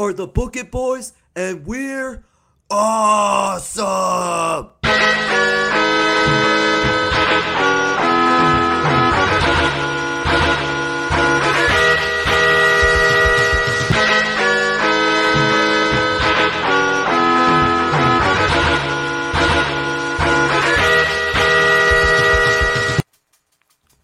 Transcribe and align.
are 0.00 0.14
the 0.14 0.26
Book 0.26 0.56
It 0.56 0.70
Boys, 0.70 1.12
and 1.36 1.66
we're 1.66 2.24
awesome! 2.70 4.70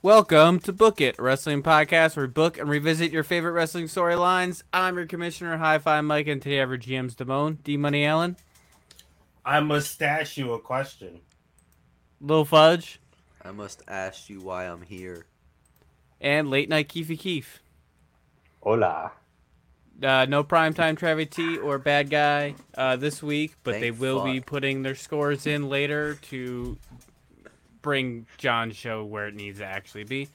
Welcome 0.06 0.60
to 0.60 0.72
Book 0.72 1.00
It, 1.00 1.18
wrestling 1.18 1.64
podcast 1.64 2.14
where 2.14 2.26
we 2.26 2.30
book 2.30 2.58
and 2.58 2.68
revisit 2.68 3.10
your 3.10 3.24
favorite 3.24 3.50
wrestling 3.50 3.86
storylines. 3.86 4.62
I'm 4.72 4.94
your 4.94 5.04
commissioner, 5.04 5.56
Hi 5.56 5.78
Fi 5.78 6.00
Mike, 6.00 6.28
and 6.28 6.40
today 6.40 6.58
I 6.58 6.60
have 6.60 6.70
our 6.70 6.76
GM's 6.76 7.16
Damone, 7.16 7.60
D 7.64 7.76
Money 7.76 8.04
Allen, 8.04 8.36
I 9.44 9.58
must 9.58 10.00
ask 10.00 10.36
you 10.36 10.52
a 10.52 10.60
question. 10.60 11.22
Lil 12.20 12.44
Fudge, 12.44 13.00
I 13.44 13.50
must 13.50 13.82
ask 13.88 14.30
you 14.30 14.40
why 14.40 14.66
I'm 14.66 14.82
here. 14.82 15.26
and 16.20 16.48
Late 16.50 16.68
Night 16.68 16.88
Keefy 16.88 17.18
Keef. 17.18 17.60
Hola. 18.60 19.10
Uh, 20.00 20.24
no 20.28 20.44
primetime 20.44 20.96
Travis 20.96 21.30
T 21.30 21.58
or 21.58 21.80
Bad 21.80 22.10
Guy 22.10 22.54
uh, 22.78 22.94
this 22.94 23.24
week, 23.24 23.56
but 23.64 23.72
Thank 23.72 23.82
they 23.82 23.90
will 23.90 24.22
be 24.22 24.38
fuck. 24.38 24.46
putting 24.46 24.82
their 24.82 24.94
scores 24.94 25.48
in 25.48 25.68
later 25.68 26.14
to 26.30 26.78
bring 27.86 28.26
John's 28.36 28.74
show 28.76 29.04
where 29.04 29.28
it 29.28 29.34
needs 29.36 29.60
to 29.60 29.64
actually 29.64 30.02
be. 30.02 30.28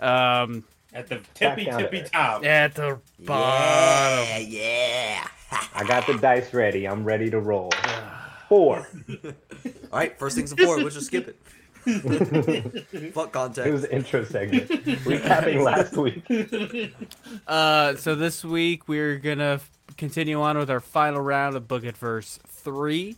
Um, 0.00 0.64
At 0.92 1.06
the 1.06 1.20
tippy 1.34 1.66
tippy 1.66 2.00
earth. 2.02 2.10
top. 2.10 2.44
at 2.44 2.74
the 2.74 2.98
bottom. 3.20 4.26
Yeah, 4.28 4.38
yeah. 4.38 5.28
I 5.72 5.84
got 5.86 6.04
the 6.08 6.14
dice 6.14 6.52
ready. 6.52 6.86
I'm 6.88 7.04
ready 7.04 7.30
to 7.30 7.38
roll. 7.38 7.70
Four. 8.48 8.88
All 9.92 9.98
right, 10.00 10.18
first 10.18 10.34
things 10.36 10.52
before, 10.52 10.78
let's 10.80 10.96
just 10.96 11.06
skip 11.06 11.28
it. 11.28 11.38
Fuck 13.14 13.30
context. 13.32 13.68
It 13.68 13.72
was 13.72 13.84
intro 13.84 14.24
segment. 14.24 14.68
Recapping 14.68 15.62
last 15.62 15.96
week. 15.96 16.24
Uh, 17.46 17.94
so 17.94 18.16
this 18.16 18.44
week 18.44 18.88
we're 18.88 19.18
gonna 19.18 19.60
continue 19.96 20.40
on 20.40 20.58
with 20.58 20.68
our 20.68 20.80
final 20.80 21.20
round 21.20 21.54
of 21.54 21.68
Book 21.68 21.84
It 21.84 21.96
Verse 21.96 22.40
three, 22.48 23.16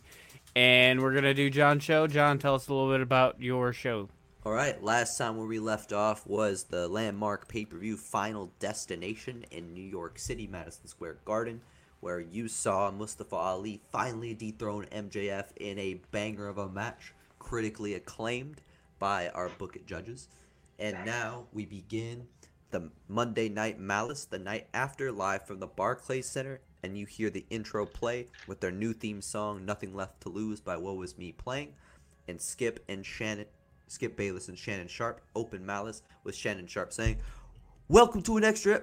and 0.58 1.00
we're 1.00 1.14
gonna 1.14 1.34
do 1.34 1.48
John's 1.48 1.84
show. 1.84 2.08
John, 2.08 2.40
tell 2.40 2.56
us 2.56 2.66
a 2.66 2.74
little 2.74 2.90
bit 2.90 3.00
about 3.00 3.40
your 3.40 3.72
show. 3.72 4.08
All 4.44 4.50
right, 4.50 4.82
last 4.82 5.16
time 5.16 5.36
where 5.36 5.46
we 5.46 5.60
left 5.60 5.92
off 5.92 6.26
was 6.26 6.64
the 6.64 6.88
landmark 6.88 7.46
pay 7.46 7.64
per 7.64 7.78
view 7.78 7.96
Final 7.96 8.50
Destination 8.58 9.44
in 9.52 9.72
New 9.72 9.84
York 9.84 10.18
City, 10.18 10.48
Madison 10.48 10.88
Square 10.88 11.18
Garden, 11.24 11.60
where 12.00 12.18
you 12.18 12.48
saw 12.48 12.90
Mustafa 12.90 13.36
Ali 13.36 13.80
finally 13.92 14.34
dethrone 14.34 14.86
MJF 14.86 15.44
in 15.58 15.78
a 15.78 16.00
banger 16.10 16.48
of 16.48 16.58
a 16.58 16.68
match, 16.68 17.14
critically 17.38 17.94
acclaimed 17.94 18.60
by 18.98 19.28
our 19.28 19.50
Book 19.50 19.76
It 19.76 19.86
judges. 19.86 20.26
And 20.80 21.06
now 21.06 21.46
we 21.52 21.66
begin 21.66 22.26
the 22.72 22.90
Monday 23.06 23.48
Night 23.48 23.78
Malice, 23.78 24.24
the 24.24 24.40
night 24.40 24.66
after, 24.74 25.12
live 25.12 25.46
from 25.46 25.60
the 25.60 25.68
Barclays 25.68 26.28
Center, 26.28 26.62
and 26.82 26.96
you 26.96 27.06
hear 27.06 27.30
the 27.30 27.44
intro 27.50 27.86
play 27.86 28.28
with 28.46 28.60
their 28.60 28.70
new 28.70 28.92
theme 28.92 29.20
song, 29.20 29.64
Nothing 29.64 29.94
Left 29.94 30.20
to 30.22 30.28
Lose 30.28 30.60
by 30.60 30.76
Woe 30.76 31.02
Is 31.02 31.18
Me 31.18 31.32
playing, 31.32 31.72
and 32.28 32.40
Skip 32.40 32.84
and 32.88 33.04
Shannon, 33.04 33.46
Skip 33.88 34.16
Bayless 34.16 34.48
and 34.48 34.58
Shannon 34.58 34.88
Sharpe 34.88 35.20
open 35.34 35.64
Malice 35.64 36.02
with 36.24 36.34
Shannon 36.34 36.66
Sharpe 36.66 36.92
saying, 36.92 37.18
Welcome 37.88 38.22
to 38.22 38.36
an 38.36 38.44
extra 38.44 38.82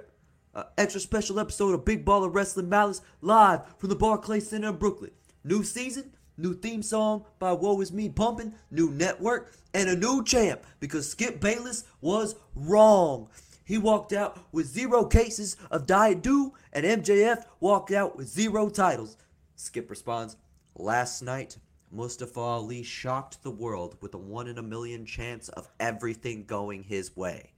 uh, 0.56 0.64
extra 0.78 1.02
special 1.02 1.40
episode 1.40 1.74
of 1.74 1.86
Big 1.86 2.06
Baller 2.06 2.34
Wrestling 2.34 2.70
Malice 2.70 3.02
live 3.22 3.62
from 3.78 3.90
the 3.90 3.96
Barclays 3.96 4.50
Center 4.50 4.70
in 4.70 4.78
Brooklyn. 4.78 5.12
New 5.44 5.64
season, 5.64 6.12
new 6.38 6.54
theme 6.54 6.82
song 6.82 7.26
by 7.40 7.52
Woe 7.52 7.82
Is 7.82 7.92
Me 7.92 8.10
pumping, 8.10 8.54
new 8.72 8.90
network, 8.90 9.54
and 9.74 9.90
a 9.90 9.96
new 9.96 10.24
champ 10.24 10.64
because 10.80 11.10
Skip 11.10 11.40
Bayless 11.40 11.84
was 12.02 12.36
wrong. 12.56 13.28
He 13.66 13.80
walked 13.80 14.14
out 14.14 14.38
with 14.52 14.68
zero 14.68 15.06
cases 15.06 15.58
of 15.72 15.88
Diet 15.88 16.22
Dew, 16.22 16.54
and 16.72 16.86
MJF 16.86 17.44
walked 17.60 17.92
out 17.92 18.16
with 18.16 18.28
zero 18.28 18.70
titles. 18.70 19.18
Skip 19.56 19.90
responds, 19.90 20.38
Last 20.76 21.24
night, 21.24 21.58
Mustafa 21.92 22.40
Ali 22.40 22.84
shocked 22.84 23.42
the 23.42 23.52
world 23.52 23.98
with 24.02 24.14
a 24.14 24.20
one 24.20 24.48
in 24.48 24.60
a 24.60 24.64
million 24.64 25.06
chance 25.06 25.50
of 25.50 25.68
everything 25.80 26.46
going 26.46 26.84
his 26.84 27.16
way. 27.16 27.54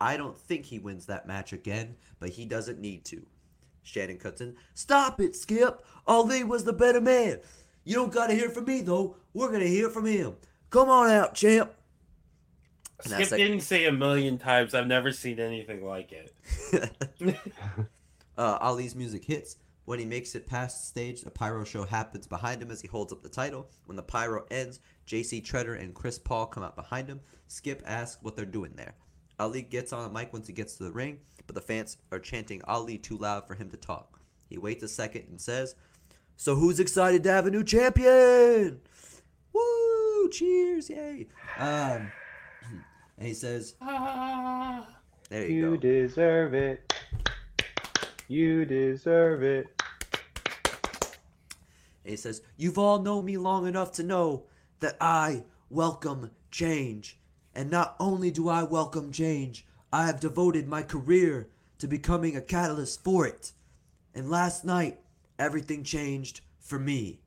I 0.00 0.16
don't 0.16 0.38
think 0.38 0.64
he 0.64 0.78
wins 0.78 1.06
that 1.06 1.26
match 1.26 1.52
again, 1.52 1.96
but 2.20 2.30
he 2.30 2.44
doesn't 2.44 2.80
need 2.80 3.04
to. 3.06 3.26
Shannon 3.82 4.18
cuts 4.18 4.40
in. 4.40 4.54
Stop 4.74 5.20
it, 5.20 5.34
Skip. 5.34 5.84
Ali 6.06 6.44
was 6.44 6.62
the 6.62 6.72
better 6.72 7.00
man. 7.00 7.40
You 7.84 7.94
don't 7.94 8.12
gotta 8.12 8.34
hear 8.34 8.50
from 8.50 8.66
me 8.66 8.82
though. 8.82 9.16
We're 9.32 9.50
gonna 9.50 9.64
hear 9.64 9.88
from 9.88 10.06
him. 10.06 10.36
Come 10.70 10.88
on 10.88 11.10
out, 11.10 11.34
champ. 11.34 11.72
Skip 13.00 13.30
like- 13.30 13.38
didn't 13.38 13.60
say 13.60 13.86
a 13.86 13.92
million 13.92 14.38
times. 14.38 14.74
I've 14.74 14.86
never 14.86 15.12
seen 15.12 15.38
anything 15.38 15.84
like 15.84 16.12
it. 16.12 16.34
uh, 18.38 18.58
Ali's 18.60 18.94
music 18.94 19.24
hits. 19.24 19.56
When 19.84 19.98
he 19.98 20.04
makes 20.04 20.34
it 20.34 20.46
past 20.46 20.80
the 20.80 20.86
stage, 20.86 21.22
a 21.24 21.30
pyro 21.30 21.64
show 21.64 21.84
happens 21.84 22.26
behind 22.26 22.60
him 22.60 22.70
as 22.70 22.82
he 22.82 22.88
holds 22.88 23.10
up 23.10 23.22
the 23.22 23.28
title. 23.30 23.70
When 23.86 23.96
the 23.96 24.02
pyro 24.02 24.44
ends, 24.50 24.80
JC 25.06 25.42
Tretter 25.42 25.80
and 25.80 25.94
Chris 25.94 26.18
Paul 26.18 26.44
come 26.46 26.62
out 26.62 26.76
behind 26.76 27.08
him. 27.08 27.20
Skip 27.46 27.82
asks 27.86 28.22
what 28.22 28.36
they're 28.36 28.44
doing 28.44 28.74
there. 28.76 28.94
Ali 29.38 29.62
gets 29.62 29.94
on 29.94 30.02
the 30.02 30.18
mic 30.18 30.32
once 30.32 30.46
he 30.46 30.52
gets 30.52 30.74
to 30.74 30.84
the 30.84 30.92
ring, 30.92 31.20
but 31.46 31.54
the 31.54 31.62
fans 31.62 31.96
are 32.12 32.18
chanting 32.18 32.60
Ali 32.64 32.98
too 32.98 33.16
loud 33.16 33.46
for 33.46 33.54
him 33.54 33.70
to 33.70 33.78
talk. 33.78 34.20
He 34.50 34.58
waits 34.58 34.82
a 34.82 34.88
second 34.88 35.24
and 35.30 35.40
says, 35.40 35.74
So 36.36 36.54
who's 36.54 36.80
excited 36.80 37.22
to 37.22 37.30
have 37.30 37.46
a 37.46 37.50
new 37.50 37.64
champion? 37.64 38.80
Woo! 39.54 40.28
Cheers! 40.30 40.90
Yay! 40.90 41.28
Um, 41.58 42.12
and 43.18 43.26
he 43.28 43.34
says, 43.34 43.74
ah. 43.80 44.86
There 45.28 45.46
you, 45.46 45.54
You 45.56 45.70
go. 45.72 45.76
deserve 45.76 46.54
it. 46.54 46.92
You 48.28 48.64
deserve 48.64 49.42
it. 49.42 49.66
And 52.04 52.10
he 52.12 52.16
says, 52.16 52.40
You've 52.56 52.78
all 52.78 53.02
known 53.02 53.24
me 53.26 53.36
long 53.36 53.66
enough 53.66 53.92
to 53.92 54.02
know 54.02 54.44
that 54.80 54.96
I 55.00 55.44
welcome 55.68 56.30
change. 56.50 57.18
And 57.54 57.70
not 57.70 57.96
only 58.00 58.30
do 58.30 58.48
I 58.48 58.62
welcome 58.62 59.12
change, 59.12 59.66
I 59.92 60.06
have 60.06 60.20
devoted 60.20 60.68
my 60.68 60.82
career 60.82 61.48
to 61.78 61.86
becoming 61.88 62.36
a 62.36 62.40
catalyst 62.40 63.02
for 63.04 63.26
it. 63.26 63.52
And 64.14 64.30
last 64.30 64.64
night, 64.64 65.00
everything 65.38 65.84
changed 65.84 66.40
for 66.60 66.78
me. 66.78 67.20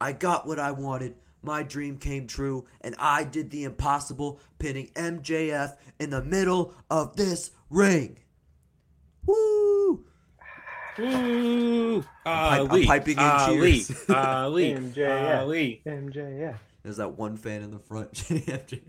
I 0.00 0.12
got 0.12 0.46
what 0.46 0.58
I 0.58 0.72
wanted, 0.72 1.14
my 1.42 1.62
dream 1.62 1.98
came 1.98 2.26
true, 2.26 2.66
and 2.80 2.94
I 2.98 3.24
did 3.24 3.50
the 3.50 3.64
impossible, 3.64 4.40
pinning 4.58 4.88
MJF 4.94 5.76
in 5.98 6.10
the 6.10 6.22
middle 6.22 6.74
of 6.90 7.16
this 7.16 7.50
ring. 7.68 8.18
Woo! 9.26 10.04
Ooh, 10.98 12.04
I'm 12.26 12.70
Ali, 12.70 12.86
piping 12.86 13.16
in 13.16 13.24
Ali, 13.24 13.84
cheers. 13.84 14.04
Ali, 14.10 14.72
MJF. 14.74 15.38
Ali. 15.40 15.82
MJF. 15.86 16.56
There's 16.82 16.96
that 16.96 17.16
one 17.16 17.36
fan 17.36 17.62
in 17.62 17.70
the 17.70 17.78
front. 17.78 18.24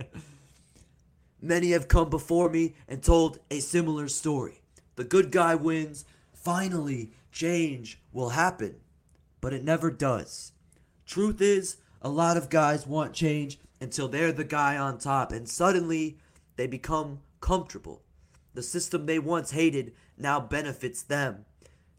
Many 1.42 1.72
have 1.72 1.88
come 1.88 2.10
before 2.10 2.50
me 2.50 2.76
and 2.88 3.02
told 3.02 3.40
a 3.50 3.60
similar 3.60 4.08
story. 4.08 4.62
The 4.96 5.04
good 5.04 5.32
guy 5.32 5.56
wins. 5.56 6.06
Finally, 6.34 7.12
change 7.32 8.00
will 8.12 8.30
happen. 8.30 8.76
But 9.40 9.54
it 9.54 9.64
never 9.64 9.90
does. 9.90 10.52
Truth 11.06 11.42
is, 11.42 11.78
a 12.02 12.10
lot 12.10 12.38
of 12.38 12.50
guys 12.50 12.88
want 12.88 13.14
change 13.14 13.60
until 13.80 14.08
they're 14.08 14.32
the 14.32 14.44
guy 14.44 14.78
on 14.78 14.98
top, 14.98 15.32
and 15.32 15.48
suddenly 15.48 16.18
they 16.56 16.68
become 16.68 17.20
comfortable. 17.40 18.02
The 18.54 18.64
system 18.64 19.06
they 19.06 19.20
once 19.20 19.52
hated 19.52 19.94
now 20.18 20.40
benefits 20.40 21.02
them. 21.02 21.46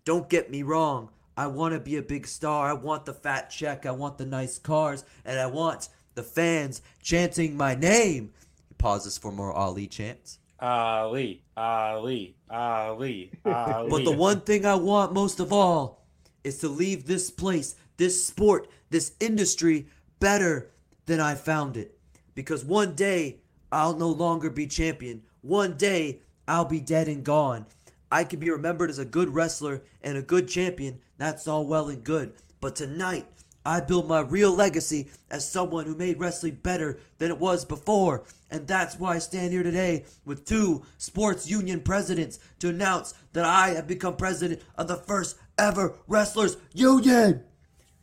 Don't 0.05 0.29
get 0.29 0.51
me 0.51 0.63
wrong. 0.63 1.11
I 1.37 1.47
want 1.47 1.75
to 1.75 1.81
be 1.81 1.97
a 1.97 2.03
big 2.03 2.27
star. 2.27 2.69
I 2.69 2.75
want 2.75 3.07
the 3.07 3.15
fat 3.15 3.49
check. 3.49 3.87
I 3.87 3.91
want 3.93 4.19
the 4.19 4.27
nice 4.27 4.59
cars. 4.59 5.05
And 5.25 5.39
I 5.39 5.47
want 5.47 5.89
the 6.15 6.23
fans 6.23 6.83
chanting 7.03 7.57
my 7.57 7.75
name. 7.75 8.33
He 8.69 8.75
pauses 8.75 9.17
for 9.17 9.33
more 9.33 9.53
Ali 9.53 9.87
chants. 9.87 10.39
Ali, 10.61 11.43
Ali, 11.57 12.37
Ali, 12.51 13.33
Ali. 13.45 13.89
But 13.91 14.05
the 14.05 14.15
one 14.15 14.43
thing 14.43 14.67
I 14.67 14.75
want 14.75 15.15
most 15.15 15.41
of 15.41 15.53
all 15.53 16.05
is 16.45 16.59
to 16.59 16.69
leave 16.69 17.07
this 17.07 17.31
place, 17.31 17.77
this 17.97 18.25
sport, 18.25 18.69
this 18.91 19.13
industry 19.21 19.87
better 20.23 20.71
than 21.07 21.19
I 21.19 21.35
found 21.35 21.77
it. 21.77 21.99
Because 22.37 22.65
one 22.65 22.95
day 22.95 23.41
I'll 23.73 23.97
no 23.97 24.09
longer 24.09 24.51
be 24.51 24.69
champion. 24.69 25.23
One 25.41 25.77
day 25.77 26.21
I'll 26.47 26.65
be 26.65 26.79
dead 26.79 27.09
and 27.09 27.25
gone. 27.25 27.67
I 28.11 28.23
can 28.23 28.39
be 28.39 28.49
remembered 28.49 28.89
as 28.89 29.01
a 29.01 29.05
good 29.05 29.35
wrestler 29.35 29.83
and 30.01 30.17
a 30.17 30.23
good 30.23 30.47
champion. 30.47 31.01
That's 31.19 31.49
all 31.49 31.67
well 31.67 31.89
and 31.89 32.05
good. 32.05 32.35
But 32.61 32.77
tonight, 32.77 33.27
I 33.67 33.81
build 33.81 34.07
my 34.07 34.21
real 34.21 34.55
legacy 34.55 35.11
as 35.29 35.49
someone 35.49 35.87
who 35.87 35.97
made 35.97 36.21
wrestling 36.21 36.61
better 36.63 37.01
than 37.19 37.33
it 37.33 37.39
was 37.39 37.65
before. 37.65 38.23
And 38.49 38.69
that's 38.69 39.01
why 39.01 39.17
I 39.17 39.19
stand 39.19 39.53
here 39.53 39.65
today 39.65 40.05
with 40.25 40.45
two 40.45 40.85
sports 40.99 41.51
union 41.51 41.81
presidents 41.81 42.39
to 42.61 42.69
announce 42.69 43.15
that 43.33 43.45
I 43.45 43.71
have 43.71 43.89
become 43.89 44.17
president 44.17 44.63
of 44.77 44.87
the 44.87 44.97
first 44.97 45.37
ever 45.59 45.95
wrestlers 46.07 46.59
union. 46.73 47.43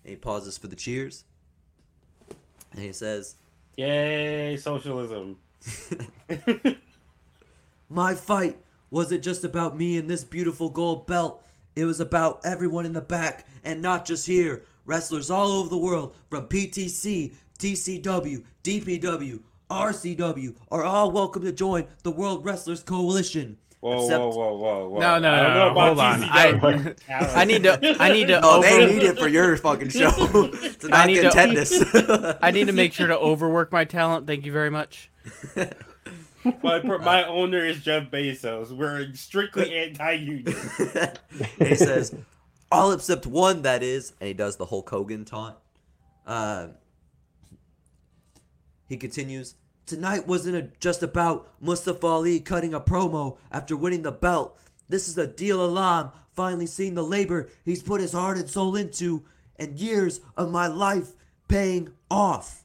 And 0.03 0.09
he 0.11 0.15
pauses 0.17 0.57
for 0.57 0.67
the 0.67 0.75
cheers. 0.75 1.23
And 2.79 2.85
he 2.85 2.93
says, 2.93 3.35
Yay, 3.75 4.55
socialism. 4.55 5.35
My 7.89 8.15
fight 8.15 8.57
wasn't 8.89 9.21
just 9.21 9.43
about 9.43 9.75
me 9.75 9.97
and 9.97 10.09
this 10.09 10.23
beautiful 10.23 10.69
gold 10.69 11.05
belt. 11.05 11.45
It 11.75 11.83
was 11.83 11.99
about 11.99 12.39
everyone 12.45 12.85
in 12.85 12.93
the 12.93 13.01
back, 13.01 13.45
and 13.65 13.81
not 13.81 14.05
just 14.05 14.25
here. 14.25 14.63
Wrestlers 14.85 15.29
all 15.29 15.51
over 15.51 15.67
the 15.67 15.77
world, 15.77 16.15
from 16.29 16.47
PTC, 16.47 17.33
TCW, 17.59 18.45
DPW, 18.63 19.41
RCW, 19.69 20.55
are 20.71 20.85
all 20.85 21.11
welcome 21.11 21.43
to 21.43 21.51
join 21.51 21.85
the 22.03 22.11
World 22.11 22.45
Wrestlers 22.45 22.81
Coalition. 22.81 23.57
Whoa, 23.81 24.03
Except- 24.03 24.19
whoa, 24.19 24.29
whoa, 24.29 24.57
whoa, 24.57 24.89
whoa. 24.89 24.99
No, 24.99 25.19
no, 25.19 25.31
I 25.33 25.41
don't 25.43 25.53
no, 25.53 25.73
no, 25.73 25.79
hold 25.85 25.99
on. 25.99 26.21
TCW. 26.21 26.95
I 27.35 27.45
need 27.45 27.63
to. 27.63 27.95
I 27.99 28.11
need 28.11 28.27
to. 28.27 28.41
Oh, 28.43 28.61
they 28.61 28.85
need 28.85 29.03
it 29.03 29.17
for 29.17 29.27
your 29.29 29.55
fucking 29.55 29.87
show 29.89 30.09
to 30.11 30.79
I 30.85 30.87
not 30.89 31.07
need 31.07 31.21
get 31.21 31.31
to- 31.31 31.37
tetanus. 31.37 32.37
I 32.41 32.51
need 32.51 32.67
to 32.67 32.73
make 32.73 32.91
sure 32.93 33.07
to 33.07 33.17
overwork 33.17 33.71
my 33.71 33.85
talent. 33.85 34.27
Thank 34.27 34.45
you 34.45 34.51
very 34.51 34.69
much. 34.69 35.09
my, 36.61 36.81
my 36.81 37.25
owner 37.25 37.65
is 37.65 37.81
Jeff 37.81 38.11
Bezos. 38.11 38.71
We're 38.75 39.13
strictly 39.13 39.73
anti-union. 39.77 40.55
he 41.59 41.75
says, 41.75 42.13
all 42.71 42.91
except 42.91 43.25
one, 43.25 43.61
that 43.61 43.81
is, 43.81 44.11
and 44.19 44.27
he 44.27 44.33
does 44.33 44.57
the 44.57 44.65
Hulk 44.65 44.89
Hogan 44.89 45.23
taunt. 45.23 45.55
Uh, 46.27 46.67
he 48.87 48.97
continues, 48.97 49.55
tonight 49.89 50.27
wasn't 50.27 50.79
just 50.79 51.01
about 51.01 51.51
Mustafa 51.59 52.05
Ali 52.05 52.39
cutting 52.39 52.75
a 52.75 52.79
promo 52.79 53.37
after 53.51 53.75
winning 53.75 54.03
the 54.03 54.11
belt. 54.11 54.57
This 54.87 55.09
is 55.09 55.17
a 55.17 55.27
deal 55.27 55.65
alam, 55.65 56.11
finally 56.31 56.67
seeing 56.67 56.93
the 56.93 57.03
labor 57.03 57.49
he's 57.65 57.81
put 57.81 57.99
his 57.99 58.13
heart 58.13 58.37
and 58.37 58.47
soul 58.47 58.75
into, 58.75 59.25
and 59.57 59.79
years 59.79 60.21
of 60.37 60.51
my 60.51 60.67
life 60.67 61.13
paying 61.47 61.91
off. 62.09 62.63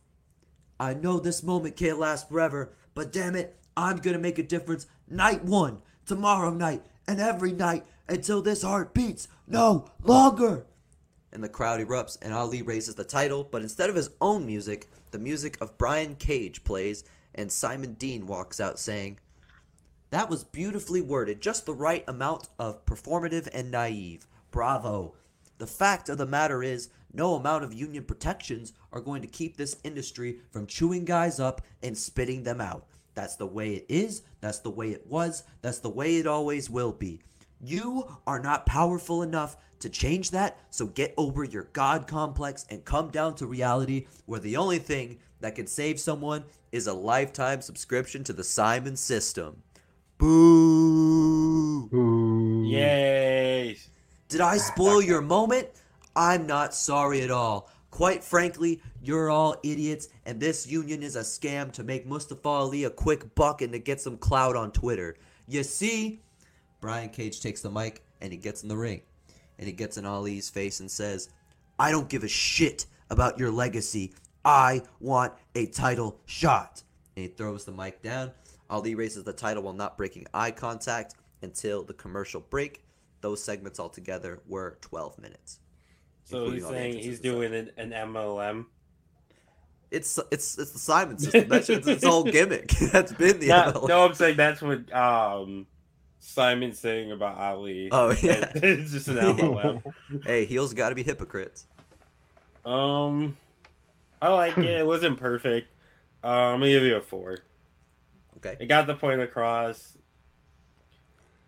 I 0.79 0.93
know 0.93 1.19
this 1.19 1.43
moment 1.43 1.77
can't 1.77 1.99
last 1.99 2.29
forever, 2.29 2.73
but 2.95 3.11
damn 3.11 3.35
it, 3.35 3.57
I'm 3.77 3.97
gonna 3.97 4.19
make 4.19 4.39
a 4.39 4.43
difference 4.43 4.87
night 5.09 5.43
one, 5.45 5.81
tomorrow 6.05 6.51
night, 6.51 6.85
and 7.09 7.21
every 7.21 7.53
night 7.53 7.87
until 8.07 8.43
this 8.43 8.63
heart 8.63 8.93
beats 8.93 9.29
no 9.47 9.91
longer. 10.03 10.67
And 11.33 11.43
the 11.43 11.49
crowd 11.49 11.81
erupts, 11.81 12.19
and 12.23 12.33
Ali 12.33 12.63
raises 12.63 12.95
the 12.95 13.03
title, 13.03 13.49
but 13.51 13.63
instead 13.63 13.91
of 13.91 13.97
his 13.97 14.11
own 14.21 14.47
music, 14.47 14.89
the 15.11 15.19
music 15.19 15.57
of 15.61 15.79
Brian 15.79 16.15
Cage 16.17 16.63
plays, 16.65 17.03
and 17.35 17.51
Simon 17.51 17.95
Dean 17.95 18.27
walks 18.27 18.61
out 18.61 18.79
saying, 18.79 19.19
That 20.11 20.31
was 20.31 20.45
beautifully 20.45 21.01
worded, 21.01 21.41
just 21.41 21.67
the 21.67 21.75
right 21.75 22.05
amount 22.07 22.49
of 22.59 22.85
performative 22.87 23.49
and 23.53 23.71
naive. 23.71 24.27
Bravo. 24.51 25.15
The 25.59 25.67
fact 25.67 26.09
of 26.09 26.19
the 26.19 26.27
matter 26.27 26.63
is, 26.63 26.91
no 27.13 27.35
amount 27.35 27.63
of 27.63 27.73
union 27.73 28.05
protections 28.05 28.73
are 28.93 29.01
going 29.01 29.23
to 29.23 29.29
keep 29.29 29.57
this 29.57 29.77
industry 29.85 30.41
from 30.51 30.67
chewing 30.67 31.05
guys 31.05 31.39
up 31.39 31.63
and 31.83 31.97
spitting 31.97 32.43
them 32.43 32.61
out. 32.61 32.87
That's 33.15 33.37
the 33.37 33.47
way 33.47 33.75
it 33.75 33.87
is, 33.89 34.23
that's 34.41 34.59
the 34.59 34.71
way 34.71 34.91
it 34.91 35.07
was, 35.07 35.45
that's 35.63 35.79
the 35.79 35.91
way 35.91 36.17
it 36.17 36.27
always 36.27 36.69
will 36.69 36.93
be. 36.93 37.21
You 37.61 38.19
are 38.27 38.41
not 38.41 38.67
powerful 38.67 39.23
enough 39.23 39.57
to 39.79 39.89
change 39.89 40.33
that, 40.33 40.59
so 40.71 40.87
get 40.87 41.15
over 41.17 41.45
your 41.45 41.69
God 41.73 42.07
complex 42.07 42.67
and 42.69 42.85
come 42.85 43.11
down 43.11 43.37
to 43.37 43.47
reality 43.47 44.07
where 44.27 44.41
the 44.41 44.57
only 44.57 44.79
thing 44.79 45.19
that 45.41 45.55
can 45.55 45.67
save 45.67 46.01
someone 46.01 46.45
is 46.75 46.89
a 46.89 46.93
lifetime 46.93 47.63
subscription 47.63 48.25
to 48.25 48.33
the 48.33 48.43
Simon 48.43 48.97
system. 48.97 49.63
Boo! 50.19 51.89
Ooh. 51.95 52.65
Yay. 52.67 53.79
Did 54.29 54.41
I 54.41 54.57
spoil 54.57 55.01
your 55.01 55.21
moment? 55.21 55.69
I'm 56.17 56.49
not 56.49 56.75
sorry 56.75 57.23
at 57.23 57.31
all. 57.31 57.71
Quite 57.93 58.25
frankly, 58.25 58.83
you're 59.01 59.31
all 59.31 59.55
idiots, 59.63 60.09
and 60.27 60.41
this 60.41 60.67
union 60.67 61.05
is 61.05 61.15
a 61.15 61.21
scam 61.21 61.71
to 61.75 61.85
make 61.85 62.07
Mustafa 62.07 62.49
Ali 62.49 62.83
a 62.83 62.91
quick 62.91 63.37
buck 63.37 63.63
and 63.63 63.73
to 63.73 63.79
get 63.79 64.01
some 64.01 64.17
clout 64.17 64.57
on 64.57 64.73
Twitter. 64.73 65.15
You 65.47 65.63
see? 65.63 66.23
Brian 66.81 67.09
Cage 67.09 67.41
takes 67.41 67.61
the 67.61 67.71
mic 67.71 68.03
and 68.21 68.33
he 68.33 68.37
gets 68.37 68.65
in 68.65 68.69
the 68.69 68.77
ring. 68.77 69.03
And 69.61 69.69
he 69.69 69.73
gets 69.73 69.97
in 69.97 70.07
Ali's 70.07 70.51
face 70.51 70.81
and 70.81 70.91
says, 70.91 71.29
I 71.79 71.93
don't 71.93 72.09
give 72.09 72.25
a 72.25 72.29
shit 72.29 72.87
about 73.11 73.39
your 73.39 73.53
legacy. 73.53 74.13
I 74.45 74.83
want 75.01 75.33
a 75.55 75.67
title 75.67 76.19
shot. 76.27 76.83
And 77.17 77.25
he 77.25 77.29
throws 77.29 77.65
the 77.65 77.73
mic 77.73 78.03
down. 78.03 78.33
Ali 78.71 78.95
raises 78.95 79.25
the 79.25 79.33
title 79.33 79.63
while 79.63 79.75
not 79.75 79.97
breaking 79.97 80.27
eye 80.35 80.51
contact 80.51 81.15
until 81.43 81.85
the 81.85 81.95
commercial 81.95 82.41
break. 82.41 82.83
Those 83.21 83.43
segments 83.43 83.79
altogether 83.81 84.41
were 84.47 84.79
12 84.81 85.19
minutes. 85.19 85.61
So 86.25 86.51
he's 86.51 86.67
saying 86.67 86.99
he's 86.99 87.21
doing 87.21 87.55
an, 87.55 87.71
an 87.77 87.91
MLM. 87.91 88.67
It's 89.91 90.19
it's 90.31 90.59
it's 90.59 90.73
the 90.73 90.79
Simon 90.79 91.19
system. 91.19 91.49
That's 91.49 91.69
it's 91.69 91.87
its 91.87 92.05
whole 92.05 92.25
gimmick. 92.25 92.69
That's 92.93 93.13
been 93.13 93.39
the 93.39 93.49
No, 93.49 93.73
MLM. 93.73 93.89
no, 93.89 94.05
I'm 94.07 94.15
saying 94.15 94.37
that's 94.37 94.61
what 94.61 94.93
um 94.93 95.67
Simon's 96.19 96.79
saying 96.79 97.13
about 97.13 97.37
Ali. 97.39 97.91
Oh 97.93 98.11
yeah. 98.23 98.51
it's 98.55 98.91
just 98.93 99.09
an 99.09 99.17
MLM. 99.17 99.83
hey, 100.25 100.47
heels 100.47 100.73
got 100.75 100.89
to 100.89 100.95
be 100.95 101.03
hypocrites. 101.03 101.67
Um, 102.65 103.37
I 104.21 104.29
like 104.33 104.57
it. 104.59 104.65
It 104.65 104.87
wasn't 104.87 105.19
perfect. 105.19 105.69
Uh, 106.23 106.27
I'm 106.29 106.61
gonna 106.61 106.71
give 106.73 106.83
you 106.83 106.97
a 106.97 107.01
four. 107.01 107.39
Okay. 108.39 108.57
It 108.61 108.67
got 108.67 108.87
the 108.87 108.95
point 108.95 109.21
across. 109.21 109.97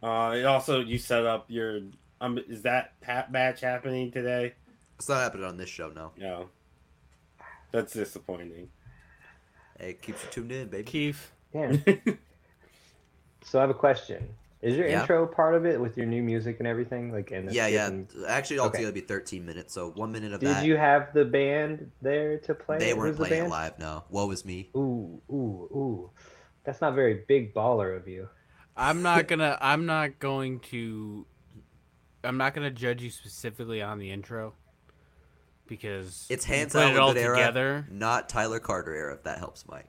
Uh, 0.02 0.34
it 0.36 0.44
also 0.44 0.80
you 0.80 0.98
set 0.98 1.24
up 1.26 1.46
your. 1.48 1.80
Um, 2.20 2.38
is 2.48 2.62
that 2.62 2.92
ha- 3.04 3.26
match 3.30 3.60
happening 3.60 4.10
today? 4.10 4.54
It's 4.98 5.08
not 5.08 5.22
happening 5.22 5.44
on 5.46 5.56
this 5.58 5.68
show, 5.68 5.90
no. 5.90 6.12
No. 6.16 6.48
That's 7.72 7.92
disappointing. 7.92 8.70
Hey, 9.78 9.90
it 9.90 10.00
keeps 10.02 10.22
you 10.24 10.30
tuned 10.30 10.52
in, 10.52 10.68
baby. 10.68 10.84
Keith. 10.84 11.32
Damn. 11.52 11.82
So 13.44 13.58
I 13.58 13.60
have 13.60 13.70
a 13.70 13.74
question. 13.74 14.28
Is 14.62 14.76
your 14.76 14.88
Yeah. 14.88 15.02
intro 15.02 15.26
part 15.26 15.54
of 15.54 15.66
it 15.66 15.78
with 15.80 15.96
your 15.96 16.06
new 16.06 16.22
music 16.22 16.56
and 16.58 16.66
everything? 16.66 17.12
Like 17.12 17.30
in 17.30 17.46
the 17.46 17.52
Yeah, 17.52 17.66
yeah. 17.66 17.86
and- 17.88 18.08
Actually, 18.26 18.58
Okay. 18.58 18.64
altogether, 18.64 18.84
it'd 18.84 18.94
be 18.94 19.00
13 19.02 19.44
minutes. 19.44 19.74
So 19.74 19.90
one 19.90 20.10
minute 20.12 20.32
of 20.32 20.40
Did 20.40 20.48
that. 20.48 20.60
Did 20.62 20.66
you 20.68 20.76
have 20.76 21.12
the 21.12 21.24
band 21.24 21.90
there 22.02 22.38
to 22.38 22.54
play? 22.54 22.78
They 22.78 22.94
weren't 22.94 23.10
Who's 23.10 23.18
the 23.18 23.26
playing 23.26 23.44
it 23.46 23.50
live. 23.50 23.78
No. 23.78 24.04
Woe 24.10 24.30
is 24.30 24.44
me. 24.44 24.70
Ooh, 24.76 25.20
ooh, 25.30 25.68
ooh. 25.72 26.10
That's 26.64 26.80
not 26.80 26.94
very 26.94 27.24
big 27.28 27.54
baller 27.54 27.96
of 27.96 28.08
you. 28.08 28.28
I'm 28.76 29.02
not 29.02 29.28
gonna. 29.28 29.56
I'm 29.60 29.86
not 29.86 30.18
going 30.18 30.60
to. 30.70 31.26
I'm 32.24 32.36
not 32.38 32.54
gonna 32.54 32.70
judge 32.72 33.02
you 33.02 33.10
specifically 33.10 33.80
on 33.82 33.98
the 33.98 34.10
intro 34.10 34.54
because 35.68 36.26
It's 36.28 36.44
hands 36.44 36.72
put 36.72 36.82
out 36.82 36.92
it 36.92 36.98
all 36.98 37.08
with 37.08 37.18
era, 37.18 37.36
together. 37.36 37.86
not 37.90 38.28
Tyler 38.28 38.58
Carter 38.58 38.94
era. 38.94 39.14
If 39.14 39.22
that 39.24 39.38
helps, 39.38 39.66
Mike. 39.68 39.86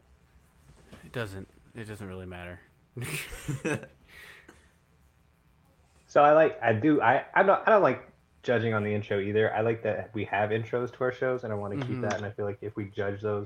It 1.03 1.11
doesn't. 1.11 1.47
It 1.75 1.85
doesn't 1.85 2.07
really 2.07 2.25
matter. 2.27 2.59
So 6.17 6.23
I 6.23 6.31
like 6.33 6.59
I 6.63 6.73
do 6.73 6.99
I 6.99 7.25
I 7.35 7.43
don't 7.43 7.61
I 7.67 7.69
don't 7.69 7.83
like 7.83 8.01
judging 8.41 8.73
on 8.73 8.83
the 8.83 8.91
intro 8.91 9.19
either. 9.19 9.53
I 9.53 9.61
like 9.61 9.83
that 9.83 10.09
we 10.15 10.25
have 10.25 10.49
intros 10.49 10.91
to 10.93 11.03
our 11.03 11.11
shows 11.11 11.43
and 11.43 11.53
I 11.53 11.55
want 11.55 11.79
to 11.79 11.85
keep 11.85 11.97
Mhm. 11.97 12.01
that 12.01 12.15
and 12.15 12.25
I 12.25 12.31
feel 12.31 12.45
like 12.45 12.57
if 12.61 12.75
we 12.75 12.85
judge 12.85 13.21
those, 13.21 13.45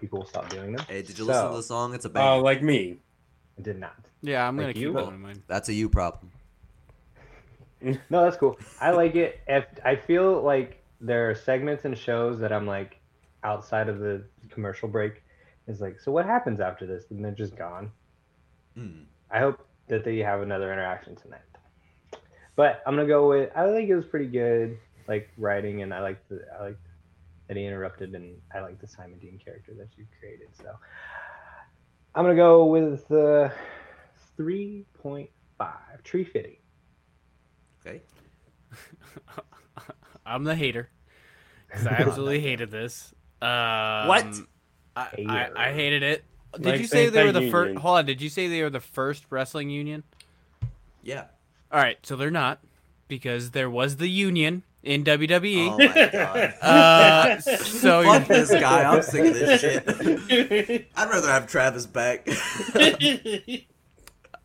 people 0.00 0.18
will 0.18 0.26
stop 0.26 0.48
doing 0.48 0.72
them. 0.72 0.84
hey, 0.88 1.02
did 1.02 1.16
you 1.16 1.24
listen 1.24 1.48
to 1.50 1.56
the 1.56 1.62
song? 1.62 1.94
It's 1.94 2.04
a 2.04 2.08
Oh, 2.08 2.12
bang. 2.12 2.42
like 2.42 2.60
me. 2.60 2.98
I 3.56 3.62
did 3.62 3.78
not. 3.78 3.94
Yeah, 4.20 4.48
I'm 4.48 4.56
Like 4.56 4.64
gonna 4.64 4.72
keep 4.74 4.82
you? 4.82 4.92
one 4.94 5.14
in 5.14 5.20
mind. 5.20 5.42
That's 5.46 5.68
a 5.68 5.72
you 5.72 5.88
problem. 5.88 6.32
No, 8.10 8.24
that's 8.24 8.36
cool. 8.36 8.58
I 8.80 8.90
like 8.90 9.14
it. 9.14 9.38
If 9.46 9.66
I 9.84 9.94
feel 9.94 10.42
like 10.42 10.82
there 11.00 11.30
are 11.30 11.36
segments 11.36 11.84
and 11.84 11.96
shows 11.96 12.40
that 12.40 12.52
I'm 12.52 12.66
like 12.66 12.98
outside 13.44 13.88
of 13.88 14.00
the 14.00 14.24
commercial 14.50 14.88
break, 14.88 15.22
is 15.68 15.80
like, 15.80 16.00
so 16.00 16.10
what 16.10 16.26
happens 16.26 16.58
after 16.58 16.84
this? 16.84 17.04
And 17.12 17.24
they're 17.24 17.30
just 17.30 17.54
gone. 17.54 17.92
Mm. 18.76 19.04
I 19.30 19.38
hope 19.38 19.64
that 19.86 20.02
they 20.02 20.18
have 20.18 20.42
another 20.42 20.72
interaction 20.72 21.14
tonight. 21.14 21.42
But 22.56 22.82
I'm 22.86 22.94
gonna 22.96 23.08
go 23.08 23.28
with. 23.28 23.50
I 23.56 23.66
think 23.72 23.88
it 23.88 23.96
was 23.96 24.04
pretty 24.04 24.26
good, 24.26 24.78
like 25.08 25.30
writing, 25.38 25.82
and 25.82 25.92
I 25.92 26.00
like 26.00 26.26
the 26.28 26.44
I 26.58 26.64
like 26.64 26.78
that 27.48 27.56
he 27.56 27.64
interrupted, 27.64 28.14
and 28.14 28.36
I 28.54 28.60
like 28.60 28.80
the 28.80 28.86
Simon 28.86 29.18
Dean 29.18 29.38
character 29.42 29.72
that 29.78 29.88
you 29.96 30.06
created. 30.18 30.48
So 30.52 30.70
I'm 32.14 32.24
gonna 32.24 32.36
go 32.36 32.66
with 32.66 33.10
uh, 33.10 33.48
three 34.36 34.84
point 34.94 35.30
five 35.58 36.02
tree 36.04 36.24
fitting. 36.24 36.56
Okay. 37.84 38.02
I'm 40.26 40.44
the 40.44 40.54
hater 40.54 40.88
because 41.66 41.86
I 41.86 41.90
absolutely 41.98 42.40
hated 42.40 42.70
this. 42.70 43.12
Um, 43.40 44.08
What? 44.08 44.26
I, 44.94 45.08
I, 45.26 45.50
I 45.56 45.72
hated 45.72 46.02
it. 46.02 46.24
Did 46.54 46.66
Like 46.66 46.80
you 46.80 46.86
say 46.86 47.08
they 47.08 47.24
were 47.24 47.32
the 47.32 47.50
first? 47.50 47.78
Hold 47.78 47.98
on. 47.98 48.06
Did 48.06 48.20
you 48.20 48.28
say 48.28 48.46
they 48.46 48.62
were 48.62 48.70
the 48.70 48.80
first 48.80 49.24
wrestling 49.30 49.70
union? 49.70 50.04
Yeah. 51.02 51.24
All 51.72 51.80
right, 51.80 51.98
so 52.04 52.16
they're 52.16 52.30
not 52.30 52.60
because 53.08 53.52
there 53.52 53.70
was 53.70 53.96
the 53.96 54.08
union 54.08 54.62
in 54.82 55.04
WWE. 55.04 55.70
Oh 55.70 55.78
my 55.78 56.10
god. 56.12 56.54
Uh, 56.62 57.40
so 57.40 58.02
Fuck 58.04 58.28
you're- 58.28 58.40
this 58.40 58.50
guy. 58.50 58.84
I'm 58.84 59.02
sick 59.02 59.24
of 59.26 59.34
this 59.34 59.60
shit. 59.60 60.90
I'd 60.96 61.08
rather 61.10 61.28
have 61.28 61.46
Travis 61.46 61.86
back. 61.86 62.28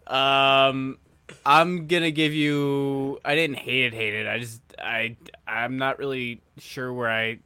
Um, 0.08 1.00
I'm 1.46 1.88
gonna 1.88 2.12
give 2.12 2.34
you. 2.34 3.20
I 3.26 3.36
didn't 3.36 3.58
hate 3.58 3.86
it, 3.88 3.94
hate 3.94 4.14
it. 4.14 4.26
I 4.26 4.40
just 4.40 4.62
I 4.82 5.18
I'm 5.46 5.78
not 5.78 6.00
really 6.00 6.42
sure 6.60 6.94
where 6.94 7.10
I. 7.12 7.40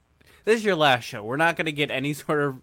This 0.45 0.57
is 0.59 0.63
your 0.63 0.75
last 0.75 1.03
show. 1.05 1.23
We're 1.23 1.38
not 1.38 1.55
gonna 1.55 1.71
get 1.71 1.89
any 1.89 2.13
sort 2.13 2.39
of 2.43 2.61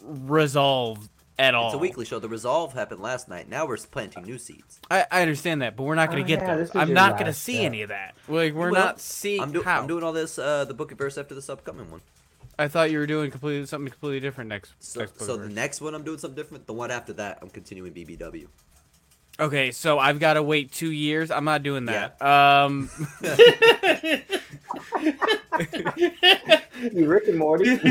resolve 0.00 1.10
at 1.42 1.54
all. 1.54 1.66
It's 1.68 1.74
a 1.74 1.78
weekly 1.78 2.04
show. 2.04 2.18
The 2.18 2.28
resolve 2.28 2.72
happened 2.72 3.00
last 3.02 3.28
night. 3.28 3.48
Now 3.48 3.66
we're 3.66 3.76
planting 3.76 4.22
new 4.24 4.38
seeds. 4.38 4.80
I, 4.90 5.04
I 5.10 5.22
understand 5.22 5.62
that, 5.62 5.76
but 5.76 5.82
we're 5.82 5.94
not 5.96 6.10
gonna 6.10 6.22
Oh, 6.22 6.26
get 6.26 6.40
yeah, 6.40 6.56
this 6.56 6.70
those. 6.70 6.82
is 6.82 6.88
I'm 6.88 6.94
not 6.94 7.18
gonna 7.18 7.32
see 7.32 7.56
show. 7.58 7.62
any 7.62 7.82
of 7.82 7.88
that. 7.90 8.14
Like 8.28 8.54
we're 8.54 8.68
You 8.68 8.72
will. 8.74 8.80
not 8.80 9.00
seeing 9.00 9.42
I'm, 9.42 9.52
do- 9.52 9.62
how. 9.62 9.80
I'm 9.80 9.86
doing 9.88 10.04
all 10.04 10.12
this, 10.12 10.38
uh, 10.38 10.64
the 10.64 10.74
book 10.74 10.90
and 10.90 10.98
verse 10.98 11.18
after 11.18 11.34
this 11.34 11.48
upcoming 11.50 11.90
one. 11.90 12.00
I 12.58 12.68
thought 12.68 12.90
you 12.90 12.98
were 12.98 13.06
doing 13.06 13.30
completely 13.30 13.66
something 13.66 13.90
completely 13.90 14.20
different 14.20 14.48
next. 14.48 14.72
So, 14.78 15.00
next 15.00 15.12
book 15.18 15.26
so 15.26 15.36
the 15.36 15.48
next 15.48 15.80
one 15.80 15.94
I'm 15.94 16.04
doing 16.04 16.18
something 16.18 16.36
different. 16.36 16.66
The 16.66 16.74
one 16.74 16.90
after 16.90 17.12
that, 17.14 17.38
I'm 17.42 17.48
continuing 17.50 17.92
BBW. 17.92 18.46
Okay, 19.40 19.70
so 19.70 19.98
I've 19.98 20.20
got 20.20 20.34
to 20.34 20.42
wait 20.42 20.70
two 20.72 20.92
years. 20.92 21.30
I'm 21.30 21.44
not 21.46 21.62
doing 21.62 21.86
that. 21.86 22.20
Um, 22.20 22.90
You 26.92 27.08
Rick 27.08 27.28
and 27.28 27.38
Morty. 27.38 27.64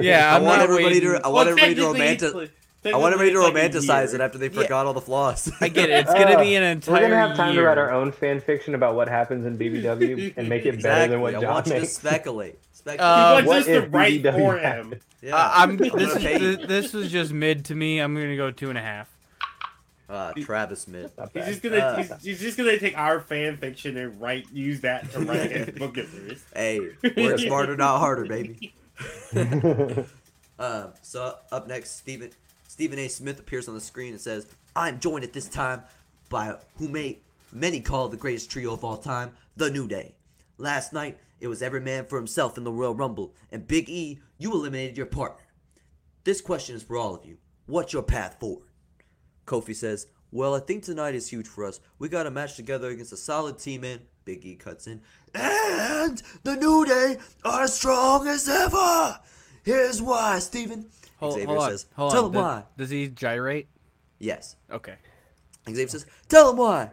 yeah, 0.00 0.32
I 0.32 0.36
I'm 0.36 0.42
want 0.44 0.58
not 0.58 0.60
everybody 0.60 0.84
waiting. 0.94 1.10
to. 1.10 1.20
I 1.24 1.28
want 1.28 1.48
everybody 1.48 1.74
to 1.74 1.80
technically, 1.82 2.00
romanticize. 2.00 2.42
it's- 2.44 2.50
I 2.84 2.96
want 2.96 3.14
everybody 3.14 3.32
to 3.34 3.40
like 3.40 3.54
romanticize 3.72 4.12
it 4.14 4.20
after 4.20 4.38
they 4.38 4.48
Yeah. 4.48 4.62
forgot 4.62 4.86
all 4.86 4.92
the 4.92 5.00
flaws. 5.00 5.50
I 5.60 5.68
get 5.68 5.88
it. 5.88 6.00
It's 6.00 6.12
gonna 6.12 6.38
be 6.40 6.54
an 6.56 6.62
Uh, 6.64 6.66
entire. 6.66 6.94
We're 6.94 7.00
gonna 7.02 7.16
have 7.28 7.36
time 7.36 7.52
year. 7.54 7.62
to 7.62 7.68
write 7.68 7.78
our 7.78 7.92
own 7.92 8.10
fan 8.12 8.40
fiction 8.40 8.74
about 8.74 8.96
what 8.96 9.08
happens 9.08 9.46
in 9.46 9.56
BBW 9.56 10.34
and 10.36 10.48
make 10.48 10.66
it 10.66 10.82
better 10.82 11.10
than 11.12 11.20
what 11.20 11.34
I 11.36 11.40
John 11.40 11.52
want 11.54 11.66
you 11.68 11.74
to 11.74 11.80
makes. 11.80 11.92
speculate. 11.92 12.58
Speculate. 12.72 13.00
Uh, 13.00 13.40
He 13.40 13.46
wants 13.46 13.68
what 13.68 13.76
if 13.76 13.92
write 13.94 14.22
BBW 14.22 14.32
for 14.38 14.58
him. 14.58 14.94
yeah. 15.20 15.36
Uh, 15.36 15.50
I'm. 15.54 15.76
This 15.76 15.92
is 16.16 16.22
pay 16.22 16.32
you. 16.40 16.56
th- 16.56 16.68
this 16.68 16.92
was 16.92 17.10
just 17.12 17.32
mid 17.32 17.64
to 17.66 17.74
me. 17.76 18.00
I'm 18.00 18.14
gonna 18.14 18.36
go 18.36 18.50
two 18.50 18.68
and 18.70 18.78
a 18.78 18.82
half. 18.82 19.08
Ah, 20.10 20.32
Travis 20.42 20.80
Smith. 20.82 21.12
He's 21.32 21.46
just 21.46 21.62
gonna 21.62 21.76
Uh, 21.76 21.96
he's, 21.96 22.22
he's 22.22 22.40
just 22.40 22.58
gonna 22.58 22.76
take 22.78 22.98
our 22.98 23.20
fan 23.20 23.56
fiction 23.56 23.96
and 23.96 24.20
write 24.20 24.46
use 24.52 24.80
that 24.80 25.10
to 25.12 25.20
write 25.20 25.50
his 25.52 25.70
book 25.78 25.96
of 25.96 26.06
verse. 26.08 26.42
Hey, 26.54 26.80
work 27.16 27.38
smarter, 27.38 27.76
not 27.76 27.98
harder, 28.00 28.26
baby. 28.26 28.74
Um, 30.58 30.92
so 31.02 31.36
up 31.50 31.66
next, 31.66 31.96
Stephen 31.96 32.30
Stephen 32.72 32.98
A. 32.98 33.06
Smith 33.06 33.38
appears 33.38 33.68
on 33.68 33.74
the 33.74 33.82
screen 33.82 34.12
and 34.14 34.20
says, 34.20 34.46
"I'm 34.74 34.98
joined 34.98 35.24
at 35.24 35.34
this 35.34 35.46
time 35.46 35.82
by 36.30 36.56
who 36.78 36.88
may 36.88 37.18
many 37.52 37.82
call 37.82 38.08
the 38.08 38.16
greatest 38.16 38.50
trio 38.50 38.72
of 38.72 38.82
all 38.82 38.96
time, 38.96 39.32
the 39.54 39.70
New 39.70 39.86
Day. 39.86 40.14
Last 40.56 40.90
night 40.90 41.18
it 41.38 41.48
was 41.48 41.60
every 41.60 41.82
man 41.82 42.06
for 42.06 42.16
himself 42.16 42.56
in 42.56 42.64
the 42.64 42.72
Royal 42.72 42.94
Rumble, 42.94 43.34
and 43.50 43.68
Big 43.68 43.90
E, 43.90 44.20
you 44.38 44.52
eliminated 44.52 44.96
your 44.96 45.04
partner. 45.04 45.44
This 46.24 46.40
question 46.40 46.74
is 46.74 46.82
for 46.82 46.96
all 46.96 47.14
of 47.14 47.26
you. 47.26 47.36
What's 47.66 47.92
your 47.92 48.02
path 48.02 48.40
forward?" 48.40 48.68
Kofi 49.46 49.76
says, 49.76 50.06
Well, 50.30 50.54
I 50.54 50.60
think 50.60 50.82
tonight 50.82 51.14
is 51.14 51.28
huge 51.28 51.48
for 51.48 51.66
us. 51.66 51.78
We 51.98 52.08
got 52.08 52.26
a 52.26 52.30
match 52.30 52.56
together 52.56 52.88
against 52.88 53.12
a 53.12 53.18
solid 53.18 53.58
team 53.58 53.84
and 53.84 54.00
Big 54.24 54.46
E 54.46 54.54
cuts 54.54 54.86
in. 54.86 55.02
And 55.34 56.22
the 56.42 56.56
New 56.56 56.86
Day 56.86 57.18
are 57.44 57.64
as 57.64 57.74
strong 57.74 58.26
as 58.28 58.48
ever. 58.48 59.20
Here's 59.62 60.00
why, 60.00 60.38
Stephen. 60.38 60.86
Hold, 61.22 61.34
Xavier 61.34 61.46
hold 61.48 61.58
on. 61.60 61.70
says, 61.70 61.86
hold 61.96 62.12
Tell 62.12 62.24
on. 62.24 62.26
him 62.26 62.32
Does, 62.32 62.42
why. 62.42 62.62
does 62.76 62.90
he 62.90 63.08
gyrate? 63.08 63.68
Yes. 64.18 64.56
Okay. 64.70 64.94
Xavier 65.66 65.88
says, 65.88 66.06
Tell 66.28 66.50
him 66.50 66.56
why. 66.56 66.90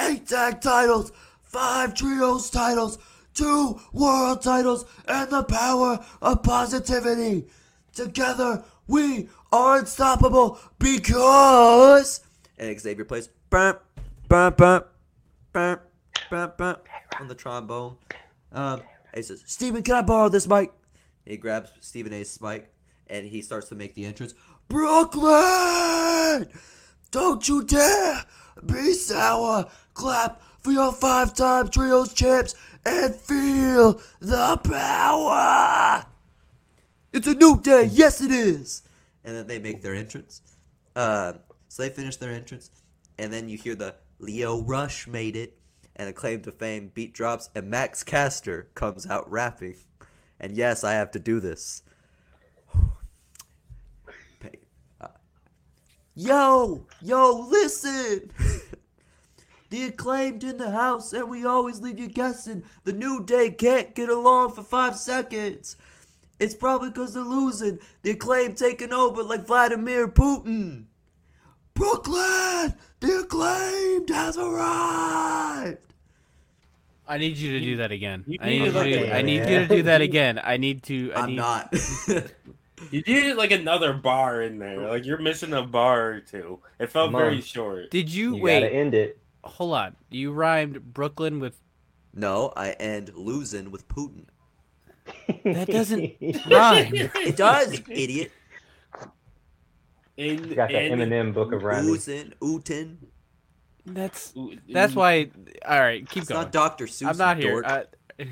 Eight 0.00 0.26
tag 0.26 0.60
titles, 0.60 1.12
five 1.42 1.94
trios 1.94 2.50
titles, 2.50 2.98
two 3.34 3.80
world 3.92 4.42
titles, 4.42 4.84
and 5.06 5.30
the 5.30 5.42
power 5.44 6.04
of 6.22 6.42
positivity. 6.42 7.46
Together, 7.94 8.64
we 8.86 9.28
are 9.52 9.78
unstoppable 9.78 10.58
because. 10.78 12.20
And 12.58 12.78
Xavier 12.80 13.04
plays 13.04 13.28
bump, 13.50 13.80
bump, 14.28 14.56
bump, 14.56 14.86
bump, 15.52 15.80
bump, 16.30 16.56
bump 16.56 16.88
on 17.20 17.28
the 17.28 17.34
trombone. 17.34 17.96
Um, 18.52 18.82
he 19.14 19.22
says, 19.22 19.42
Stephen, 19.46 19.82
can 19.82 19.94
I 19.94 20.02
borrow 20.02 20.28
this 20.28 20.46
mic? 20.48 20.72
He 21.24 21.36
grabs 21.36 21.70
Stephen 21.80 22.12
A's 22.12 22.40
mic 22.40 22.70
and 23.08 23.26
he 23.26 23.42
starts 23.42 23.68
to 23.68 23.74
make 23.74 23.94
the 23.94 24.04
entrance. 24.04 24.34
Brooklyn! 24.68 26.48
Don't 27.10 27.48
you 27.48 27.64
dare 27.64 28.24
be 28.64 28.92
sour. 28.92 29.70
Clap 29.94 30.42
for 30.60 30.72
your 30.72 30.92
five 30.92 31.34
time 31.34 31.68
trios 31.68 32.12
champs 32.12 32.54
and 32.84 33.14
feel 33.14 34.00
the 34.20 34.56
power. 34.62 36.04
It's 37.12 37.26
a 37.26 37.34
new 37.34 37.60
day. 37.60 37.88
Yes, 37.90 38.20
it 38.20 38.30
is. 38.30 38.82
And 39.24 39.34
then 39.36 39.46
they 39.46 39.58
make 39.58 39.82
their 39.82 39.94
entrance. 39.94 40.42
Uh, 40.94 41.34
so 41.68 41.82
they 41.82 41.90
finish 41.90 42.16
their 42.16 42.32
entrance, 42.32 42.70
and 43.18 43.32
then 43.32 43.48
you 43.48 43.56
hear 43.56 43.74
the 43.74 43.94
Lio 44.18 44.62
Rush 44.62 45.06
made 45.06 45.36
it, 45.36 45.56
and 45.96 46.08
a 46.08 46.12
claim 46.12 46.42
to 46.42 46.50
fame 46.50 46.90
beat 46.94 47.12
drops, 47.12 47.50
and 47.54 47.70
Max 47.70 48.02
Caster 48.02 48.68
comes 48.74 49.06
out 49.06 49.30
rapping. 49.30 49.76
And 50.40 50.56
yes, 50.56 50.82
I 50.82 50.94
have 50.94 51.10
to 51.12 51.18
do 51.18 51.40
this. 51.40 51.82
Pay- 54.40 54.58
uh, 55.00 55.08
Yo, 56.20 56.84
yo, 57.00 57.46
listen! 57.48 58.28
the 59.70 59.84
acclaimed 59.84 60.42
in 60.42 60.56
the 60.56 60.72
house, 60.72 61.12
and 61.12 61.30
we 61.30 61.46
always 61.46 61.80
leave 61.80 61.96
you 61.96 62.08
guessing. 62.08 62.64
The 62.82 62.92
new 62.92 63.24
day 63.24 63.52
can't 63.52 63.94
get 63.94 64.08
along 64.08 64.54
for 64.54 64.64
five 64.64 64.96
seconds. 64.96 65.76
It's 66.40 66.56
probably 66.56 66.90
because 66.90 67.14
they're 67.14 67.22
losing. 67.22 67.78
The 68.02 68.10
acclaimed 68.10 68.56
taking 68.56 68.92
over 68.92 69.22
like 69.22 69.46
Vladimir 69.46 70.08
Putin. 70.08 70.86
Brooklyn, 71.74 72.74
the 72.98 73.20
acclaimed 73.20 74.10
has 74.10 74.36
arrived. 74.36 75.78
I 77.06 77.18
need 77.18 77.36
you 77.36 77.52
to 77.52 77.60
do 77.60 77.76
that 77.76 77.92
again. 77.92 78.24
I 78.40 78.48
need 78.48 78.58
need, 78.58 78.64
to 78.64 78.72
look 78.72 78.86
you, 78.88 79.06
I 79.06 79.22
need 79.22 79.48
you 79.48 79.60
to 79.60 79.68
do 79.68 79.82
that 79.84 80.00
again. 80.08 80.40
I 80.42 80.56
need 80.56 80.82
to. 80.82 81.12
I 81.12 81.20
I'm 81.20 81.28
need, 81.28 81.36
not. 81.36 81.72
You 82.90 83.02
needed 83.06 83.36
like 83.36 83.50
another 83.50 83.92
bar 83.92 84.42
in 84.42 84.58
there. 84.58 84.88
Like 84.88 85.04
you're 85.04 85.18
missing 85.18 85.52
a 85.52 85.62
bar 85.62 86.10
or 86.12 86.20
two. 86.20 86.60
It 86.78 86.90
felt 86.90 87.08
Come 87.08 87.16
on. 87.16 87.20
very 87.22 87.40
short. 87.40 87.90
Did 87.90 88.08
you, 88.08 88.36
You 88.36 88.42
wait? 88.42 88.60
gotta 88.60 88.72
end 88.74 88.94
it. 88.94 89.18
Hold 89.44 89.74
on. 89.74 89.96
You 90.10 90.32
rhymed 90.32 90.92
Brooklyn 90.94 91.40
with 91.40 91.60
no, 92.14 92.52
I 92.56 92.70
end 92.72 93.12
losing 93.14 93.70
with 93.70 93.86
Putin. 93.88 94.24
that 95.44 95.68
doesn't 95.68 96.02
rhyme. 96.50 96.92
It 96.94 97.36
does, 97.36 97.80
idiot. 97.88 98.32
In, 100.16 100.48
You 100.48 100.54
got 100.56 100.70
that 100.70 100.82
in- 100.84 100.98
Eminem 100.98 101.32
book 101.32 101.52
of 101.52 101.62
rhymes. 101.62 101.86
Losing, 101.86 102.32
Ootin. 102.40 102.96
That's 103.86 104.34
that's 104.68 104.94
why. 104.94 105.30
All 105.66 105.78
right, 105.80 106.06
keep 106.08 106.22
It's 106.22 106.28
going. 106.28 106.42
not 106.42 106.52
Dr. 106.52 106.86
Seuss. 106.86 107.08
I'm 107.08 107.16
not 107.16 107.36
here. 107.38 107.62
dork. 107.62 107.94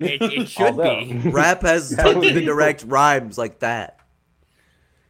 It, 0.00 0.22
it 0.22 0.48
should 0.48 0.66
Although- 0.66 1.00
be. 1.04 1.12
Rap 1.30 1.62
has 1.62 1.90
That 1.90 2.02
tons 2.04 2.16
would 2.18 2.30
of 2.30 2.36
indirect 2.36 2.84
rhymes 2.86 3.36
like 3.36 3.58
that. 3.60 3.96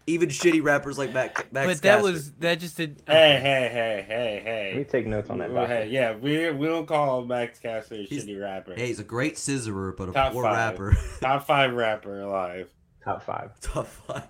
Even 0.07 0.31
shitty 0.31 0.63
rappers 0.63 0.97
like 0.97 1.13
Mac, 1.13 1.53
Max 1.53 1.67
But 1.67 1.83
that 1.83 1.97
Caster. 1.97 2.03
was 2.13 2.33
that 2.39 2.61
just 2.61 2.79
did. 2.79 3.03
Hey, 3.07 3.39
hey, 3.43 3.69
hey, 3.71 4.05
hey, 4.09 4.41
hey. 4.43 4.67
Let 4.69 4.77
me 4.79 4.83
hey. 4.85 4.89
take 4.91 5.07
notes 5.07 5.29
on 5.29 5.37
that. 5.39 5.53
Well, 5.53 5.67
hey, 5.67 5.89
yeah, 5.91 6.17
we 6.17 6.51
we 6.51 6.67
don't 6.67 6.87
call 6.87 7.27
Max 7.27 7.59
Caster 7.59 7.97
a 7.97 7.99
He's- 8.05 8.25
shitty 8.25 8.41
rapper. 8.41 8.75
Hey, 8.75 8.87
he's 8.87 9.01
a 9.01 9.05
great 9.05 9.35
scissorer, 9.35 9.95
but 9.95 10.09
a 10.09 10.13
Top 10.13 10.33
poor 10.33 10.45
five. 10.45 10.55
rapper. 10.79 10.97
Top 11.21 11.47
five 11.47 11.75
rapper 11.75 12.21
alive. 12.23 12.71
Top 13.13 13.23
five. 13.23 13.61
Top 13.61 13.87
five. 13.87 14.29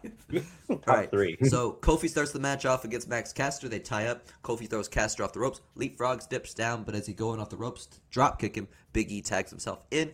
Top 0.69 0.89
Alright, 0.89 1.11
three. 1.11 1.37
So 1.49 1.73
Kofi 1.81 2.09
starts 2.09 2.31
the 2.31 2.39
match 2.39 2.65
off 2.65 2.85
against 2.85 3.09
Max 3.09 3.33
Caster. 3.33 3.69
They 3.69 3.81
tie 3.81 4.07
up. 4.07 4.25
Kofi 4.45 4.71
throws 4.71 4.87
Caster 4.87 5.25
off 5.25 5.33
the 5.33 5.41
ropes. 5.41 5.61
Leapfrogs, 5.77 6.29
dips 6.29 6.55
down, 6.55 6.85
but 6.85 6.95
as 6.95 7.05
he 7.05 7.13
going 7.13 7.41
off 7.41 7.51
the 7.51 7.57
ropes 7.57 7.89
drop 8.13 8.39
kick 8.41 8.55
him, 8.55 8.69
Big 8.93 9.11
E 9.11 9.21
tags 9.21 9.51
himself 9.51 9.81
in. 9.91 10.13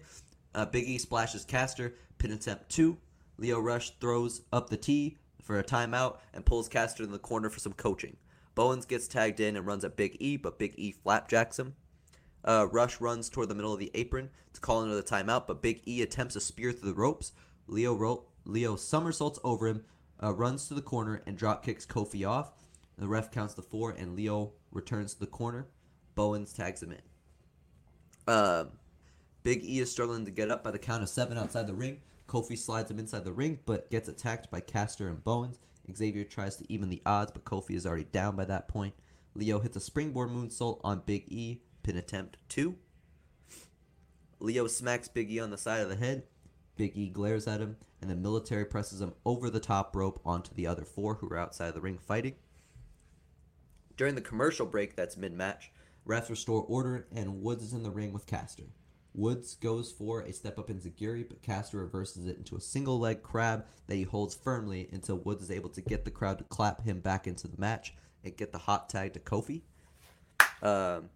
Uh, 0.54 0.64
Big 0.64 0.85
E 0.85 0.97
splashes 0.97 1.44
Caster. 1.44 1.94
Pin 2.16 2.33
attempt 2.33 2.71
two. 2.71 2.97
Lio 3.37 3.61
Rush 3.61 3.90
throws 4.00 4.40
up 4.50 4.71
the 4.71 4.78
T 4.78 5.18
for 5.42 5.59
a 5.59 5.64
timeout 5.64 6.16
and 6.33 6.47
pulls 6.47 6.66
Caster 6.66 7.02
in 7.02 7.12
the 7.12 7.18
corner 7.18 7.50
for 7.50 7.61
some 7.61 7.75
coaching. 7.75 8.16
Bowens 8.54 8.87
gets 8.87 9.09
tagged 9.09 9.40
in 9.40 9.56
and 9.56 9.66
runs 9.66 9.85
at 9.85 9.97
Big 9.97 10.16
E, 10.21 10.38
but 10.38 10.59
Big 10.59 10.75
E 10.78 10.92
flapjacks 10.92 11.59
him. 11.59 11.75
Uh, 12.44 12.66
Rush 12.71 12.99
runs 12.99 13.28
toward 13.28 13.49
the 13.50 13.54
middle 13.54 13.75
of 13.75 13.78
the 13.78 13.90
apron 13.94 14.30
to 14.54 14.61
call 14.61 14.83
another 14.83 15.02
timeout, 15.02 15.47
but 15.47 15.61
Big 15.61 15.83
E 15.87 16.00
attempts 16.00 16.37
a 16.37 16.40
spear 16.40 16.73
through 16.73 16.88
the 16.88 16.94
ropes. 16.94 17.33
Lio 17.66 17.94
ro- 17.94 18.25
Lio 18.44 18.76
somersaults 18.76 19.38
over 19.42 19.66
him, 19.66 19.84
uh, 20.22 20.32
runs 20.32 20.68
to 20.68 20.74
the 20.74 20.82
corner, 20.82 21.22
and 21.26 21.36
drop 21.36 21.64
kicks 21.64 21.86
Kofi 21.86 22.28
off. 22.28 22.52
The 22.98 23.08
ref 23.08 23.30
counts 23.30 23.54
the 23.54 23.62
four, 23.62 23.90
and 23.90 24.14
Lio 24.14 24.52
returns 24.72 25.14
to 25.14 25.20
the 25.20 25.26
corner. 25.26 25.66
Bowens 26.14 26.52
tags 26.52 26.82
him 26.82 26.92
in. 26.92 28.32
Um, 28.32 28.68
Big 29.42 29.64
E 29.64 29.80
is 29.80 29.90
struggling 29.90 30.24
to 30.24 30.30
get 30.30 30.50
up 30.50 30.62
by 30.62 30.70
the 30.70 30.78
count 30.78 31.02
of 31.02 31.08
seven 31.08 31.36
outside 31.36 31.66
the 31.66 31.74
ring. 31.74 32.00
Kofi 32.28 32.56
slides 32.56 32.90
him 32.90 32.98
inside 32.98 33.24
the 33.24 33.32
ring, 33.32 33.58
but 33.66 33.90
gets 33.90 34.08
attacked 34.08 34.50
by 34.50 34.60
Caster 34.60 35.08
and 35.08 35.22
Bowens. 35.22 35.58
Xavier 35.94 36.24
tries 36.24 36.56
to 36.56 36.72
even 36.72 36.88
the 36.88 37.02
odds, 37.04 37.32
but 37.32 37.44
Kofi 37.44 37.72
is 37.72 37.86
already 37.86 38.04
down 38.04 38.36
by 38.36 38.46
that 38.46 38.68
point. 38.68 38.94
Lio 39.34 39.58
hits 39.58 39.76
a 39.76 39.80
springboard 39.80 40.30
moonsault 40.30 40.80
on 40.82 41.02
Big 41.04 41.30
E. 41.30 41.60
Pin 41.82 41.96
attempt 41.96 42.38
two. 42.48 42.76
Lio 44.38 44.66
smacks 44.66 45.08
Big 45.08 45.30
E 45.30 45.40
on 45.40 45.50
the 45.50 45.58
side 45.58 45.82
of 45.82 45.88
the 45.88 45.96
head. 45.96 46.22
Big 46.76 46.97
E 46.97 47.09
glares 47.09 47.47
at 47.47 47.61
him, 47.61 47.76
and 48.00 48.11
the 48.11 48.16
military 48.16 48.64
presses 48.64 49.00
him 49.00 49.14
over 49.25 49.49
the 49.49 49.61
top 49.61 49.95
rope 49.95 50.21
onto 50.25 50.54
the 50.54 50.66
other 50.66 50.85
four 50.85 51.14
who 51.14 51.28
are 51.28 51.38
outside 51.38 51.69
of 51.69 51.75
the 51.75 51.81
ring 51.81 51.99
fighting. 51.99 52.35
During 53.97 54.14
the 54.14 54.21
commercial 54.21 54.66
break 54.66 54.97
that's 54.97 55.16
mid 55.16 55.33
match, 55.33 55.71
refs 56.07 56.28
restore 56.28 56.62
order, 56.62 57.07
and 57.14 57.43
Woods 57.43 57.62
is 57.62 57.73
in 57.73 57.83
the 57.83 57.90
ring 57.90 58.12
with 58.12 58.26
Caster. 58.26 58.64
Woods 59.14 59.54
goes 59.54 59.93
for 59.93 60.23
a 60.23 60.33
step 60.33 60.59
up 60.59 60.69
Enzuigiri, 60.69 61.26
but 61.28 61.40
Caster 61.40 61.78
reverses 61.78 62.26
it 62.26 62.37
into 62.37 62.57
a 62.57 62.61
single 62.61 62.99
leg 62.99 63.23
crab 63.23 63.64
that 63.87 63.95
he 63.95 64.02
holds 64.02 64.35
firmly 64.35 64.88
until 64.93 65.16
Woods 65.16 65.45
is 65.45 65.50
able 65.52 65.71
to 65.71 65.81
get 65.81 66.04
the 66.04 66.11
crowd 66.11 66.38
to 66.38 66.45
clap 66.45 66.83
him 66.83 66.99
back 66.99 67.28
into 67.28 67.47
the 67.47 67.61
match 67.61 67.95
and 68.25 68.37
get 68.37 68.50
the 68.50 68.59
hot 68.59 68.88
tag 68.88 69.12
to 69.12 69.21
Kofi. 69.21 69.62
Um, 70.62 71.11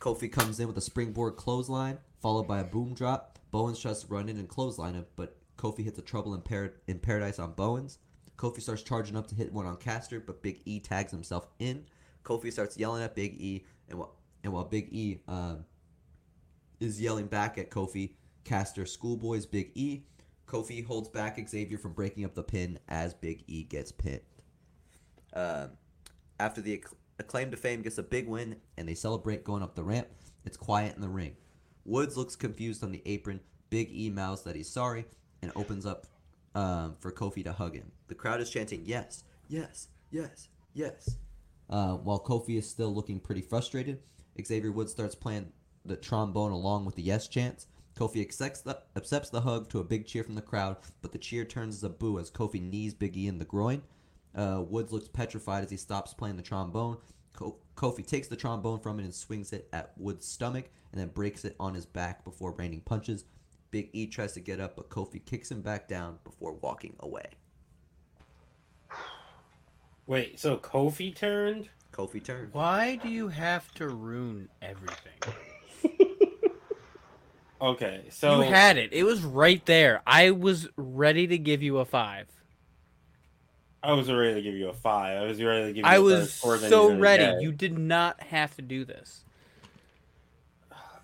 Kofi 0.00 0.30
comes 0.30 0.60
in 0.60 0.66
with 0.66 0.76
a 0.76 0.82
springboard 0.82 1.36
clothesline, 1.36 1.98
followed 2.22 2.46
by 2.46 2.60
a 2.60 2.64
boom 2.64 2.94
drop. 2.94 3.38
Bowens 3.50 3.80
tries 3.80 4.00
to 4.00 4.06
run 4.06 4.28
in 4.28 4.38
and 4.38 4.48
clothesline 4.48 4.94
him, 4.94 5.04
but 5.16 5.36
Kofi 5.58 5.84
hits 5.84 5.98
a 5.98 6.02
trouble 6.02 6.34
in, 6.34 6.40
par- 6.40 6.74
in 6.86 6.98
paradise 6.98 7.38
on 7.38 7.52
Bowens. 7.52 7.98
Kofi 8.38 8.62
starts 8.62 8.82
charging 8.82 9.16
up 9.16 9.26
to 9.26 9.34
hit 9.34 9.52
one 9.52 9.66
on 9.66 9.76
Caster, 9.76 10.20
but 10.20 10.42
Big 10.42 10.62
E 10.64 10.80
tags 10.80 11.12
himself 11.12 11.48
in. 11.58 11.84
Kofi 12.24 12.52
starts 12.52 12.78
yelling 12.78 13.02
at 13.02 13.14
Big 13.14 13.34
E, 13.40 13.64
and 13.88 13.98
while 13.98 14.16
and 14.44 14.52
while 14.52 14.64
Big 14.64 14.88
E 14.92 15.20
um, 15.28 15.64
is 16.80 17.00
yelling 17.00 17.26
back 17.26 17.58
at 17.58 17.70
Kofi, 17.70 18.14
Caster 18.44 18.86
schoolboys 18.86 19.46
Big 19.46 19.70
E. 19.74 20.02
Kofi 20.46 20.84
holds 20.84 21.08
back 21.08 21.38
Xavier 21.48 21.78
from 21.78 21.92
breaking 21.92 22.24
up 22.24 22.34
the 22.34 22.42
pin 22.42 22.78
as 22.88 23.14
Big 23.14 23.44
E 23.46 23.62
gets 23.62 23.92
pinned. 23.92 24.20
Um, 25.34 25.70
after 26.40 26.60
the 26.60 26.74
acc- 26.74 26.94
acclaim 27.18 27.50
to 27.52 27.56
fame 27.56 27.82
gets 27.82 27.98
a 27.98 28.02
big 28.02 28.28
win 28.28 28.56
and 28.76 28.88
they 28.88 28.94
celebrate 28.94 29.44
going 29.44 29.62
up 29.62 29.74
the 29.74 29.84
ramp, 29.84 30.08
it's 30.44 30.56
quiet 30.56 30.96
in 30.96 31.00
the 31.00 31.08
ring. 31.08 31.36
Woods 31.84 32.16
looks 32.16 32.36
confused 32.36 32.84
on 32.84 32.92
the 32.92 33.02
apron. 33.06 33.40
Big 33.70 33.90
E 33.90 34.10
mouths 34.10 34.42
that 34.42 34.54
he's 34.54 34.68
sorry 34.68 35.06
and 35.40 35.50
opens 35.56 35.86
up 35.86 36.06
um, 36.54 36.96
for 37.00 37.10
Kofi 37.10 37.42
to 37.44 37.52
hug 37.52 37.74
him. 37.74 37.90
The 38.08 38.14
crowd 38.14 38.40
is 38.40 38.50
chanting 38.50 38.82
yes, 38.84 39.24
yes, 39.48 39.88
yes, 40.10 40.48
yes. 40.74 41.16
Uh, 41.70 41.94
while 41.94 42.20
Kofi 42.20 42.58
is 42.58 42.68
still 42.68 42.94
looking 42.94 43.18
pretty 43.18 43.40
frustrated, 43.40 44.00
Xavier 44.44 44.72
Woods 44.72 44.92
starts 44.92 45.14
playing 45.14 45.50
the 45.84 45.96
trombone 45.96 46.52
along 46.52 46.84
with 46.84 46.96
the 46.96 47.02
yes 47.02 47.28
chants. 47.28 47.66
Kofi 47.98 48.20
accepts 48.20 48.60
the, 48.60 48.78
accepts 48.96 49.30
the 49.30 49.40
hug 49.40 49.68
to 49.70 49.78
a 49.78 49.84
big 49.84 50.06
cheer 50.06 50.24
from 50.24 50.34
the 50.34 50.42
crowd, 50.42 50.76
but 51.00 51.12
the 51.12 51.18
cheer 51.18 51.44
turns 51.44 51.76
as 51.76 51.84
a 51.84 51.88
boo 51.88 52.18
as 52.18 52.30
Kofi 52.30 52.60
knees 52.60 52.94
Big 52.94 53.16
E 53.16 53.26
in 53.26 53.38
the 53.38 53.44
groin. 53.44 53.82
Uh, 54.34 54.62
Woods 54.66 54.92
looks 54.92 55.08
petrified 55.08 55.64
as 55.64 55.70
he 55.70 55.76
stops 55.76 56.14
playing 56.14 56.36
the 56.36 56.42
trombone. 56.42 56.96
Ko- 57.32 57.56
Kofi 57.76 58.06
takes 58.06 58.28
the 58.28 58.36
trombone 58.36 58.80
from 58.80 58.98
it 59.00 59.04
and 59.04 59.14
swings 59.14 59.52
it 59.52 59.68
at 59.72 59.92
Woods' 59.96 60.26
stomach 60.26 60.70
and 60.92 61.00
then 61.00 61.08
breaks 61.08 61.44
it 61.44 61.56
on 61.58 61.74
his 61.74 61.86
back 61.86 62.24
before 62.24 62.52
raining 62.52 62.80
punches. 62.80 63.24
Big 63.70 63.88
E 63.92 64.06
tries 64.06 64.32
to 64.32 64.40
get 64.40 64.60
up, 64.60 64.76
but 64.76 64.90
Kofi 64.90 65.24
kicks 65.24 65.50
him 65.50 65.62
back 65.62 65.88
down 65.88 66.18
before 66.24 66.52
walking 66.54 66.94
away. 67.00 67.26
Wait, 70.06 70.38
so 70.38 70.56
Kofi 70.58 71.14
turned? 71.14 71.70
Kofi 71.92 72.22
turned. 72.22 72.52
Why 72.52 72.96
do 72.96 73.08
you 73.08 73.28
have 73.28 73.72
to 73.74 73.88
ruin 73.88 74.48
everything? 74.60 75.12
Okay, 77.62 78.06
so 78.10 78.42
you 78.42 78.50
had 78.50 78.76
it. 78.76 78.92
It 78.92 79.04
was 79.04 79.22
right 79.22 79.64
there. 79.66 80.02
I 80.04 80.32
was 80.32 80.68
ready 80.76 81.28
to 81.28 81.38
give 81.38 81.62
you 81.62 81.78
a 81.78 81.84
five. 81.84 82.26
I 83.82 83.92
was 83.92 84.10
ready 84.10 84.34
to 84.34 84.42
give 84.42 84.54
you 84.54 84.68
a 84.68 84.72
five. 84.72 85.22
I 85.22 85.26
was 85.26 85.42
ready 85.42 85.66
to 85.66 85.72
give 85.72 85.84
you. 85.84 85.90
I 85.90 85.96
a 85.96 86.02
was 86.02 86.14
better 86.14 86.26
score 86.26 86.58
so 86.58 86.90
you're 86.90 86.98
ready. 86.98 87.24
get. 87.24 87.42
You 87.42 87.52
did 87.52 87.76
not 87.78 88.22
have 88.22 88.54
to 88.56 88.62
do 88.62 88.84
this. 88.84 89.24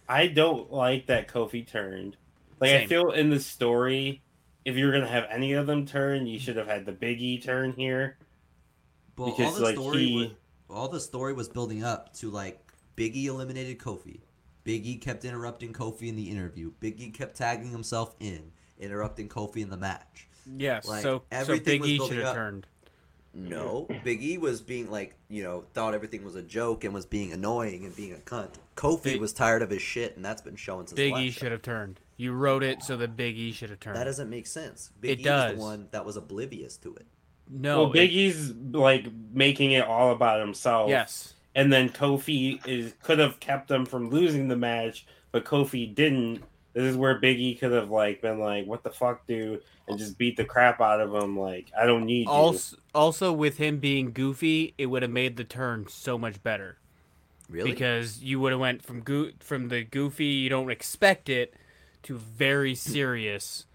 I 0.08 0.28
don't 0.28 0.72
like 0.72 1.06
that 1.06 1.28
Kofi 1.28 1.66
turned. 1.66 2.16
Like 2.60 2.70
I 2.72 2.86
feel 2.86 3.10
in 3.10 3.30
the 3.30 3.40
story, 3.40 4.22
if 4.64 4.76
you 4.76 4.86
were 4.86 4.92
gonna 4.92 5.06
have 5.08 5.26
any 5.30 5.52
of 5.52 5.66
them 5.66 5.86
turn, 5.86 6.26
you 6.26 6.38
should 6.38 6.56
have 6.56 6.66
had 6.66 6.86
the 6.86 6.92
Big 6.92 7.20
E 7.20 7.40
turn 7.40 7.72
here. 7.72 8.16
But 9.16 9.24
all 9.24 9.52
the 9.52 9.62
like, 9.62 9.74
story 9.74 10.06
he- 10.06 10.16
was, 10.16 10.28
all 10.70 10.88
the 10.88 11.00
story 11.00 11.32
was 11.32 11.48
building 11.48 11.82
up 11.82 12.14
to 12.18 12.30
like 12.30 12.60
Big 12.96 13.16
E 13.16 13.26
eliminated 13.26 13.78
Kofi. 13.78 14.20
Big 14.64 14.86
E 14.86 14.96
kept 14.96 15.24
interrupting 15.24 15.72
Kofi 15.72 16.08
in 16.08 16.16
the 16.16 16.30
interview. 16.30 16.72
Big 16.80 17.00
E 17.00 17.10
kept 17.10 17.36
tagging 17.36 17.70
himself 17.70 18.14
in, 18.20 18.52
interrupting 18.78 19.28
Kofi 19.28 19.58
in 19.58 19.70
the 19.70 19.76
match. 19.76 20.27
Yes. 20.56 20.86
Like, 20.86 21.02
so 21.02 21.18
so 21.18 21.24
everything 21.30 21.64
Big 21.64 21.80
was 21.82 21.90
E 21.90 21.98
should 22.08 22.24
have 22.24 22.34
turned. 22.34 22.66
No, 23.34 23.86
Big 24.04 24.22
E 24.22 24.38
was 24.38 24.60
being 24.62 24.90
like, 24.90 25.14
you 25.28 25.42
know, 25.42 25.64
thought 25.74 25.94
everything 25.94 26.24
was 26.24 26.34
a 26.34 26.42
joke 26.42 26.82
and 26.84 26.92
was 26.94 27.06
being 27.06 27.32
annoying 27.32 27.84
and 27.84 27.94
being 27.94 28.12
a 28.12 28.16
cunt. 28.16 28.54
Kofi 28.76 29.02
Big- 29.04 29.20
was 29.20 29.32
tired 29.32 29.62
of 29.62 29.70
his 29.70 29.82
shit, 29.82 30.16
and 30.16 30.24
that's 30.24 30.42
been 30.42 30.56
shown 30.56 30.86
since 30.86 30.96
Big 30.96 31.14
E 31.16 31.30
should 31.30 31.52
have 31.52 31.62
turned. 31.62 32.00
You 32.16 32.32
wrote 32.32 32.64
it 32.64 32.82
so 32.82 32.96
that 32.96 33.16
Big 33.16 33.36
E 33.36 33.52
should 33.52 33.70
have 33.70 33.78
turned. 33.80 33.96
That 33.96 34.04
doesn't 34.04 34.28
make 34.30 34.46
sense. 34.46 34.90
Big 35.00 35.10
It 35.10 35.20
E 35.20 35.24
does. 35.24 35.52
was 35.52 35.58
the 35.60 35.64
one 35.64 35.88
that 35.92 36.04
was 36.04 36.16
oblivious 36.16 36.76
to 36.78 36.94
it. 36.96 37.06
no. 37.48 37.82
well, 37.82 37.90
Big 37.92 38.10
it- 38.10 38.14
E's 38.14 38.50
like 38.72 39.06
making 39.32 39.72
it 39.72 39.84
all 39.86 40.10
about 40.10 40.40
himself. 40.40 40.88
yes. 40.88 41.34
and 41.54 41.72
then 41.72 41.90
Kofi 41.90 42.66
is 42.66 42.94
could 43.02 43.18
have 43.18 43.38
kept 43.40 43.68
them 43.68 43.84
from 43.86 44.10
losing 44.10 44.48
the 44.48 44.56
match, 44.56 45.06
but 45.32 45.44
Kofi 45.44 45.94
didn't. 45.94 46.42
This 46.78 46.92
is 46.92 46.96
where 46.96 47.18
Big 47.18 47.40
E 47.40 47.56
could 47.56 47.72
have 47.72 47.90
like 47.90 48.22
been 48.22 48.38
like, 48.38 48.64
"What 48.66 48.84
the 48.84 48.90
fuck, 48.90 49.26
dude," 49.26 49.62
and 49.88 49.98
just 49.98 50.16
beat 50.16 50.36
the 50.36 50.44
crap 50.44 50.80
out 50.80 51.00
of 51.00 51.12
him. 51.12 51.36
Like, 51.36 51.72
I 51.76 51.86
don't 51.86 52.06
need 52.06 52.26
you. 52.26 52.30
Also, 52.30 52.76
also 52.94 53.32
with 53.32 53.56
him 53.56 53.78
being 53.78 54.12
goofy, 54.12 54.74
it 54.78 54.86
would 54.86 55.02
have 55.02 55.10
made 55.10 55.36
the 55.36 55.42
turn 55.42 55.88
so 55.88 56.16
much 56.16 56.40
better 56.44 56.78
Really? 57.48 57.72
because 57.72 58.22
you 58.22 58.38
would 58.38 58.52
have 58.52 58.60
went 58.60 58.84
from 58.84 59.00
go- 59.00 59.32
from 59.40 59.70
the 59.70 59.82
goofy 59.82 60.26
you 60.26 60.48
don't 60.48 60.70
expect 60.70 61.28
it 61.28 61.52
to 62.04 62.16
very 62.16 62.76
serious, 62.76 63.66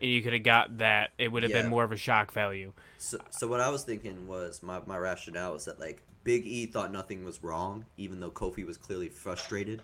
and 0.00 0.10
you 0.10 0.22
could 0.22 0.32
have 0.32 0.42
got 0.42 0.78
that. 0.78 1.10
It 1.18 1.30
would 1.32 1.42
have 1.42 1.50
Yeah. 1.52 1.60
been 1.60 1.70
more 1.70 1.84
of 1.84 1.92
a 1.92 1.98
shock 1.98 2.32
value. 2.32 2.72
So, 2.96 3.18
so 3.30 3.46
what 3.48 3.60
I 3.60 3.68
was 3.68 3.84
thinking 3.84 4.26
was 4.26 4.62
my, 4.62 4.80
my 4.86 4.96
rationale 4.96 5.52
was 5.52 5.66
that 5.66 5.78
like 5.78 6.00
Big 6.24 6.46
E 6.46 6.64
thought 6.64 6.90
nothing 6.90 7.22
was 7.22 7.42
wrong, 7.42 7.84
even 7.98 8.18
though 8.20 8.30
Kofi 8.30 8.64
was 8.66 8.78
clearly 8.78 9.10
frustrated, 9.10 9.82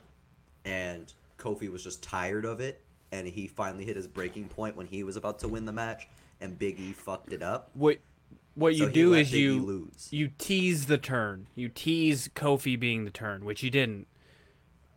and 0.64 1.12
Kofi 1.42 1.70
was 1.70 1.82
just 1.82 2.02
tired 2.02 2.44
of 2.44 2.60
it, 2.60 2.80
and 3.10 3.26
he 3.26 3.46
finally 3.46 3.84
hit 3.84 3.96
his 3.96 4.06
breaking 4.06 4.48
point 4.48 4.76
when 4.76 4.86
he 4.86 5.02
was 5.02 5.16
about 5.16 5.38
to 5.40 5.48
win 5.48 5.64
the 5.64 5.72
match, 5.72 6.08
and 6.40 6.58
Big 6.58 6.78
E 6.78 6.92
fucked 6.92 7.32
it 7.32 7.42
up. 7.42 7.70
What 7.74 7.98
what 8.54 8.74
you 8.74 8.80
So 8.80 8.86
he 8.88 8.92
do 8.92 9.14
is 9.14 9.30
Big 9.30 9.40
E 9.40 9.42
you 9.44 9.62
lose. 9.62 10.08
you 10.10 10.30
tease 10.38 10.86
the 10.86 10.98
turn. 10.98 11.46
You 11.54 11.68
tease 11.68 12.28
Kofi 12.34 12.78
being 12.78 13.04
the 13.04 13.10
turn, 13.10 13.44
which 13.44 13.62
you 13.62 13.70
didn't, 13.70 14.06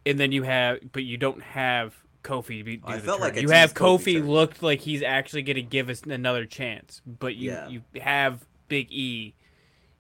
and 0.06 0.20
then 0.20 0.32
you 0.32 0.44
have, 0.44 0.80
but 0.92 1.04
you 1.04 1.18
don't 1.18 1.42
have 1.42 1.96
Kofi 2.24 2.64
be. 2.66 2.78
Do 2.78 2.84
I 2.88 2.98
the 2.98 3.04
felt 3.04 3.20
turn. 3.20 3.28
like 3.30 3.38
I 3.38 3.42
you 3.42 3.50
have 3.50 3.74
Kofi 3.74 4.16
Kofi 4.22 4.28
looked 4.28 4.62
like 4.64 4.82
he's 4.82 5.02
actually 5.04 5.44
going 5.44 5.56
to 5.58 5.62
give 5.62 5.90
us 5.90 6.02
another 6.04 6.46
chance, 6.46 7.02
but 7.06 7.36
you 7.36 7.52
Yeah. 7.52 7.68
you 7.70 7.82
have 8.02 8.46
Big 8.68 8.92
E. 8.92 9.36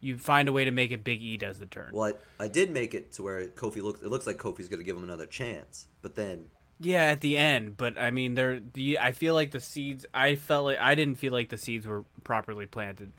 You 0.05 0.17
find 0.17 0.47
a 0.47 0.53
way 0.53 0.65
to 0.65 0.71
make 0.71 0.91
it 0.91 1.03
Big 1.03 1.21
E 1.21 1.37
does 1.37 1.59
the 1.59 1.65
turn. 1.65 1.89
Well, 1.91 2.13
I, 2.39 2.45
I 2.45 2.47
did 2.47 2.71
make 2.71 2.93
it 2.93 3.13
to 3.13 3.23
where 3.23 3.47
Kofi 3.47 3.81
looks. 3.81 4.01
It 4.01 4.09
looks 4.09 4.27
like 4.27 4.37
Kofi's 4.37 4.67
gonna 4.67 4.83
give 4.83 4.97
him 4.97 5.03
another 5.03 5.25
chance, 5.25 5.87
but 6.01 6.15
then 6.15 6.45
Yeah, 6.79 7.03
at 7.05 7.21
the 7.21 7.37
end, 7.37 7.77
but 7.77 7.97
I 7.97 8.11
mean, 8.11 8.35
there. 8.35 8.59
The 8.59 8.99
I 8.99 9.11
feel 9.13 9.33
like 9.33 9.51
the 9.51 9.59
seeds. 9.61 10.05
I 10.13 10.35
felt 10.35 10.65
like 10.65 10.77
I 10.79 10.95
didn't 10.95 11.15
feel 11.15 11.31
like 11.33 11.49
the 11.49 11.57
seeds 11.57 11.87
were 11.87 12.05
properly 12.23 12.65
planted. 12.65 13.13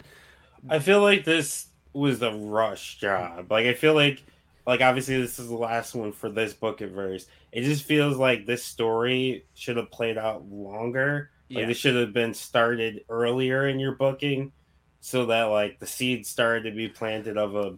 I 0.69 0.79
feel 0.81 1.01
like 1.01 1.25
this 1.25 1.69
was 1.93 2.23
a 2.23 2.33
rush 2.33 2.99
job. 2.99 3.51
Like, 3.51 3.67
I 3.67 3.75
feel 3.75 3.95
like, 3.95 4.25
like 4.67 4.81
obviously 4.81 5.21
this 5.21 5.39
is 5.39 5.49
the 5.49 5.55
last 5.57 5.95
one 5.95 6.13
for 6.13 6.31
this 6.31 6.55
book 6.55 6.83
at 6.83 6.91
verse. 6.91 7.27
It 7.53 7.63
just 7.63 7.85
feels 7.85 8.17
like 8.17 8.47
this 8.47 8.65
story 8.65 9.47
should 9.55 9.77
have 9.77 9.91
played 9.91 10.19
out 10.19 10.45
longer. 10.47 11.31
Like, 11.55 11.63
Yeah. 11.63 11.67
this 11.67 11.79
should 11.79 11.95
have 11.97 12.13
been 12.13 12.35
started 12.35 13.05
earlier 13.09 13.69
in 13.69 13.79
your 13.81 13.95
booking, 13.95 14.53
so 15.07 15.27
that 15.27 15.45
like 15.45 15.79
the 15.79 15.87
seeds 15.87 16.29
started 16.29 16.69
to 16.69 16.75
be 16.75 16.89
planted 16.89 17.39
of 17.39 17.55
a, 17.55 17.77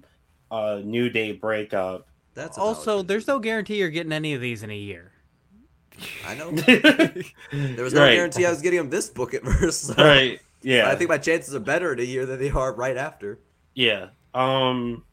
a 0.51 0.81
new 0.81 1.11
day 1.11 1.33
breakup. 1.33 2.09
that's 2.33 2.57
Also, 2.57 3.03
there's 3.03 3.27
no 3.27 3.39
guarantee 3.39 3.77
you're 3.77 3.91
getting 3.91 4.13
any 4.13 4.33
of 4.33 4.41
these 4.41 4.63
in 4.63 4.71
a 4.71 4.77
year. 4.77 5.13
I 6.27 6.35
know 6.35 6.51
there 6.53 6.81
there 7.53 7.85
was 7.85 7.93
no 7.93 8.01
Right. 8.01 8.15
guarantee 8.15 8.47
I 8.47 8.51
was 8.51 8.63
getting 8.63 8.79
them 8.79 8.89
this 8.89 9.11
book 9.11 9.35
at 9.35 9.43
verse. 9.45 9.77
So 9.77 9.95
right. 10.03 10.41
Yeah. 10.63 10.89
I 10.89 10.95
think 10.95 11.11
my 11.11 11.19
chances 11.19 11.55
are 11.55 11.61
better 11.61 11.93
in 11.93 12.01
a 12.01 12.05
year 12.05 12.25
than 12.25 12.39
they 12.39 12.49
are 12.49 12.73
right 12.73 12.97
after. 12.97 13.39
Yeah. 13.75 14.09
Um 14.33 15.05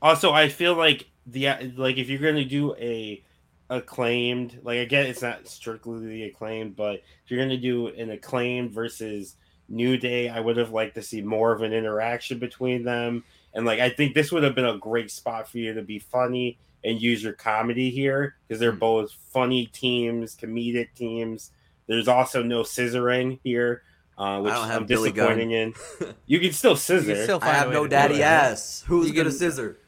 also 0.00 0.30
I 0.32 0.48
feel 0.48 0.76
like 0.76 1.10
the 1.26 1.48
like 1.76 1.96
if 1.96 2.08
you're 2.08 2.20
going 2.20 2.36
to 2.36 2.44
do 2.44 2.76
a 2.76 3.24
acclaimed 3.68 4.60
like 4.62 4.78
again 4.78 5.06
it's 5.06 5.22
not 5.22 5.48
strictly 5.48 5.98
the 6.06 6.22
acclaimed 6.24 6.76
but 6.76 7.02
if 7.24 7.30
you're 7.30 7.38
going 7.40 7.48
to 7.50 7.56
do 7.56 7.88
an 7.88 8.10
acclaimed 8.10 8.70
versus 8.70 9.34
New 9.72 9.96
Day 9.96 10.28
I 10.28 10.38
would 10.38 10.56
have 10.58 10.70
liked 10.70 10.94
to 10.94 11.02
see 11.02 11.20
more 11.22 11.50
of 11.52 11.62
an 11.62 11.72
interaction 11.72 12.38
between 12.38 12.84
them 12.84 13.24
and 13.54 13.66
like 13.66 13.80
I 13.80 13.88
think 13.90 14.14
this 14.14 14.30
would 14.30 14.42
have 14.44 14.54
been 14.54 14.66
a 14.66 14.78
great 14.78 15.10
spot 15.10 15.48
for 15.48 15.58
you 15.58 15.74
to 15.74 15.82
be 15.82 15.98
funny 15.98 16.58
and 16.84 17.00
use 17.00 17.22
your 17.22 17.32
comedy 17.32 17.90
here 17.90 18.36
because 18.46 18.60
they're 18.60 18.72
Hmm. 18.72 18.78
both 18.78 19.12
funny 19.32 19.66
teams, 19.66 20.36
comedic 20.36 20.88
teams. 20.94 21.50
There's 21.86 22.08
also 22.08 22.42
no 22.42 22.62
scissoring 22.62 23.38
here, 23.44 23.82
uh, 24.18 24.40
which 24.40 24.52
I 24.52 24.56
don't 24.56 24.68
have 24.68 24.80
I'm 24.82 24.86
Billy 24.86 25.10
disappointing 25.12 25.50
Gunn. 25.50 25.74
in. 26.08 26.14
You 26.26 26.38
can 26.40 26.52
still 26.52 26.76
scissor. 26.76 27.08
You 27.08 27.14
can 27.14 27.24
still 27.24 27.38
I 27.42 27.52
have 27.54 27.70
no 27.70 27.86
daddy 27.86 28.22
ass. 28.22 28.84
Who's 28.86 29.08
You 29.08 29.14
gonna 29.14 29.30
can- 29.30 29.38
scissor? 29.38 29.78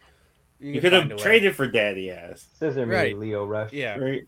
You 0.61 0.73
can 0.73 0.81
could 0.81 0.93
have 0.93 1.17
traded 1.19 1.55
for 1.57 1.67
daddy 1.67 2.11
ass, 2.11 2.47
Scissor 2.59 2.87
me, 2.87 2.95
Right. 2.95 3.19
Lio 3.19 3.45
Rush. 3.45 3.73
Yeah. 3.73 3.97
right? 3.99 4.23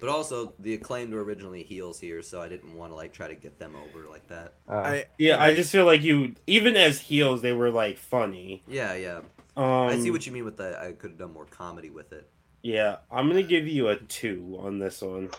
But 0.00 0.08
also, 0.08 0.54
the 0.60 0.74
acclaimed 0.74 1.12
were 1.12 1.24
originally 1.24 1.64
heels 1.64 1.98
here, 1.98 2.22
so 2.22 2.40
I 2.40 2.48
didn't 2.48 2.76
want 2.76 2.92
to 2.92 2.96
like 2.96 3.12
try 3.12 3.26
to 3.26 3.34
get 3.34 3.58
them 3.58 3.74
over 3.74 4.08
like 4.08 4.28
that. 4.28 4.54
Uh, 4.68 4.74
I 4.74 5.04
Yeah, 5.18 5.42
I 5.42 5.54
just 5.54 5.72
feel 5.72 5.86
like 5.86 6.02
you, 6.02 6.34
even 6.46 6.76
as 6.76 7.00
heels, 7.00 7.42
they 7.42 7.52
were 7.52 7.70
like 7.70 7.98
funny. 7.98 8.62
Yeah, 8.68 8.94
yeah. 8.94 9.20
Um, 9.56 9.88
I 9.88 9.98
see 9.98 10.12
what 10.12 10.24
you 10.24 10.30
mean 10.30 10.44
with 10.44 10.56
that. 10.58 10.78
I 10.78 10.92
could 10.92 11.10
have 11.10 11.18
done 11.18 11.32
more 11.32 11.46
comedy 11.46 11.90
with 11.90 12.12
it. 12.12 12.28
Yeah, 12.62 12.98
I'm 13.10 13.28
gonna 13.28 13.42
give 13.42 13.66
you 13.66 13.88
a 13.88 13.96
two 13.96 14.56
on 14.60 14.78
this 14.78 15.02
one. 15.02 15.30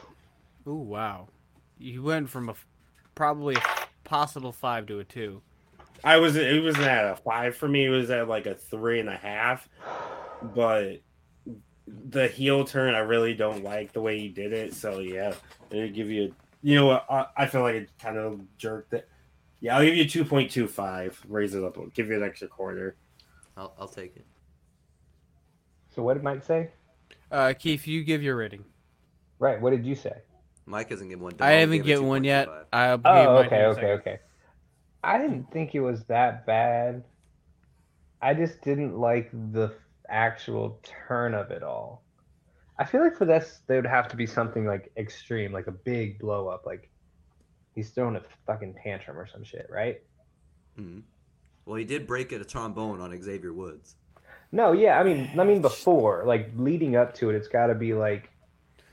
Ooh, 0.68 0.74
wow. 0.74 1.30
You 1.78 2.04
went 2.04 2.30
from 2.30 2.50
a 2.50 2.56
probably 3.16 3.56
a 3.56 3.62
possible 4.04 4.52
five 4.52 4.88
to 4.88 5.00
a 5.00 5.06
two. 5.06 5.42
I 6.04 6.18
was 6.18 6.36
it 6.36 6.62
wasn't 6.64 6.86
at 6.86 7.06
a 7.06 7.16
five 7.16 7.56
for 7.56 7.68
me. 7.68 7.86
It 7.86 7.90
was 7.90 8.10
at 8.10 8.28
like 8.28 8.46
a 8.46 8.56
three 8.56 9.00
and 9.00 9.10
a 9.10 9.16
half, 9.16 9.70
but 10.42 11.02
the 12.10 12.28
heel 12.28 12.64
turn 12.64 12.94
I 12.96 13.00
really 13.00 13.34
don't 13.34 13.64
like 13.64 13.94
the 13.94 14.02
way 14.02 14.20
he 14.20 14.30
did 14.30 14.54
it. 14.54 14.74
So 14.74 15.00
yeah, 15.00 15.34
I'm 15.72 15.78
gonna 15.78 15.90
give 15.90 16.10
you. 16.10 16.34
You 16.62 16.76
know 16.76 16.86
what? 16.88 17.06
I, 17.10 17.26
I 17.38 17.46
feel 17.46 17.62
like 17.62 17.76
it 17.76 17.90
kind 18.02 18.18
of 18.18 18.42
jerked 18.58 18.94
it. 18.94 19.08
Yeah, 19.62 19.78
I'll 19.78 19.86
give 19.86 19.96
you 19.96 20.08
two 20.08 20.26
point 20.26 20.52
two 20.52 20.68
five. 20.68 21.20
Raise 21.28 21.56
it 21.56 21.64
up. 21.64 21.78
Give 21.94 22.08
you 22.10 22.16
an 22.18 22.24
extra 22.24 22.48
quarter. 22.48 22.96
I'll, 23.58 23.74
I'll 23.80 23.88
take 23.88 24.16
it. 24.16 24.26
So 25.96 26.04
what 26.04 26.14
did 26.16 26.24
Mike 26.24 26.44
say? 26.44 26.70
Uh, 27.32 27.54
Keith, 27.58 27.88
you 27.88 28.04
give 28.04 28.24
your 28.24 28.36
rating. 28.36 28.64
Right. 29.38 29.60
What 29.60 29.72
did 29.72 29.86
you 29.86 29.96
say? 29.96 30.14
Mike 30.66 30.90
hasn't 30.90 31.10
given 31.10 31.24
one. 31.24 31.34
I 31.40 31.52
haven't 31.52 31.78
gave 31.78 31.86
it 31.86 31.88
get 31.88 32.04
one 32.04 32.24
yet. 32.24 32.48
I'll 32.72 33.02
Oh, 33.04 33.38
okay, 33.38 33.66
okay, 33.66 33.76
second. 33.76 33.90
okay. 34.00 34.20
I 35.04 35.18
didn't 35.18 35.52
think 35.52 35.76
it 35.76 35.80
was 35.80 36.04
that 36.06 36.46
bad. 36.46 37.04
I 38.22 38.34
just 38.34 38.62
didn't 38.62 38.98
like 38.98 39.32
the 39.32 39.74
actual 40.10 40.82
turn 40.84 41.34
of 41.34 41.52
it 41.52 41.64
all. 41.64 42.04
I 42.78 42.86
feel 42.86 43.02
like 43.02 43.18
for 43.18 43.26
this, 43.26 43.62
there 43.68 43.78
would 43.78 43.86
have 43.90 44.08
to 44.10 44.18
be 44.18 44.26
something 44.26 44.66
like 44.66 44.92
extreme, 44.98 45.52
like 45.52 45.68
a 45.68 45.72
big 45.72 46.20
blow 46.20 46.48
up, 46.48 46.66
like 46.66 46.90
he's 47.76 47.92
throwing 47.92 48.16
a 48.16 48.24
fucking 48.48 48.76
tantrum 48.84 49.18
or 49.18 49.28
some 49.28 49.44
shit, 49.44 49.68
right? 49.70 50.02
Mhm. 50.78 51.04
Well, 51.66 51.76
he 51.78 51.86
did 51.86 52.08
break 52.08 52.34
at 52.34 52.42
a 52.42 52.46
trombone 52.46 53.00
on 53.02 53.22
Xavier 53.22 53.54
Woods. 53.54 53.96
No, 54.52 54.72
yeah, 54.72 55.00
I 55.00 55.04
mean, 55.04 55.30
I 55.40 55.44
mean 55.44 55.62
before, 55.62 56.24
like 56.26 56.52
leading 56.56 56.96
up 56.96 57.14
to 57.16 57.30
it, 57.30 57.36
it's 57.36 57.48
got 57.48 57.68
to 57.68 57.76
be 57.76 57.94
like 57.94 58.30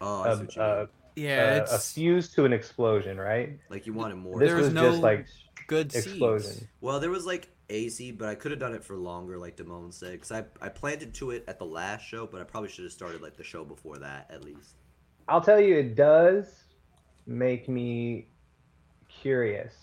Oh, 0.01 0.23
I 0.23 0.29
a, 0.29 0.37
see 0.37 0.43
what 0.45 0.57
you 0.57 0.63
a. 0.63 0.89
Yeah, 1.17 1.67
a, 1.71 1.77
a 1.77 1.79
fuse 1.79 2.29
to 2.35 2.45
an 2.45 2.53
explosion, 2.53 3.17
right? 3.19 3.59
Like 3.71 3.87
you 3.87 3.95
wanted 3.95 4.17
more. 4.17 4.39
This 4.39 4.49
There 4.49 4.57
was 4.57 4.67
was 4.67 4.75
no 4.75 4.91
just 4.91 5.03
like 5.03 5.27
good 5.67 5.91
seeds. 5.91 6.07
explosion. 6.07 6.69
Well, 6.83 7.01
there 7.01 7.11
was 7.11 7.25
like 7.25 7.49
AC, 7.69 8.13
but 8.13 8.29
I 8.29 8.35
could 8.35 8.51
have 8.53 8.61
done 8.61 8.75
it 8.75 8.85
for 8.85 8.97
longer, 8.97 9.39
like 9.39 9.57
Damone 9.57 9.93
said, 9.93 10.13
because 10.13 10.31
I 10.33 10.45
I 10.61 10.69
planted 10.69 11.15
to 11.15 11.31
it 11.33 11.45
at 11.49 11.59
the 11.59 11.65
last 11.67 12.03
show, 12.07 12.27
but 12.27 12.41
I 12.41 12.45
probably 12.45 12.69
should 12.71 12.85
have 12.85 12.93
started 12.93 13.21
like 13.23 13.37
the 13.37 13.45
show 13.45 13.65
before 13.65 13.99
that 13.99 14.31
at 14.31 14.45
least. 14.45 14.75
I'll 15.29 15.41
tell 15.41 15.61
you, 15.61 15.77
it 15.77 15.97
does 15.97 16.47
make 17.27 17.69
me 17.69 18.29
curious 19.09 19.75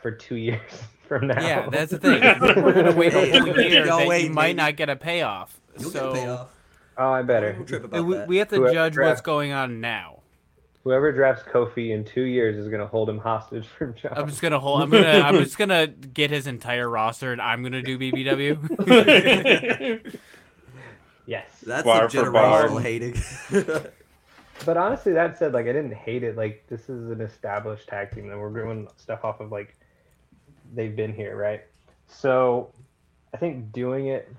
for 0.00 0.10
two 0.10 0.34
years 0.48 0.60
from 1.08 1.28
now. 1.28 1.40
Yeah, 1.40 1.68
that's 1.70 1.90
the 1.92 1.98
thing. 1.98 2.20
We're 2.40 2.72
gonna 2.74 2.92
wait 2.94 3.14
a 3.14 3.20
Hey, 3.20 3.38
whole 3.38 3.60
year 3.60 3.86
y'all 3.86 3.98
that 4.00 4.08
wait, 4.08 4.24
you 4.24 4.30
might 4.30 4.48
maybe. 4.48 4.56
not 4.56 4.76
get 4.76 4.90
a 4.90 4.96
payoff. 4.96 5.58
You'll 5.78 5.90
so 5.90 6.12
get 6.12 6.22
paid 6.22 6.28
off. 6.28 6.48
Oh, 6.98 7.10
I 7.10 7.22
better. 7.22 7.54
Don't 7.54 7.66
trip 7.66 7.84
about 7.84 8.04
we, 8.04 8.14
that. 8.16 8.28
we 8.28 8.36
have 8.36 8.48
to 8.48 8.56
Whoever 8.56 8.74
judge 8.74 8.92
draft- 8.94 9.08
what's 9.10 9.20
going 9.22 9.52
on 9.52 9.80
now. 9.80 10.21
Whoever 10.84 11.12
drafts 11.12 11.44
Kofi 11.44 11.90
in 11.90 12.04
two 12.04 12.22
years 12.22 12.56
is 12.56 12.68
gonna 12.68 12.86
hold 12.86 13.08
him 13.08 13.18
hostage 13.18 13.66
from 13.66 13.94
John. 13.94 14.12
I'm 14.16 14.28
just 14.28 14.42
gonna 14.42 14.58
hold. 14.58 14.82
I'm 14.82 14.90
gonna. 14.90 15.20
I'm 15.20 15.38
just 15.38 15.56
gonna 15.58 15.86
get 15.86 16.30
his 16.30 16.46
entire 16.46 16.88
roster, 16.88 17.32
and 17.32 17.40
I'm 17.40 17.62
gonna 17.62 17.82
do 17.82 17.98
BBW. 17.98 20.18
yes. 21.26 21.46
That's 21.64 21.84
Bar 21.84 22.08
the 22.08 22.10
for 22.10 22.32
generational 22.32 22.82
hating. 22.82 23.14
But 24.64 24.76
honestly, 24.76 25.12
that 25.12 25.38
said, 25.38 25.52
like 25.52 25.66
I 25.66 25.72
didn't 25.72 25.94
hate 25.94 26.22
it. 26.22 26.36
Like 26.36 26.64
this 26.68 26.88
is 26.88 27.10
an 27.10 27.20
established 27.20 27.88
tag 27.88 28.12
team, 28.12 28.30
and 28.30 28.40
we're 28.40 28.50
doing 28.50 28.88
stuff 28.96 29.24
off 29.24 29.40
of 29.40 29.50
like 29.50 29.76
they've 30.74 30.94
been 30.94 31.12
here, 31.12 31.36
right? 31.36 31.62
So 32.06 32.72
I 33.34 33.38
think 33.38 33.72
doing 33.72 34.08
it 34.08 34.32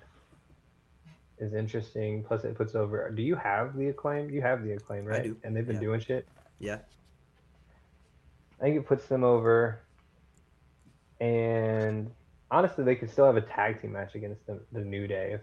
is 1.39 1.53
interesting. 1.53 2.23
Plus, 2.23 2.43
it 2.43 2.55
puts 2.55 2.75
over. 2.75 3.09
Do 3.09 3.21
you 3.21 3.35
have 3.35 3.75
the 3.75 3.89
acclaim? 3.89 4.29
You 4.29 4.41
have 4.41 4.63
the 4.63 4.73
acclaim, 4.73 5.05
right? 5.05 5.23
do, 5.23 5.37
And 5.43 5.55
they've 5.55 5.67
been 5.67 5.77
yeah. 5.77 5.81
doing 5.81 5.99
shit. 5.99 6.27
Yeah. 6.59 6.79
I 8.59 8.63
think 8.63 8.77
it 8.77 8.87
puts 8.87 9.05
them 9.07 9.23
over. 9.23 9.81
And 11.19 12.11
honestly, 12.51 12.83
they 12.83 12.95
could 12.95 13.09
still 13.09 13.25
have 13.25 13.37
a 13.37 13.41
tag 13.41 13.81
team 13.81 13.93
match 13.93 14.15
against 14.15 14.45
the, 14.45 14.59
the 14.71 14.81
New 14.81 15.07
Day, 15.07 15.37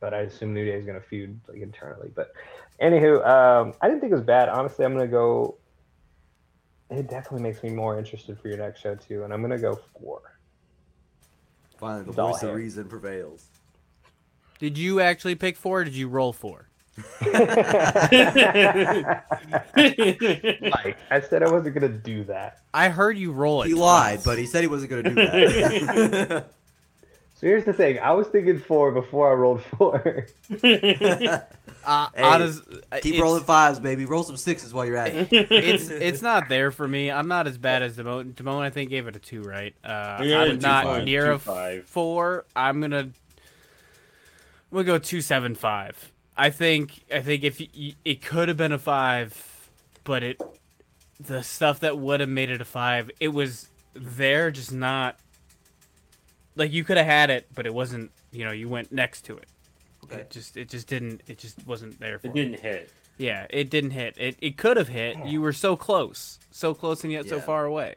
but 0.00 0.14
I 0.14 0.20
assume 0.20 0.54
New 0.54 0.64
Day 0.64 0.72
is 0.72 0.84
going 0.84 1.00
to 1.00 1.06
feud 1.06 1.40
like 1.48 1.58
internally. 1.60 2.10
But 2.14 2.32
anywho, 2.80 3.26
um, 3.26 3.74
I 3.80 3.88
didn't 3.88 4.00
think 4.00 4.12
it 4.12 4.16
was 4.16 4.24
bad. 4.24 4.48
Honestly, 4.48 4.84
I'm 4.84 4.94
going 4.94 5.06
to 5.06 5.10
go. 5.10 5.56
It 6.90 7.08
definitely 7.08 7.42
makes 7.42 7.62
me 7.62 7.70
more 7.70 7.98
interested 7.98 8.38
for 8.38 8.48
your 8.48 8.58
next 8.58 8.80
show 8.80 8.94
too, 8.94 9.24
and 9.24 9.32
I'm 9.32 9.40
going 9.40 9.50
to 9.50 9.58
go 9.58 9.78
four. 9.98 10.20
Finally, 11.78 12.04
the 12.04 12.12
Doll 12.12 12.32
voice 12.32 12.40
hair. 12.40 12.50
of 12.50 12.56
reason 12.56 12.88
prevails. 12.88 13.46
did 14.58 14.78
you 14.78 15.00
actually 15.00 15.34
pick 15.34 15.56
four? 15.56 15.80
Or 15.80 15.84
did 15.84 15.94
you 15.94 16.08
roll 16.08 16.32
four? 16.32 16.68
Like 17.26 17.36
I 21.10 21.20
said, 21.28 21.42
I 21.42 21.50
wasn't 21.50 21.74
going 21.74 21.90
to 21.92 21.98
do 21.98 22.22
that. 22.24 22.58
I 22.72 22.88
heard 22.88 23.18
you 23.18 23.32
roll 23.32 23.62
it. 23.62 23.68
He 23.68 23.74
lied, 23.74 24.20
but 24.24 24.38
he 24.38 24.46
said 24.46 24.62
he 24.62 24.68
wasn't 24.68 24.90
going 24.90 25.04
to 25.04 25.10
do 25.10 25.14
that. 25.16 26.48
So 27.36 27.48
here's 27.48 27.64
the 27.64 27.72
thing: 27.72 27.98
I 27.98 28.12
was 28.12 28.28
thinking 28.28 28.60
four 28.60 28.92
before 28.92 29.28
I 29.28 29.34
rolled 29.34 29.60
four. 29.64 30.26
Uh, 31.86 32.08
Hey, 32.14 32.22
honest, 32.22 32.62
Keep 33.02 33.20
rolling 33.20 33.42
fives, 33.42 33.78
baby. 33.80 34.06
Roll 34.06 34.22
some 34.22 34.36
sixes 34.38 34.72
while 34.72 34.86
you're 34.86 34.96
at 34.96 35.14
it. 35.14 35.28
It's 35.50 35.90
it's 35.90 36.22
not 36.22 36.48
there 36.48 36.70
for 36.70 36.86
me. 36.88 37.10
I'm 37.10 37.26
not 37.28 37.46
as 37.48 37.58
bad 37.58 37.82
as 37.82 37.96
Damone. 37.98 38.32
Damone, 38.34 38.62
I 38.62 38.70
think, 38.70 38.88
gave 38.88 39.06
it 39.08 39.16
a 39.16 39.18
two, 39.18 39.42
right? 39.42 39.74
Uh, 39.84 40.20
Yeah, 40.22 40.42
I'm 40.42 40.50
two 40.52 40.56
not 40.66 40.84
five, 40.84 41.04
near 41.04 41.32
a 41.32 41.38
five. 41.40 41.84
four. 41.86 42.46
I'm 42.56 42.80
gonna 42.80 43.10
we'll 44.70 44.84
go 44.84 44.96
two 44.98 45.20
seven 45.20 45.54
five. 45.56 46.10
I 46.36 46.50
think 46.50 47.04
I 47.12 47.20
think 47.20 47.44
if 47.44 47.60
y- 47.60 47.94
it 48.04 48.22
could 48.22 48.48
have 48.48 48.56
been 48.56 48.72
a 48.72 48.78
five, 48.78 49.70
but 50.04 50.22
it 50.22 50.40
the 51.20 51.42
stuff 51.42 51.80
that 51.80 51.98
would 51.98 52.20
have 52.20 52.28
made 52.28 52.50
it 52.50 52.60
a 52.60 52.64
five, 52.64 53.10
it 53.20 53.28
was 53.28 53.68
there, 53.94 54.50
just 54.50 54.72
not 54.72 55.16
like 56.56 56.72
you 56.72 56.84
could 56.84 56.96
have 56.96 57.06
had 57.06 57.30
it, 57.30 57.46
but 57.54 57.66
it 57.66 57.74
wasn't. 57.74 58.10
You 58.32 58.44
know, 58.44 58.50
you 58.52 58.68
went 58.68 58.90
next 58.90 59.22
to 59.26 59.36
it. 59.36 59.46
Okay. 60.04 60.16
It 60.16 60.30
just 60.30 60.56
it 60.56 60.68
just 60.68 60.88
didn't 60.88 61.22
it 61.26 61.38
just 61.38 61.64
wasn't 61.66 61.98
there 62.00 62.18
for 62.18 62.26
It 62.28 62.34
didn't 62.34 62.60
hit. 62.60 62.90
Yeah, 63.16 63.46
it 63.48 63.70
didn't 63.70 63.92
hit. 63.92 64.16
It 64.18 64.36
it 64.40 64.56
could 64.56 64.76
have 64.76 64.88
hit. 64.88 65.16
You 65.24 65.40
were 65.40 65.52
so 65.52 65.76
close, 65.76 66.38
so 66.50 66.74
close 66.74 67.04
and 67.04 67.12
yet 67.12 67.28
so 67.28 67.40
far 67.40 67.64
away. 67.64 67.94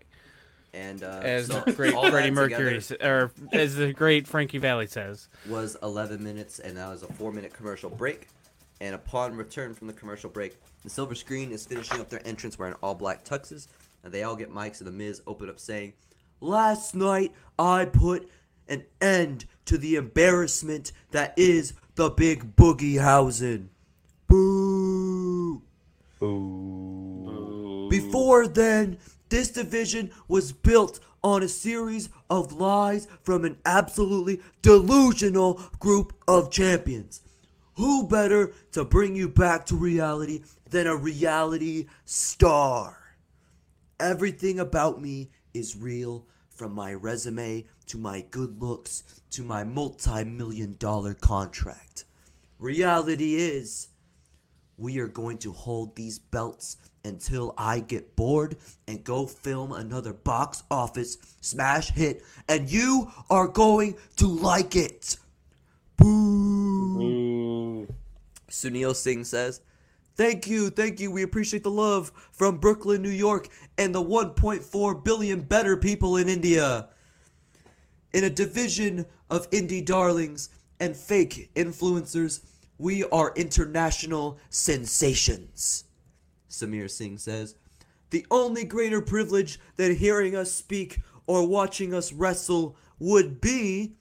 And 0.77 1.03
uh, 1.03 1.21
As 1.23 1.47
so 1.47 1.59
the 1.61 1.71
great 1.73 1.93
Freddie 1.93 2.29
Mercury, 2.29 2.79
sa- 2.81 2.95
or 3.01 3.31
as 3.51 3.75
the 3.75 3.93
great 3.93 4.27
Frankie 4.27 4.59
Valli 4.59 4.85
says. 4.85 5.27
was 5.49 5.75
11 5.81 6.23
minutes, 6.23 6.59
and 6.59 6.77
that 6.77 6.87
was 6.87 7.01
a 7.01 7.07
four-minute 7.13 7.51
commercial 7.51 7.89
break. 7.89 8.27
And 8.79 8.93
upon 8.93 9.35
return 9.35 9.73
from 9.73 9.87
the 9.87 9.93
commercial 9.93 10.29
break, 10.29 10.55
the 10.83 10.89
silver 10.91 11.15
screen 11.15 11.51
is 11.51 11.65
finishing 11.65 11.99
up 11.99 12.09
their 12.09 12.25
entrance 12.27 12.59
wearing 12.59 12.75
all 12.83 12.93
black 12.93 13.25
tuxes, 13.25 13.67
and 14.03 14.13
they 14.13 14.21
all 14.21 14.35
get 14.35 14.51
mics, 14.53 14.77
and 14.79 14.87
the 14.87 14.91
Miz 14.91 15.19
open 15.25 15.49
up 15.49 15.59
saying, 15.59 15.93
"Last 16.41 16.93
night 16.93 17.33
I 17.57 17.85
put 17.85 18.29
an 18.67 18.83
end 19.01 19.45
to 19.65 19.79
the 19.79 19.95
embarrassment 19.95 20.91
that 21.09 21.33
is 21.37 21.73
the 21.95 22.11
Big 22.11 22.55
Boogie 22.55 23.01
Housen." 23.01 23.71
Boo! 24.27 25.63
Ooh. 26.21 27.87
Before 27.89 28.47
then, 28.47 28.99
this 29.29 29.49
division 29.49 30.11
was 30.27 30.51
built 30.51 30.99
on 31.23 31.43
a 31.43 31.47
series 31.47 32.09
of 32.29 32.53
lies 32.53 33.07
from 33.23 33.43
an 33.43 33.57
absolutely 33.65 34.41
delusional 34.61 35.61
group 35.79 36.13
of 36.27 36.51
champions. 36.51 37.21
Who 37.75 38.07
better 38.07 38.53
to 38.71 38.85
bring 38.85 39.15
you 39.15 39.29
back 39.29 39.65
to 39.67 39.75
reality 39.75 40.43
than 40.69 40.87
a 40.87 40.95
reality 40.95 41.87
star? 42.05 42.97
Everything 43.99 44.59
about 44.59 45.01
me 45.01 45.31
is 45.53 45.75
real, 45.75 46.25
from 46.49 46.73
my 46.73 46.93
resume 46.93 47.65
to 47.85 47.97
my 47.97 48.25
good 48.31 48.61
looks 48.61 49.03
to 49.31 49.43
my 49.43 49.63
multi 49.63 50.23
million 50.23 50.75
dollar 50.79 51.13
contract. 51.13 52.05
Reality 52.59 53.35
is. 53.35 53.89
We 54.77 54.99
are 54.99 55.07
going 55.07 55.39
to 55.39 55.51
hold 55.51 55.95
these 55.95 56.19
belts 56.19 56.77
until 57.03 57.55
I 57.57 57.79
get 57.79 58.15
bored 58.15 58.57
and 58.87 59.03
go 59.03 59.25
film 59.25 59.71
another 59.71 60.13
box 60.13 60.61
office 60.69 61.17
smash 61.41 61.89
hit, 61.89 62.23
and 62.47 62.69
you 62.69 63.11
are 63.29 63.47
going 63.47 63.95
to 64.17 64.27
like 64.27 64.75
it. 64.75 65.17
Boo! 65.97 67.87
Sunil 68.49 68.95
Singh 68.95 69.23
says, 69.23 69.61
Thank 70.15 70.47
you, 70.47 70.69
thank 70.69 70.99
you. 70.99 71.11
We 71.11 71.23
appreciate 71.23 71.63
the 71.63 71.71
love 71.71 72.11
from 72.31 72.57
Brooklyn, 72.57 73.01
New 73.01 73.09
York, 73.09 73.49
and 73.77 73.93
the 73.93 74.03
1.4 74.03 75.03
billion 75.03 75.41
better 75.41 75.77
people 75.77 76.17
in 76.17 76.27
India. 76.29 76.89
In 78.13 78.23
a 78.23 78.29
division 78.29 79.05
of 79.29 79.49
indie 79.51 79.85
darlings 79.85 80.49
and 80.79 80.95
fake 80.95 81.51
influencers, 81.55 82.43
we 82.77 83.03
are 83.05 83.33
international 83.35 84.39
sensations. 84.49 85.85
Samir 86.49 86.89
Singh 86.89 87.17
says, 87.17 87.55
The 88.09 88.25
only 88.31 88.63
greater 88.63 89.01
privilege 89.01 89.59
than 89.75 89.95
hearing 89.95 90.35
us 90.35 90.51
speak 90.51 91.01
or 91.25 91.47
watching 91.47 91.93
us 91.93 92.13
wrestle 92.13 92.77
would 92.99 93.41
be 93.41 93.93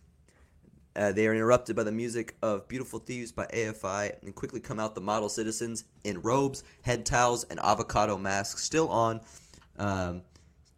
Uh, 0.97 1.13
they 1.13 1.27
are 1.27 1.35
interrupted 1.35 1.77
by 1.77 1.83
the 1.83 1.93
music 1.93 2.37
of 2.43 2.67
Beautiful 2.69 2.99
Thieves 2.99 3.31
by 3.31 3.47
AFI 3.53 4.15
and 4.23 4.35
quickly 4.35 4.61
come 4.61 4.81
out 4.81 4.95
the 4.95 5.01
model 5.03 5.29
citizens 5.29 5.85
in 6.05 6.23
robes, 6.23 6.65
head 6.83 7.05
towels, 7.05 7.45
and 7.51 7.61
avocado 7.61 8.17
masks 8.17 8.63
still 8.63 8.89
on. 8.89 9.21
Um, 9.79 10.23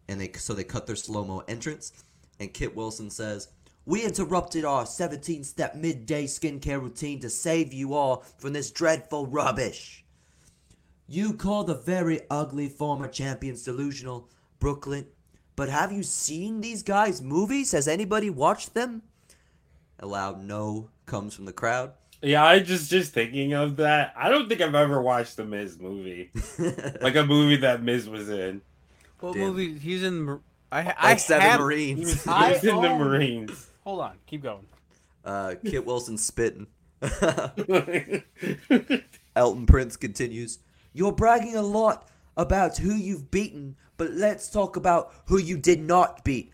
and 0.09 0.19
they 0.19 0.29
so 0.33 0.53
they 0.53 0.65
cut 0.65 0.87
their 0.87 0.97
slow 0.97 1.23
mo 1.23 1.43
entrance. 1.47 1.93
And 2.41 2.53
Kit 2.53 2.75
Wilson 2.75 3.09
says, 3.09 3.47
We 3.89 4.03
interrupted 4.03 4.65
our 4.65 4.85
17 4.85 5.43
step 5.43 5.73
midday 5.73 6.25
skincare 6.25 6.79
routine 6.79 7.19
to 7.21 7.29
save 7.31 7.73
you 7.73 7.95
all 7.95 8.23
from 8.37 8.53
this 8.53 8.69
dreadful 8.69 9.25
rubbish. 9.25 10.05
You 11.07 11.33
call 11.33 11.63
the 11.63 11.73
very 11.73 12.21
ugly 12.29 12.69
former 12.69 13.07
champions 13.07 13.63
delusional, 13.63 14.29
Brooklyn. 14.59 15.07
But 15.55 15.69
have 15.69 15.91
you 15.91 16.03
seen 16.03 16.61
these 16.61 16.83
guys' 16.83 17.19
movies? 17.19 17.71
Has 17.71 17.87
anybody 17.87 18.29
watched 18.29 18.75
them? 18.75 19.01
A 19.99 20.05
loud 20.05 20.43
no 20.43 20.91
comes 21.07 21.33
from 21.33 21.45
the 21.45 21.51
crowd. 21.51 21.93
Yeah, 22.21 22.45
I 22.45 22.59
just 22.59 22.91
just 22.91 23.11
thinking 23.11 23.53
of 23.53 23.77
that. 23.77 24.13
I 24.15 24.29
don't 24.29 24.47
think 24.47 24.61
I've 24.61 24.75
ever 24.75 25.01
watched 25.01 25.35
the 25.35 25.45
Miz 25.45 25.79
movie, 25.79 26.29
like 27.01 27.15
a 27.15 27.25
movie 27.25 27.55
that 27.55 27.81
Miz 27.81 28.07
was 28.07 28.29
in. 28.29 28.61
What 29.19 29.33
Damn. 29.33 29.47
movie? 29.47 29.79
He's 29.79 30.03
in. 30.03 30.21
Mar- 30.21 30.41
I 30.71 30.93
I 30.95 31.09
like 31.09 31.19
Seven 31.19 31.41
have- 31.41 31.59
He 31.59 31.63
Marines. 31.65 31.99
was, 32.13 32.23
he 32.23 32.29
I 32.29 32.51
was 32.51 32.63
in 32.63 32.81
the 32.81 32.89
Marines. 32.95 33.65
Hold 33.89 34.01
on, 34.01 34.17
keep 34.27 34.43
going. 34.43 34.67
uh, 35.25 35.55
Kit 35.65 35.83
Wilson 35.83 36.15
spitting. 36.19 36.67
Elton 39.35 39.65
Prince 39.65 39.97
continues. 39.97 40.59
You're 40.93 41.11
bragging 41.11 41.55
a 41.55 41.63
lot 41.63 42.07
about 42.37 42.77
who 42.77 42.93
you've 42.93 43.31
beaten, 43.31 43.75
but 43.97 44.11
let's 44.11 44.47
talk 44.47 44.75
about 44.75 45.11
who 45.25 45.39
you 45.39 45.57
did 45.57 45.81
not 45.81 46.23
beat. 46.23 46.53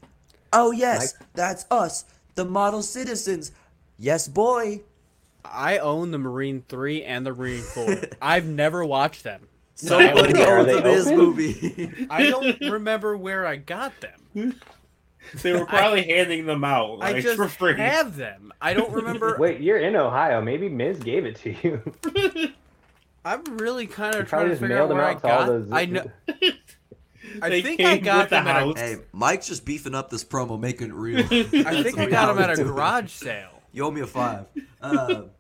Oh, 0.54 0.72
yes, 0.72 1.16
that's 1.34 1.66
us, 1.70 2.06
the 2.36 2.46
model 2.46 2.82
citizens. 2.82 3.52
Yes, 3.98 4.30
boy. 4.30 4.84
I 5.44 5.80
own 5.80 6.12
the 6.12 6.18
Marine 6.18 6.64
Three 6.70 7.04
and 7.04 7.26
the 7.26 7.34
Marine 7.34 7.64
Four. 7.64 7.98
I've 8.22 8.46
never 8.46 8.86
watched 8.86 9.24
them. 9.26 9.42
Somebody 9.76 10.42
Are 10.42 10.60
owns 10.60 10.68
they 10.68 10.80
a 10.80 10.84
Miz 10.84 11.08
open? 11.08 11.18
movie. 11.18 12.08
I 12.10 12.30
don't 12.30 12.62
remember 12.62 13.18
where 13.18 13.46
I 13.46 13.58
got 13.58 13.92
them. 14.00 14.56
they 15.42 15.54
were 15.54 15.66
probably 15.66 16.04
handing 16.04 16.46
them 16.46 16.64
out 16.64 17.00
I 17.02 17.12
like 17.14 17.24
just 17.24 17.36
for 17.38 17.48
free. 17.48 17.76
have 17.78 18.16
them. 18.16 18.54
I 18.62 18.74
don't 18.74 18.92
remember. 18.92 19.36
Wait, 19.40 19.62
you're 19.62 19.78
in 19.80 19.96
Ohio. 19.96 20.42
Maybe 20.42 20.70
Miz 20.70 21.00
gave 21.00 21.26
it 21.26 21.36
to 21.38 21.56
you. 21.64 22.52
I'm 23.26 23.44
really 23.58 23.88
kind 23.88 24.14
You 24.16 24.22
of 24.22 24.30
trying 24.30 24.50
to 24.50 24.56
figure 24.56 24.78
out 24.82 24.90
where 24.90 25.04
I 25.04 25.12
out 25.14 25.22
to 25.22 25.28
got. 25.28 25.46
those. 25.48 25.72
I 25.72 25.86
know. 25.86 26.06
I 27.42 27.50
They 27.50 27.62
think 27.64 27.82
I 27.82 27.98
got 27.98 28.18
with 28.20 28.30
the 28.30 28.36
them 28.36 28.48
at 28.48 28.64
a, 28.68 28.74
hey, 28.80 28.98
Mike's 29.12 29.48
just 29.48 29.66
beefing 29.66 29.96
up 29.96 30.10
this 30.10 30.24
promo, 30.24 30.60
making 30.60 30.90
it 30.90 30.94
real. 30.94 31.20
I 31.22 31.82
think 31.84 31.98
I 31.98 32.06
got 32.06 32.28
them 32.34 32.38
at 32.44 32.58
a 32.58 32.64
garage 32.64 33.12
sale. 33.12 33.62
You 33.74 33.84
owe 33.86 33.92
me 33.92 34.02
a 34.02 34.08
five. 34.08 34.46
Um, 34.82 35.32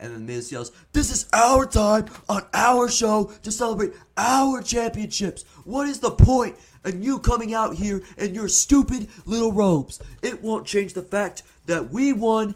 and 0.00 0.12
then 0.12 0.26
Miz 0.26 0.50
yells, 0.50 0.72
This 0.92 1.10
is 1.12 1.28
our 1.32 1.64
time 1.66 2.06
on 2.28 2.42
our 2.52 2.88
show 2.90 3.32
to 3.42 3.52
celebrate 3.52 3.92
our 4.16 4.60
championships. 4.60 5.44
What 5.64 5.88
is 5.88 6.00
the 6.00 6.10
point 6.10 6.56
of 6.84 7.02
you 7.02 7.18
coming 7.18 7.54
out 7.54 7.74
here 7.74 8.02
in 8.18 8.34
your 8.34 8.48
stupid 8.48 9.08
little 9.26 9.52
robes? 9.52 10.00
It 10.22 10.42
won't 10.42 10.66
change 10.66 10.94
the 10.94 11.02
fact 11.02 11.42
that 11.66 11.90
we 11.90 12.12
won. 12.12 12.54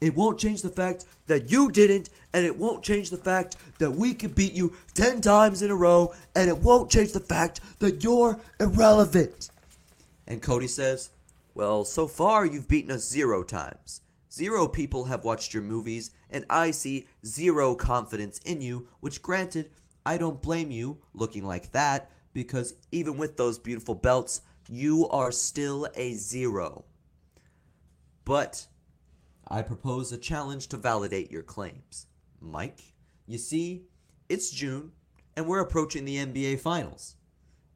It 0.00 0.16
won't 0.16 0.38
change 0.38 0.62
the 0.62 0.70
fact 0.70 1.04
that 1.26 1.50
you 1.50 1.70
didn't. 1.70 2.10
And 2.32 2.46
it 2.46 2.56
won't 2.56 2.84
change 2.84 3.10
the 3.10 3.16
fact 3.16 3.56
that 3.78 3.90
we 3.90 4.14
could 4.14 4.34
beat 4.34 4.52
you 4.52 4.74
10 4.94 5.20
times 5.20 5.62
in 5.62 5.70
a 5.70 5.76
row. 5.76 6.14
And 6.34 6.48
it 6.48 6.58
won't 6.58 6.90
change 6.90 7.12
the 7.12 7.20
fact 7.20 7.60
that 7.80 8.02
you're 8.02 8.38
irrelevant. 8.58 9.50
And 10.26 10.40
Cody 10.40 10.68
says, 10.68 11.10
Well, 11.54 11.84
so 11.84 12.06
far 12.06 12.46
you've 12.46 12.68
beaten 12.68 12.92
us 12.92 13.08
zero 13.08 13.42
times. 13.42 14.00
Zero 14.32 14.68
people 14.68 15.06
have 15.06 15.24
watched 15.24 15.52
your 15.52 15.64
movies, 15.64 16.12
and 16.30 16.44
I 16.48 16.70
see 16.70 17.08
zero 17.26 17.74
confidence 17.74 18.38
in 18.44 18.60
you, 18.60 18.86
which 19.00 19.22
granted, 19.22 19.70
I 20.06 20.18
don't 20.18 20.40
blame 20.40 20.70
you 20.70 20.98
looking 21.14 21.44
like 21.44 21.72
that, 21.72 22.12
because 22.32 22.74
even 22.92 23.16
with 23.16 23.36
those 23.36 23.58
beautiful 23.58 23.94
belts, 23.94 24.42
you 24.68 25.08
are 25.08 25.32
still 25.32 25.88
a 25.94 26.14
zero. 26.14 26.84
But 28.24 28.66
I 29.48 29.62
propose 29.62 30.12
a 30.12 30.18
challenge 30.18 30.68
to 30.68 30.76
validate 30.76 31.30
your 31.30 31.42
claims. 31.42 32.06
Mike, 32.40 32.80
you 33.26 33.38
see, 33.38 33.82
it's 34.28 34.50
June, 34.50 34.92
and 35.36 35.46
we're 35.46 35.60
approaching 35.60 36.04
the 36.04 36.16
NBA 36.16 36.60
Finals. 36.60 37.16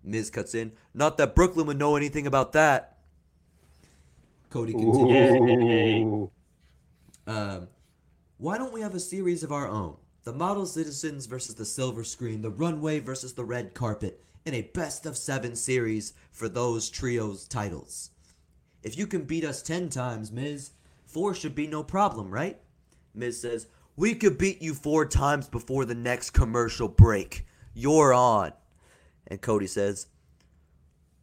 Miz 0.05 0.31
cuts 0.31 0.55
in. 0.55 0.73
Not 0.93 1.17
that 1.19 1.35
Brooklyn 1.35 1.67
would 1.67 1.79
know 1.79 1.97
anything 1.97 2.27
about 2.27 2.53
that. 2.53 2.99
Cody 4.51 4.73
continues. 4.73 6.29
Um, 7.27 7.69
why 8.37 8.59
don't 8.59 8.73
we 8.73 8.83
have 8.83 8.95
a 8.95 9.01
series 9.01 9.43
of 9.43 9.51
our 9.51 9.67
own? 9.67 9.97
The 10.25 10.33
model 10.33 10.67
citizens 10.67 11.27
versus 11.27 11.55
the 11.55 11.64
silver 11.64 12.05
screen, 12.05 12.43
the 12.43 12.51
runway 12.51 13.01
versus 13.01 13.33
the 13.33 13.45
red 13.45 13.75
carpet, 13.75 14.23
in 14.44 14.54
a 14.54 14.62
best 14.62 15.07
of 15.07 15.16
seven 15.16 15.57
series 15.57 16.12
for 16.30 16.48
those 16.48 16.90
trios 16.90 17.48
titles. 17.48 18.11
If 18.83 18.98
you 18.98 19.07
can 19.07 19.24
beat 19.24 19.44
us 19.44 19.62
ten 19.62 19.88
times, 19.88 20.30
Miz, 20.30 20.72
four 21.07 21.35
should 21.35 21.54
be 21.54 21.66
no 21.66 21.83
problem, 21.83 22.30
right? 22.30 22.59
Miz 23.14 23.40
says, 23.40 23.66
We 23.96 24.14
could 24.14 24.37
beat 24.37 24.61
you 24.61 24.74
four 24.74 25.07
times 25.07 25.48
before 25.48 25.85
the 25.85 25.94
next 25.94 26.30
commercial 26.30 26.88
break. 26.88 27.46
You're 27.72 28.12
on. 28.12 28.52
And 29.26 29.40
Cody 29.40 29.66
says, 29.66 30.09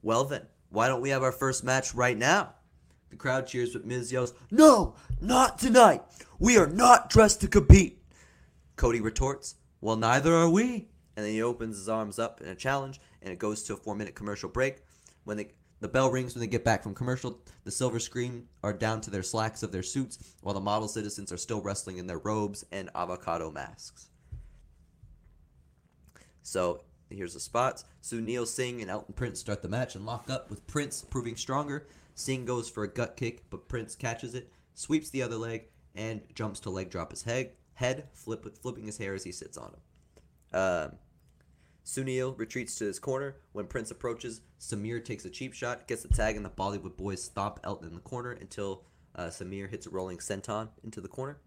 Well 0.02 0.24
then, 0.24 0.48
why 0.70 0.88
don't 0.88 1.02
we 1.02 1.10
have 1.10 1.24
our 1.24 1.32
first 1.32 1.64
match 1.64 1.94
right 1.94 2.18
now? 2.18 2.56
The 3.12 3.18
crowd 3.18 3.46
cheers, 3.46 3.74
but 3.74 3.86
Miz 3.86 4.12
yells, 4.12 4.34
No, 4.50 4.96
not 5.20 5.60
tonight. 5.60 6.02
We 6.40 6.58
are 6.58 6.68
not 6.68 7.10
dressed 7.10 7.42
to 7.42 7.48
compete. 7.48 8.02
Cody 8.78 9.02
retorts, 9.02 9.56
Well, 9.82 9.98
neither 9.98 10.34
are 10.34 10.50
we. 10.50 10.88
And 11.16 11.26
then 11.26 11.34
he 11.34 11.44
opens 11.44 11.78
his 11.78 11.90
arms 11.90 12.18
up 12.18 12.42
in 12.42 12.48
a 12.48 12.56
challenge, 12.56 13.00
and 13.22 13.32
it 13.32 13.40
goes 13.40 13.64
to 13.64 13.74
a 13.74 13.78
four 13.78 13.96
minute 13.96 14.16
commercial 14.16 14.50
break. 14.50 14.78
When 15.24 15.38
they, 15.38 15.50
the 15.80 15.88
bell 15.88 16.12
rings 16.12 16.34
when 16.34 16.42
they 16.42 16.48
get 16.48 16.64
back 16.66 16.84
from 16.84 16.96
commercial, 16.96 17.40
the 17.64 17.72
silver 17.72 18.00
screen 18.00 18.48
are 18.64 18.74
down 18.74 19.02
to 19.02 19.12
their 19.12 19.24
slacks 19.24 19.64
of 19.64 19.72
their 19.72 19.84
suits, 19.84 20.20
while 20.42 20.56
the 20.56 20.62
model 20.62 20.88
citizens 20.88 21.32
are 21.32 21.38
still 21.38 21.62
wrestling 21.62 21.98
in 21.98 22.08
their 22.08 22.20
robes 22.20 22.66
and 22.72 22.90
avocado 22.96 23.52
masks. 23.52 24.08
So 26.44 26.82
here's 27.10 27.34
the 27.34 27.40
spots. 27.40 27.86
Sunil 28.02 28.48
Singh 28.48 28.82
and 28.82 28.90
Elton 28.90 29.14
Prince 29.14 29.40
start 29.40 29.62
the 29.62 29.70
match 29.70 29.96
and 29.96 30.06
lock 30.06 30.30
up 30.30 30.50
with 30.50 30.66
Prince 30.68 31.04
proving 31.04 31.36
stronger. 31.36 31.88
Singh 32.16 32.46
goes 32.46 32.70
for 32.70 32.84
a 32.84 32.88
gut 32.88 33.16
kick, 33.16 33.44
but 33.50 33.68
Prince 33.68 33.96
catches 33.96 34.36
it, 34.36 34.52
sweeps 34.74 35.10
the 35.10 35.24
other 35.24 35.38
leg, 35.38 35.66
and 35.96 36.22
jumps 36.34 36.60
to 36.62 36.70
leg 36.70 36.90
drop 36.90 37.12
his 37.12 37.24
head, 37.24 37.52
head 37.74 38.08
flip, 38.14 38.46
flipping 38.62 38.86
his 38.86 38.98
hair 38.98 39.14
as 39.14 39.24
he 39.24 39.32
sits 39.32 39.58
on 39.58 39.72
him. 39.72 40.60
Um, 40.60 40.92
Sunil 41.92 42.38
retreats 42.38 42.76
to 42.76 42.86
his 42.86 43.00
corner. 43.00 43.36
When 43.52 43.68
Prince 43.68 43.92
approaches, 43.92 44.40
Samir 44.62 45.04
takes 45.04 45.26
a 45.26 45.30
cheap 45.30 45.54
shot, 45.54 45.90
gets 45.90 46.04
the 46.04 46.08
tag, 46.08 46.38
and 46.38 46.46
the 46.46 46.50
Bollywood 46.50 46.96
boys 46.96 47.22
stomp 47.22 47.60
Elton 47.66 47.90
in 47.90 47.96
the 47.96 48.00
corner 48.00 48.32
until 48.32 48.86
uh, 49.14 49.24
Samir 49.24 49.70
hits 49.70 49.88
a 49.88 49.90
rolling 49.90 50.20
senton 50.20 50.70
into 50.86 51.02
the 51.02 51.10
corner. 51.10 51.42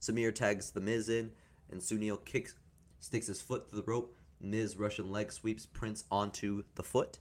Samir 0.00 0.34
tags 0.34 0.70
the 0.70 0.80
Miz 0.80 1.10
in, 1.10 1.32
and 1.70 1.82
Sunil 1.82 2.24
kicks, 2.24 2.54
sticks 2.98 3.26
his 3.26 3.42
foot 3.42 3.68
through 3.68 3.82
the 3.82 3.90
rope. 3.90 4.16
Miz 4.40 4.78
Russian 4.78 5.10
leg 5.12 5.30
sweeps 5.30 5.66
Prince 5.66 6.04
onto 6.10 6.62
the 6.76 6.82
foot. 6.82 7.18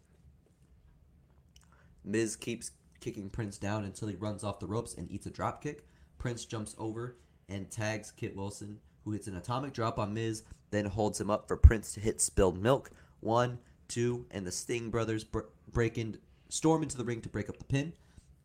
Miz 2.05 2.37
keeps 2.37 2.71
kicking 3.01 3.29
Prince 3.29 3.57
down 3.57 3.83
until 3.83 4.07
he 4.07 4.15
runs 4.15 4.45
off 4.45 4.61
the 4.61 4.67
ropes 4.67 4.93
and 4.93 5.11
eats 5.11 5.25
a 5.25 5.31
drop 5.31 5.61
kick. 5.61 5.85
Prince 6.17 6.45
jumps 6.45 6.75
over 6.77 7.17
and 7.49 7.69
tags 7.69 8.11
Kit 8.11 8.37
Wilson, 8.37 8.79
who 9.03 9.11
hits 9.11 9.27
an 9.27 9.35
atomic 9.35 9.73
drop 9.73 9.99
on 9.99 10.13
Miz, 10.13 10.43
then 10.71 10.85
holds 10.85 11.19
him 11.19 11.29
up 11.29 11.47
for 11.47 11.57
Prince 11.57 11.93
to 11.93 11.99
hit 11.99 12.21
spilled 12.21 12.61
milk. 12.61 12.91
One, 13.19 13.59
two, 13.87 14.25
and 14.31 14.45
the 14.45 14.51
Singh 14.51 14.89
brothers 14.89 15.23
br- 15.23 15.41
break 15.71 15.97
in, 15.97 16.17
storm 16.49 16.83
into 16.83 16.97
the 16.97 17.05
ring 17.05 17.21
to 17.21 17.29
break 17.29 17.49
up 17.49 17.57
the 17.57 17.65
pin. 17.65 17.93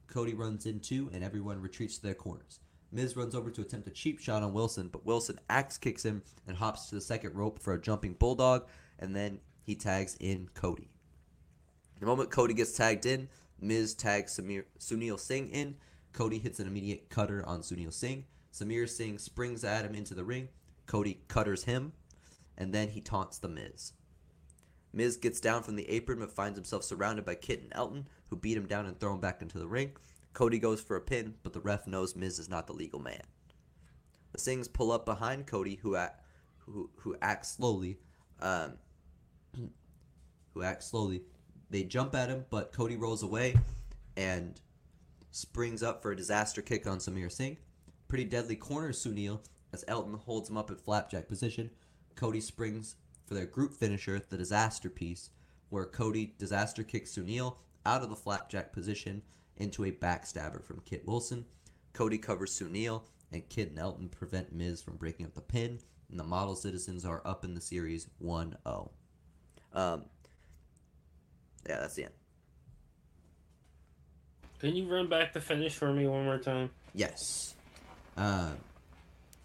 Cody 0.07 0.35
runs 0.35 0.67
in 0.67 0.81
too, 0.81 1.11
and 1.13 1.25
everyone 1.25 1.61
retreats 1.61 1.97
to 1.97 2.03
their 2.03 2.15
corners. 2.15 2.61
Miz 2.91 3.17
runs 3.17 3.35
over 3.35 3.51
to 3.51 3.63
attempt 3.63 3.89
a 3.89 3.91
cheap 3.91 4.21
shot 4.21 4.43
on 4.43 4.53
Wilson, 4.53 4.89
but 4.89 5.07
Wilson 5.07 5.41
axe 5.49 5.79
kicks 5.79 6.05
him 6.05 6.23
and 6.47 6.57
hops 6.57 6.89
to 6.89 6.95
the 6.95 7.01
second 7.01 7.35
rope 7.35 7.59
for 7.59 7.73
a 7.73 7.81
jumping 7.81 8.13
bulldog, 8.13 8.67
and 8.99 9.17
then 9.17 9.41
he 9.63 9.75
tags 9.75 10.17
in 10.21 10.51
Cody. 10.53 10.91
The 12.01 12.07
moment 12.07 12.31
Cody 12.31 12.53
gets 12.53 12.77
tagged 12.77 13.07
in, 13.07 13.29
Miz 13.61 13.95
tags 13.95 14.39
Samir, 14.39 14.65
Sunil 14.79 15.19
Singh 15.19 15.49
in. 15.51 15.77
Cody 16.13 16.39
hits 16.39 16.61
an 16.61 16.67
immediate 16.67 17.09
cutter 17.09 17.43
on 17.47 17.63
Sunil 17.63 17.93
Singh. 17.93 18.27
Samir 18.53 18.89
Singh 18.89 19.19
springs 19.19 19.65
at 19.65 19.87
him 19.87 19.95
into 19.95 20.15
the 20.15 20.25
ring. 20.25 20.49
Cody 20.87 21.21
cutters 21.29 21.65
him, 21.65 21.93
and 22.57 22.73
then 22.73 22.91
he 22.91 23.01
taunts 23.01 23.39
the 23.39 23.49
Miz. 23.49 23.93
Miz 24.93 25.17
gets 25.17 25.41
down 25.41 25.63
from 25.63 25.77
the 25.77 25.89
apron 25.89 26.19
but 26.19 26.33
finds 26.33 26.57
himself 26.57 26.85
surrounded 26.85 27.25
by 27.25 27.35
Kit 27.35 27.63
and 27.63 27.73
Elton, 27.75 28.07
who 28.29 28.37
beat 28.37 28.57
him 28.57 28.67
down 28.67 28.87
and 28.87 28.99
throw 28.99 29.15
him 29.15 29.21
back 29.21 29.41
into 29.41 29.59
the 29.59 29.67
ring. 29.67 29.93
Cody 30.33 30.59
goes 30.59 30.81
for 30.81 30.97
a 30.97 31.01
pin, 31.01 31.35
but 31.43 31.53
the 31.53 31.61
ref 31.61 31.87
knows 31.87 32.17
Miz 32.17 32.39
is 32.39 32.49
not 32.49 32.67
the 32.67 32.73
legal 32.73 33.01
man. 33.01 33.23
The 34.33 34.39
Singhs 34.39 34.73
pull 34.73 34.93
up 34.93 35.05
behind 35.05 35.47
Cody, 35.47 35.77
who 35.77 35.97
act, 35.97 36.25
who 36.59 36.91
who 36.97 37.17
acts 37.21 37.53
slowly, 37.53 37.99
um, 38.41 38.79
who 40.55 40.63
acts 40.63 40.87
slowly. 40.87 41.23
They 41.69 41.85
jump 41.85 42.15
at 42.15 42.29
him, 42.29 42.45
but 42.51 42.73
Cody 42.73 42.97
rolls 42.97 43.23
away, 43.23 43.55
and 44.17 44.61
springs 45.31 45.83
up 45.83 46.03
for 46.03 46.13
a 46.13 46.17
disaster 46.17 46.63
kick 46.63 46.87
on 46.87 46.99
Samir 46.99 47.31
Singh. 47.31 47.59
Pretty 48.09 48.25
deadly 48.25 48.57
corners 48.57 49.05
Sunil 49.05 49.41
as 49.73 49.85
Elton 49.89 50.15
holds 50.15 50.49
him 50.51 50.57
up 50.57 50.71
in 50.71 50.77
flapjack 50.77 51.29
position. 51.29 51.71
Cody 52.17 52.41
springs 52.41 52.97
for 53.25 53.35
their 53.35 53.47
group 53.47 53.75
finisher, 53.75 54.21
the 54.29 54.37
disaster 54.37 54.91
piece, 54.91 55.31
where 55.71 55.87
Cody 55.87 56.35
disaster 56.39 56.83
kicks 56.83 57.17
Sunil 57.17 57.57
out 57.87 58.03
of 58.03 58.11
the 58.11 58.17
flapjack 58.17 58.73
position 58.73 59.23
into 59.57 59.85
a 59.85 59.93
backstabber 59.93 60.63
from 60.63 60.83
Kit 60.85 61.07
Wilson. 61.07 61.45
Cody 61.93 62.19
covers 62.19 62.59
Sunil, 62.59 63.03
and 63.33 63.49
Kit 63.49 63.71
and 63.71 63.79
Elton 63.79 64.09
prevent 64.09 64.53
Miz 64.53 64.83
from 64.83 64.97
breaking 64.97 65.27
up 65.27 65.35
the 65.35 65.41
pin, 65.41 65.79
and 66.11 66.19
the 66.19 66.25
model 66.25 66.55
citizens 66.55 67.05
are 67.05 67.23
up 67.25 67.45
in 67.45 67.55
the 67.55 67.61
series 67.61 68.07
1 68.19 68.57
0. 68.67 68.91
Um, 69.75 70.05
yeah, 71.67 71.79
that's 71.81 71.95
the 71.95 72.05
end. 72.05 72.13
Can 74.59 74.77
you 74.77 74.87
run 74.87 75.09
back 75.09 75.33
the 75.33 75.41
finish 75.41 75.75
for 75.75 75.93
me 75.93 76.07
one 76.07 76.25
more 76.25 76.39
time? 76.39 76.71
Yes. 76.95 77.55
Um, 78.17 78.59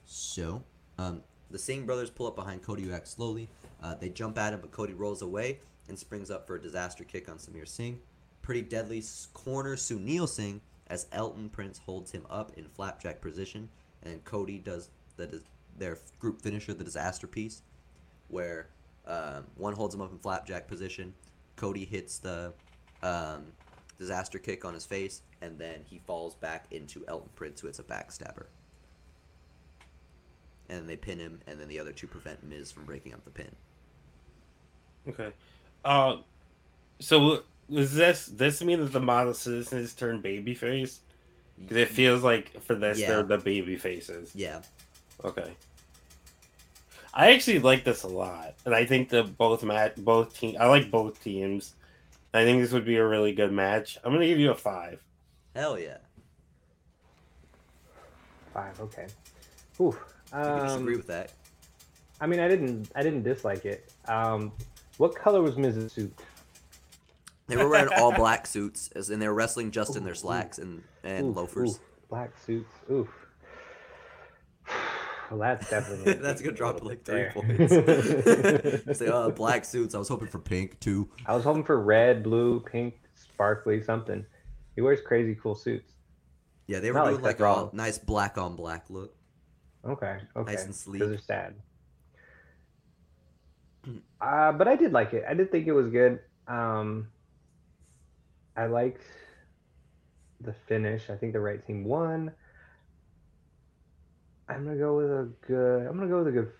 so, 0.06 0.62
um, 0.98 1.24
the 1.52 1.58
Singh 1.58 1.86
brothers 1.86 2.10
pull 2.10 2.28
up 2.28 2.36
behind 2.36 2.64
Cody, 2.64 2.92
acts 2.92 3.12
slowly. 3.12 3.50
Uh, 3.82 3.96
they 3.96 4.10
jump 4.10 4.38
at 4.38 4.54
him, 4.54 4.60
but 4.62 4.72
Cody 4.72 4.94
rolls 4.94 5.22
away 5.22 5.60
and 5.88 5.98
springs 5.98 6.30
up 6.30 6.46
for 6.46 6.56
a 6.56 6.62
disaster 6.62 7.04
kick 7.04 7.30
on 7.30 7.38
Samir 7.38 7.68
Singh. 7.68 8.00
Pretty 8.42 8.62
deadly 8.62 9.04
corner 9.34 9.76
Sunil 9.76 10.28
Singh 10.28 10.62
as 10.88 11.08
Elton 11.12 11.50
Prince 11.50 11.80
holds 11.80 12.12
him 12.12 12.26
up 12.30 12.52
in 12.58 12.66
flapjack 12.66 13.22
position, 13.22 13.70
and 14.04 14.24
Cody 14.24 14.58
does 14.58 14.90
the 15.18 15.42
their 15.78 15.98
group 16.20 16.42
finisher, 16.42 16.74
the 16.74 16.84
disaster 16.84 17.28
piece, 17.28 17.62
where 18.30 18.70
um, 19.06 19.46
one 19.56 19.74
holds 19.74 19.94
him 19.94 20.02
up 20.02 20.12
in 20.12 20.18
flapjack 20.18 20.68
position. 20.68 21.14
Cody 21.56 21.86
hits 21.86 22.18
the 22.20 22.54
um, 23.04 23.46
disaster 24.00 24.40
kick 24.40 24.66
on 24.66 24.74
his 24.74 24.86
face, 24.86 25.22
and 25.42 25.58
then 25.60 25.82
he 25.86 26.00
falls 26.00 26.36
back 26.36 26.66
into 26.72 27.06
Elton 27.08 27.30
Prince, 27.36 27.62
who 27.62 27.68
hits 27.68 27.80
a 27.80 27.84
backstabber. 27.84 28.46
And 30.70 30.80
then 30.80 30.88
they 30.88 30.98
pin 30.98 31.18
him, 31.20 31.40
and 31.48 31.60
then 31.60 31.68
the 31.70 31.80
other 31.80 31.94
two 31.94 32.08
prevent 32.08 32.44
Miz 32.44 32.72
from 32.72 32.84
breaking 32.86 33.14
up 33.14 33.24
the 33.24 33.32
pin. 33.32 33.52
Okay. 35.08 35.32
Uh, 35.86 36.18
so 37.00 37.44
does 37.72 37.94
this 37.94 38.26
this 38.26 38.62
mean 38.62 38.80
that 38.80 38.92
the 38.92 39.00
model 39.00 39.34
citizens 39.34 39.94
turn 39.94 40.22
babyface? 40.22 41.00
Because 41.60 41.78
it 41.78 41.90
feels 41.90 42.24
like 42.24 42.62
for 42.64 42.76
this 42.76 43.00
Yeah. 43.00 43.08
they're 43.08 43.24
the 43.24 43.38
baby 43.38 43.78
faces. 43.78 44.32
Yeah. 44.36 44.62
Okay. 45.24 45.56
I 47.14 47.32
actually 47.34 47.60
like 47.60 47.84
this 47.84 48.04
a 48.04 48.08
lot, 48.08 48.56
and 48.66 48.76
I 48.76 48.86
think 48.86 49.10
that 49.10 49.38
both 49.38 49.64
mat 49.64 50.04
both 50.04 50.38
team 50.38 50.58
I 50.60 50.68
like 50.68 50.92
both 50.92 51.24
teams. 51.24 51.74
I 52.34 52.44
think 52.44 52.62
this 52.62 52.74
would 52.74 52.86
be 52.86 52.98
a 52.98 53.08
really 53.08 53.32
good 53.34 53.52
match. 53.52 53.98
I'm 54.04 54.12
gonna 54.14 54.28
give 54.28 54.40
you 54.40 54.52
a 54.52 54.56
five. 54.56 55.02
Hell 55.56 55.80
yeah. 55.80 55.98
Five. 58.54 58.80
Okay. 58.80 59.08
Ooh. 59.80 59.98
You 60.34 60.44
disagree 60.62 60.94
Um, 60.94 60.98
with 60.98 61.08
that. 61.08 61.32
I 62.20 62.28
mean, 62.28 62.40
I 62.40 62.48
didn't. 62.48 62.92
I 62.96 63.04
didn't 63.04 63.24
dislike 63.24 63.66
it. 63.66 63.92
Um, 64.08 64.52
what 64.98 65.16
color 65.16 65.42
was 65.42 65.56
Miz's 65.58 65.92
Suit? 65.94 66.14
They 67.48 67.56
were 67.56 67.70
wearing 67.70 67.90
all 67.98 68.12
black 68.16 68.46
suits, 68.48 68.90
as 68.96 69.10
and 69.10 69.22
they 69.22 69.28
were 69.28 69.34
wrestling 69.34 69.72
just 69.72 69.96
in 69.96 70.04
their 70.04 70.14
Ooh, 70.14 70.18
slacks 70.18 70.58
and, 70.58 70.84
and 71.04 71.28
Oof, 71.30 71.36
loafers. 71.36 71.80
black 72.10 72.32
suits. 72.46 72.72
Oof. 72.92 73.08
Well, 75.30 75.40
that's 75.42 75.70
definitely. 75.70 76.14
That's 76.22 76.42
gonna 76.42 76.56
drop 76.56 76.82
like 76.86 77.04
three 77.04 77.16
there. 77.16 77.32
points. 78.86 78.98
Say, 78.98 79.08
uh, 79.08 79.30
black 79.32 79.66
suits. 79.66 79.94
I 79.94 79.98
was 79.98 80.08
hoping 80.08 80.30
for 80.30 80.40
pink 80.40 80.80
too. 80.80 81.10
I 81.26 81.36
was 81.36 81.44
hoping 81.44 81.66
for 81.66 81.82
red, 81.82 82.24
blue, 82.24 82.62
pink, 82.62 83.02
sparkly, 83.14 83.84
something. 83.84 84.26
He 84.76 84.80
wears 84.80 85.02
crazy 85.06 85.36
cool 85.36 85.56
suits. 85.56 85.92
Yeah, 86.68 86.80
they 86.80 86.92
were 86.92 87.00
Not 87.00 87.08
like 87.08 87.12
doing 87.16 87.24
like, 87.26 87.38
Seth 87.40 87.74
a 87.74 87.76
nice 87.76 87.98
black 87.98 88.38
on 88.38 88.56
black 88.56 88.86
look. 88.90 89.14
Okay. 89.88 90.18
Okay. 90.36 90.52
Nice 90.54 90.66
and 90.66 90.76
sleek. 90.76 91.02
Those 91.02 91.20
are 91.20 91.22
sad. 91.22 91.56
Uh, 94.20 94.52
but 94.52 94.68
I 94.68 94.76
did 94.76 94.92
like 94.92 95.14
it. 95.14 95.24
I 95.28 95.34
did 95.34 95.52
think 95.52 95.68
it 95.68 95.72
was 95.72 95.88
good. 95.88 96.20
Um, 96.48 97.08
I 98.56 98.66
liked 98.66 99.04
the 100.42 100.54
finish. 100.68 101.10
I 101.10 101.16
think 101.16 101.34
the 101.34 101.40
right 101.40 101.66
team 101.66 101.84
won. 101.84 102.32
I'm 104.50 104.66
gonna 104.66 104.78
go 104.78 104.98
with 104.98 105.12
a 105.12 105.30
good. 105.48 105.88
I'm 105.88 105.98
gonna 105.98 106.10
go 106.10 106.20
with 106.20 106.28
a 106.28 106.32
good 106.32 106.52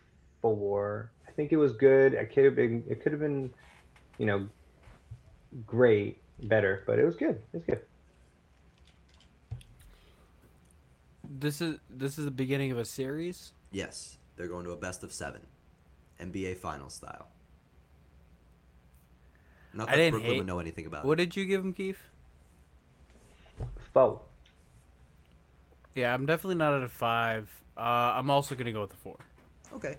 four. 0.42 1.12
I 1.28 1.32
think 1.32 1.52
it 1.52 1.58
was 1.58 1.74
good. 1.74 2.14
It 2.14 2.34
could 2.34 2.46
have 2.46 2.56
been. 2.56 2.84
It 2.90 3.02
could 3.02 3.12
have 3.12 3.22
been, 3.22 3.52
you 4.18 4.26
know, 4.26 4.48
great, 5.66 6.22
better, 6.44 6.84
but 6.86 7.00
it 7.00 7.06
was 7.06 7.16
good. 7.16 7.42
It 7.54 7.54
was 7.54 7.64
good. 7.64 7.82
This 11.30 11.62
is 11.62 11.78
this 11.90 12.18
is 12.18 12.26
the 12.26 12.32
beginning 12.32 12.72
of 12.72 12.78
a 12.78 12.86
series. 12.86 13.52
Yes, 13.72 14.18
they're 14.36 14.48
going 14.48 14.64
to 14.66 14.72
a 14.72 14.78
best 14.78 15.04
of 15.04 15.12
seven, 15.12 15.42
NBA 16.22 16.58
final 16.58 16.90
style. 16.90 17.28
Not 19.74 19.90
I 19.90 19.92
that 19.92 19.98
didn't 19.98 20.12
Brooklyn 20.14 20.32
hate- 20.32 20.38
would 20.40 20.48
know 20.48 20.60
anything 20.60 20.86
about 20.86 21.04
it. 21.04 21.08
What 21.08 21.20
it. 21.20 21.26
did 21.26 21.36
you 21.36 21.46
give 21.46 21.64
him, 21.64 21.74
Keith? 21.74 22.00
Foe. 23.94 24.22
Yeah, 25.96 26.14
I'm 26.14 26.26
definitely 26.26 26.56
not 26.56 26.74
at 26.74 26.84
a 26.84 26.88
five. 26.90 27.50
Uh, 27.76 27.82
I'm 28.16 28.30
also 28.30 28.56
gonna 28.56 28.72
go 28.72 28.82
with 28.82 28.92
the 28.92 28.96
four. 28.98 29.18
Okay. 29.74 29.98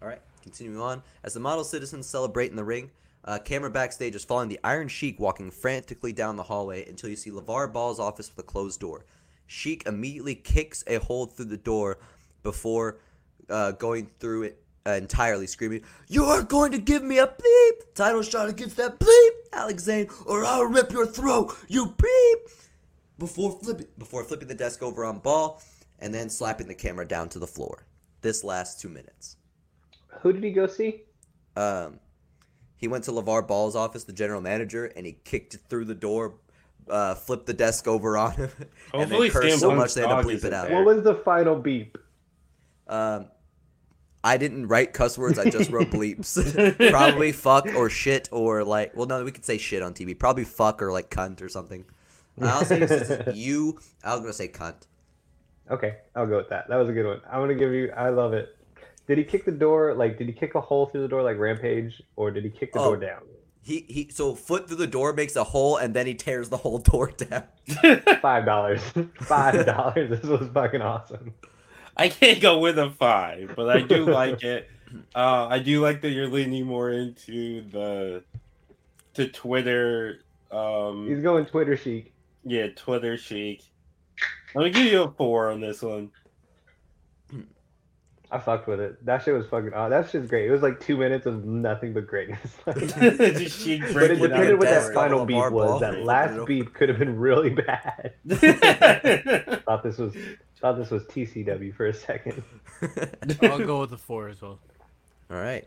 All 0.00 0.08
right. 0.08 0.20
Continuing 0.42 0.80
on, 0.80 1.02
as 1.24 1.34
the 1.34 1.40
model 1.40 1.64
citizens 1.64 2.06
celebrate 2.06 2.50
in 2.50 2.56
the 2.56 2.64
ring, 2.64 2.90
uh, 3.24 3.38
camera 3.38 3.70
backstage 3.70 4.14
is 4.14 4.24
following 4.24 4.48
the 4.48 4.58
Iron 4.64 4.88
Sheik 4.88 5.18
walking 5.20 5.50
frantically 5.50 6.12
down 6.12 6.36
the 6.36 6.44
hallway 6.44 6.88
until 6.88 7.10
you 7.10 7.16
see 7.16 7.30
LeVar 7.30 7.72
Ball's 7.72 8.00
office 8.00 8.30
with 8.34 8.44
a 8.44 8.48
closed 8.48 8.80
door. 8.80 9.04
Sheik 9.48 9.86
immediately 9.86 10.36
kicks 10.36 10.84
a 10.86 10.98
hole 10.98 11.26
through 11.26 11.46
the 11.46 11.56
door 11.56 11.98
before 12.42 12.98
uh, 13.48 13.72
going 13.72 14.10
through 14.20 14.44
it 14.44 14.62
uh, 14.86 14.90
entirely, 14.92 15.46
screaming, 15.46 15.82
"You 16.06 16.24
are 16.26 16.42
going 16.42 16.70
to 16.72 16.78
give 16.78 17.02
me 17.02 17.18
a 17.18 17.26
bleep 17.26 17.94
title 17.94 18.22
shot 18.22 18.48
against 18.48 18.76
that 18.76 19.00
bleep, 19.00 19.30
Alex 19.52 19.82
Zane, 19.82 20.08
or 20.26 20.44
I'll 20.44 20.64
rip 20.64 20.92
your 20.92 21.06
throat, 21.06 21.56
you 21.66 21.86
bleep!" 21.86 22.52
Before 23.18 23.58
flipping, 23.60 23.88
before 23.98 24.22
flipping 24.22 24.48
the 24.48 24.54
desk 24.54 24.82
over 24.82 25.04
on 25.04 25.18
Ball, 25.18 25.60
and 25.98 26.14
then 26.14 26.30
slapping 26.30 26.68
the 26.68 26.74
camera 26.74 27.08
down 27.08 27.28
to 27.30 27.38
the 27.38 27.46
floor. 27.46 27.86
This 28.20 28.44
lasts 28.44 28.80
two 28.80 28.88
minutes. 28.88 29.36
Who 30.20 30.32
did 30.32 30.44
he 30.44 30.52
go 30.52 30.66
see? 30.66 31.02
Um, 31.56 32.00
he 32.76 32.86
went 32.86 33.04
to 33.04 33.12
LeVar 33.12 33.48
Ball's 33.48 33.74
office, 33.74 34.04
the 34.04 34.12
general 34.12 34.40
manager, 34.40 34.86
and 34.86 35.04
he 35.04 35.18
kicked 35.24 35.54
it 35.54 35.62
through 35.68 35.86
the 35.86 35.94
door, 35.94 36.34
uh, 36.90 37.14
flipped 37.14 37.46
the 37.46 37.54
desk 37.54 37.86
over 37.88 38.16
on 38.18 38.32
him, 38.32 38.50
and 38.58 38.68
Hopefully 39.02 39.28
then 39.28 39.32
cursed 39.32 39.48
Stan 39.48 39.58
so 39.58 39.68
Bone's 39.70 39.78
much 39.78 39.94
they 39.94 40.00
had 40.02 40.08
to 40.08 40.14
dog 40.14 40.24
bleep 40.26 40.34
isn't 40.34 40.52
it 40.52 40.54
out. 40.56 40.68
there. 40.68 40.76
What 40.84 40.94
was 40.96 41.04
the 41.04 41.14
final 41.16 41.56
beep? 41.56 41.96
Um, 42.86 43.26
I 44.24 44.36
didn't 44.36 44.66
write 44.66 44.92
cuss 44.92 45.16
words. 45.18 45.38
I 45.38 45.48
just 45.50 45.70
wrote 45.70 45.90
bleeps. 45.90 46.90
Probably 46.90 47.32
fuck 47.32 47.66
or 47.76 47.88
shit 47.90 48.28
or 48.32 48.64
like. 48.64 48.96
Well, 48.96 49.06
no, 49.06 49.24
we 49.24 49.30
could 49.32 49.44
say 49.44 49.58
shit 49.58 49.82
on 49.82 49.94
TV. 49.94 50.18
Probably 50.18 50.44
fuck 50.44 50.82
or 50.82 50.90
like 50.92 51.10
cunt 51.10 51.40
or 51.42 51.48
something. 51.48 51.84
I'll 52.40 52.64
say 52.64 52.86
since 52.86 53.10
it's 53.10 53.36
you. 53.36 53.78
I 54.04 54.12
was 54.12 54.20
gonna 54.20 54.32
say 54.32 54.48
cunt. 54.48 54.86
Okay, 55.70 55.96
I'll 56.16 56.26
go 56.26 56.36
with 56.38 56.48
that. 56.50 56.68
That 56.68 56.76
was 56.76 56.88
a 56.88 56.92
good 56.92 57.06
one. 57.06 57.20
I'm 57.30 57.40
gonna 57.40 57.54
give 57.54 57.72
you. 57.72 57.92
I 57.96 58.08
love 58.10 58.32
it. 58.32 58.56
Did 59.06 59.18
he 59.18 59.24
kick 59.24 59.44
the 59.44 59.52
door? 59.52 59.94
Like, 59.94 60.18
did 60.18 60.26
he 60.26 60.32
kick 60.32 60.54
a 60.54 60.60
hole 60.60 60.86
through 60.86 61.02
the 61.02 61.08
door 61.08 61.22
like 61.22 61.38
Rampage, 61.38 62.02
or 62.16 62.30
did 62.30 62.44
he 62.44 62.50
kick 62.50 62.72
the 62.72 62.78
Oh. 62.80 62.84
door 62.94 62.96
down? 62.96 63.22
He 63.68 63.84
he. 63.86 64.08
So 64.10 64.34
foot 64.34 64.66
through 64.66 64.78
the 64.78 64.86
door 64.86 65.12
makes 65.12 65.36
a 65.36 65.44
hole, 65.44 65.76
and 65.76 65.92
then 65.92 66.06
he 66.06 66.14
tears 66.14 66.48
the 66.48 66.56
whole 66.56 66.78
door 66.78 67.10
down. 67.10 67.44
Five 68.22 68.46
dollars. 68.46 68.80
Five 69.20 69.66
dollars. 69.66 70.08
This 70.08 70.22
was 70.22 70.48
fucking 70.54 70.80
awesome. 70.80 71.34
I 71.94 72.08
can't 72.08 72.40
go 72.40 72.60
with 72.60 72.78
a 72.78 72.90
five, 72.90 73.52
but 73.54 73.68
I 73.68 73.82
do 73.82 74.06
like 74.06 74.42
it. 74.42 74.70
Uh, 75.14 75.48
I 75.50 75.58
do 75.58 75.82
like 75.82 76.00
that 76.00 76.10
you're 76.12 76.28
leaning 76.30 76.64
more 76.64 76.90
into 76.92 77.60
the 77.68 78.24
to 79.14 79.28
Twitter. 79.28 80.20
Um, 80.50 81.06
He's 81.06 81.20
going 81.20 81.44
Twitter 81.44 81.76
Sheik. 81.76 82.14
yeah, 82.44 82.68
Twitter 82.74 83.18
Sheik. 83.18 83.64
I'm 84.54 84.62
gonna 84.62 84.70
give 84.70 84.86
you 84.86 85.02
a 85.02 85.10
four 85.10 85.50
on 85.50 85.60
this 85.60 85.82
one. 85.82 86.10
I 88.30 88.38
fucked 88.38 88.68
with 88.68 88.78
it. 88.78 89.04
That 89.06 89.22
shit 89.22 89.32
was 89.32 89.46
fucking. 89.46 89.72
Oh, 89.74 89.88
that 89.88 90.10
shit's 90.10 90.28
great. 90.28 90.46
It 90.46 90.50
was 90.50 90.60
like 90.60 90.80
two 90.80 90.98
minutes 90.98 91.24
of 91.24 91.46
nothing 91.46 91.94
but 91.94 92.06
greatness. 92.06 92.38
Like, 92.66 92.76
Just 92.98 93.60
chic 93.60 93.80
but 93.94 94.02
it 94.04 94.20
depended 94.20 94.50
the 94.50 94.56
what 94.58 94.68
that 94.68 94.92
final 94.92 95.20
on 95.20 95.26
beep 95.26 95.36
LeVar 95.36 95.50
was. 95.52 95.70
Ball. 95.70 95.78
That 95.78 96.04
last 96.04 96.32
over. 96.32 96.44
beep 96.44 96.74
could 96.74 96.90
have 96.90 96.98
been 96.98 97.16
really 97.16 97.50
bad. 97.50 98.12
down. 98.26 98.38
thought 99.64 99.82
this 99.82 99.96
was 99.96 100.14
thought 100.60 100.76
this 100.76 100.90
was 100.90 101.04
TCW 101.04 101.74
for 101.74 101.86
a 101.86 101.94
second. 101.94 102.42
I'll 103.42 103.58
go 103.58 103.80
with 103.80 103.90
the 103.90 103.98
four 103.98 104.28
as 104.28 104.42
well. 104.42 104.58
All 105.30 105.38
right. 105.38 105.66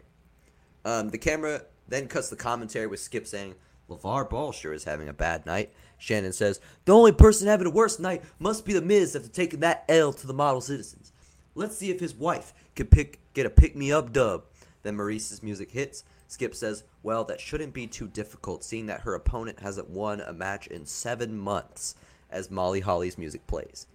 Um, 0.85 1.09
the 1.09 1.17
camera 1.17 1.63
then 1.87 2.07
cuts 2.07 2.29
the 2.29 2.35
commentary 2.35 2.87
with 2.87 2.99
Skip 2.99 3.25
saying, 3.27 3.55
LeVar 3.89 4.29
Ball 4.29 4.51
sure 4.51 4.73
is 4.73 4.83
having 4.83 5.09
a 5.09 5.13
bad 5.13 5.45
night. 5.45 5.71
Shannon 5.97 6.33
says, 6.33 6.59
The 6.85 6.93
only 6.93 7.11
person 7.11 7.47
having 7.47 7.67
a 7.67 7.71
worse 7.71 7.99
night 7.99 8.23
must 8.39 8.65
be 8.65 8.73
The 8.73 8.81
Miz 8.81 9.15
after 9.15 9.29
taking 9.29 9.59
that 9.59 9.85
L 9.87 10.13
to 10.13 10.27
the 10.27 10.33
model 10.33 10.61
citizens. 10.61 11.10
Let's 11.55 11.77
see 11.77 11.91
if 11.91 11.99
his 11.99 12.15
wife 12.15 12.53
could 12.75 12.91
pick 12.91 13.19
get 13.33 13.45
a 13.45 13.49
pick 13.49 13.75
me 13.75 13.91
up 13.91 14.13
dub. 14.13 14.43
Then 14.83 14.97
Maryse's 14.97 15.43
music 15.43 15.71
hits. 15.71 16.03
Skip 16.27 16.55
says, 16.55 16.83
Well, 17.03 17.23
that 17.25 17.41
shouldn't 17.41 17.73
be 17.73 17.87
too 17.87 18.07
difficult, 18.07 18.63
seeing 18.63 18.85
that 18.85 19.01
her 19.01 19.15
opponent 19.15 19.59
hasn't 19.59 19.89
won 19.89 20.21
a 20.21 20.31
match 20.33 20.67
in 20.67 20.85
seven 20.85 21.37
months. 21.37 21.95
as 22.29 22.49
Molly 22.49 22.79
Holly's 22.79 23.17
music 23.17 23.45
plays. 23.47 23.87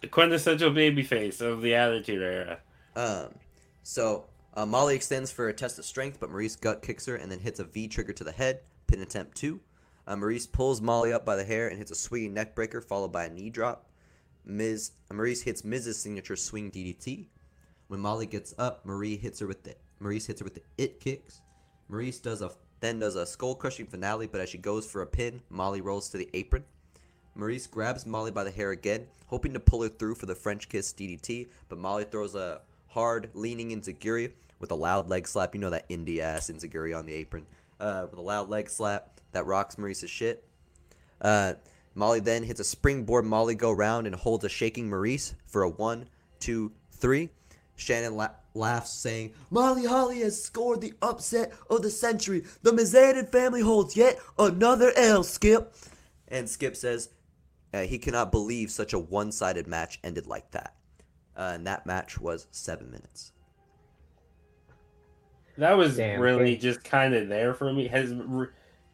The 0.00 0.08
quintessential 0.08 0.70
baby 0.70 1.02
face 1.02 1.40
of 1.42 1.60
the 1.60 1.74
Attitude 1.74 2.22
Era. 2.22 2.58
Um, 2.96 3.34
so 3.82 4.24
uh, 4.54 4.64
Molly 4.64 4.94
extends 4.94 5.30
for 5.30 5.48
a 5.48 5.52
test 5.52 5.78
of 5.78 5.84
strength, 5.84 6.18
but 6.20 6.30
Maryse 6.30 6.58
gut 6.58 6.82
kicks 6.82 7.04
her 7.06 7.16
and 7.16 7.30
then 7.30 7.40
hits 7.40 7.60
a 7.60 7.64
V 7.64 7.88
trigger 7.88 8.12
to 8.14 8.24
the 8.24 8.32
head. 8.32 8.60
Pin 8.86 9.00
attempt 9.00 9.36
two. 9.36 9.60
Uh, 10.06 10.16
Maryse 10.16 10.50
pulls 10.50 10.80
Molly 10.80 11.12
up 11.12 11.24
by 11.24 11.36
the 11.36 11.44
hair 11.44 11.68
and 11.68 11.78
hits 11.78 11.90
a 11.90 11.94
swinging 11.94 12.34
neck 12.34 12.54
breaker, 12.54 12.80
followed 12.80 13.12
by 13.12 13.24
a 13.24 13.30
knee 13.30 13.50
drop. 13.50 13.86
Miz 14.44 14.92
Maryse 15.10 15.42
hits 15.42 15.64
Miz's 15.64 16.00
signature 16.00 16.36
swing 16.36 16.70
DDT. 16.70 17.26
When 17.88 18.00
Molly 18.00 18.26
gets 18.26 18.54
up, 18.58 18.84
Marie 18.84 19.16
hits 19.16 19.40
her 19.40 19.46
with 19.46 19.62
the 19.62 19.74
Maryse 20.00 20.26
hits 20.26 20.40
her 20.40 20.44
with 20.44 20.54
the 20.54 20.62
it 20.78 21.00
kicks. 21.00 21.40
Maryse 21.90 22.22
does 22.22 22.42
a 22.42 22.50
then 22.80 22.98
does 22.98 23.16
a 23.16 23.26
skull 23.26 23.54
crushing 23.54 23.86
finale, 23.86 24.26
but 24.26 24.40
as 24.40 24.48
she 24.48 24.58
goes 24.58 24.86
for 24.86 25.02
a 25.02 25.06
pin, 25.06 25.40
Molly 25.48 25.80
rolls 25.80 26.08
to 26.10 26.18
the 26.18 26.28
apron. 26.34 26.64
Maryse 27.36 27.70
grabs 27.70 28.06
Molly 28.06 28.30
by 28.30 28.44
the 28.44 28.50
hair 28.50 28.70
again, 28.70 29.06
hoping 29.26 29.52
to 29.54 29.60
pull 29.60 29.82
her 29.82 29.88
through 29.88 30.14
for 30.14 30.26
the 30.26 30.34
French 30.34 30.68
kiss 30.68 30.92
DDT, 30.92 31.48
but 31.68 31.78
Molly 31.78 32.04
throws 32.04 32.34
a 32.34 32.60
hard 32.88 33.30
leaning 33.34 33.70
enziguri 33.70 34.32
with 34.60 34.70
a 34.70 34.74
loud 34.74 35.08
leg 35.08 35.26
slap. 35.26 35.54
You 35.54 35.60
know 35.60 35.70
that 35.70 35.88
indie 35.88 36.20
ass 36.20 36.50
enziguri 36.50 36.96
on 36.96 37.06
the 37.06 37.14
apron. 37.14 37.46
Uh, 37.80 38.06
with 38.08 38.18
a 38.18 38.22
loud 38.22 38.48
leg 38.48 38.70
slap 38.70 39.20
that 39.32 39.46
rocks 39.46 39.76
Maryse's 39.76 40.10
shit. 40.10 40.44
Uh, 41.20 41.54
Molly 41.94 42.20
then 42.20 42.42
hits 42.42 42.60
a 42.60 42.64
springboard 42.64 43.24
Molly 43.24 43.54
go 43.54 43.70
round 43.70 44.06
and 44.06 44.16
holds 44.16 44.44
a 44.44 44.48
shaking 44.48 44.90
Maryse 44.90 45.34
for 45.46 45.62
a 45.62 45.68
one, 45.68 46.08
two, 46.40 46.72
three. 46.90 47.30
Shannon 47.76 48.16
la- 48.16 48.28
laughs, 48.54 48.92
saying, 48.92 49.32
Molly 49.50 49.84
Holly 49.84 50.20
has 50.20 50.40
scored 50.40 50.80
the 50.80 50.94
upset 51.02 51.52
of 51.68 51.82
the 51.82 51.90
century. 51.90 52.44
The 52.62 52.70
Mizanin 52.72 53.28
family 53.28 53.60
holds 53.60 53.96
yet 53.96 54.18
another 54.38 54.92
L, 54.96 55.24
Skip. 55.24 55.74
And 56.28 56.48
Skip 56.48 56.76
says 56.76 57.10
uh, 57.72 57.82
he 57.82 57.98
cannot 57.98 58.30
believe 58.30 58.70
such 58.70 58.92
a 58.92 58.98
one 58.98 59.32
sided 59.32 59.66
match 59.66 59.98
ended 60.04 60.26
like 60.26 60.50
that. 60.52 60.74
Uh, 61.36 61.52
and 61.54 61.66
that 61.66 61.84
match 61.84 62.20
was 62.20 62.46
seven 62.52 62.90
minutes. 62.90 63.32
That 65.58 65.76
was 65.76 65.96
Damn, 65.96 66.20
really 66.20 66.52
okay. 66.52 66.56
just 66.56 66.82
kind 66.84 67.14
of 67.14 67.28
there 67.28 67.54
for 67.54 67.72
me. 67.72 67.86
Has 67.88 68.12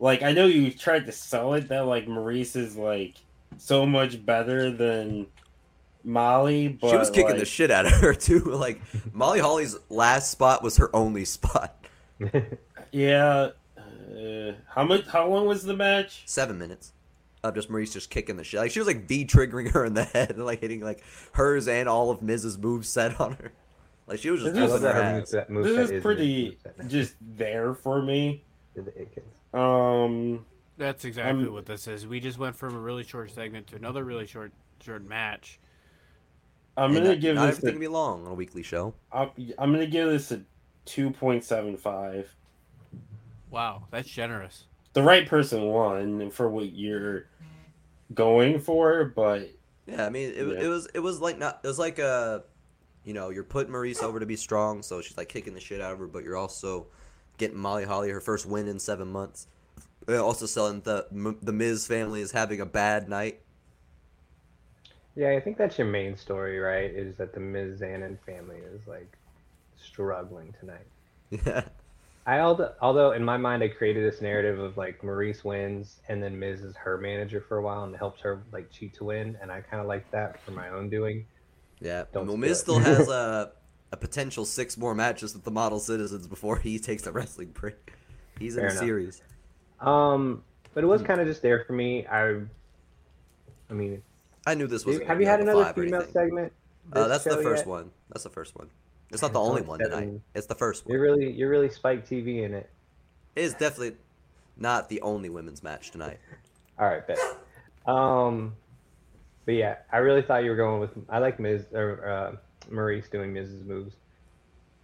like 0.01 0.23
I 0.23 0.33
know 0.33 0.47
you 0.47 0.73
tried 0.73 1.07
to 1.07 1.13
sell 1.13 1.55
it 1.55 1.69
that 1.69 1.87
like 1.87 2.07
Maryse 2.07 2.57
is 2.57 2.77
like 2.77 3.15
so 3.59 3.87
much 3.87 4.25
better 4.27 4.71
than 4.73 5.27
Molly, 6.03 6.69
but 6.69 6.91
she 6.91 6.97
was 6.97 7.11
kicking 7.11 7.27
like, 7.33 7.39
the 7.39 7.45
shit 7.45 7.71
out 7.71 7.85
of 7.87 7.93
her, 7.93 8.15
too. 8.29 8.41
Like, 8.41 8.81
Molly 9.13 9.39
Holly's 9.41 9.77
last 9.91 10.31
spot 10.31 10.63
was 10.63 10.79
her 10.79 10.95
only 10.97 11.25
spot. 11.25 11.77
Yeah. 12.93 13.51
Uh, 13.79 14.53
how 14.67 14.83
much? 14.83 15.07
How 15.07 15.29
long 15.29 15.47
was 15.47 15.63
the 15.63 15.77
match? 15.77 16.23
Seven 16.27 16.59
minutes. 16.59 16.93
Of 17.45 17.55
just 17.55 17.71
Maryse 17.71 17.93
just 17.93 18.11
kicking 18.11 18.37
the 18.37 18.43
shit. 18.43 18.59
Like, 18.59 18.73
she 18.73 18.81
was 18.81 18.89
like 18.89 19.07
V 19.07 19.25
triggering 19.25 19.71
her 19.71 19.85
in 19.85 19.95
the 19.95 20.03
head 20.13 20.31
and 20.33 20.45
like 20.45 20.61
hitting 20.61 20.81
like 20.81 21.05
hers 21.33 21.69
and 21.69 21.89
all 21.89 22.11
of 22.11 22.21
Miz's 22.21 22.59
moves 22.59 22.89
set 22.89 23.21
on 23.21 23.35
her. 23.35 23.53
Like, 24.09 24.19
she 24.19 24.31
was 24.31 24.43
just 24.43 24.55
This 24.57 24.65
is- 24.65 24.73
her 24.73 24.79
that 24.81 24.95
her 24.97 25.03
moveset- 25.21 25.51
moveset 25.51 25.63
This 25.63 25.71
is 25.73 25.91
Miz's 25.91 26.03
pretty 26.03 26.59
just 26.89 27.15
there 27.21 27.75
for 27.75 28.03
me. 28.03 28.43
Did 29.53 29.59
the 29.59 29.65
it 29.65 29.67
kicks. 29.67 30.39
Um, 30.41 30.47
That's 30.79 31.05
exactly 31.05 31.45
I'm- 31.45 31.53
what 31.53 31.67
this 31.67 31.87
is. 31.87 32.07
We 32.07 32.21
just 32.21 32.39
went 32.39 32.57
from 32.57 32.75
a 32.75 32.79
really 32.79 33.05
short 33.05 33.31
segment 33.31 33.67
to 33.69 33.77
another 33.77 34.05
really 34.05 34.27
short 34.27 34.53
short 34.81 35.05
match. 35.05 35.59
I'm 36.77 36.95
gonna 36.95 37.09
not, 37.11 37.21
give 37.21 37.35
not 37.35 37.47
this. 37.49 37.57
everything 37.59 37.69
A, 37.69 37.73
can 37.73 37.81
be 37.81 37.89
long 37.89 38.25
on 38.27 38.33
a 38.33 38.35
weekly 38.35 38.63
show. 38.63 38.95
I'm, 39.13 39.31
I'm 39.59 39.73
gonna 39.73 39.87
give 39.87 40.09
this 40.09 40.31
a 40.33 40.41
two 40.87 41.11
point 41.11 41.45
seven 41.45 41.77
five. 41.77 42.35
Wow, 43.51 43.87
that's 43.91 44.09
generous. 44.09 44.65
The 44.93 45.03
right 45.03 45.29
person 45.29 45.63
won 45.65 46.31
for 46.31 46.49
what 46.49 46.73
you're 46.73 47.27
going 48.15 48.59
for, 48.61 49.05
but 49.15 49.51
Yeah, 49.87 50.07
I 50.07 50.11
mean, 50.11 50.31
it, 50.31 50.47
Yeah. 50.47 50.65
it 50.65 50.69
was 50.69 50.87
it 50.95 51.01
was 51.01 51.21
like 51.21 51.39
not 51.39 51.61
it 51.63 51.67
was 51.67 51.79
like 51.79 51.99
a, 51.99 52.45
you 53.05 53.13
know, 53.13 53.29
you're 53.31 53.45
putting 53.45 53.73
Maryse 53.73 54.03
over 54.03 54.19
to 54.21 54.27
be 54.27 54.37
strong, 54.37 54.83
so 54.83 55.01
she's 55.03 55.17
like 55.19 55.29
kicking 55.29 55.53
the 55.55 55.61
shit 55.61 55.81
out 55.81 55.93
of 55.93 55.99
her, 55.99 56.07
but 56.07 56.25
you're 56.25 56.37
also 56.37 56.87
getting 57.41 57.59
Molly 57.59 57.85
Holly 57.85 58.11
her 58.11 58.21
first 58.21 58.47
win 58.47 58.69
in 58.69 58.79
seven 58.79 59.09
months. 59.09 59.49
Also 60.09 60.47
selling 60.47 60.81
the 60.83 61.07
the 61.43 61.53
Miz 61.53 61.87
family 61.87 62.21
is 62.21 62.33
having 62.33 62.61
a 62.61 62.67
bad 62.67 63.09
night. 63.09 63.41
Yeah, 65.17 65.31
I 65.31 65.41
think 65.41 65.59
that's 65.59 65.77
your 65.79 65.89
main 65.89 66.17
story, 66.17 66.59
right? 66.59 66.91
Is 66.91 67.17
that 67.17 67.35
the 67.35 67.41
Mizanin 67.41 68.17
family 68.25 68.59
is 68.59 68.87
like 68.87 69.17
struggling 69.77 70.55
tonight. 70.61 70.87
Yeah, 71.31 71.65
I 72.27 72.41
although, 72.41 72.73
although 72.81 73.13
in 73.13 73.25
my 73.25 73.37
mind 73.37 73.63
I 73.63 73.69
created 73.69 74.05
this 74.11 74.21
narrative 74.21 74.59
of 74.59 74.77
like 74.77 75.01
Maryse 75.03 75.45
wins 75.45 76.01
and 76.09 76.23
then 76.23 76.39
Miz 76.39 76.61
is 76.63 76.77
her 76.77 76.99
manager 76.99 77.41
for 77.49 77.59
a 77.59 77.63
while 77.63 77.85
and 77.85 77.97
helps 77.97 78.21
her 78.23 78.43
like 78.53 78.71
cheat 78.71 78.95
to 78.95 79.05
win, 79.05 79.39
and 79.41 79.51
I 79.51 79.61
kind 79.61 79.81
of 79.81 79.87
like 79.87 80.11
that 80.13 80.41
for 80.45 80.53
my 80.53 80.69
own 80.71 80.91
doing. 80.91 81.27
yeah. 81.81 82.05
Don't 82.13 82.27
well, 82.27 82.37
Miz 82.37 82.61
still 82.61 82.79
has 82.79 83.09
a 83.21 83.53
a 83.93 83.97
potential 83.97 84.45
six 84.45 84.77
more 84.77 84.95
matches 84.95 85.35
with 85.35 85.45
the 85.45 85.51
Model 85.51 85.81
Citizens 85.81 86.27
before 86.27 86.57
he 86.59 86.79
takes 86.79 87.07
a 87.07 87.13
wrestling 87.13 87.51
break. 87.51 87.93
He's 88.39 88.57
in 88.57 88.65
a 88.65 88.69
enough. 88.69 88.79
series. 88.79 89.23
Um, 89.81 90.43
but 90.75 90.85
it 90.85 90.87
Hmm. 90.87 90.91
was 90.93 91.03
kind 91.03 91.21
of 91.21 91.27
just 91.27 91.43
there 91.43 91.65
for 91.65 91.73
me. 91.73 92.07
I, 92.07 92.41
I 93.69 93.73
mean, 93.73 94.03
I 94.47 94.55
knew 94.55 94.67
this 94.67 94.87
was. 94.87 95.01
have 95.03 95.21
you 95.21 95.27
had 95.27 95.41
another 95.41 95.73
female 95.75 96.07
segment? 96.13 96.53
Uh, 96.93 97.09
that's 97.09 97.25
the 97.25 97.37
first 97.39 97.61
yet? 97.61 97.67
one. 97.67 97.91
That's 98.09 98.25
the 98.25 98.31
first 98.31 98.57
one. 98.57 98.69
It's 99.11 99.23
not 99.23 99.33
the 99.33 99.41
only 99.41 99.61
only 99.61 99.69
one 99.69 99.79
tonight. 99.81 100.21
It's 100.35 100.47
the 100.47 100.55
first 100.55 100.87
one. 100.87 100.93
You're 100.93 101.03
really, 101.03 101.31
you're 101.33 101.51
really 101.51 101.69
Spike 101.69 102.07
TV 102.09 102.45
in 102.45 102.55
it. 102.55 102.71
It 103.37 103.43
is 103.43 103.55
definitely 103.55 103.97
not 104.57 104.89
the 104.89 105.01
only 105.03 105.29
women's 105.29 105.63
match 105.63 105.91
tonight. 105.91 106.19
All 106.79 106.87
right, 106.87 107.07
bet. 107.07 107.19
Um, 107.87 108.55
but 109.47 109.55
yeah, 109.55 109.77
I 109.93 109.99
really 109.99 110.23
thought 110.23 110.45
you 110.45 110.51
were 110.51 110.57
going 110.57 110.81
with. 110.81 110.91
I 111.09 111.19
like 111.19 111.41
Miz 111.41 111.65
or 111.73 112.09
uh, 112.09 112.37
Maryse 112.69 113.11
doing 113.11 113.33
Miz's 113.33 113.65
moves, 113.65 113.95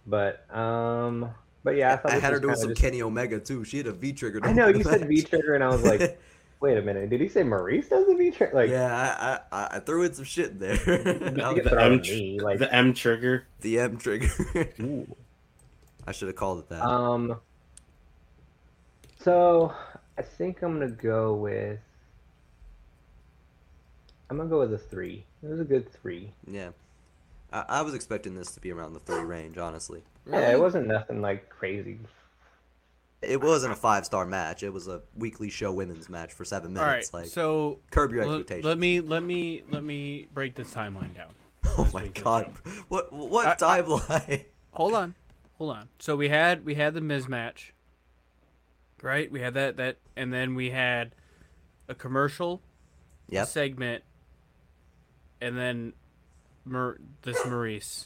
but 0.05 0.45
um, 0.55 1.29
but 1.63 1.75
yeah, 1.75 1.93
I 1.93 1.97
thought 1.97 2.11
I 2.13 2.19
had 2.19 2.33
her 2.33 2.39
was 2.39 2.41
doing 2.41 2.55
some 2.55 2.69
just- 2.69 2.81
Kenny 2.81 3.01
Omega 3.01 3.39
too. 3.39 3.63
She 3.63 3.77
had 3.77 3.87
a 3.87 3.91
V 3.91 4.13
trigger. 4.13 4.39
I 4.43 4.53
know 4.53 4.67
you 4.67 4.83
said 4.83 5.07
V 5.07 5.21
trigger, 5.21 5.53
and 5.55 5.63
I 5.63 5.67
was 5.69 5.83
like, 5.83 6.19
wait 6.59 6.77
a 6.77 6.81
minute, 6.81 7.09
did 7.09 7.21
he 7.21 7.27
say 7.29 7.43
Maryse 7.43 7.89
does 7.89 8.07
the 8.07 8.15
V 8.15 8.31
trigger? 8.31 8.55
Like, 8.55 8.69
yeah, 8.69 9.39
I, 9.51 9.57
I 9.57 9.67
I 9.77 9.79
threw 9.79 10.03
in 10.03 10.13
some 10.13 10.25
shit 10.25 10.59
there. 10.59 10.77
That 10.77 11.37
you 11.37 11.55
get 11.61 11.69
thrown 11.69 11.93
M 11.93 11.99
at 11.99 12.05
me, 12.05 12.39
like, 12.39 12.59
the 12.59 12.73
M 12.73 12.93
trigger. 12.93 13.45
the 13.61 13.79
M 13.79 13.97
trigger. 13.97 14.29
ooh. 14.79 15.15
I 16.05 16.13
should 16.13 16.29
have 16.29 16.37
called 16.37 16.59
it 16.59 16.69
that. 16.69 16.81
Um. 16.83 17.39
So 19.19 19.73
I 20.17 20.21
think 20.21 20.61
I'm 20.61 20.79
gonna 20.79 20.89
go 20.91 21.33
with. 21.35 21.79
I'm 24.29 24.37
gonna 24.37 24.49
go 24.49 24.59
with 24.59 24.73
a 24.73 24.77
three. 24.77 25.25
It 25.43 25.47
was 25.47 25.59
a 25.59 25.65
good 25.65 25.91
three. 26.01 26.31
yeah, 26.49 26.69
I, 27.51 27.65
I 27.69 27.81
was 27.81 27.93
expecting 27.93 28.35
this 28.35 28.51
to 28.53 28.59
be 28.59 28.71
around 28.71 28.93
the 28.93 28.99
three 28.99 29.23
range. 29.23 29.57
Honestly, 29.57 30.03
Yeah, 30.29 30.51
it 30.51 30.59
wasn't 30.59 30.87
nothing 30.87 31.21
like 31.21 31.49
crazy. 31.49 31.99
it 33.21 33.41
wasn't 33.41 33.73
a 33.73 33.75
five 33.75 34.05
star 34.05 34.25
match. 34.25 34.63
It 34.63 34.71
was 34.73 34.87
a 34.87 35.01
weekly 35.15 35.49
show 35.49 35.71
women's 35.71 36.09
match 36.09 36.33
for 36.33 36.45
seven 36.45 36.77
All 36.77 36.83
right, 36.83 36.91
minutes. 36.91 37.13
Like 37.13 37.27
so 37.27 37.79
curb 37.91 38.11
your 38.11 38.25
let, 38.25 38.39
expectations. 38.41 38.65
let 38.65 38.77
me 38.77 38.99
let 39.01 39.23
me 39.23 39.63
let 39.71 39.83
me 39.83 40.27
break 40.33 40.55
this 40.55 40.73
timeline 40.73 41.15
down. 41.15 41.31
oh 41.77 41.89
my 41.93 42.07
god, 42.07 42.51
what 42.89 43.11
what 43.13 43.45
I- 43.47 43.51
I- 43.77 43.81
timeline? 43.81 44.45
Hold 44.73 44.93
on, 44.93 45.15
hold 45.57 45.75
on. 45.75 45.89
So 45.97 46.15
we 46.15 46.29
had 46.29 46.63
we 46.63 46.75
had 46.75 46.93
the 46.93 47.01
Miz 47.01 47.27
match, 47.27 47.73
right? 49.01 49.31
We 49.31 49.39
had 49.39 49.55
that 49.55 49.77
that, 49.77 49.97
and 50.15 50.31
then 50.31 50.53
we 50.53 50.69
had 50.69 51.15
a 51.87 51.95
commercial, 51.95 52.61
a 53.31 53.35
Yep. 53.35 53.47
segment, 53.47 54.03
and 55.41 55.57
then 55.57 55.93
Mar- 56.69 56.97
this 57.23 57.37
Maryse. 57.41 58.05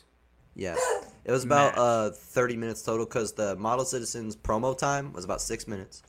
Yeah, 0.55 0.76
it 1.24 1.32
was 1.32 1.43
about 1.45 1.72
Match. 1.76 1.78
uh 1.78 2.09
30 2.12 2.57
minutes 2.57 2.82
total 2.82 3.05
because 3.05 3.34
the 3.34 3.55
Model 3.55 3.86
Citizens 3.86 4.36
promo 4.36 4.78
time 4.78 5.14
was 5.14 5.24
about 5.26 5.41
six 5.41 5.68
minutes. 5.68 6.03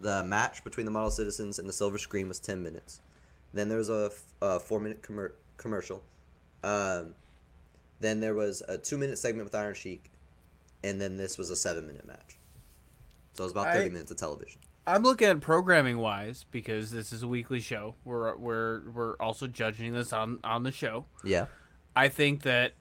The 0.00 0.22
match 0.24 0.62
between 0.64 0.84
the 0.84 0.92
Model 0.92 1.10
Citizens 1.10 1.58
and 1.58 1.66
the 1.68 1.72
Silver 1.72 1.96
Screen 1.98 2.28
was 2.28 2.38
10 2.38 2.62
minutes. 2.62 3.00
Then 3.54 3.70
there 3.70 3.78
was 3.78 3.88
a, 3.88 4.10
f- 4.12 4.22
a 4.42 4.60
four 4.60 4.78
minute 4.80 5.02
commer- 5.02 5.32
commercial. 5.56 6.02
Um, 6.62 7.14
then 8.00 8.20
there 8.20 8.34
was 8.34 8.62
a 8.68 8.76
two 8.76 8.98
minute 8.98 9.18
segment 9.18 9.44
with 9.46 9.54
Iron 9.54 9.74
Sheik, 9.74 10.10
and 10.84 11.00
then 11.00 11.16
this 11.16 11.38
was 11.38 11.48
a 11.48 11.56
seven 11.56 11.86
minute 11.86 12.06
match. 12.06 12.36
So 13.32 13.44
it 13.44 13.46
was 13.46 13.52
about 13.52 13.72
30 13.72 13.86
I- 13.86 13.88
minutes 13.88 14.10
of 14.10 14.18
television. 14.18 14.60
I'm 14.88 15.02
looking 15.02 15.26
at 15.26 15.40
programming 15.40 15.98
wise 15.98 16.44
because 16.52 16.92
this 16.92 17.12
is 17.12 17.22
a 17.24 17.26
weekly 17.28 17.58
show. 17.58 17.96
We're 18.04 18.36
we're 18.36 18.88
we're 18.90 19.16
also 19.16 19.46
judging 19.48 19.92
this 19.94 20.12
on 20.12 20.38
on 20.44 20.62
the 20.62 20.70
show. 20.70 21.06
Yeah. 21.24 21.46
I 21.96 22.08
think 22.08 22.42
that 22.42 22.74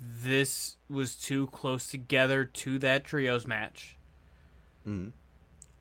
this 0.00 0.76
was 0.88 1.16
too 1.16 1.46
close 1.48 1.86
together 1.86 2.44
to 2.44 2.78
that 2.80 3.04
trios 3.04 3.46
match. 3.46 3.96
hmm 4.84 5.08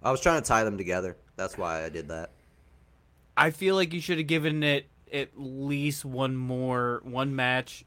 I 0.01 0.11
was 0.11 0.19
trying 0.19 0.41
to 0.41 0.47
tie 0.47 0.63
them 0.65 0.77
together. 0.77 1.15
That's 1.37 1.57
why 1.57 1.85
I 1.85 1.89
did 1.89 2.09
that. 2.09 2.31
I 3.37 3.51
feel 3.51 3.75
like 3.75 3.93
you 3.93 4.01
should 4.01 4.17
have 4.17 4.27
given 4.27 4.61
it 4.63 4.87
at 5.11 5.29
least 5.35 6.03
one 6.03 6.35
more 6.35 7.01
one 7.03 7.35
match 7.35 7.85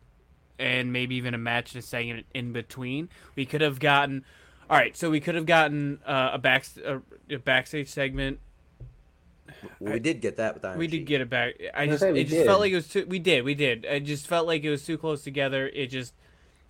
and 0.59 0.93
maybe 0.93 1.17
even 1.17 1.35
a 1.35 1.39
match 1.39 1.75
and 1.75 1.85
segment 1.85 2.27
in 2.33 2.53
between. 2.53 3.09
We 3.35 3.45
could 3.45 3.61
have 3.61 3.81
gotten 3.81 4.25
all 4.69 4.77
right, 4.77 4.97
so 4.97 5.11
we 5.11 5.21
could 5.21 5.37
have 5.37 5.47
gotten 5.47 6.01
uh, 6.05 6.31
a 6.35 6.39
back 6.39 6.67
a, 6.85 7.01
a 7.31 7.39
backstage 7.39 7.89
segment 7.89 8.41
Well, 9.81 9.93
we 9.93 10.01
did 10.01 10.21
get 10.21 10.37
that 10.37 10.55
with 10.55 10.65
Iron 10.65 10.79
we 10.79 10.87
did 10.87 11.07
get 11.07 11.21
it 11.21 11.29
back. 11.31 11.55
I 11.75 11.87
just, 11.87 12.03
it 12.03 12.15
just 12.25 12.31
did. 12.31 12.47
felt 12.47 12.61
like 12.61 12.73
it 12.73 12.77
was 12.77 12.89
too. 12.89 13.07
We 13.09 13.19
did, 13.19 13.45
we 13.45 13.55
did. 13.55 13.85
It 13.85 14.01
just 14.01 14.27
felt 14.27 14.47
like 14.47 14.65
it 14.65 14.71
was 14.71 14.85
too 14.85 14.99
close 14.99 15.23
together. 15.23 15.69
It 15.69 15.89
just 15.89 16.15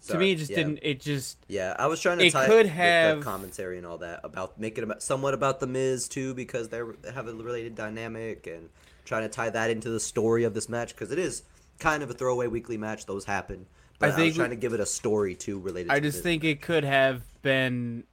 to 0.09 0.19
me, 0.19 0.33
it 0.33 0.37
just 0.37 0.51
yeah. 0.51 0.57
didn't. 0.57 0.79
It 0.83 1.01
just 1.01 1.39
Yeah, 1.49 1.75
I 1.79 1.87
was 1.87 2.01
trying 2.01 2.19
to 2.19 2.27
It 2.27 2.33
tie 2.33 2.47
could 2.47 2.67
with 2.67 2.75
have- 2.75 3.19
the 3.19 3.25
commentary 3.25 3.79
and 3.79 3.87
all 3.87 3.99
that 3.99 4.21
about 4.25 4.59
making 4.59 4.79
it 4.79 4.85
about 4.85 5.03
somewhat 5.03 5.35
about 5.35 5.61
the 5.61 5.67
Miz 5.67 6.09
too 6.09 6.35
because 6.35 6.69
they're, 6.69 6.95
they 7.03 7.13
have 7.13 7.29
a 7.29 7.35
related 7.35 7.75
dynamic 7.75 8.47
and 8.47 8.69
trying 9.05 9.23
to 9.23 9.29
tie 9.29 9.51
that 9.51 9.71
into 9.71 9.89
the 9.89 10.01
story 10.01 10.45
of 10.45 10.55
this 10.55 10.69
match 10.69 10.95
because 10.95 11.11
it 11.13 11.19
is 11.19 11.43
kind 11.79 12.03
of 12.03 12.11
a 12.11 12.15
throwaway 12.15 12.47
weekly 12.47 12.77
match. 12.77 13.07
Those 13.07 13.25
happen, 13.25 13.67
but 13.99 14.11
I, 14.11 14.13
think 14.13 14.27
was 14.29 14.37
trying 14.37 14.51
to 14.51 14.57
give 14.57 14.73
it 14.73 14.81
a 14.81 14.87
story 14.87 15.35
too 15.35 15.59
related. 15.59 15.91
I 15.91 15.97
to 15.97 16.01
just 16.03 16.19
Miz. 16.19 16.23
think 16.23 16.45
it 16.45 16.63
could 16.63 16.85
have 16.85 17.23
been. 17.43 18.05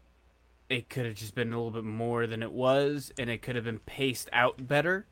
It 0.74 0.89
could 0.89 1.05
have 1.05 1.13
just 1.15 1.36
been 1.36 1.53
a 1.53 1.55
little 1.55 1.69
bit 1.71 1.84
more 1.84 2.26
than 2.26 2.41
it 2.41 2.51
was, 2.51 3.11
and 3.19 3.30
it 3.30 3.41
could 3.43 3.55
have 3.55 3.63
been 3.65 3.78
paced 3.80 4.28
out 4.34 4.67
better. 4.67 5.05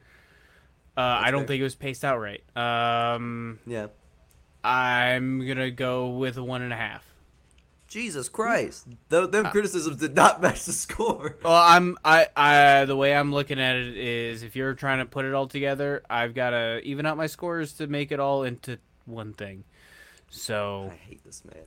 Uh, 0.97 1.01
I 1.23 1.29
don't 1.31 1.45
think 1.47 1.59
it 1.61 1.63
was 1.63 1.75
paced 1.75 2.03
out 2.03 2.17
right. 2.19 2.43
Um, 2.57 3.59
yeah. 3.67 3.87
I'm 4.63 5.45
gonna 5.47 5.71
go 5.71 6.09
with 6.09 6.37
a 6.37 6.43
one 6.43 6.61
and 6.61 6.73
a 6.73 6.75
half. 6.75 7.05
Jesus 7.87 8.29
Christ, 8.29 8.87
Th- 9.09 9.29
Uh, 9.33 9.51
criticisms 9.51 9.97
did 9.97 10.15
not 10.15 10.41
match 10.41 10.63
the 10.65 10.71
score. 10.73 11.37
Well, 11.43 11.53
I'm 11.53 11.97
I 12.03 12.27
I 12.35 12.85
the 12.85 12.95
way 12.95 13.15
I'm 13.15 13.31
looking 13.31 13.59
at 13.59 13.75
it 13.75 13.97
is 13.97 14.43
if 14.43 14.55
you're 14.55 14.73
trying 14.73 14.99
to 14.99 15.05
put 15.05 15.25
it 15.25 15.33
all 15.33 15.47
together, 15.47 16.01
I've 16.09 16.33
got 16.33 16.51
to 16.51 16.79
even 16.83 17.05
out 17.05 17.17
my 17.17 17.27
scores 17.27 17.73
to 17.73 17.87
make 17.87 18.11
it 18.11 18.19
all 18.19 18.43
into 18.43 18.79
one 19.05 19.33
thing. 19.33 19.63
So 20.29 20.89
I 20.91 20.95
hate 20.95 21.23
this 21.23 21.43
man. 21.45 21.63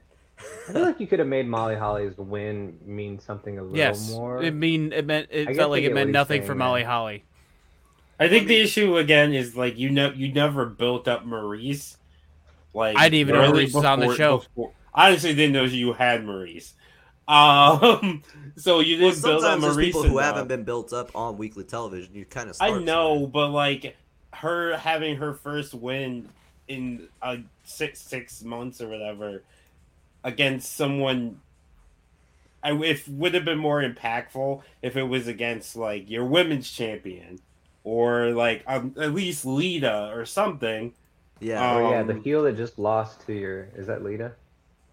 I 0.69 0.73
feel 0.73 0.83
like 0.83 1.01
you 1.01 1.07
could 1.07 1.19
have 1.19 1.29
made 1.29 1.47
Molly 1.47 1.77
Holly's 1.77 2.17
win 2.17 2.79
mean 2.85 3.19
something 3.19 3.59
a 3.59 3.63
little 3.63 3.77
yes, 3.77 4.11
more. 4.11 4.43
it 4.43 4.55
mean 4.55 4.93
it 4.93 5.07
meant 5.07 5.29
it 5.31 5.47
guess 5.49 5.57
felt 5.57 5.71
like 5.71 5.85
it 5.85 5.93
meant 5.93 6.11
nothing 6.11 6.43
for 6.43 6.49
there. 6.49 6.57
Molly 6.57 6.83
Holly. 6.83 7.25
I 8.19 8.29
think 8.29 8.47
the 8.47 8.61
issue 8.61 8.97
again 8.97 9.35
is 9.35 9.57
like 9.57 9.79
you 9.79 9.91
know 9.91 10.11
you 10.11 10.33
never 10.33 10.67
built 10.67 11.07
up 11.07 11.27
Maryse. 11.27 11.97
Like 12.73 12.97
I 12.97 13.09
didn't 13.09 13.21
even 13.21 13.35
know 13.35 13.43
really 13.43 13.67
Maryse 13.67 13.75
was 13.75 13.85
on 13.85 14.01
the 14.01 14.15
show. 14.15 14.39
before- 14.39 14.73
I 14.95 15.09
honestly 15.09 15.35
didn't 15.35 15.53
know 15.53 15.65
you 15.65 15.93
had 15.93 16.25
Maryse. 16.25 16.73
Um, 17.27 18.23
so 18.57 18.81
you 18.81 18.97
didn't 18.97 19.23
build 19.23 19.45
up 19.45 19.61
sometimes 19.61 19.63
there's 19.63 19.77
Maryse. 19.77 19.85
people 19.85 20.03
who 20.05 20.19
enough. 20.19 20.25
haven't 20.25 20.49
been 20.49 20.65
built 20.65 20.93
up 20.93 21.11
on 21.15 21.37
weekly 21.37 21.65
television. 21.65 22.15
You 22.15 22.25
kind 22.25 22.49
of. 22.49 22.57
I 22.61 22.79
know, 22.79 23.27
but 23.27 23.51
like 23.51 23.97
her 24.33 24.77
having 24.77 25.17
her 25.17 25.35
first 25.35 25.75
win 25.75 26.29
in 26.69 27.09
uh, 27.21 27.37
six 27.65 28.01
six 28.01 28.43
months 28.43 28.81
or 28.81 28.89
whatever 28.89 29.43
against 30.25 30.75
someone. 30.75 31.41
I 32.63 32.73
if 32.73 33.07
would 33.07 33.35
have 33.35 33.45
been 33.45 33.59
more 33.59 33.83
impactful 33.83 34.63
if 34.83 34.97
it 34.97 35.03
was 35.05 35.29
against 35.29 35.77
like 35.77 36.11
your 36.11 36.25
women's 36.25 36.71
champion 36.71 37.39
or 37.85 38.31
like 38.31 38.65
um, 38.67 38.95
at 38.99 39.13
least 39.15 39.45
Lita 39.45 40.11
or 40.15 40.25
something. 40.25 40.95
Yeah. 41.41 41.75
oh 41.77 41.91
yeah, 41.91 42.03
the 42.05 42.15
um, 42.15 42.23
heel 42.23 42.43
that 42.45 42.57
just 42.57 42.79
lost 42.79 43.27
to 43.27 43.35
your 43.35 43.69
is 43.77 43.87
that 43.87 44.03
Lita? 44.03 44.33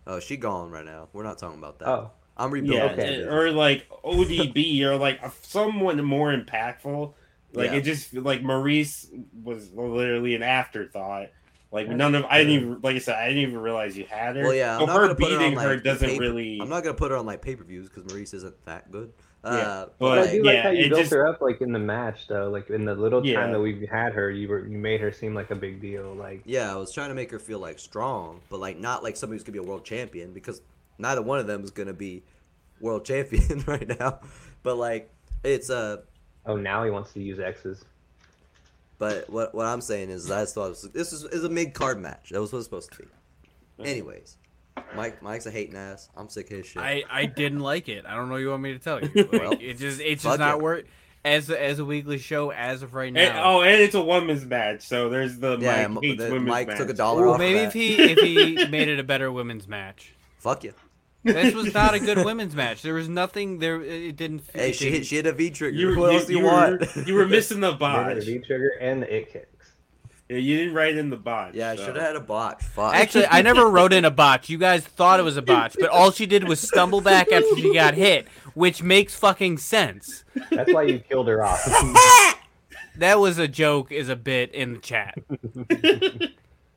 oh, 0.07 0.19
she 0.19 0.35
gone 0.35 0.69
right 0.71 0.83
now. 0.83 1.07
We're 1.13 1.23
not 1.23 1.37
talking 1.37 1.59
about 1.59 1.79
that. 1.79 1.87
Oh, 1.87 2.11
I'm 2.35 2.51
rebuilding. 2.51 2.97
Yeah, 2.97 3.03
Okay. 3.05 3.23
or 3.23 3.51
like 3.51 3.87
ODB 4.03 4.81
or 4.83 4.97
like 4.97 5.21
someone 5.43 6.03
more 6.03 6.35
impactful. 6.35 7.13
Like 7.53 7.71
Yeah. 7.71 7.77
it 7.77 7.81
just 7.83 8.13
like 8.13 8.41
Maryse 8.41 9.07
was 9.43 9.71
literally 9.73 10.35
an 10.35 10.43
afterthought. 10.43 11.27
Like 11.71 11.87
That's 11.87 11.97
none 11.97 12.15
of 12.15 12.25
I 12.25 12.39
didn't 12.39 12.53
even 12.53 12.79
like 12.83 12.95
I 12.97 12.99
said 12.99 13.15
I 13.15 13.27
didn't 13.29 13.43
even 13.43 13.57
realize 13.57 13.97
you 13.97 14.05
had 14.05 14.35
her. 14.35 14.43
Well, 14.43 14.53
yeah, 14.53 14.73
I'm 14.75 14.81
so 14.81 14.85
not 14.87 14.95
her 14.95 15.01
gonna 15.01 15.07
her 15.07 15.11
on, 15.11 15.39
beating 15.39 15.55
like, 15.55 15.65
her 15.67 15.77
doesn't 15.77 16.09
paper- 16.09 16.19
really. 16.21 16.59
I'm 16.61 16.67
not 16.69 16.83
gonna 16.83 16.95
put 16.95 17.11
her 17.11 17.17
on 17.17 17.25
like 17.25 17.41
pay 17.41 17.55
per 17.55 17.63
views 17.63 17.87
because 17.89 18.03
Maryse 18.11 18.33
isn't 18.33 18.65
that 18.65 18.91
good. 18.91 19.13
Uh, 19.43 19.55
Yeah, 19.57 19.63
but, 19.63 19.89
but- 19.97 20.09
but 20.09 20.17
I 20.17 20.21
like, 20.21 20.31
do 20.31 20.43
like 20.43 20.53
yeah, 20.55 20.63
how 20.63 20.69
you 20.71 20.89
built 20.89 20.99
just- 21.01 21.11
her 21.13 21.25
up 21.27 21.39
like 21.41 21.61
in 21.61 21.71
the 21.71 21.79
match 21.79 22.27
though. 22.27 22.49
Like 22.49 22.69
in 22.69 22.83
the 22.83 22.93
little 22.93 23.25
Yeah. 23.25 23.39
time 23.39 23.53
that 23.53 23.59
we've 23.61 23.87
had 23.89 24.11
her, 24.13 24.29
you 24.29 24.49
were 24.49 24.67
you 24.67 24.77
made 24.77 24.99
her 24.99 25.13
seem 25.13 25.33
like 25.33 25.49
a 25.51 25.55
big 25.55 25.79
deal. 25.79 26.13
Like 26.13 26.41
yeah, 26.45 26.73
I 26.73 26.75
was 26.75 26.91
trying 26.91 27.07
to 27.09 27.15
make 27.15 27.31
her 27.31 27.39
feel 27.39 27.59
like 27.59 27.79
strong, 27.79 28.41
but 28.49 28.59
like 28.59 28.77
not 28.77 29.01
like 29.01 29.15
somebody 29.15 29.37
who's 29.37 29.43
gonna 29.43 29.53
be 29.53 29.59
a 29.59 29.63
world 29.63 29.85
champion 29.85 30.33
because 30.33 30.61
neither 30.97 31.21
one 31.21 31.39
of 31.39 31.47
them 31.47 31.63
is 31.63 31.71
gonna 31.71 31.93
be 31.93 32.21
world 32.81 33.05
champion 33.11 33.63
right 33.65 33.87
now. 33.97 34.19
But 34.61 34.75
like 34.75 35.09
it's 35.45 35.69
uh 35.69 36.01
oh 36.45 36.57
now 36.57 36.83
he 36.83 36.91
wants 36.91 37.13
to 37.13 37.21
use 37.21 37.39
X's. 37.39 37.85
But 39.01 39.27
what 39.31 39.55
what 39.55 39.65
I'm 39.65 39.81
saying 39.81 40.11
is, 40.11 40.29
I 40.29 40.45
thought 40.45 40.65
it 40.67 40.69
was, 40.69 40.81
this 40.93 41.11
is, 41.11 41.23
is 41.23 41.43
a 41.43 41.49
mid 41.49 41.73
card 41.73 41.99
match. 41.99 42.29
That 42.29 42.39
was 42.39 42.51
what 42.53 42.59
it's 42.59 42.67
supposed 42.67 42.91
to 42.93 42.99
be. 42.99 43.07
Anyways, 43.89 44.37
Mike 44.95 45.23
Mike's 45.23 45.47
a 45.47 45.51
hating 45.51 45.75
ass. 45.75 46.07
I'm 46.15 46.29
sick 46.29 46.51
of 46.51 46.57
his 46.57 46.67
shit. 46.67 46.83
I 46.83 47.03
I 47.09 47.25
didn't 47.25 47.61
like 47.61 47.89
it. 47.89 48.05
I 48.05 48.15
don't 48.15 48.27
know 48.27 48.33
what 48.35 48.41
you 48.41 48.49
want 48.51 48.61
me 48.61 48.73
to 48.73 48.79
tell 48.79 49.01
you. 49.03 49.09
Like, 49.15 49.31
Well, 49.31 49.53
it 49.59 49.79
just 49.79 49.99
it's 50.01 50.21
just 50.21 50.37
not 50.37 50.57
it. 50.57 50.61
work 50.61 50.85
as 51.25 51.49
a, 51.49 51.59
as 51.59 51.79
a 51.79 51.85
weekly 51.85 52.19
show 52.19 52.51
as 52.51 52.83
of 52.83 52.93
right 52.93 53.07
And- 53.07 53.15
now. 53.15 53.43
oh, 53.57 53.61
and 53.63 53.81
it's 53.81 53.95
a 53.95 54.01
women's 54.03 54.45
match, 54.45 54.83
so 54.83 55.09
there's 55.09 55.37
the 55.39 55.57
yeah, 55.59 55.87
Mike 55.87 55.97
M- 55.97 56.03
hates 56.03 56.23
the- 56.23 56.31
women's 56.31 56.49
Mike 56.49 56.67
match. 56.67 56.77
took 56.77 56.89
a 56.89 56.93
dollar 56.93 57.23
Well, 57.23 57.33
off. 57.33 57.39
maybe 57.39 57.57
that. 57.59 57.67
if 57.67 57.73
he 57.73 57.95
if 57.95 58.19
he 58.19 58.65
made 58.69 58.87
it 58.87 58.99
a 58.99 59.03
better 59.03 59.31
women's 59.31 59.67
match. 59.67 60.13
fuck 60.37 60.63
you. 60.63 60.73
This 61.23 61.53
was 61.53 61.73
not 61.73 61.93
a 61.93 61.99
good 61.99 62.23
women's 62.25 62.55
match. 62.55 62.81
There 62.81 62.93
was 62.95 63.07
nothing 63.09 63.59
there. 63.59 63.81
It 63.81 64.15
didn't. 64.15 64.41
Hey, 64.53 64.69
it 64.69 64.75
she 64.75 64.85
didn't- 64.85 64.95
hit, 64.97 65.05
she 65.07 65.15
hit 65.17 65.27
a 65.27 65.33
V 65.33 65.49
trigger. 65.51 65.77
You, 65.77 65.97
what 65.99 66.11
you, 66.11 66.17
else 66.17 66.25
do 66.27 66.33
you, 66.33 66.39
you 66.39 66.45
want? 66.45 66.79
Were, 66.95 67.03
you 67.03 67.13
were 67.13 67.27
missing 67.27 67.59
the 67.59 67.71
Made 67.73 67.79
botch. 67.79 68.15
the 68.15 68.21
V 68.25 68.39
trigger 68.39 68.71
and 68.81 69.03
the 69.03 69.15
it 69.15 69.31
kicks. 69.31 69.47
Yeah, 70.29 70.37
you 70.37 70.57
didn't 70.59 70.73
write 70.73 70.95
in 70.95 71.09
the 71.09 71.17
botch. 71.17 71.55
yeah, 71.55 71.71
I 71.71 71.75
should 71.75 71.95
have 71.97 72.05
had 72.05 72.15
a 72.15 72.21
botch. 72.21 72.63
Fuck. 72.63 72.95
Actually, 72.95 73.25
I 73.27 73.41
never 73.41 73.67
wrote 73.69 73.91
in 73.91 74.05
a 74.05 74.11
botch. 74.11 74.47
You 74.49 74.57
guys 74.57 74.81
thought 74.85 75.19
it 75.19 75.23
was 75.23 75.35
a 75.35 75.41
botch, 75.41 75.75
but 75.77 75.89
all 75.89 76.09
she 76.11 76.25
did 76.25 76.47
was 76.47 76.61
stumble 76.61 77.01
back 77.01 77.29
after 77.33 77.53
she 77.57 77.73
got 77.73 77.95
hit, 77.95 78.29
which 78.53 78.81
makes 78.81 79.13
fucking 79.13 79.57
sense. 79.57 80.23
That's 80.49 80.71
why 80.73 80.83
you 80.83 80.99
killed 80.99 81.27
her 81.27 81.43
off. 81.43 81.65
That 82.95 83.19
was 83.19 83.39
a 83.39 83.47
joke, 83.49 83.91
is 83.91 84.07
a 84.07 84.15
bit 84.15 84.53
in 84.53 84.73
the 84.73 84.79
chat. 84.79 85.17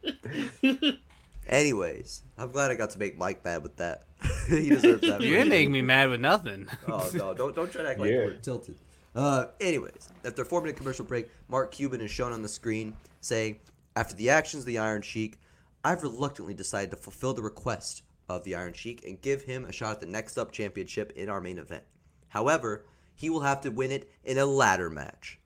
Anyways, 1.49 2.23
I'm 2.39 2.51
glad 2.51 2.71
I 2.71 2.75
got 2.75 2.91
to 2.91 2.99
make 2.99 3.19
Mike 3.19 3.45
mad 3.45 3.63
with 3.63 3.77
that. 3.77 4.05
he 4.49 4.69
deserves 4.71 5.03
that. 5.03 5.21
You 5.21 5.35
didn't 5.35 5.51
make 5.51 5.69
me 5.71 5.83
mad 5.83 6.09
with 6.09 6.21
nothing. 6.21 6.67
Oh 6.89 7.09
no! 7.15 7.35
Don't 7.35 7.55
don't 7.55 7.71
try 7.71 7.83
to 7.83 7.91
act 7.91 8.01
like 8.01 8.11
Yeah. 8.11 8.17
we're 8.25 8.35
tilted. 8.35 8.77
Uh, 9.15 9.47
anyways, 9.61 10.09
after 10.25 10.43
a 10.43 10.45
four-minute 10.45 10.77
commercial 10.77 11.05
break, 11.05 11.29
Mark 11.49 11.71
Cuban 11.71 12.01
is 12.01 12.11
shown 12.11 12.33
on 12.33 12.43
the 12.43 12.49
screen 12.49 12.97
saying, 13.21 13.61
"After 13.95 14.15
the 14.17 14.31
actions 14.31 14.63
of 14.63 14.67
the 14.67 14.79
Iron 14.79 15.03
Sheik, 15.03 15.39
I've 15.85 16.03
reluctantly 16.03 16.55
decided 16.55 16.91
to 16.91 16.97
fulfill 16.97 17.35
the 17.35 17.43
request 17.43 18.03
of 18.29 18.43
the 18.45 18.55
Iron 18.55 18.73
Sheik 18.73 19.05
and 19.07 19.21
give 19.21 19.43
him 19.43 19.67
a 19.67 19.73
shot 19.73 19.93
at 19.93 20.01
the 20.01 20.07
next 20.07 20.39
up 20.39 20.51
championship 20.51 21.13
in 21.15 21.29
our 21.29 21.41
main 21.41 21.59
event. 21.59 21.85
However, 22.29 22.87
he 23.15 23.29
will 23.31 23.43
have 23.43 23.61
to 23.61 23.71
win 23.71 23.91
it 23.93 24.11
in 24.25 24.39
a 24.39 24.47
ladder 24.47 24.89
match. 24.91 25.39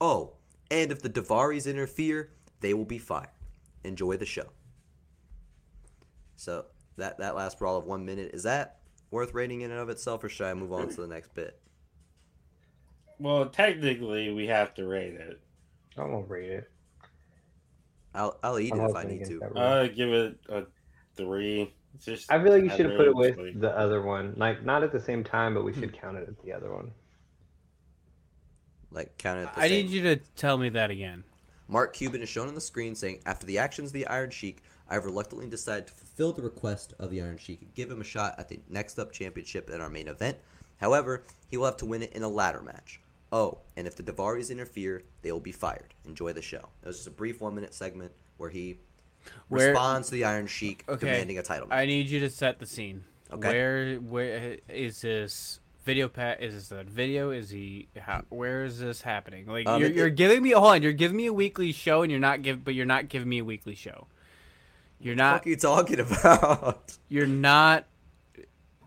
Oh, 0.00 0.34
and 0.70 0.92
if 0.92 1.00
the 1.02 1.08
Daivaris 1.10 1.68
interfere, 1.68 2.30
they 2.60 2.74
will 2.74 2.84
be 2.84 2.98
fired. 2.98 3.30
Enjoy 3.82 4.16
the 4.18 4.26
show." 4.26 4.50
So 6.38 6.66
that 6.96 7.18
that 7.18 7.34
last 7.34 7.58
brawl 7.58 7.76
of 7.76 7.84
one 7.84 8.06
minute 8.06 8.30
is 8.32 8.44
that 8.44 8.78
worth 9.10 9.34
rating 9.34 9.62
in 9.62 9.70
and 9.72 9.80
of 9.80 9.88
itself, 9.88 10.22
or 10.22 10.28
should 10.28 10.46
I 10.46 10.54
move 10.54 10.72
on 10.72 10.88
to 10.88 11.00
the 11.00 11.06
next 11.14 11.34
bit? 11.34 11.60
Well, 13.18 13.46
technically, 13.46 14.32
we 14.32 14.46
have 14.46 14.72
to 14.74 14.86
rate 14.86 15.14
it. 15.14 15.40
I 15.98 16.04
won't 16.04 16.30
rate 16.30 16.50
it. 16.50 16.70
I'll 18.14 18.38
I'll 18.44 18.58
eat 18.60 18.72
I'm 18.72 18.80
it 18.80 18.90
if 18.90 18.96
I 18.96 19.02
need 19.04 19.24
to. 19.26 19.38
that 19.40 19.52
rule. 19.52 19.58
Uh, 19.62 19.86
give 19.88 20.10
it 20.10 20.38
a 20.48 20.62
three. 21.16 21.74
Just 22.04 22.30
I 22.30 22.40
feel 22.40 22.52
like 22.52 22.62
you 22.62 22.70
should 22.70 22.86
have 22.86 22.96
put 22.96 23.08
it 23.08 23.16
with 23.16 23.36
like- 23.36 23.60
the 23.60 23.76
other 23.76 24.00
one. 24.02 24.34
Like 24.36 24.64
not 24.64 24.84
at 24.84 24.92
the 24.92 25.00
same 25.00 25.24
time, 25.24 25.54
but 25.54 25.64
we 25.64 25.72
Hmm. 25.72 25.80
should 25.80 26.00
count 26.00 26.16
it 26.18 26.28
at 26.28 26.40
the 26.44 26.52
other 26.52 26.72
one. 26.72 26.92
Like 28.92 29.18
count 29.18 29.40
it. 29.40 29.48
At 29.48 29.54
the 29.56 29.60
I 29.62 29.68
same. 29.68 29.86
need 29.86 29.90
you 29.92 30.02
to 30.02 30.16
tell 30.36 30.56
me 30.56 30.68
that 30.70 30.92
again. 30.92 31.24
Mark 31.66 31.94
Cuban 31.94 32.22
is 32.22 32.28
shown 32.28 32.46
on 32.48 32.54
the 32.54 32.60
screen 32.60 32.94
saying, 32.94 33.20
"After 33.26 33.44
the 33.44 33.58
actions 33.58 33.88
of 33.90 33.92
the 33.94 34.06
Iron 34.06 34.30
Sheik, 34.30 34.62
I 34.88 34.94
have 34.94 35.04
reluctantly 35.04 35.46
decided 35.46 35.86
to 35.88 35.92
fulfill 35.92 36.32
the 36.32 36.42
request 36.42 36.94
of 36.98 37.10
the 37.10 37.20
Iron 37.20 37.36
Sheik 37.38 37.60
and 37.62 37.74
give 37.74 37.90
him 37.90 38.00
a 38.00 38.04
shot 38.04 38.34
at 38.38 38.48
the 38.48 38.60
next 38.68 38.98
up 38.98 39.12
championship 39.12 39.68
in 39.70 39.80
our 39.80 39.90
main 39.90 40.08
event. 40.08 40.38
However, 40.78 41.24
he 41.50 41.56
will 41.56 41.66
have 41.66 41.76
to 41.78 41.86
win 41.86 42.02
it 42.02 42.12
in 42.12 42.22
a 42.22 42.28
ladder 42.28 42.62
match. 42.62 43.00
Oh, 43.30 43.58
and 43.76 43.86
if 43.86 43.96
the 43.96 44.02
Daivaris 44.02 44.50
interfere, 44.50 45.02
they 45.22 45.30
will 45.32 45.40
be 45.40 45.52
fired. 45.52 45.92
Enjoy 46.06 46.32
the 46.32 46.40
show." 46.40 46.68
It 46.82 46.86
was 46.86 46.96
just 46.96 47.08
a 47.08 47.10
brief 47.10 47.40
one-minute 47.40 47.74
segment 47.74 48.12
where 48.38 48.48
he 48.48 48.78
Where- 49.48 49.68
responds 49.70 50.08
to 50.08 50.14
the 50.14 50.24
Iron 50.24 50.46
Sheik 50.46 50.84
Okay, 50.88 51.06
demanding 51.06 51.38
a 51.38 51.42
title. 51.42 51.68
I 51.70 51.84
need 51.84 52.06
you 52.08 52.20
to 52.20 52.30
set 52.30 52.58
the 52.58 52.66
scene. 52.66 53.04
Okay. 53.30 53.48
Where 53.50 53.96
where 53.96 54.56
is 54.70 55.02
this 55.02 55.60
video 55.84 56.08
pat? 56.08 56.42
Is 56.42 56.54
this 56.54 56.70
a 56.70 56.84
video? 56.84 57.30
Is 57.30 57.50
he? 57.50 57.88
How, 57.98 58.22
where 58.30 58.64
is 58.64 58.78
this 58.78 59.02
happening? 59.02 59.44
Like 59.46 59.66
Um, 59.68 59.82
you're, 59.82 59.90
it- 59.90 59.96
you're 59.96 60.08
giving 60.10 60.42
me 60.42 60.52
a 60.52 60.58
hold 60.58 60.72
on. 60.76 60.82
You're 60.82 60.92
giving 60.94 61.18
me 61.18 61.26
a 61.26 61.32
weekly 61.32 61.72
show, 61.72 62.00
and 62.02 62.10
you're 62.10 62.20
not 62.20 62.40
give, 62.40 62.64
but 62.64 62.74
you're 62.74 62.86
not 62.86 63.08
giving 63.08 63.28
me 63.28 63.38
a 63.40 63.44
weekly 63.44 63.74
show. 63.74 64.06
You're 65.00 65.14
not. 65.14 65.32
what 65.32 65.36
not. 65.40 65.46
are 65.46 65.50
you 65.50 65.56
talking 65.56 66.00
about? 66.00 66.92
You're 67.08 67.26
not. 67.26 67.86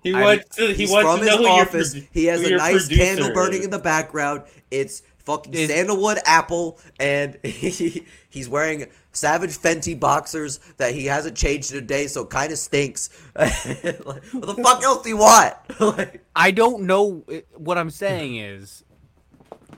He 0.03 0.13
I'm- 0.13 0.23
wants 0.23 0.55
to. 0.55 0.67
He 0.67 0.73
He's 0.73 0.91
wants 0.91 1.09
from 1.09 1.19
to 1.19 1.25
his 1.25 1.35
know 1.35 1.41
your 1.41 1.61
office. 1.61 1.95
produ- 1.95 2.07
he 2.11 2.25
has 2.25 2.41
a 2.43 2.55
nice 2.57 2.87
candle 2.87 3.33
burning 3.33 3.59
is. 3.59 3.65
in 3.65 3.71
the 3.71 3.79
background. 3.79 4.43
It's 4.71 5.03
fucking 5.19 5.53
Is- 5.53 5.69
sandalwood 5.69 6.17
apple, 6.25 6.79
and 6.99 7.37
he, 7.43 8.05
he's 8.29 8.49
wearing 8.49 8.87
Savage 9.13 9.51
Fenty 9.57 9.97
boxers 9.99 10.59
that 10.77 10.93
he 10.95 11.05
hasn't 11.05 11.37
changed 11.37 11.71
in 11.71 11.77
a 11.77 11.81
day, 11.81 12.07
so 12.07 12.25
kind 12.25 12.51
of 12.51 12.57
stinks. 12.57 13.09
like, 13.35 13.53
what 14.03 14.23
the 14.31 14.59
fuck 14.63 14.83
else 14.83 15.03
do 15.03 15.09
you 15.09 15.17
want? 15.17 15.53
like, 15.79 16.23
I 16.35 16.49
don't 16.51 16.83
know. 16.83 17.23
Eh, 17.29 17.41
what 17.57 17.77
I'm 17.77 17.89
saying 17.91 18.37
is, 18.37 18.83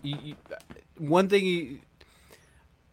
you, 0.01 0.17
you, 0.23 0.35
one 0.99 1.27
thing 1.27 1.41
he, 1.43 1.81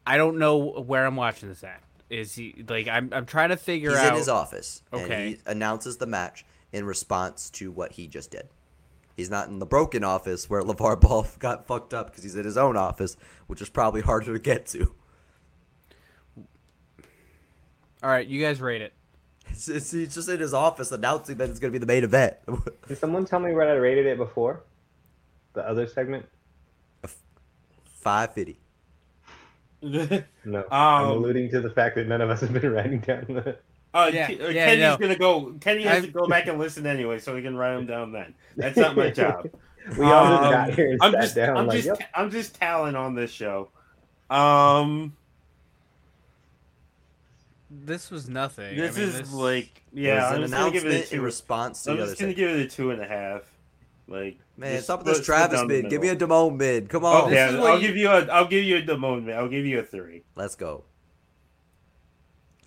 I 0.05 0.17
don't 0.17 0.39
know 0.39 0.57
where 0.83 1.07
I'm 1.07 1.15
watching 1.17 1.49
this 1.49 1.63
at. 1.63 1.81
Is 2.11 2.35
he 2.35 2.65
like 2.69 2.89
I'm 2.89 3.11
I'm 3.13 3.25
trying 3.25 3.51
to 3.51 3.57
figure 3.57 3.91
He's 3.91 3.99
out 4.01 4.09
in 4.13 4.19
his 4.19 4.29
office, 4.29 4.83
and 4.93 5.03
Okay. 5.03 5.29
he 5.31 5.39
announces 5.47 5.97
the 5.99 6.07
match 6.07 6.45
in 6.73 6.85
response 6.85 7.49
to 7.51 7.71
what 7.71 7.93
he 7.93 8.07
just 8.09 8.31
did. 8.33 8.49
He's 9.17 9.31
not 9.31 9.49
in 9.49 9.59
the 9.61 9.67
broken 9.67 10.03
office 10.03 10.51
where 10.51 10.63
LeVar 10.65 11.01
Ball 11.01 11.27
got 11.39 11.67
fucked 11.67 11.95
up 11.95 12.11
because 12.11 12.25
he's 12.25 12.35
in 12.37 12.45
his 12.45 12.57
own 12.57 12.77
office, 12.77 13.17
which 13.47 13.63
is 13.63 13.69
probably 13.69 14.01
harder 14.01 14.33
to 14.33 14.39
get 14.39 14.67
to. 14.67 14.93
All 18.03 18.11
right, 18.11 18.27
you 18.27 18.41
guys 18.43 18.61
rate 18.61 18.81
it. 18.83 18.93
It's, 19.51 19.69
it's, 19.69 19.91
he's 19.91 20.15
just 20.15 20.29
in 20.29 20.41
his 20.41 20.55
office 20.55 20.91
announcing 20.91 21.37
that 21.37 21.51
it's 21.51 21.59
going 21.59 21.73
to 21.73 21.79
be 21.79 21.81
the 21.81 21.87
main 21.93 22.05
event. 22.05 22.37
Did 22.89 22.99
someone 22.99 23.27
tell 23.27 23.41
me 23.41 23.53
what 23.53 23.69
I 23.69 23.73
rated 23.73 24.07
it 24.07 24.17
before? 24.17 24.63
The 25.53 25.69
other 25.69 25.87
segment? 25.87 26.27
550. 28.03 28.59
No. 29.83 30.23
I'm 30.71 31.05
Um, 31.05 31.11
alluding 31.13 31.51
to 31.51 31.61
the 31.61 31.71
fact 31.71 31.97
that 31.97 32.07
none 32.07 32.21
of 32.21 32.31
us 32.31 32.41
have 32.41 32.53
been 32.53 32.71
writing 32.73 33.01
down 33.01 33.25
the. 33.29 33.57
Uh, 33.93 34.11
Yeah, 34.13 34.27
Ke- 34.29 34.41
uh, 34.41 34.49
yeah, 34.49 34.67
Kenny's 34.67 34.81
no. 34.83 34.97
gonna 34.99 35.17
go. 35.17 35.53
Kenny 35.61 35.83
has 35.85 35.99
I've- 35.99 36.07
to 36.09 36.13
go 36.13 36.27
back 36.29 36.47
and 36.47 36.59
listen 36.59 36.87
anyway, 36.87 37.19
so 37.19 37.35
we 37.35 37.43
can 37.43 37.57
write 37.57 37.75
them 37.77 37.87
down 37.87 38.13
then. 38.13 38.35
That's 38.57 38.77
not 38.77 38.97
my 38.97 39.11
job. 39.11 39.49
We 39.97 40.05
all 40.05 40.27
just 40.29 40.43
Um, 40.45 40.51
got 40.53 40.71
here 40.75 40.91
and 40.93 41.03
I'm 41.03 41.13
sat 41.13 41.21
just, 41.23 41.35
down. 41.35 41.57
I'm 41.57 41.67
like, 41.67 41.77
just, 41.83 41.87
yep. 42.01 42.11
I'm 42.15 42.31
just 42.31 42.55
talent 42.55 42.97
on 42.99 43.15
this 43.15 43.31
show. 43.31 43.71
Um, 44.29 45.17
This 47.71 48.11
was 48.11 48.29
nothing. 48.29 48.79
I 48.79 48.87
this 48.87 48.97
mean, 48.99 49.09
is 49.09 49.19
this- 49.19 49.33
like, 49.33 49.83
yeah, 49.93 50.17
was 50.17 50.35
I'm 50.37 50.41
just 50.43 50.53
gonna 50.53 50.71
give 50.71 50.85
it 50.85 50.87
a 50.87 50.91
announcement 50.91 51.13
in 51.13 51.19
two. 51.19 51.25
response 51.25 51.83
to 51.85 51.91
I'm 51.93 51.97
just 51.97 52.19
gonna 52.19 52.33
segment. 52.33 52.37
give 52.37 52.51
it 52.51 52.67
a 52.67 52.69
two 52.69 52.91
and 52.91 53.01
a 53.01 53.07
half. 53.07 53.43
Like, 54.11 54.39
Man, 54.57 54.83
stop 54.83 54.99
with 54.99 55.07
this 55.07 55.15
split- 55.19 55.25
split 55.25 55.37
Travis 55.39 55.61
down 55.61 55.69
the 55.69 55.83
mid. 55.83 55.91
Give 55.91 56.03
me 56.03 56.09
a 56.09 56.13
middle. 56.13 56.51
Damone 56.51 56.57
mid. 56.59 56.89
Come 56.91 57.05
on. 57.05 57.23
Oh, 57.23 57.27
This 57.31 57.37
yeah, 57.37 57.51
is 57.51 57.57
what 57.59 57.71
I'll 57.71 57.81
you- 57.81 57.87
give 57.89 57.97
you 57.97 58.09
a, 58.11 58.27
I'll 58.27 58.47
give 58.49 58.65
you 58.65 58.77
a 58.79 58.83
Damone. 58.83 59.33
I'll 59.33 59.49
give 59.49 59.65
you 59.65 59.79
a 59.79 59.83
three. 59.85 60.25
Let's 60.35 60.57
go. 60.57 60.85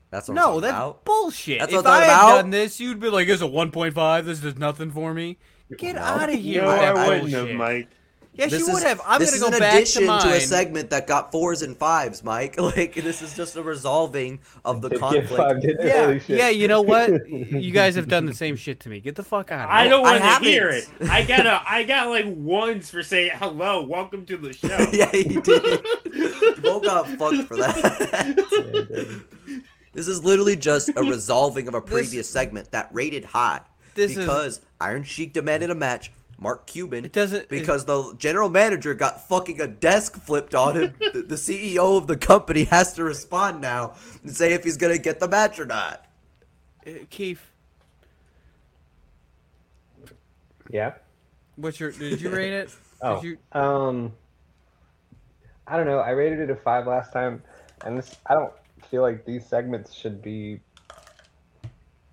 That's 0.10 0.28
what 0.30 0.38
I'm 0.38 0.44
No, 0.54 0.60
that's 0.60 0.72
about. 0.72 1.06
bullshit. 1.06 1.60
That's 1.60 1.72
if 1.74 1.78
what 1.78 1.88
I'm 1.88 1.94
I 1.94 2.06
talking 2.06 2.10
had 2.10 2.24
about. 2.30 2.42
done 2.44 2.50
this, 2.52 2.80
you'd 2.80 3.00
be 3.00 3.10
like, 3.10 3.28
"It's 3.28 3.42
a 3.42 3.48
1.5. 3.48 4.26
This 4.26 4.40
does 4.40 4.58
nothing 4.58 4.92
for 4.92 5.14
me." 5.14 5.38
Get 5.78 5.96
No. 5.96 6.02
out 6.02 6.30
of 6.30 6.36
here 6.36 6.62
No, 6.62 6.68
with 6.68 6.78
I 6.80 6.82
that 6.94 6.96
wouldn't 7.08 7.30
have, 7.32 7.40
bullshit. 7.42 7.56
Mike. 7.58 7.88
Yes, 8.36 8.50
This 8.50 8.62
you 8.62 8.68
is, 8.70 8.74
would 8.74 8.84
have. 8.84 9.00
I'm 9.06 9.20
gonna 9.20 9.24
is 9.32 9.40
go 9.40 9.48
an 9.48 9.60
back 9.60 9.76
addition 9.76 10.02
to 10.02 10.08
mine. 10.08 10.28
a 10.28 10.40
segment 10.40 10.90
that 10.90 11.06
got 11.06 11.32
fours 11.32 11.62
and 11.62 11.78
fives, 11.78 12.24
Mike. 12.24 12.56
Like 12.60 12.96
this 12.96 13.22
is 13.22 13.36
just 13.36 13.56
a 13.56 13.62
resolving 13.62 14.40
of 14.66 14.82
the 14.82 14.90
conflict. 14.98 15.28
Five 15.30 15.62
did 15.62 15.78
yeah, 15.84 16.20
yeah. 16.28 16.50
You 16.50 16.68
know 16.68 16.82
what? 16.94 17.30
you 17.30 17.70
guys 17.72 17.96
have 17.96 18.08
done 18.08 18.26
the 18.26 18.34
same 18.34 18.56
shit 18.56 18.80
to 18.82 18.90
me. 18.90 19.00
Get 19.02 19.16
the 19.16 19.24
fuck 19.24 19.52
out 19.52 19.66
of 19.66 19.70
here. 19.70 19.78
I 19.80 19.88
don't 19.88 20.00
I 20.06 20.12
want 20.14 20.18
to 20.18 20.24
haven't. 20.28 20.48
hear 20.48 20.70
it. 20.70 20.88
I 21.10 21.24
got 21.26 21.46
a, 21.46 21.62
I 21.70 21.84
got 21.84 22.10
like 22.10 22.26
ones 22.28 22.90
for 22.90 23.04
saying 23.04 23.32
hello, 23.36 23.84
welcome 23.84 24.26
to 24.26 24.38
the 24.38 24.52
show. 24.54 24.88
yeah, 24.92 25.12
he 25.12 25.24
did. 25.40 25.86
Mo 26.64 26.80
got 26.80 27.08
fucked 27.10 27.44
for 27.48 27.58
that. 27.58 29.22
this 29.94 30.08
is 30.08 30.24
literally 30.24 30.56
just 30.56 30.90
a 30.96 31.02
resolving 31.04 31.68
of 31.68 31.76
a 31.76 31.82
previous 31.82 32.28
segment 32.28 32.72
that 32.72 32.90
rated 32.92 33.26
high 33.26 33.62
This 33.94 34.12
is- 34.12 34.18
because 34.18 34.62
Iron 34.82 35.04
Sheik 35.04 35.34
demanded 35.34 35.70
a 35.70 35.76
match. 35.76 36.12
Mark 36.44 36.68
Cuban 36.68 37.06
It 37.06 37.14
doesn't- 37.14 37.48
because 37.48 37.86
the 37.86 38.14
general 38.18 38.50
manager 38.50 38.94
got 38.94 39.28
fucking 39.30 39.62
a 39.62 39.66
desk 39.68 40.18
flipped 40.22 40.54
on 40.54 40.76
him. 40.76 40.94
the, 41.00 41.22
the 41.24 41.36
CEO 41.36 41.98
of 41.98 42.06
the 42.08 42.18
company 42.18 42.66
has 42.66 42.94
to 42.96 43.04
respond 43.06 43.62
now 43.62 43.96
and 44.22 44.36
say 44.36 44.52
if 44.54 44.64
he's 44.66 44.76
gonna 44.78 44.98
get 44.98 45.20
the 45.22 45.28
match 45.28 45.58
or 45.58 45.66
not. 45.66 46.06
Uh, 46.86 46.92
Keith, 47.10 47.40
Yeah. 50.70 50.94
what's 51.56 51.80
your? 51.80 51.92
Did 51.92 52.22
you 52.22 52.30
rate 52.30 52.54
it? 52.54 52.70
Oh. 53.06 53.22
you- 53.22 53.38
Um. 53.52 54.14
I 55.68 55.76
don't 55.76 55.86
know. 55.86 56.00
I 56.00 56.12
rated 56.12 56.40
it 56.40 56.50
a 56.50 56.56
five 56.56 56.88
last 56.88 57.12
time, 57.12 57.42
and 57.86 57.98
this 57.98 58.16
I 58.28 58.34
don't 58.34 58.54
feel 58.90 59.02
like 59.02 59.26
these 59.26 59.46
segments 59.46 59.94
should 59.94 60.22
be. 60.22 60.60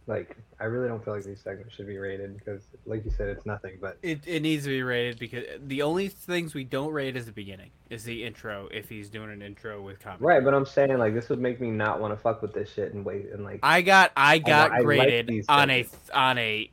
Like 0.09 0.37
I 0.61 0.65
really 0.65 0.89
don't 0.89 1.03
feel 1.03 1.15
like 1.15 1.25
these 1.25 1.41
segments 1.41 1.75
should 1.75 1.87
be 1.87 1.97
rated 1.97 2.37
because, 2.37 2.63
like 2.85 3.05
you 3.05 3.11
said, 3.11 3.29
it's 3.29 3.47
nothing. 3.47 3.79
But 3.81 3.99
It, 4.03 4.21
it 4.27 4.41
needs 4.43 4.65
to 4.65 4.69
be 4.71 4.83
rated 4.83 5.19
because 5.19 5.45
the 5.67 5.81
only 5.83 6.09
things 6.09 6.53
we 6.53 6.65
don't 6.65 6.93
rate 6.93 7.17
is 7.17 7.25
the 7.27 7.33
beginning, 7.33 7.71
is 7.89 8.05
the 8.05 8.25
intro. 8.25 8.69
If 8.71 8.89
he's 8.89 9.09
doing 9.09 9.31
an 9.31 9.41
intro 9.41 9.81
with 9.81 10.01
comedy, 10.01 10.25
right, 10.25 10.45
but 10.45 10.53
I'm 10.53 10.67
saying 10.67 10.99
like 10.99 11.15
this 11.15 11.29
would 11.31 11.41
make 11.41 11.61
me 11.61 11.71
not 11.71 12.01
want 12.01 12.13
to 12.13 12.17
fuck 12.21 12.43
with 12.43 12.53
this 12.53 12.71
shit 12.71 12.93
and 12.93 13.05
wait 13.05 13.31
and 13.33 13.43
like. 13.43 13.61
I 13.63 13.81
got 13.81 14.13
I 14.17 14.39
got 14.39 14.71
I 14.71 14.75
like 14.77 14.85
graded 14.85 15.27
these 15.29 15.47
on 15.49 15.71
a 15.71 15.87
on 16.13 16.37
a 16.37 16.71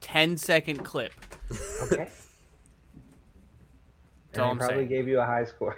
10 0.00 0.36
second 0.38 0.82
clip. 0.84 1.12
okay. 1.82 2.08
That's 4.32 4.38
And 4.38 4.42
I 4.42 4.48
I'm 4.48 4.56
probably 4.58 4.76
saying. 4.76 4.88
gave 4.88 5.08
you 5.08 5.20
a 5.20 5.26
high 5.26 5.44
score. 5.44 5.76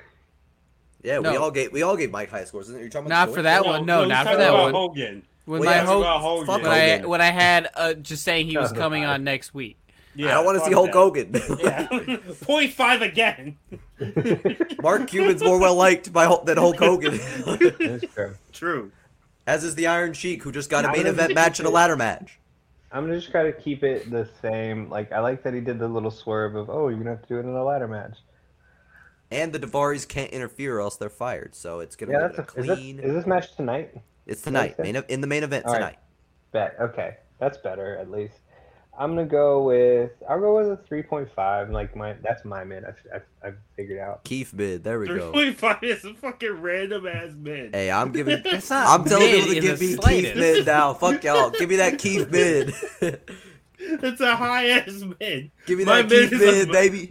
Yeah, 1.02 1.18
we 1.18 1.36
all 1.36 1.50
gave 1.50 1.72
we 1.72 1.82
all 1.82 1.96
gave 1.96 2.10
Mike 2.10 2.30
high 2.30 2.44
scores. 2.44 2.68
Isn't 2.68 2.78
it? 2.78 2.82
You're 2.82 2.90
talking 2.90 3.08
about 3.08 3.26
Not 3.26 3.28
for 3.30 3.34
Joey? 3.36 3.42
that 3.42 3.66
one. 3.66 3.84
No, 3.84 4.00
he's 4.02 4.08
not 4.08 4.26
for 4.26 4.36
that 4.36 4.48
about 4.48 4.62
one. 4.62 4.74
Hogan. 4.74 5.22
When 5.44 5.60
Well, 5.60 5.68
my 5.68 5.74
yeah, 5.76 5.80
He's 5.82 5.88
Hulk, 5.90 6.44
about 6.44 6.62
when 6.62 6.70
I 6.70 7.04
when 7.06 7.20
I 7.20 7.30
had 7.30 7.68
uh, 7.74 7.94
just 7.94 8.24
saying 8.24 8.46
he 8.48 8.56
was 8.56 8.72
No, 8.72 8.76
no, 8.78 8.80
coming 8.80 9.04
on 9.04 9.24
next 9.24 9.52
week. 9.54 9.78
Yeah, 10.16 10.28
I 10.28 10.30
don't 10.34 10.44
want 10.44 10.58
to 10.60 10.64
see 10.64 10.72
Hulk 10.72 10.92
that. 10.92 10.94
Hogan. 10.94 11.58
Yeah, 11.60 12.16
point 12.42 12.72
five 12.72 13.02
again. 13.02 13.58
Mark 14.82 15.08
Cuban's 15.08 15.42
more 15.42 15.58
well 15.58 15.74
liked 15.74 16.12
by 16.12 16.24
Hulk 16.24 16.46
than 16.46 16.56
Hulk 16.56 16.78
Hogan, 16.78 17.18
That's 17.78 18.04
true. 18.14 18.34
True. 18.52 18.92
as 19.46 19.64
is 19.64 19.74
the 19.74 19.86
Iron 19.88 20.12
Sheik, 20.12 20.42
who 20.42 20.52
just 20.52 20.70
got 20.70 20.84
a 20.84 20.88
I'm 20.88 20.94
main 20.96 21.06
event 21.06 21.34
match 21.34 21.58
and 21.58 21.66
a 21.66 21.70
ladder 21.70 21.96
match. 21.96 22.38
I'm 22.92 23.04
gonna 23.06 23.16
just 23.18 23.30
try 23.32 23.42
to 23.42 23.52
keep 23.52 23.82
it 23.82 24.08
the 24.10 24.28
same. 24.40 24.88
Like 24.88 25.10
I 25.12 25.18
like 25.18 25.42
that 25.42 25.52
he 25.52 25.60
did 25.60 25.78
the 25.80 25.88
little 25.88 26.12
swerve 26.12 26.54
of, 26.54 26.70
oh, 26.70 26.88
you're 26.88 26.98
gonna 26.98 27.10
have 27.10 27.22
to 27.22 27.28
do 27.28 27.36
it 27.38 27.42
in 27.42 27.48
a 27.48 27.64
ladder 27.64 27.88
match. 27.88 28.18
And 29.32 29.52
the 29.52 29.58
Daivaris 29.58 30.06
can't 30.06 30.30
interfere, 30.30 30.76
or 30.76 30.80
else 30.80 30.96
they're 30.96 31.10
fired. 31.10 31.56
So 31.56 31.80
it's 31.80 31.96
gonna 31.96 32.12
Yeah, 32.12 32.28
be 32.28 32.36
that's 32.36 32.38
a 32.38 32.42
a, 32.56 32.60
is, 32.60 32.66
this, 32.68 32.76
clean. 32.78 33.00
is 33.00 33.14
this 33.14 33.26
match 33.26 33.56
tonight? 33.56 33.94
It's 34.26 34.42
tonight, 34.42 34.76
okay. 34.78 34.92
main, 34.92 35.02
in 35.08 35.20
the 35.20 35.26
main 35.26 35.42
event 35.42 35.66
All 35.66 35.72
right. 35.72 35.78
tonight. 35.78 35.98
Bet. 36.52 36.76
Okay, 36.80 37.16
that's 37.38 37.58
better 37.58 37.96
at 37.98 38.10
least. 38.10 38.34
I'm 38.96 39.10
gonna 39.16 39.26
go 39.26 39.64
with. 39.64 40.12
I'll 40.28 40.38
go 40.38 40.56
with 40.56 40.68
a 40.70 40.76
3.5. 40.88 41.72
Like 41.72 41.96
my, 41.96 42.12
that's 42.22 42.44
my 42.44 42.62
mid. 42.62 42.84
I've, 42.84 42.96
I've, 43.12 43.22
I've 43.42 43.56
figured 43.74 43.98
out. 43.98 44.22
Keith 44.22 44.52
bid. 44.54 44.84
there 44.84 45.00
we 45.00 45.06
Three 45.06 45.18
go. 45.18 45.32
point 45.32 45.58
five 45.58 45.82
is 45.82 46.04
a 46.04 46.14
fucking 46.14 46.60
random 46.62 47.04
ass 47.08 47.32
mid. 47.36 47.74
Hey, 47.74 47.90
I'm 47.90 48.12
giving. 48.12 48.40
That's 48.44 48.70
not 48.70 48.86
I'm 49.00 49.04
telling 49.04 49.32
mid 49.32 49.40
people 49.48 49.54
to 49.56 49.60
give 49.60 49.78
the 49.80 49.86
me 49.86 49.96
Keith 50.22 50.34
bid 50.34 50.66
now. 50.66 50.94
Fuck 50.94 51.24
y'all. 51.24 51.50
Give 51.50 51.68
me 51.68 51.76
that 51.76 51.98
Keith 51.98 52.30
bid. 52.30 52.72
It's 53.86 54.20
a 54.22 54.34
high 54.36 54.68
ass 54.70 55.02
mid. 55.20 55.50
give 55.66 55.78
me 55.78 55.84
My 55.84 56.00
that 56.02 56.08
mid 56.08 56.30
Keith 56.30 56.38
bid, 56.38 56.68
a- 56.70 56.72
baby. 56.72 57.10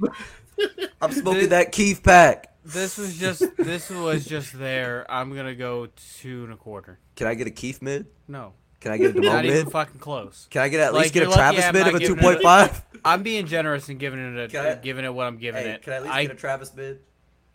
I'm 1.01 1.11
smoking 1.11 1.41
This- 1.41 1.49
that 1.49 1.71
Keith 1.71 2.01
pack. 2.01 2.49
This 2.65 2.97
was 2.97 3.17
just 3.17 3.43
this 3.57 3.89
was 3.89 4.23
just 4.25 4.57
there. 4.57 5.05
I'm 5.11 5.35
gonna 5.35 5.53
go 5.53 5.89
two 6.21 6.45
and 6.45 6.53
a 6.53 6.55
quarter. 6.55 6.97
Can 7.15 7.27
I 7.27 7.35
get 7.35 7.47
a 7.47 7.51
Keith 7.51 7.81
mid? 7.81 8.07
No, 8.27 8.53
Can 8.79 8.91
I 8.91 8.97
get 8.97 9.15
a 9.15 9.19
not 9.21 9.43
Demone 9.43 9.45
even 9.45 9.69
fucking 9.69 9.99
close. 9.99 10.47
Can 10.49 10.61
I 10.63 10.69
get 10.69 10.79
at 10.79 10.93
Like, 10.93 11.03
least 11.03 11.13
get 11.13 11.19
you're 11.21 11.27
a 11.27 11.29
lucky 11.31 11.39
Travis 11.57 11.65
I'm 11.65 11.73
mid 11.73 11.79
not 11.81 11.89
of 11.89 11.95
a 11.95 11.99
giving 11.99 12.17
it 12.17 12.23
a- 12.23 12.37
2.5? 12.43 12.81
I'm 13.05 13.23
being 13.23 13.45
generous 13.45 13.89
and 13.89 13.99
giving 13.99 14.19
it 14.19 14.43
a 14.43 14.47
Can 14.47 14.65
I- 14.65 14.75
giving 14.75 15.05
it 15.05 15.13
what 15.13 15.27
I'm 15.27 15.37
giving 15.37 15.63
Hey, 15.63 15.71
it. 15.71 15.81
can 15.83 15.93
I 15.93 15.95
at 15.97 16.03
least 16.03 16.15
I 16.15 16.21
get 16.23 16.31
a 16.31 16.35
Travis 16.35 16.73
mid? 16.75 16.99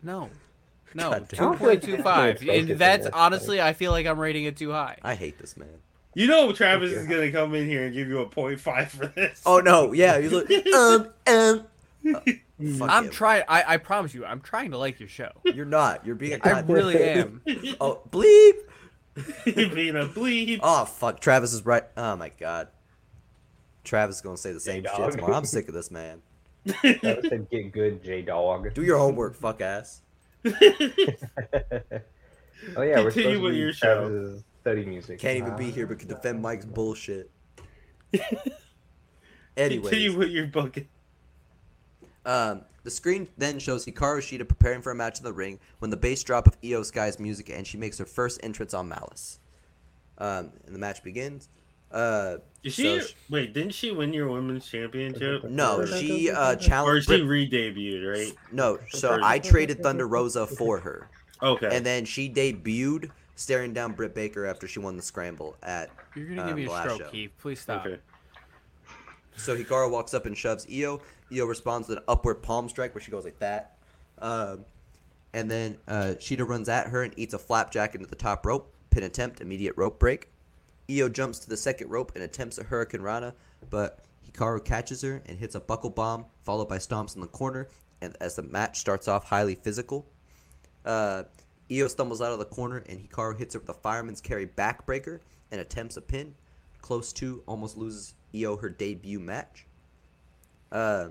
no, 0.03 0.31
no 0.95 1.11
God 1.11 1.29
two 1.29 1.37
damn. 1.37 1.59
point 1.59 1.83
two 1.83 1.97
five, 1.99 2.37
don't 2.37 2.45
feel 2.45 2.55
like 2.55 2.71
and 2.71 2.79
that's 2.79 2.99
focusing 3.07 3.21
honestly 3.21 3.61
I 3.61 3.73
feel 3.73 3.91
like 3.93 4.07
I'm 4.07 4.19
rating 4.19 4.45
it 4.45 4.57
too 4.57 4.71
high. 4.73 4.97
I 5.03 5.15
hate 5.15 5.39
this 5.39 5.57
man. 5.57 5.69
You 6.15 6.27
know 6.27 6.53
Travis 6.53 6.93
is 6.93 7.07
gonna 7.07 7.31
come 7.31 7.55
in 7.55 7.67
here 7.69 7.85
and 7.85 7.95
give 7.95 8.09
you 8.09 8.21
a 8.21 8.27
point 8.29 8.61
five 8.61 8.91
for 8.91 9.07
this. 9.07 9.43
Oh 9.45 9.59
no, 9.61 9.93
yeah, 9.93 10.21
he's 10.21 10.33
like, 10.33 10.51
um, 10.75 11.09
um. 11.27 11.67
Uh, 12.07 12.21
fuck 12.79 12.91
I'm 12.91 13.05
him. 13.07 13.11
trying. 13.11 13.43
I, 13.49 13.75
I 13.75 13.77
promise 13.77 14.15
you, 14.15 14.25
I'm 14.25 14.41
trying 14.41 14.71
to 14.71 14.79
like 14.79 14.99
your 14.99 15.09
show. 15.09 15.31
You're 15.45 15.67
not. 15.67 16.07
You're 16.07 16.15
being 16.15 16.33
a 16.41 16.47
I 16.47 16.53
god. 16.55 16.69
really 16.71 16.97
am. 17.01 17.43
Oh, 17.81 18.01
bleep. 18.11 18.55
being 19.45 19.97
a 19.97 20.07
bleep. 20.07 20.61
Oh 20.63 20.85
fuck, 20.85 21.21
Travis 21.21 21.53
is 21.53 21.65
right. 21.67 21.85
Oh 21.97 22.17
my 22.17 22.31
god. 22.31 22.69
Travis 23.85 24.17
is 24.17 24.23
gonna 24.23 24.37
say 24.37 24.53
the 24.53 24.61
same 24.61 24.83
J-Dog. 24.83 24.97
shit 24.97 25.13
tomorrow. 25.13 25.35
I'm 25.37 25.45
sick 25.45 25.69
of 25.69 25.75
this 25.75 25.91
man. 25.91 26.21
I 26.85 26.99
said 27.03 27.49
get 27.51 27.73
good, 27.73 28.03
J 28.05 28.23
Dog. 28.23 28.73
Do 28.75 28.83
your 28.83 28.99
homework, 28.99 29.35
fuck 29.35 29.61
ass. 29.61 30.03
oh 30.47 30.53
yeah, 32.83 33.01
we're 33.01 33.11
Continue 33.11 33.11
supposed 33.11 33.15
to 33.15 33.39
with 33.41 33.53
be 33.53 33.59
your 33.59 33.73
show. 33.73 34.09
Travis's 34.09 34.45
study 34.61 34.85
music. 34.85 35.19
Can't 35.19 35.39
even 35.39 35.53
Ah. 35.53 35.57
be 35.57 35.71
here 35.71 35.87
but 35.87 35.99
can 35.99 36.09
defend 36.09 36.43
Mike's 36.43 36.65
bullshit. 36.67 37.31
anyway, 39.57 39.83
Continue 39.91 40.17
with 40.19 40.31
your 40.31 40.47
bucket. 40.47 40.87
um, 42.27 42.63
the 42.89 42.95
screen 42.95 43.29
then 43.37 43.59
shows 43.59 43.85
Hikaru 43.85 44.21
Shida 44.21 44.49
preparing 44.49 44.81
for 44.81 44.91
a 44.91 44.95
match 44.95 45.19
in 45.19 45.25
the 45.25 45.33
ring 45.33 45.59
when 45.79 45.91
the 45.91 45.97
bass 45.97 46.23
drop 46.23 46.47
of 46.47 46.57
Io 46.65 46.83
Sky's 46.83 47.19
music 47.19 47.51
and 47.51 47.67
she 47.67 47.77
makes 47.77 47.99
her 47.99 48.07
first 48.07 48.41
entrance 48.43 48.73
on 48.73 48.89
Malice. 48.89 49.41
Um, 50.17 50.51
and 50.65 50.75
the 50.75 50.79
match 50.79 51.03
begins. 51.05 51.51
Uh, 51.93 52.39
Is 52.63 52.75
she? 52.75 52.83
So 53.01 53.01
sh- 53.07 53.13
wait, 53.29 53.53
didn't 53.53 53.75
she 53.75 53.91
win 53.91 54.13
your 54.15 54.29
women's 54.29 54.67
championship? 54.67 55.45
no, 55.45 55.85
she 55.85 56.31
uh 56.31 56.53
Or 56.53 56.57
challenged. 56.57 57.09
she 57.09 57.19
Brit- 57.19 57.51
re-debuted, 57.53 58.11
right? 58.11 58.33
no, 58.53 58.79
so 58.89 59.19
I 59.23 59.39
traded 59.39 59.83
Thunder 59.83 60.09
Rosa 60.09 60.47
for 60.47 60.79
her. 60.81 61.09
Okay. 61.43 61.69
And 61.71 61.85
then 61.85 62.05
she 62.07 62.29
debuted 62.31 63.11
staring 63.37 63.73
down 63.75 63.93
Britt 63.93 64.15
Baker 64.15 64.47
after 64.47 64.67
she 64.67 64.81
won 64.81 64.97
the 64.97 65.03
scramble 65.03 65.57
at. 65.63 65.91
You're 66.15 66.27
gonna 66.27 66.43
um, 66.43 66.49
give 66.49 66.57
me 66.57 66.65
a 66.67 66.81
stroke. 66.81 67.13
Keith. 67.13 67.31
Please 67.39 67.61
stop. 67.61 67.85
okay. 67.87 67.99
So 69.37 69.57
Hikaru 69.57 69.91
walks 69.91 70.15
up 70.15 70.27
and 70.27 70.37
shoves 70.37 70.67
Io. 70.73 71.01
Io 71.33 71.45
responds 71.45 71.89
with 71.89 71.99
an 71.99 72.05
upward 72.09 72.43
palm 72.43 72.69
strike 72.69 72.95
where 72.95 73.03
she 73.03 73.11
goes 73.11 73.25
like 73.25 73.39
that. 73.39 73.77
Um, 74.21 74.65
And 75.35 75.51
then 75.51 75.77
uh, 75.87 76.15
Shida 76.19 76.49
runs 76.49 76.69
at 76.69 76.89
her 76.89 77.03
and 77.03 77.13
eats 77.17 77.35
a 77.35 77.39
flapjack 77.39 77.95
into 77.95 78.07
the 78.07 78.17
top 78.17 78.47
rope. 78.47 78.75
Pin 78.91 79.03
attempt, 79.03 79.41
immediate 79.41 79.75
rope 79.77 79.99
break. 79.99 80.31
Io 80.91 81.09
jumps 81.09 81.39
to 81.41 81.51
the 81.51 81.57
second 81.57 81.91
rope 81.91 82.13
and 82.15 82.25
attempts 82.25 82.57
a 82.57 82.65
Hurricane 82.65 83.03
Rana, 83.03 83.35
but 83.69 84.01
Hikaru 84.27 84.65
catches 84.65 85.03
her 85.03 85.23
and 85.27 85.39
hits 85.39 85.55
a 85.55 85.61
buckle 85.61 85.91
bomb, 85.91 86.25
followed 86.45 86.69
by 86.69 86.79
stomps 86.79 87.15
in 87.15 87.21
the 87.21 87.27
corner. 87.27 87.69
And 88.01 88.17
as 88.21 88.37
the 88.37 88.43
match 88.43 88.79
starts 88.79 89.07
off 89.07 89.25
highly 89.25 89.55
physical, 89.55 90.07
uh, 90.87 91.25
Io 91.71 91.89
stumbles 91.89 92.23
out 92.23 92.33
of 92.33 92.39
the 92.39 92.47
corner 92.47 92.79
and 92.89 92.99
Hikaru 92.99 93.37
hits 93.39 93.53
her 93.53 93.61
with 93.61 93.69
a 93.69 93.75
fireman's 93.75 94.23
carry 94.23 94.47
backbreaker 94.47 95.21
and 95.51 95.61
attempts 95.61 95.99
a 95.99 96.01
pin. 96.01 96.35
Close 96.81 97.13
to, 97.13 97.43
almost 97.47 97.77
loses 97.77 98.15
Io 98.35 98.57
her 98.57 98.71
debut 98.71 99.21
match. 99.21 99.67
Uh, 100.71 101.09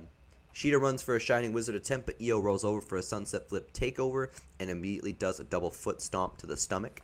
Shida 0.54 0.82
runs 0.82 1.04
for 1.04 1.16
a 1.16 1.20
Shining 1.20 1.54
Wizard 1.54 1.76
attempt, 1.76 2.08
but 2.08 2.16
Io 2.22 2.40
rolls 2.40 2.64
over 2.64 2.82
for 2.82 2.98
a 2.98 3.04
Sunset 3.04 3.48
Flip 3.48 3.72
takeover 3.74 4.30
and 4.60 4.70
immediately 4.70 5.14
does 5.14 5.40
a 5.40 5.44
double 5.44 5.70
foot 5.70 6.02
stomp 6.02 6.38
to 6.38 6.48
the 6.48 6.58
stomach. 6.58 7.02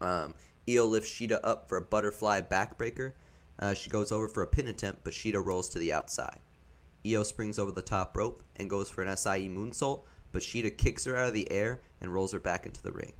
Um, 0.00 0.34
Io 0.68 0.84
lifts 0.84 1.10
Shida 1.10 1.38
up 1.44 1.68
for 1.68 1.78
a 1.78 1.82
butterfly 1.82 2.40
backbreaker. 2.40 3.12
Uh, 3.58 3.72
she 3.72 3.88
goes 3.88 4.10
over 4.12 4.28
for 4.28 4.42
a 4.42 4.46
pin 4.46 4.66
attempt, 4.66 5.04
but 5.04 5.12
Shida 5.12 5.44
rolls 5.44 5.68
to 5.70 5.78
the 5.78 5.92
outside. 5.92 6.40
Io 7.06 7.22
springs 7.22 7.58
over 7.58 7.70
the 7.70 7.82
top 7.82 8.16
rope 8.16 8.42
and 8.56 8.68
goes 8.68 8.90
for 8.90 9.02
an 9.02 9.08
Asai 9.08 9.48
moonsault, 9.48 10.02
but 10.32 10.42
Shida 10.42 10.76
kicks 10.76 11.04
her 11.04 11.16
out 11.16 11.28
of 11.28 11.34
the 11.34 11.50
air 11.50 11.80
and 12.00 12.12
rolls 12.12 12.32
her 12.32 12.40
back 12.40 12.66
into 12.66 12.82
the 12.82 12.92
ring. 12.92 13.12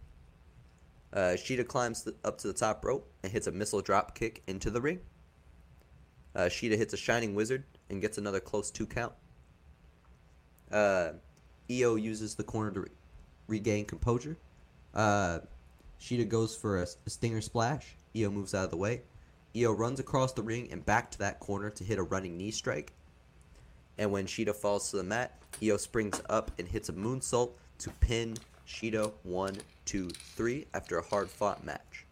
Uh, 1.12 1.36
Shida 1.36 1.66
climbs 1.66 2.02
th- 2.02 2.16
up 2.24 2.36
to 2.38 2.48
the 2.48 2.52
top 2.52 2.84
rope 2.84 3.10
and 3.22 3.32
hits 3.32 3.46
a 3.46 3.52
missile 3.52 3.80
drop 3.80 4.14
kick 4.18 4.42
into 4.46 4.70
the 4.70 4.80
ring. 4.80 5.00
Uh, 6.36 6.50
Shida 6.50 6.76
hits 6.76 6.92
a 6.92 6.98
Shining 6.98 7.34
Wizard 7.34 7.64
and 7.88 8.02
gets 8.02 8.18
another 8.18 8.40
close 8.40 8.70
two 8.70 8.86
count. 8.86 9.14
Uh, 10.70 11.12
Io 11.70 11.94
uses 11.94 12.34
the 12.34 12.44
corner 12.44 12.70
to 12.72 12.80
re- 12.80 12.88
regain 13.48 13.86
composure. 13.86 14.36
Uh, 14.92 15.38
Shida 15.98 16.28
goes 16.28 16.54
for 16.54 16.82
a, 16.82 16.86
a 17.06 17.10
stinger 17.10 17.40
splash. 17.40 17.96
Io 18.14 18.30
moves 18.30 18.54
out 18.54 18.64
of 18.64 18.70
the 18.70 18.76
way. 18.76 19.00
Io 19.56 19.72
runs 19.72 19.98
across 19.98 20.34
the 20.34 20.42
ring 20.42 20.68
and 20.70 20.84
back 20.84 21.10
to 21.12 21.18
that 21.20 21.40
corner 21.40 21.70
to 21.70 21.84
hit 21.84 21.98
a 21.98 22.02
running 22.02 22.36
knee 22.36 22.50
strike. 22.50 22.92
And 23.96 24.12
when 24.12 24.26
Shida 24.26 24.54
falls 24.54 24.90
to 24.90 24.98
the 24.98 25.04
mat, 25.04 25.38
Io 25.62 25.78
springs 25.78 26.20
up 26.28 26.50
and 26.58 26.68
hits 26.68 26.90
a 26.90 26.92
moonsault 26.92 27.52
to 27.78 27.90
pin 28.00 28.36
Shida 28.68 29.10
1, 29.22 29.56
2, 29.86 30.10
3 30.10 30.66
after 30.74 30.98
a 30.98 31.02
hard 31.02 31.30
fought 31.30 31.64
match. 31.64 32.04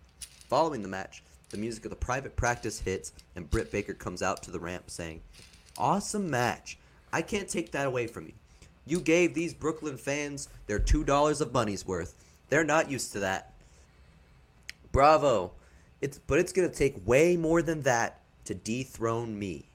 Following 0.48 0.80
the 0.80 0.88
match, 0.88 1.22
the 1.54 1.60
music 1.60 1.84
of 1.84 1.90
the 1.90 1.96
private 1.96 2.34
practice 2.34 2.80
hits 2.80 3.12
and 3.36 3.48
Britt 3.48 3.70
Baker 3.70 3.94
comes 3.94 4.22
out 4.22 4.42
to 4.42 4.50
the 4.50 4.58
ramp 4.58 4.90
saying, 4.90 5.20
Awesome 5.78 6.28
match. 6.28 6.78
I 7.12 7.22
can't 7.22 7.48
take 7.48 7.70
that 7.72 7.86
away 7.86 8.08
from 8.08 8.26
you. 8.26 8.32
You 8.86 9.00
gave 9.00 9.34
these 9.34 9.54
Brooklyn 9.54 9.96
fans 9.96 10.48
their 10.66 10.80
$2 10.80 11.40
of 11.40 11.52
money's 11.52 11.86
worth. 11.86 12.16
They're 12.48 12.64
not 12.64 12.90
used 12.90 13.12
to 13.12 13.20
that. 13.20 13.54
Bravo. 14.90 15.52
It's 16.00 16.18
but 16.18 16.40
it's 16.40 16.52
going 16.52 16.68
to 16.68 16.74
take 16.76 17.06
way 17.06 17.36
more 17.36 17.62
than 17.62 17.82
that 17.82 18.20
to 18.46 18.54
dethrone 18.54 19.38
me. 19.38 19.66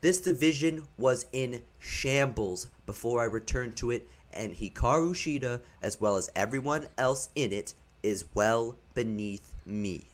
This 0.00 0.20
division 0.20 0.82
was 0.98 1.26
in 1.32 1.62
shambles 1.78 2.66
before 2.86 3.22
I 3.22 3.26
returned 3.26 3.76
to 3.76 3.92
it, 3.92 4.08
and 4.32 4.52
Hikaru 4.52 5.14
Shida, 5.14 5.60
as 5.80 6.00
well 6.00 6.16
as 6.16 6.28
everyone 6.34 6.88
else 6.98 7.30
in 7.36 7.52
it, 7.52 7.72
is 8.02 8.26
well 8.34 8.76
beneath 8.94 9.52
me. 9.64 10.08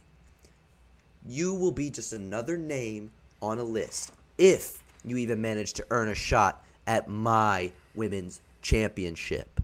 You 1.27 1.55
will 1.55 1.73
be 1.73 1.91
just 1.91 2.13
another 2.13 2.57
name 2.57 3.11
on 3.43 3.59
a 3.59 3.65
list 3.65 4.13
if 4.39 4.83
you 5.05 5.17
even 5.17 5.41
manage 5.41 5.73
to 5.75 5.87
earn 5.91 6.09
a 6.09 6.15
shot 6.15 6.65
at 6.87 7.09
my 7.09 7.71
women's 7.95 8.41
championship. 8.63 9.61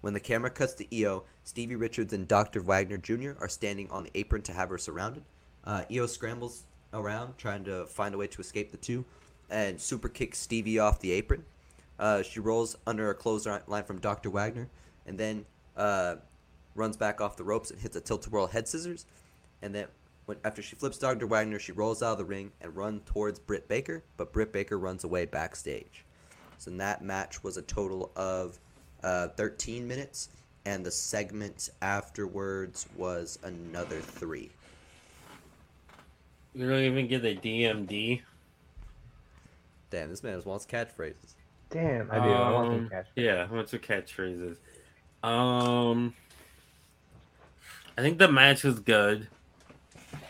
When 0.00 0.14
the 0.14 0.20
camera 0.20 0.50
cuts 0.50 0.74
to 0.74 0.86
Io, 0.96 1.24
Stevie 1.44 1.76
Richards 1.76 2.12
and 2.12 2.26
Dr. 2.26 2.60
Wagner 2.60 2.98
Jr. 2.98 3.32
are 3.40 3.48
standing 3.48 3.90
on 3.90 4.04
the 4.04 4.10
apron 4.14 4.42
to 4.42 4.52
have 4.52 4.68
her 4.68 4.78
surrounded. 4.78 5.22
Uh, 5.64 5.84
Io 5.92 6.06
scrambles 6.06 6.64
around, 6.92 7.36
trying 7.38 7.64
to 7.64 7.86
find 7.86 8.14
a 8.14 8.18
way 8.18 8.26
to 8.26 8.40
escape 8.40 8.70
the 8.70 8.76
two, 8.76 9.04
and 9.50 9.80
super 9.80 10.08
kicks 10.08 10.38
Stevie 10.38 10.78
off 10.78 11.00
the 11.00 11.12
apron. 11.12 11.44
Uh, 11.98 12.22
she 12.22 12.40
rolls 12.40 12.76
under 12.86 13.10
a 13.10 13.14
clothesline 13.14 13.84
from 13.84 13.98
Dr. 14.00 14.30
Wagner, 14.30 14.68
and 15.06 15.18
then 15.18 15.44
uh, 15.76 16.16
runs 16.74 16.96
back 16.96 17.20
off 17.20 17.36
the 17.36 17.44
ropes 17.44 17.70
and 17.70 17.80
hits 17.80 17.96
a 17.96 18.00
tilt-a-whirl 18.00 18.48
head 18.48 18.66
scissors. 18.66 19.06
And 19.60 19.74
then, 19.74 19.86
when, 20.26 20.38
after 20.44 20.62
she 20.62 20.76
flips 20.76 20.98
Dr. 20.98 21.26
Wagner, 21.26 21.58
she 21.58 21.72
rolls 21.72 22.02
out 22.02 22.12
of 22.12 22.18
the 22.18 22.24
ring 22.24 22.52
and 22.60 22.74
runs 22.76 23.02
towards 23.06 23.38
Britt 23.38 23.68
Baker, 23.68 24.02
but 24.16 24.32
Britt 24.32 24.52
Baker 24.52 24.78
runs 24.78 25.04
away 25.04 25.24
backstage. 25.26 26.04
So 26.58 26.70
that 26.70 27.02
match 27.02 27.42
was 27.42 27.56
a 27.56 27.62
total 27.62 28.10
of 28.14 28.58
uh, 29.02 29.28
13 29.28 29.86
minutes, 29.88 30.28
and 30.64 30.86
the 30.86 30.90
segment 30.92 31.70
afterwards 31.80 32.86
was 32.96 33.38
another 33.42 34.00
three. 34.00 34.50
We 36.54 36.62
don't 36.66 36.80
even 36.82 37.08
get 37.08 37.24
a 37.24 37.34
DMD. 37.34 38.20
Damn, 39.90 40.10
this 40.10 40.22
man 40.22 40.36
just 40.36 40.46
wants 40.46 40.64
catchphrases. 40.66 41.34
Damn, 41.70 42.10
I 42.10 42.16
do. 42.16 42.30
I 42.30 42.50
want 42.52 42.68
Um, 42.68 42.78
some 42.78 42.88
catch. 42.90 43.06
Yeah, 43.16 43.46
what's 43.48 43.72
your 43.72 43.80
catchphrases? 43.80 44.56
Um, 45.24 46.14
I 47.96 48.02
think 48.02 48.18
the 48.18 48.30
match 48.30 48.62
was 48.62 48.78
good. 48.80 49.28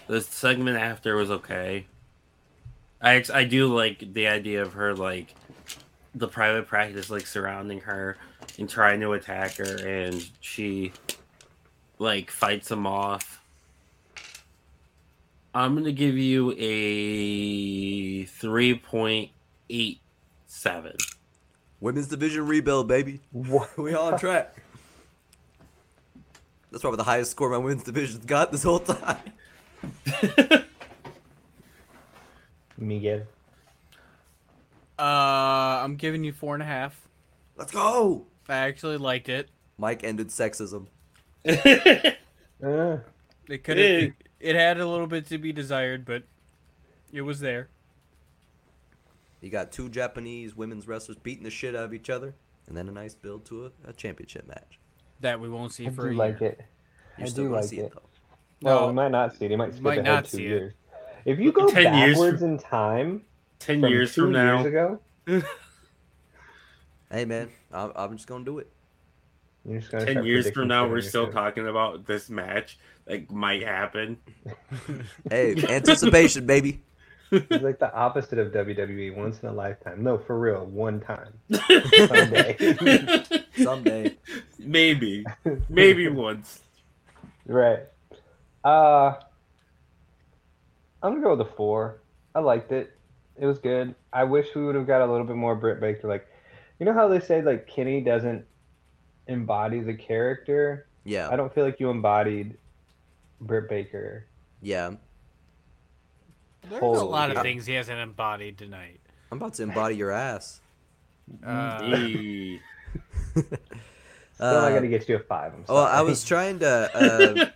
The 0.07 0.21
segment 0.21 0.79
after 0.79 1.17
was 1.17 1.31
okay. 1.31 1.87
I 3.01 3.25
I 3.33 3.45
do 3.45 3.75
like 3.75 4.13
the 4.13 4.29
idea 4.29 4.63
of 4.63 4.75
her 4.75 4.95
like 4.95 5.35
the 6.15 6.29
private 6.29 6.67
practice 6.67 7.11
like 7.11 7.27
surrounding 7.27 7.81
her 7.81 8.17
and 8.59 8.69
trying 8.69 9.01
to 9.01 9.13
attack 9.13 9.57
her, 9.57 9.87
and 9.87 10.29
she 10.41 10.93
like 11.99 12.31
fights 12.31 12.69
them 12.69 12.87
off. 12.87 13.41
I'm 15.55 15.75
gonna 15.75 15.93
give 15.93 16.17
you 16.17 16.55
a 16.59 18.25
three 18.25 18.75
point 18.75 19.31
eight 19.69 20.01
seven. 20.47 20.97
Women's 21.81 22.07
division 22.07 22.47
rebuild, 22.47 22.87
baby. 22.87 23.21
What? 23.33 23.77
We 23.77 23.95
all 23.95 24.13
on 24.13 24.19
track. 24.19 24.57
That's 26.71 26.81
probably 26.81 26.99
the 26.99 27.05
highest 27.05 27.33
score 27.33 27.51
my 27.51 27.59
women's 27.59 27.83
division's 27.83 28.25
got 28.25 28.53
this 28.53 28.63
whole 28.63 28.79
time. 28.79 29.19
Miguel. 32.79 33.23
Uh, 34.99 35.03
I'm 35.03 35.97
giving 35.97 36.25
you 36.25 36.33
four 36.33 36.55
and 36.55 36.63
a 36.63 36.67
half. 36.67 37.09
Let's 37.57 37.73
go. 37.73 38.27
I 38.49 38.57
actually 38.57 38.97
liked 38.99 39.29
it. 39.29 39.49
Mike 39.79 40.05
ended 40.05 40.29
sexism. 40.29 40.87
It 43.49 43.65
could 43.65 43.77
Yeah. 43.77 44.01
have. 44.01 44.13
It 44.39 44.55
had 44.57 44.79
a 44.79 44.87
little 44.87 45.07
bit 45.09 45.27
to 45.27 45.39
be 45.39 45.53
desired, 45.53 46.05
but 46.05 46.23
it 47.13 47.23
was 47.23 47.41
there. 47.41 47.69
You 49.41 49.51
got 49.51 49.73
two 49.73 49.89
Japanese 49.89 50.57
women's 50.57 50.87
wrestlers 50.87 51.19
beating 51.19 51.43
the 51.43 51.51
shit 51.51 51.75
out 51.75 51.85
of 51.85 51.93
each 51.93 52.09
other, 52.09 52.35
and 52.69 52.77
then 52.77 52.89
a 52.89 52.93
nice 52.93 53.15
build 53.17 53.45
to 53.47 53.67
a, 53.67 53.71
a 53.89 53.93
championship 53.93 54.47
match. 54.47 54.79
That 55.21 55.41
we 55.41 55.49
won't 55.49 55.73
see 55.73 55.87
I 55.89 55.91
for 55.91 56.09
do 56.09 56.15
a 56.15 56.19
like 56.19 56.41
year. 56.41 56.51
it. 56.51 56.61
You're 57.19 57.27
I 57.27 57.31
still 57.31 57.45
do 57.45 57.49
gonna 57.51 57.61
like 57.61 57.69
see 57.69 57.79
it. 57.81 57.87
it 57.87 57.93
though. 57.95 58.03
No, 58.63 58.77
Well, 58.77 58.87
we 58.89 58.93
might 58.95 59.11
not 59.11 59.37
see 59.37 59.45
it. 59.47 59.51
He 59.51 59.57
might 59.57 59.73
skip 59.73 59.83
might 59.83 59.93
ahead 59.99 60.05
not 60.05 60.25
two 60.25 60.37
see 60.37 60.45
it. 60.45 60.49
years. 60.49 60.73
If 61.25 61.39
you 61.39 61.53
go 61.53 61.67
10 61.69 61.95
years 61.99 62.15
backwards 62.15 62.41
from- 62.41 62.49
in 62.51 62.59
time, 62.59 63.23
Ten 63.59 63.81
from 63.81 63.91
years 63.91 64.15
from 64.15 64.33
now, 64.33 64.63
years 64.63 64.67
ago, 64.67 65.01
Hey 67.11 67.25
man, 67.27 67.49
I'm, 67.73 67.93
I'm 67.95 68.17
just 68.17 68.27
gonna 68.27 68.45
do 68.45 68.59
it. 68.59 68.69
you're 69.65 69.81
just 69.81 69.93
gonna 69.93 70.07
ten 70.07 70.25
years 70.25 70.51
from 70.51 70.69
now, 70.69 70.89
we're 70.89 71.01
still 71.03 71.27
show. 71.27 71.33
talking 71.33 71.69
about 71.69 72.07
this 72.07 72.31
match. 72.31 72.79
Like 73.07 73.31
might 73.31 73.63
happen. 73.63 74.17
Hey, 75.31 75.55
anticipation, 75.69 76.47
baby. 76.47 76.83
It's 77.31 77.63
like 77.63 77.79
the 77.79 77.93
opposite 77.95 78.39
of 78.39 78.53
WWE. 78.53 79.15
Once 79.17 79.41
in 79.43 79.49
a 79.49 79.53
lifetime. 79.53 80.03
No, 80.03 80.19
for 80.19 80.39
real, 80.39 80.67
one 80.67 81.01
time. 81.01 81.33
Someday. 82.07 82.57
Someday. 83.57 84.17
maybe, 84.59 85.25
maybe 85.69 86.09
once. 86.09 86.61
Right. 87.47 87.81
Uh, 88.65 89.15
I'm 91.03 91.13
gonna 91.15 91.21
go 91.21 91.37
with 91.37 91.47
a 91.47 91.51
four. 91.57 92.01
I 92.35 92.41
liked 92.41 92.73
it. 92.73 92.97
It 93.37 93.47
was 93.47 93.59
good. 93.59 93.95
I 94.13 94.25
wish 94.25 94.47
we 94.55 94.65
would 94.65 94.75
have 94.75 94.87
got 94.87 95.01
a 95.03 95.11
little 95.11 95.27
bit 95.27 95.37
more 95.37 95.55
Britt 95.57 95.81
Baker. 95.81 96.07
Like, 96.07 96.27
you 96.79 96.87
know 96.87 96.93
how 96.93 97.09
they 97.09 97.21
say 97.21 97.43
like 97.43 97.67
Kenny 97.67 98.01
doesn't 98.01 98.45
embody 99.27 99.81
the 99.81 99.95
character. 99.95 100.87
Yeah, 101.05 101.29
I 101.31 101.37
don't 101.37 101.53
feel 101.53 101.65
like 101.65 101.81
you 101.81 101.91
embodied 101.91 102.57
Britt 103.41 103.69
Baker. 103.69 104.27
yeah. 104.61 104.93
There's 106.71 106.81
a 106.81 106.85
Holy 106.87 107.01
lot 107.01 107.33
of 107.37 107.43
things 107.43 107.67
he 107.67 107.73
hasn't 107.75 107.99
embodied 107.99 108.57
tonight. 108.57 109.01
I'm 109.33 109.39
about 109.39 109.55
to 109.55 109.65
embody 109.65 109.97
your 109.97 110.13
ass. 110.13 110.61
Uh. 111.45 111.79
Still 114.35 114.61
not 114.61 114.73
gonna 114.73 114.87
get 114.87 115.09
you 115.09 115.17
a 115.17 115.19
five. 115.19 115.53
I'm 115.55 115.67
sorry. 115.67 115.77
Well, 115.77 115.87
I 115.87 116.03
was 116.03 116.25
trying 116.25 116.61
to. 116.61 116.91
Uh, 116.95 117.47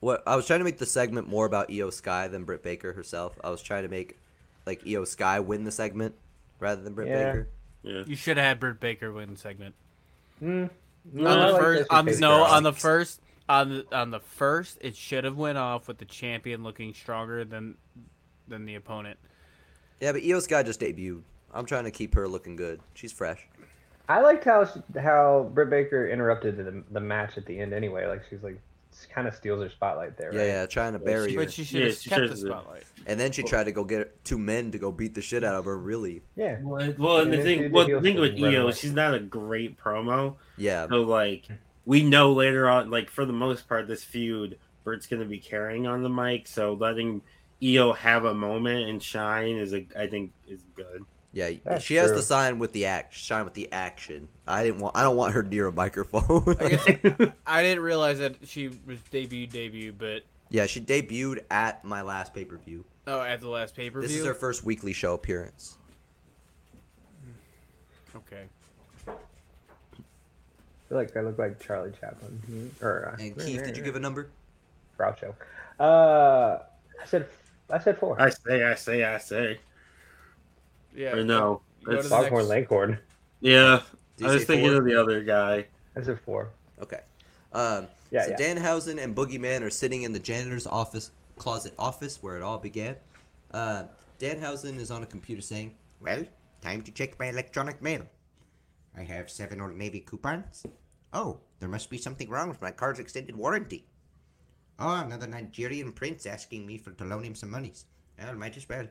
what 0.00 0.22
I 0.26 0.36
was 0.36 0.46
trying 0.46 0.60
to 0.60 0.64
make 0.64 0.78
the 0.78 0.86
segment 0.86 1.28
more 1.28 1.46
about 1.46 1.70
Io 1.72 1.90
Sky 1.90 2.28
than 2.28 2.44
Britt 2.44 2.62
Baker 2.62 2.92
herself. 2.92 3.38
I 3.44 3.50
was 3.50 3.62
trying 3.62 3.82
to 3.84 3.88
make 3.88 4.18
like 4.66 4.82
Io 4.86 5.04
Sky 5.04 5.40
win 5.40 5.64
the 5.64 5.70
segment 5.70 6.14
rather 6.58 6.82
than 6.82 6.94
Britt 6.94 7.08
Yeah. 7.08 7.24
Baker. 7.32 7.48
yeah. 7.82 8.02
you 8.06 8.16
should 8.16 8.36
have 8.36 8.46
had 8.46 8.60
Britt 8.60 8.80
Baker 8.80 9.12
win 9.12 9.32
the 9.32 9.38
segment. 9.38 9.74
Mm, 10.42 10.70
No, 11.12 11.30
on 11.30 11.38
the 11.46 11.52
like 11.52 11.62
first, 11.62 11.88
that 11.88 11.94
on, 11.96 12.20
no, 12.20 12.42
on 12.44 12.62
the 12.62 12.72
first, 12.72 13.20
on 13.48 13.68
the 13.70 13.86
on 13.96 14.10
the 14.10 14.20
first, 14.20 14.78
it 14.80 14.96
should 14.96 15.24
have 15.24 15.36
went 15.36 15.58
off 15.58 15.88
with 15.88 15.98
the 15.98 16.04
champion 16.04 16.62
looking 16.62 16.94
stronger 16.94 17.44
than 17.44 17.76
than 18.48 18.64
the 18.66 18.74
opponent. 18.74 19.18
Yeah, 20.00 20.12
but 20.12 20.22
Io 20.24 20.40
Sky 20.40 20.62
just 20.62 20.80
debuted. 20.80 21.22
I'm 21.52 21.66
trying 21.66 21.84
to 21.84 21.90
keep 21.90 22.14
her 22.14 22.26
looking 22.28 22.56
good. 22.56 22.80
She's 22.94 23.12
fresh. 23.12 23.46
I 24.08 24.20
liked 24.22 24.44
how 24.44 24.66
how 24.98 25.50
Britt 25.54 25.68
Baker 25.70 26.08
interrupted 26.08 26.56
the, 26.56 26.82
the 26.90 27.00
match 27.00 27.36
at 27.38 27.44
the 27.46 27.58
end. 27.60 27.72
Anyway, 27.72 28.06
like 28.06 28.22
she's 28.30 28.42
like 28.42 28.60
kind 29.12 29.26
of 29.26 29.34
steals 29.34 29.62
her 29.62 29.70
spotlight 29.70 30.16
there. 30.16 30.32
Yeah, 30.32 30.40
right? 30.40 30.46
yeah, 30.46 30.66
trying 30.66 30.92
to 30.92 30.98
Yeah, 30.98 31.04
bury 31.04 31.34
her. 31.34 31.44
But 31.44 31.52
she 31.52 31.64
should 31.64 31.80
Yeah, 31.80 31.86
have 31.86 31.96
she 31.96 32.10
kept 32.10 32.28
the 32.28 32.36
spotlight. 32.36 32.84
And 33.06 33.18
then 33.18 33.32
she 33.32 33.42
tried 33.42 33.64
to 33.64 33.72
go 33.72 33.84
get 33.84 34.24
two 34.24 34.38
men 34.38 34.70
to 34.72 34.78
go 34.78 34.92
beat 34.92 35.14
the 35.14 35.22
shit 35.22 35.42
out 35.44 35.54
of 35.54 35.64
her. 35.64 35.78
Really? 35.78 36.22
yeah. 36.36 36.58
Well, 36.62 36.94
well, 36.98 37.20
and 37.20 37.32
the 37.32 37.36
Yeah, 37.38 37.42
thing, 37.42 37.58
dude, 37.62 37.72
well, 37.72 37.86
the 37.86 37.94
the 37.94 38.00
thing 38.02 38.20
with 38.20 38.32
spin 38.32 38.44
right 38.44 38.54
Io, 38.54 38.70
she's 38.72 38.92
not 38.92 39.14
a 39.14 39.20
great 39.20 39.78
promo. 39.78 40.36
Yeah. 40.56 40.86
So 40.88 41.02
like, 41.02 41.48
we 41.84 42.02
know 42.02 42.32
later 42.32 42.68
on, 42.68 42.90
like 42.90 43.10
for 43.10 43.24
the 43.24 43.32
most 43.32 43.68
part, 43.68 43.88
this 43.88 44.04
feud, 44.04 44.58
Britt's 44.84 45.06
gonna 45.06 45.24
be 45.24 45.38
carrying 45.38 45.86
on 45.86 46.02
the 46.02 46.08
mic. 46.10 46.46
So 46.46 46.74
letting 46.74 47.22
Io 47.62 47.92
have 47.92 48.24
a 48.24 48.34
moment 48.34 48.88
and 48.88 49.02
shine 49.02 49.56
is, 49.56 49.72
a, 49.74 49.86
I 49.98 50.06
think, 50.06 50.32
is 50.46 50.62
good. 50.74 51.04
Yeah, 51.32 51.50
That's 51.64 51.84
she 51.84 51.94
has 51.94 52.08
true. 52.08 52.16
to 52.16 52.22
sign 52.22 52.58
with 52.58 52.72
the 52.72 52.86
act, 52.86 53.14
shine 53.14 53.44
with 53.44 53.54
the 53.54 53.70
action. 53.72 54.26
I 54.48 54.64
didn't 54.64 54.80
want. 54.80 54.96
I 54.96 55.02
don't 55.04 55.16
want 55.16 55.32
her 55.34 55.44
near 55.44 55.68
a 55.68 55.72
microphone. 55.72 56.56
I 56.60 56.68
guess 56.70 57.30
I 57.46 57.62
didn't 57.62 57.84
realize 57.84 58.18
that 58.18 58.34
she 58.44 58.68
was 58.86 58.98
debut 59.12 59.46
debut, 59.46 59.92
but 59.92 60.22
yeah, 60.48 60.66
she 60.66 60.80
debuted 60.80 61.44
at 61.50 61.84
my 61.84 62.02
last 62.02 62.34
pay 62.34 62.44
per 62.44 62.56
view. 62.56 62.84
oh, 63.06 63.20
at 63.22 63.40
the 63.40 63.48
last 63.48 63.76
pay 63.76 63.90
per 63.90 64.00
view. 64.00 64.08
This 64.08 64.16
is 64.18 64.24
her 64.26 64.34
first 64.34 64.64
weekly 64.64 64.92
show 64.92 65.14
appearance. 65.14 65.76
Okay. 68.16 68.44
I 69.06 69.12
feel 70.88 70.98
like 70.98 71.16
I 71.16 71.20
look 71.20 71.38
like 71.38 71.60
Charlie 71.64 71.92
Chaplin. 72.00 72.42
Mhm. 72.50 72.82
Or 72.82 73.08
uh, 73.14 73.22
And 73.22 73.38
Keith, 73.38 73.62
did 73.64 73.76
you 73.76 73.84
give 73.84 73.94
a 73.94 74.00
number? 74.00 74.30
Groucho? 74.98 75.34
Uh, 75.78 76.58
I 77.00 77.06
said 77.06 77.26
I 77.70 77.78
said 77.78 77.98
four. 77.98 78.20
I 78.20 78.30
say, 78.30 78.64
I 78.64 78.74
say, 78.74 79.04
I 79.04 79.18
say. 79.18 79.60
Yeah. 80.94 81.12
Or 81.14 81.24
no, 81.24 81.62
Go 81.84 81.92
it's- 81.92 82.04
the 82.04 82.10
Foghorn 82.10 82.48
next- 82.48 82.48
Leghorn. 82.48 82.98
Yeah, 83.40 83.82
I 84.22 84.26
was 84.34 84.44
thinking 84.44 84.68
four? 84.70 84.78
of 84.78 84.84
the 84.84 84.94
other 85.00 85.22
guy. 85.22 85.66
I 85.96 86.02
said 86.02 86.20
four. 86.20 86.50
Okay. 86.82 87.00
Um, 87.52 87.88
Yeah, 88.10 88.24
so 88.24 88.30
yeah. 88.30 88.36
Danhausen 88.38 89.02
and 89.02 89.14
Boogeyman 89.14 89.62
are 89.62 89.70
sitting 89.70 90.02
in 90.02 90.12
the 90.12 90.18
janitor's 90.18 90.66
office 90.66 91.10
closet 91.36 91.72
office 91.78 92.22
where 92.22 92.36
it 92.36 92.42
all 92.42 92.58
began. 92.58 92.96
Uh, 93.52 93.84
Danhausen 94.18 94.76
is 94.78 94.90
on 94.90 95.02
a 95.02 95.06
computer 95.06 95.40
saying, 95.42 95.74
"Well, 96.00 96.24
time 96.60 96.82
to 96.82 96.92
check 96.92 97.18
my 97.18 97.26
electronic 97.26 97.80
mail. 97.80 98.02
I 98.96 99.02
have 99.04 99.30
seven 99.30 99.60
Old 99.60 99.74
Navy 99.76 100.00
coupons. 100.00 100.66
Oh, 101.12 101.40
there 101.60 101.68
must 101.68 101.88
be 101.88 101.98
something 101.98 102.28
wrong 102.28 102.48
with 102.48 102.60
my 102.60 102.70
car's 102.72 102.98
extended 102.98 103.36
warranty. 103.36 103.86
Oh, 104.78 104.96
another 105.00 105.26
Nigerian 105.26 105.92
prince 105.92 106.26
asking 106.26 106.66
me 106.66 106.78
for 106.78 106.90
to 106.92 107.04
loan 107.04 107.22
him 107.24 107.34
some 107.34 107.50
monies. 107.50 107.84
Well, 108.18 108.34
might 108.34 108.56
as 108.56 108.68
well. 108.68 108.86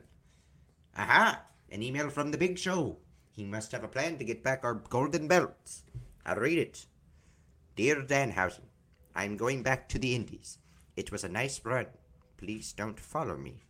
Aha! 0.96 1.42
An 1.72 1.82
email 1.84 2.10
from 2.10 2.32
the 2.32 2.38
Big 2.38 2.58
Show. 2.58 2.96
He 3.30 3.44
must 3.44 3.70
have 3.70 3.84
a 3.84 3.88
plan 3.88 4.18
to 4.18 4.24
get 4.24 4.42
back 4.42 4.64
our 4.64 4.74
golden 4.74 5.28
belts. 5.28 5.84
I'll 6.26 6.36
read 6.36 6.58
it. 6.58 6.86
Dear 7.76 8.02
Danhausen, 8.02 8.66
I'm 9.14 9.36
going 9.36 9.62
back 9.62 9.88
to 9.90 9.98
the 9.98 10.14
Indies. 10.16 10.58
It 10.96 11.12
was 11.12 11.22
a 11.22 11.28
nice 11.28 11.60
run. 11.64 11.86
Please 12.36 12.72
don't 12.72 12.98
follow 12.98 13.36
me. 13.36 13.60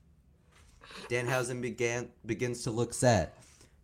Danhausen 1.11 1.61
began 1.61 2.09
begins 2.25 2.63
to 2.63 2.71
look 2.71 2.95
sad. 2.95 3.31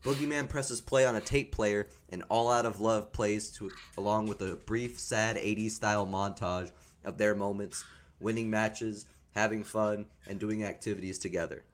Boogeyman 0.02 0.48
presses 0.48 0.80
play 0.80 1.04
on 1.04 1.16
a 1.16 1.20
tape 1.20 1.52
player, 1.52 1.88
and 2.08 2.24
All 2.30 2.50
Out 2.50 2.64
of 2.64 2.80
Love 2.80 3.12
plays 3.12 3.50
to 3.52 3.70
along 3.98 4.28
with 4.28 4.40
a 4.40 4.56
brief, 4.56 4.98
sad 4.98 5.36
80s 5.36 5.72
style 5.72 6.06
montage 6.06 6.70
of 7.04 7.18
their 7.18 7.34
moments, 7.34 7.84
winning 8.18 8.48
matches, 8.48 9.04
having 9.34 9.62
fun, 9.62 10.06
and 10.26 10.40
doing 10.40 10.64
activities 10.64 11.18
together. 11.18 11.64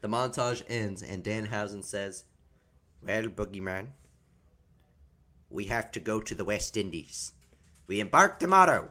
The 0.00 0.08
montage 0.08 0.62
ends, 0.68 1.02
and 1.02 1.24
Danhausen 1.24 1.82
says, 1.84 2.24
Well, 3.04 3.24
Boogeyman, 3.24 3.88
we 5.50 5.64
have 5.66 5.90
to 5.92 6.00
go 6.00 6.20
to 6.20 6.34
the 6.34 6.44
West 6.44 6.76
Indies. 6.76 7.32
We 7.86 8.00
embark 8.00 8.38
tomorrow. 8.38 8.90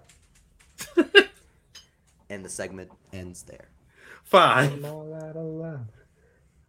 and 2.29 2.43
the 2.43 2.49
segment 2.49 2.91
ends 3.13 3.43
there. 3.43 3.69
Five. 4.23 4.73
I'm 4.73 4.85
all 4.85 5.13
out 5.13 5.35
of 5.35 5.45
love. 5.45 5.79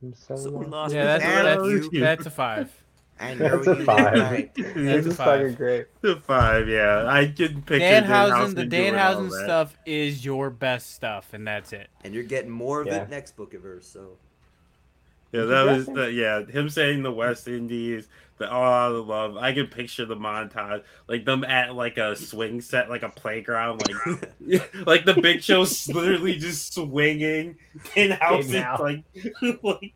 I'm 0.03 0.15
so, 0.15 0.37
So 0.37 0.51
lost. 0.51 0.69
lost 0.71 0.95
Yeah, 0.95 1.05
that's 1.05 1.25
Now 1.25 1.43
that's, 1.43 1.93
you- 1.93 2.01
that's 2.01 2.27
a 2.27 2.31
five. 2.31 2.83
I 3.19 3.33
know 3.33 3.49
That's 3.63 3.67
a 3.69 3.77
you 3.77 3.85
five. 3.87 4.13
right. 4.15 4.55
This 4.55 4.75
That's 4.77 5.07
a 5.07 5.15
five. 5.15 5.41
fucking 5.41 5.55
great. 5.55 5.87
The 6.03 6.17
five, 6.17 6.69
yeah. 6.69 7.07
I 7.09 7.25
didn't 7.25 7.63
picture 7.63 7.87
Danhausen, 7.87 8.55
the 8.55 8.67
doing 8.67 8.95
all 8.95 9.15
Danhausen 9.23 9.45
stuff 9.45 9.75
is 9.87 10.23
your 10.23 10.51
best 10.51 10.95
stuff, 10.95 11.33
and 11.33 11.47
that's 11.47 11.73
it. 11.73 11.89
And 12.05 12.13
you're 12.13 12.25
getting 12.25 12.51
more 12.51 12.83
of 12.83 12.89
Yeah. 12.89 12.97
it 13.05 13.09
next 13.09 13.35
book 13.35 13.55
of 13.55 13.63
hers, 13.63 13.87
so 13.91 14.19
Yeah, 15.37 15.45
that 15.45 15.67
was 15.67 15.87
the 15.87 16.13
yeah. 16.13 16.45
Him 16.47 16.71
saying 16.71 17.03
the 17.03 17.13
West 17.13 17.47
Indies, 17.47 18.09
the 18.39 18.51
all 18.51 18.73
out 18.73 18.95
of 18.95 19.07
love. 19.07 19.37
I 19.37 19.53
can 19.53 19.67
picture 19.67 20.07
the 20.07 20.17
montage, 20.17 20.83
like 21.09 21.25
them 21.27 21.45
at 21.45 21.75
like 21.75 21.99
a 21.99 22.17
swing 22.17 22.63
set, 22.63 22.89
like 22.89 23.03
a 23.03 23.11
playground, 23.11 23.83
like 23.83 24.33
like 24.87 25.05
the 25.05 25.15
Big 25.21 25.43
Show's 25.43 25.89
literally 25.89 26.37
just 26.39 26.73
swinging, 26.73 27.57
and 27.95 28.15
House 28.15 28.47
is 28.47 28.55
like 28.55 29.05
like 29.63 29.95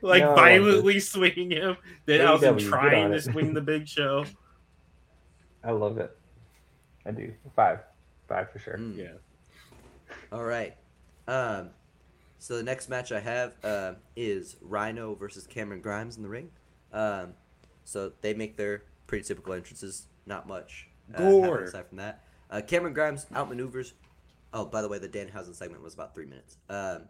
like 0.00 0.22
No, 0.22 0.34
I 0.34 0.34
love 0.34 0.36
violently 0.36 1.00
swinging 1.00 1.50
him. 1.50 1.76
Then 2.06 2.20
House 2.20 2.40
AEW, 2.40 2.68
trying 2.68 3.12
to 3.12 3.20
swing 3.20 3.52
the 3.52 3.60
Big 3.60 3.86
Show. 3.86 4.24
I 5.62 5.72
love 5.72 5.98
it. 5.98 6.16
I 7.04 7.10
do. 7.10 7.34
Five. 7.54 7.80
Five 8.28 8.50
for 8.50 8.58
sure. 8.58 8.78
mm. 8.78 8.96
Yeah. 8.96 9.12
All 10.32 10.44
right. 10.44 10.74
Um, 11.28 11.70
so 12.38 12.56
the 12.56 12.62
next 12.62 12.88
match 12.88 13.12
I 13.12 13.20
have 13.20 13.54
uh, 13.64 13.92
is 14.14 14.56
Rhino 14.60 15.14
versus 15.14 15.46
Cameron 15.46 15.80
Grimes 15.80 16.16
in 16.16 16.22
the 16.22 16.28
ring. 16.28 16.50
Um, 16.92 17.34
so 17.84 18.12
they 18.20 18.34
make 18.34 18.56
their 18.56 18.84
pretty 19.06 19.24
typical 19.24 19.52
entrances. 19.54 20.06
Not 20.26 20.46
much. 20.46 20.88
Uh, 21.14 21.18
Gore. 21.18 21.60
aside 21.60 21.86
from 21.86 21.98
that, 21.98 22.24
uh, 22.50 22.60
Cameron 22.66 22.94
Grimes 22.94 23.26
outmaneuvers. 23.32 23.92
Oh, 24.52 24.64
by 24.64 24.82
the 24.82 24.88
way, 24.88 24.98
the 24.98 25.08
Danhausen 25.08 25.54
segment 25.54 25.82
was 25.82 25.94
about 25.94 26.14
three 26.14 26.26
minutes. 26.26 26.58
Um, 26.68 27.02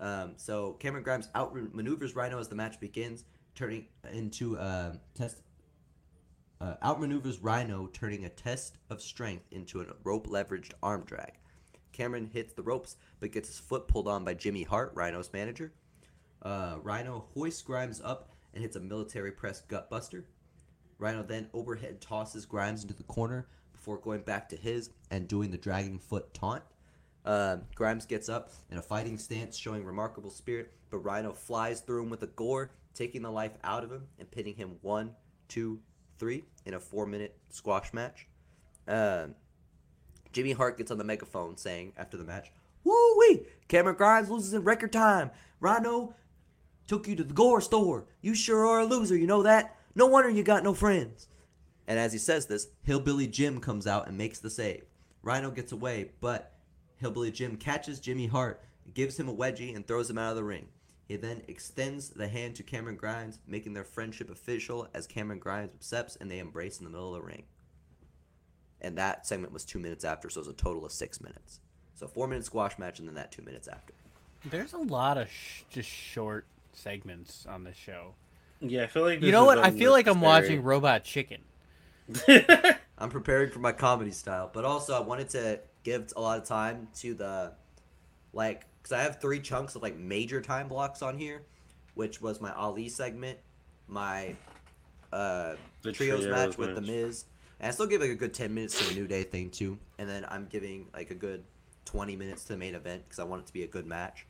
um, 0.00 0.32
so 0.36 0.72
Cameron 0.80 1.04
Grimes 1.04 1.28
outmaneuvers 1.34 2.16
Rhino 2.16 2.38
as 2.40 2.48
the 2.48 2.56
match 2.56 2.80
begins, 2.80 3.24
turning 3.54 3.86
into 4.12 4.56
a 4.56 4.98
test. 5.14 5.42
Uh, 6.60 6.74
outmaneuvers 6.82 7.38
Rhino, 7.40 7.88
turning 7.92 8.24
a 8.24 8.28
test 8.28 8.78
of 8.90 9.00
strength 9.00 9.44
into 9.50 9.80
a 9.80 9.86
rope 10.04 10.26
leveraged 10.26 10.72
arm 10.82 11.04
drag. 11.04 11.32
Cameron 11.92 12.30
hits 12.32 12.52
the 12.54 12.62
ropes, 12.62 12.96
but 13.20 13.32
gets 13.32 13.48
his 13.48 13.58
foot 13.58 13.88
pulled 13.88 14.08
on 14.08 14.24
by 14.24 14.34
Jimmy 14.34 14.62
Hart, 14.62 14.92
Rhino's 14.94 15.32
manager. 15.32 15.72
Uh, 16.42 16.76
Rhino 16.82 17.26
hoists 17.34 17.62
Grimes 17.62 18.00
up 18.02 18.30
and 18.54 18.62
hits 18.62 18.76
a 18.76 18.80
military 18.80 19.30
press 19.32 19.62
gutbuster. 19.68 20.24
Rhino 20.98 21.22
then 21.22 21.48
overhead 21.52 22.00
tosses 22.00 22.46
Grimes 22.46 22.82
into 22.82 22.94
the 22.94 23.02
corner 23.04 23.46
before 23.72 23.98
going 23.98 24.22
back 24.22 24.48
to 24.50 24.56
his 24.56 24.90
and 25.10 25.26
doing 25.26 25.50
the 25.50 25.58
dragging 25.58 25.98
foot 25.98 26.32
taunt. 26.34 26.62
Uh, 27.24 27.58
Grimes 27.74 28.06
gets 28.06 28.28
up 28.28 28.52
in 28.70 28.78
a 28.78 28.82
fighting 28.82 29.18
stance, 29.18 29.56
showing 29.56 29.84
remarkable 29.84 30.30
spirit, 30.30 30.72
but 30.90 30.98
Rhino 30.98 31.32
flies 31.32 31.80
through 31.80 32.02
him 32.02 32.10
with 32.10 32.22
a 32.22 32.28
gore, 32.28 32.70
taking 32.94 33.22
the 33.22 33.30
life 33.30 33.52
out 33.62 33.84
of 33.84 33.92
him 33.92 34.06
and 34.18 34.30
pinning 34.30 34.56
him 34.56 34.76
one, 34.82 35.12
two, 35.48 35.80
three 36.18 36.44
in 36.66 36.74
a 36.74 36.80
four-minute 36.80 37.36
squash 37.50 37.92
match. 37.92 38.26
Um, 38.88 39.34
Jimmy 40.32 40.52
Hart 40.52 40.78
gets 40.78 40.90
on 40.90 40.98
the 40.98 41.04
megaphone 41.04 41.56
saying 41.56 41.92
after 41.96 42.16
the 42.16 42.24
match, 42.24 42.50
Woo 42.84 43.18
wee! 43.18 43.42
Cameron 43.68 43.96
Grimes 43.96 44.30
loses 44.30 44.54
in 44.54 44.64
record 44.64 44.92
time. 44.92 45.30
Rhino 45.60 46.14
took 46.86 47.06
you 47.06 47.14
to 47.16 47.24
the 47.24 47.34
gore 47.34 47.60
store. 47.60 48.06
You 48.20 48.34
sure 48.34 48.66
are 48.66 48.80
a 48.80 48.84
loser, 48.84 49.16
you 49.16 49.26
know 49.26 49.42
that? 49.42 49.76
No 49.94 50.06
wonder 50.06 50.30
you 50.30 50.42
got 50.42 50.64
no 50.64 50.74
friends. 50.74 51.28
And 51.86 51.98
as 51.98 52.12
he 52.12 52.18
says 52.18 52.46
this, 52.46 52.68
Hillbilly 52.82 53.26
Jim 53.26 53.60
comes 53.60 53.86
out 53.86 54.08
and 54.08 54.16
makes 54.16 54.38
the 54.38 54.50
save. 54.50 54.84
Rhino 55.22 55.50
gets 55.50 55.72
away, 55.72 56.10
but 56.20 56.52
Hillbilly 56.96 57.30
Jim 57.30 57.56
catches 57.56 58.00
Jimmy 58.00 58.26
Hart, 58.26 58.62
gives 58.94 59.18
him 59.18 59.28
a 59.28 59.34
wedgie, 59.34 59.74
and 59.74 59.86
throws 59.86 60.08
him 60.08 60.18
out 60.18 60.30
of 60.30 60.36
the 60.36 60.44
ring. 60.44 60.68
He 61.06 61.16
then 61.16 61.42
extends 61.48 62.08
the 62.08 62.28
hand 62.28 62.54
to 62.56 62.62
Cameron 62.62 62.96
Grimes, 62.96 63.38
making 63.46 63.74
their 63.74 63.84
friendship 63.84 64.30
official 64.30 64.88
as 64.94 65.06
Cameron 65.06 65.38
Grimes 65.38 65.74
accepts 65.74 66.16
and 66.16 66.30
they 66.30 66.38
embrace 66.38 66.78
in 66.78 66.84
the 66.84 66.90
middle 66.90 67.14
of 67.14 67.20
the 67.20 67.26
ring. 67.26 67.44
And 68.82 68.98
that 68.98 69.26
segment 69.26 69.52
was 69.52 69.64
two 69.64 69.78
minutes 69.78 70.04
after, 70.04 70.28
so 70.28 70.38
it 70.40 70.46
was 70.46 70.48
a 70.48 70.52
total 70.56 70.84
of 70.84 70.92
six 70.92 71.20
minutes. 71.20 71.60
So 71.94 72.06
four 72.08 72.26
minute 72.26 72.44
squash 72.44 72.78
match 72.78 72.98
and 72.98 73.08
then 73.08 73.14
that 73.14 73.32
two 73.32 73.42
minutes 73.42 73.68
after. 73.68 73.94
There's 74.44 74.72
a 74.72 74.78
lot 74.78 75.16
of 75.18 75.30
sh- 75.30 75.62
just 75.70 75.88
short 75.88 76.46
segments 76.72 77.46
on 77.48 77.62
this 77.64 77.76
show. 77.76 78.14
Yeah, 78.60 78.82
I 78.84 78.86
feel 78.88 79.02
like 79.04 79.22
You 79.22 79.30
know 79.32 79.42
is 79.50 79.56
what? 79.56 79.58
I 79.58 79.70
feel 79.70 79.92
like 79.92 80.06
I'm 80.08 80.20
watching 80.20 80.62
Robot 80.62 81.04
Chicken. 81.04 81.40
I'm 82.98 83.10
preparing 83.10 83.50
for 83.50 83.58
my 83.60 83.72
comedy 83.72 84.10
style, 84.10 84.50
but 84.52 84.64
also 84.64 84.94
I 84.94 85.00
wanted 85.00 85.28
to 85.30 85.60
give 85.84 86.12
a 86.16 86.20
lot 86.20 86.38
of 86.38 86.44
time 86.44 86.88
to 86.96 87.14
the 87.14 87.52
like 88.32 88.64
because 88.82 88.92
I 88.92 89.02
have 89.02 89.20
three 89.20 89.40
chunks 89.40 89.74
of 89.76 89.82
like 89.82 89.96
major 89.96 90.40
time 90.40 90.68
blocks 90.68 91.02
on 91.02 91.16
here, 91.18 91.42
which 91.94 92.20
was 92.20 92.40
my 92.40 92.52
Ali 92.52 92.88
segment, 92.88 93.38
my 93.88 94.34
uh, 95.12 95.54
The 95.82 95.92
trios, 95.92 96.26
match 96.26 96.58
with 96.58 96.70
match. 96.70 96.76
the 96.76 96.92
Miz, 96.92 97.24
and 97.62 97.68
I 97.68 97.72
still 97.72 97.86
give 97.86 98.02
like 98.02 98.10
a 98.10 98.16
good 98.16 98.34
ten 98.34 98.52
minutes 98.52 98.78
to 98.80 98.84
the 98.92 99.00
New 99.00 99.06
Day 99.06 99.22
thing 99.22 99.50
too, 99.50 99.78
and 99.98 100.08
then 100.08 100.26
I'm 100.28 100.46
giving 100.46 100.88
like 100.92 101.10
a 101.10 101.14
good 101.14 101.44
twenty 101.86 102.16
minutes 102.16 102.42
to 102.44 102.48
the 102.54 102.58
main 102.58 102.74
event 102.74 103.04
because 103.04 103.18
I 103.18 103.24
want 103.24 103.42
it 103.44 103.46
to 103.46 103.52
be 103.54 103.62
a 103.62 103.68
good 103.68 103.86
match. 103.86 104.26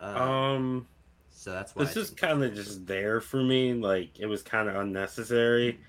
Uh, 0.00 0.04
Um, 0.22 0.86
so 1.30 1.52
that's 1.52 1.74
why. 1.74 1.84
this 1.84 1.96
I 1.96 2.00
is 2.00 2.10
kind 2.10 2.44
of 2.44 2.54
just 2.54 2.86
there 2.86 3.20
for 3.20 3.42
me. 3.42 3.74
Like 3.74 4.20
it 4.20 4.26
was 4.26 4.42
kind 4.42 4.68
of 4.68 4.76
unnecessary. 4.76 5.80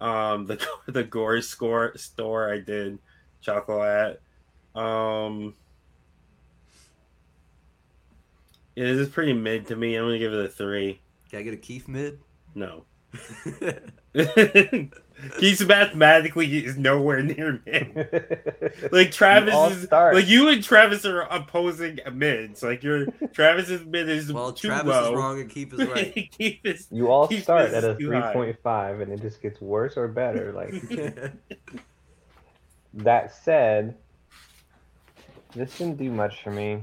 Um, 0.00 0.46
the 0.46 0.64
the 0.88 1.04
Gory 1.04 1.42
score 1.42 1.96
store 1.96 2.52
I 2.52 2.58
did 2.60 2.98
chuckle 3.40 3.82
at. 3.82 4.20
Um, 4.74 5.54
yeah, 8.76 8.84
this 8.84 8.98
is 8.98 9.08
pretty 9.08 9.32
mid 9.32 9.66
to 9.68 9.76
me. 9.76 9.96
I'm 9.96 10.04
gonna 10.04 10.18
give 10.18 10.32
it 10.32 10.44
a 10.44 10.48
three. 10.48 11.00
Can 11.30 11.40
I 11.40 11.42
get 11.42 11.54
a 11.54 11.58
Keith 11.58 11.88
mid? 11.88 12.20
No. 12.54 12.84
He's 15.40 15.64
mathematically 15.66 16.64
is 16.64 16.76
nowhere 16.76 17.22
near 17.22 17.60
mid. 17.66 18.68
Like 18.92 19.10
Travis 19.10 19.76
is 19.76 19.84
start. 19.84 20.14
like 20.14 20.28
you 20.28 20.48
and 20.48 20.62
Travis 20.62 21.04
are 21.04 21.22
opposing 21.22 21.98
mids. 22.12 22.62
Like 22.62 22.82
your 22.82 23.06
Travis's 23.32 23.84
mid 23.84 24.08
is 24.08 24.32
well, 24.32 24.52
too 24.52 24.68
Travis 24.68 24.86
low. 24.86 25.10
is 25.10 25.16
wrong 25.16 25.40
and 25.40 25.50
Keith 25.50 25.72
is 25.74 25.88
right. 25.88 26.30
Keith 26.30 26.60
is 26.64 26.86
You 26.90 27.10
all 27.10 27.26
Keith 27.26 27.42
start 27.42 27.72
at 27.72 27.84
a 27.84 27.94
3.5 27.94 29.02
and 29.02 29.12
it 29.12 29.20
just 29.20 29.42
gets 29.42 29.60
worse 29.60 29.96
or 29.96 30.06
better. 30.08 30.52
Like 30.52 30.72
that 32.94 33.34
said, 33.34 33.96
this 35.54 35.78
didn't 35.78 35.96
do 35.96 36.10
much 36.10 36.42
for 36.42 36.50
me, 36.50 36.82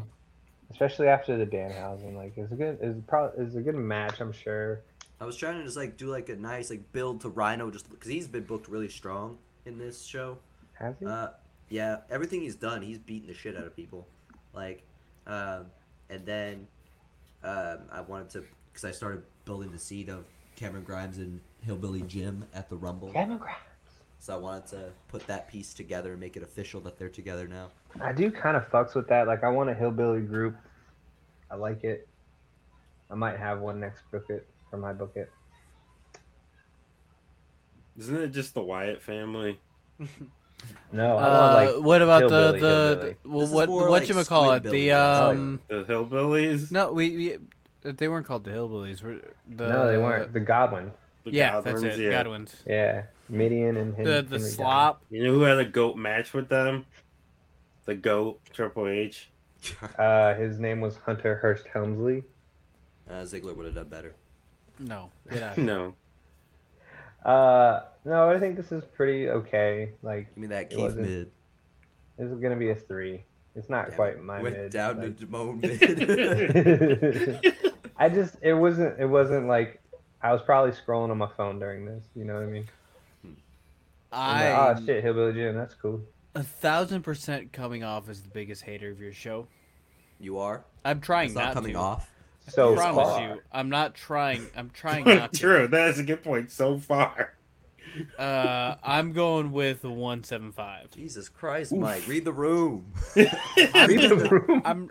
especially 0.72 1.08
after 1.08 1.38
the 1.38 1.46
Danhausen. 1.46 2.16
Like 2.16 2.34
it's 2.38 2.52
a 2.52 2.56
good, 2.56 2.78
it's 2.82 3.00
probably 3.08 3.46
it's 3.46 3.56
a 3.56 3.62
good 3.62 3.76
match. 3.76 4.20
I'm 4.20 4.34
sure. 4.34 4.82
I 5.20 5.26
was 5.26 5.38
trying 5.38 5.60
to 5.60 5.64
just 5.64 5.78
like 5.78 5.98
do 5.98 6.08
like 6.08 6.30
a 6.30 6.36
nice 6.36 6.70
like 6.70 6.92
build 6.92 7.22
to 7.22 7.30
Rhino 7.30 7.72
just 7.72 7.90
because 7.90 8.10
he's 8.10 8.28
been 8.28 8.44
booked 8.44 8.68
really 8.68 8.90
strong 8.90 9.38
in 9.66 9.78
this 9.78 10.04
show. 10.04 10.38
Has 10.74 10.96
he? 11.00 11.06
Uh, 11.06 11.30
yeah, 11.70 11.98
everything 12.10 12.42
he's 12.42 12.56
done, 12.56 12.82
he's 12.82 12.98
beaten 12.98 13.28
the 13.28 13.34
shit 13.34 13.56
out 13.56 13.66
of 13.66 13.76
people. 13.76 14.08
Like, 14.54 14.84
um, 15.26 15.68
and 16.10 16.26
then 16.26 16.68
um, 17.44 17.80
I 17.92 18.02
wanted 18.02 18.30
to 18.32 18.44
because 18.72 18.84
I 18.84 18.92
started 18.92 19.24
building 19.46 19.72
the 19.72 19.80
seed 19.80 20.10
of 20.10 20.26
Cameron 20.58 20.84
Grimes 20.84 21.18
and 21.18 21.40
Hillbilly 21.62 22.02
Jim 22.02 22.46
at 22.54 22.70
the 22.70 22.76
Rumble. 22.76 23.12
Cameron 23.12 23.40
Grimes. 23.40 23.58
So 24.20 24.34
I 24.34 24.38
wanted 24.38 24.68
to 24.68 24.90
put 25.08 25.26
that 25.28 25.48
piece 25.48 25.74
together 25.74 26.12
and 26.12 26.20
make 26.20 26.36
it 26.36 26.44
official 26.44 26.82
that 26.82 26.98
they're 26.98 27.10
together 27.10 27.48
now. 27.48 27.70
I 28.02 28.12
do 28.12 28.32
kind 28.32 28.58
of 28.58 28.70
fucks 28.70 28.96
with 28.96 29.08
that. 29.08 29.28
Like 29.28 29.44
I 29.44 29.50
want 29.50 29.70
a 29.70 29.74
hillbilly 29.74 30.22
group. 30.22 30.58
I 31.50 31.56
like 31.56 31.84
it. 31.84 32.08
I 33.10 33.16
might 33.16 33.38
have 33.38 33.60
one 33.60 33.80
next 33.80 34.02
book 34.12 34.26
it 34.30 34.48
for 34.76 34.82
my 34.82 34.94
book 34.94 35.14
it. 35.16 35.32
Isn't 37.98 38.18
it 38.18 38.30
just 38.30 38.54
the 38.54 38.62
Wyatt 38.62 39.02
family? 39.02 39.60
No, 40.92 41.18
Uh, 41.18 41.22
want 41.22 41.76
like 41.76 41.86
what 41.86 42.02
about 42.02 42.30
the 42.30 42.52
the, 42.54 42.60
the 42.60 43.16
well, 43.30 43.42
This 43.42 43.50
is 43.50 43.56
what 43.56 43.70
more 43.70 43.90
what 43.90 44.02
like 44.02 44.10
you 44.10 44.24
call 44.24 44.52
it? 44.54 44.64
The 44.64 44.92
um 44.94 45.60
The 45.68 45.84
hillbillies? 45.84 46.72
no 46.72 46.92
we, 46.94 47.38
we 47.84 47.92
they 47.92 48.08
weren't 48.08 48.26
called 48.26 48.46
the 48.46 48.52
hillbillies. 48.52 49.02
The, 49.02 49.68
no, 49.68 49.88
they 49.88 49.98
weren't. 49.98 50.34
The 50.34 50.40
Godwinn. 50.40 50.92
The 51.24 51.32
Yeah, 51.34 51.60
that's 51.60 51.84
it. 51.84 52.00
yeah. 52.00 52.24
Godwinns. 52.24 52.54
Yeah, 52.66 53.04
Midian 53.30 53.78
and 53.78 53.96
Hen- 53.96 54.06
The 54.06 54.22
the 54.24 54.38
Henry 54.38 54.50
slop. 54.50 55.04
You 55.12 55.24
know 55.26 55.34
who 55.34 55.42
had 55.42 55.60
a 55.60 55.66
goat 55.66 55.98
match 55.98 56.34
with 56.34 56.48
them? 56.50 56.86
The 57.84 57.94
goat, 57.96 58.40
Triple 58.54 58.88
H. 58.88 59.30
Uh, 60.00 60.34
his 60.36 60.58
name 60.58 60.80
was 60.82 60.96
Hunter 60.98 61.38
Hearst 61.42 61.68
Helmsley. 61.72 62.24
Uh, 63.10 63.22
Ziggler 63.24 63.56
would 63.56 63.66
have 63.68 63.76
done 63.76 63.90
better. 63.90 64.16
No, 64.80 65.10
get. 65.32 65.58
No. 65.60 65.94
Uh, 67.24 67.82
no, 68.04 68.30
I 68.30 68.40
think 68.40 68.56
this 68.56 68.72
is 68.72 68.84
pretty 68.96 69.30
okay. 69.30 69.92
Like, 70.04 70.28
Give 70.36 70.38
me 70.42 70.48
that 70.48 70.72
It 70.72 70.76
Keith 70.76 70.96
mid. 70.96 71.32
this 72.18 72.30
is 72.32 72.40
gonna 72.40 72.56
be 72.56 72.70
a 72.70 72.76
three. 72.76 73.24
It's 73.56 73.70
not 73.70 73.88
Damn 73.88 73.96
quite 73.96 74.14
it. 74.14 74.24
my 74.24 74.42
Went 74.42 74.58
mid. 74.58 74.72
down 74.72 74.98
like- 75.00 75.18
to 75.18 75.26
Damone 75.26 75.62
mid. 77.42 77.56
I 77.98 78.10
just 78.10 78.36
it 78.42 78.54
wasn't 78.54 79.00
it 79.00 79.06
wasn't 79.08 79.48
like 79.48 79.82
I 80.22 80.34
was 80.34 80.42
probably 80.44 80.72
scrolling 80.74 81.10
on 81.12 81.18
my 81.18 81.30
phone 81.38 81.58
during 81.60 81.86
this. 81.86 82.04
You 82.16 82.26
know 82.26 82.34
what 82.36 82.44
I 82.44 82.48
mean? 82.48 82.68
I'm 84.12 84.40
like, 84.78 84.80
oh 84.82 84.86
shit, 84.86 85.04
Hillbilly 85.04 85.34
Jim, 85.34 85.56
that's 85.56 85.74
cool. 85.76 86.02
a 86.36 86.44
thousand 86.44 87.02
percent 87.04 87.52
coming 87.54 87.84
off 87.84 88.08
as 88.10 88.22
the 88.22 88.30
biggest 88.30 88.62
hater 88.64 88.92
of 88.92 89.00
your 89.02 89.14
show. 89.14 89.48
you 90.20 90.38
are. 90.40 90.64
I'm 90.84 91.02
trying 91.02 91.28
It's 91.28 91.36
not 91.36 91.46
not 91.46 91.54
coming 91.56 91.74
to. 91.74 91.80
off. 91.80 92.10
So 92.48 92.74
I 92.74 92.76
promise 92.76 93.08
far. 93.10 93.22
you, 93.22 93.42
I'm 93.52 93.70
not 93.70 93.96
trying. 93.96 94.48
I'm 94.56 94.70
trying 94.70 95.04
not 95.06 95.34
to. 95.34 95.40
True, 95.40 95.68
that's 95.68 95.98
a 95.98 96.04
good 96.04 96.24
point 96.24 96.52
so 96.52 96.78
far. 96.80 97.34
Uh, 98.20 98.76
I'm 98.84 99.14
going 99.14 99.52
with 99.52 99.84
one 99.84 100.24
seven 100.24 100.52
five. 100.52 100.92
Jesus 100.92 101.30
Christ, 101.30 101.72
Mike, 101.74 102.08
read 102.08 102.26
the 102.26 102.34
room. 102.34 102.92
Read 103.16 103.30
the 103.56 104.28
room. 104.48 104.62
I'm, 104.66 104.90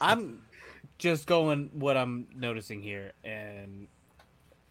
I'm 0.00 0.42
just 0.98 1.26
going 1.26 1.70
what 1.72 1.96
I'm 1.96 2.26
noticing 2.34 2.82
here, 2.82 3.12
and 3.24 3.88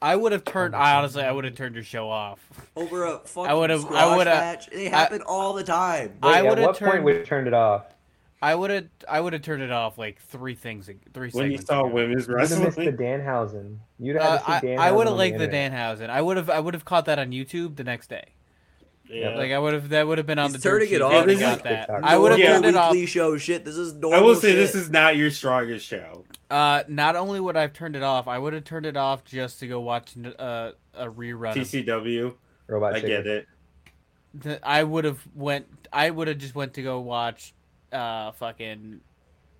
I 0.01 0.15
would 0.15 0.31
have 0.33 0.45
turned. 0.45 0.75
I 0.75 0.95
honestly, 0.95 1.23
I 1.23 1.31
would 1.31 1.45
have 1.45 1.55
turned 1.55 1.75
your 1.75 1.83
show 1.83 2.09
off. 2.09 2.39
Over 2.75 3.05
a 3.05 3.19
fucking 3.19 3.49
I 3.49 3.53
would've- 3.55 3.85
I 3.85 3.87
squash 3.87 4.17
would've- 4.17 4.31
match. 4.33 4.69
They 4.71 4.85
happen 4.89 5.21
all 5.25 5.53
the 5.53 5.63
time. 5.63 6.17
Wait, 6.21 6.29
I 6.29 6.41
would've 6.43 6.63
what 6.63 6.77
point 6.79 6.91
turned- 6.93 7.05
we 7.05 7.23
turned 7.23 7.47
it 7.47 7.53
off? 7.53 7.85
I 8.43 8.55
would 8.55 8.71
have. 8.71 8.87
I 9.07 9.21
would 9.21 9.33
have 9.33 9.41
turned 9.43 9.61
it 9.61 9.71
off 9.71 9.97
like 9.97 10.19
three 10.21 10.55
things. 10.55 10.89
Three 11.13 11.29
when 11.29 11.51
you 11.51 11.59
saw 11.59 11.85
ago. 11.85 11.93
women's 11.93 12.27
You'd 12.27 12.39
have 12.39 12.59
missed 12.61 12.77
the. 12.77 12.91
Danhausen. 12.91 13.77
You'd 13.99 14.15
have 14.19 14.23
Uh, 14.23 14.37
to 14.37 14.43
see 14.45 14.51
I, 14.51 14.59
Danhausen. 14.61 14.79
I 14.79 14.91
would 14.91 15.07
have 15.07 15.15
liked 15.17 15.37
the 15.37 15.43
internet. 15.43 15.71
Danhausen. 15.73 16.09
I 16.09 16.21
would 16.21 16.37
have. 16.37 16.49
I 16.49 16.59
would 16.59 16.73
have 16.73 16.83
caught 16.85 17.05
that 17.05 17.19
on 17.19 17.31
YouTube 17.31 17.75
the 17.75 17.83
next 17.83 18.07
day. 18.09 18.23
Yeah. 19.07 19.35
Like 19.35 19.51
I 19.51 19.59
would 19.59 19.73
have. 19.73 19.89
That 19.89 20.07
would 20.07 20.17
have 20.17 20.25
been 20.25 20.39
on 20.39 20.51
He's 20.51 20.61
the 20.61 20.69
turning 20.69 20.89
it 20.91 21.01
off. 21.01 21.13
I 21.13 21.25
This 21.25 21.35
is 21.35 21.41
got 21.41 21.63
that. 21.63 21.89
I 21.91 22.17
would 22.17 22.31
have 22.31 22.39
Yeah. 22.39 22.53
turned 22.53 22.65
it 22.65 22.75
off. 22.75 22.91
weekly 22.93 23.05
show 23.07 23.37
shit. 23.37 23.63
This 23.65 23.75
is 23.75 23.93
normal. 23.93 24.19
I 24.19 24.23
will 24.23 24.35
say 24.35 24.49
shit. 24.49 24.55
this 24.57 24.73
is 24.75 24.89
not 24.89 25.17
your 25.17 25.29
strongest 25.29 25.85
show. 25.85 26.23
Uh, 26.49 26.83
not 26.87 27.15
only 27.15 27.39
would 27.39 27.55
I 27.55 27.61
have 27.61 27.73
turned 27.73 27.95
it 27.95 28.03
off, 28.03 28.27
I 28.27 28.37
would 28.39 28.53
have 28.53 28.63
turned 28.63 28.85
it 28.85 28.97
off 28.97 29.23
just 29.23 29.59
to 29.59 29.67
go 29.67 29.81
watch 29.81 30.13
uh, 30.39 30.71
a 30.93 31.07
rerun. 31.07 31.51
Of, 31.51 31.57
TCW. 31.57 32.33
Robot 32.67 32.93
I 32.95 33.01
Chicken. 33.01 33.23
get 33.23 33.27
it. 33.27 34.59
I 34.63 34.83
would 34.83 35.03
have 35.05 35.19
went. 35.35 35.67
I 35.93 36.09
would 36.09 36.27
have 36.27 36.37
just 36.37 36.55
went 36.55 36.73
to 36.75 36.81
go 36.83 37.01
watch, 37.01 37.53
uh, 37.91 38.31
fucking 38.33 39.01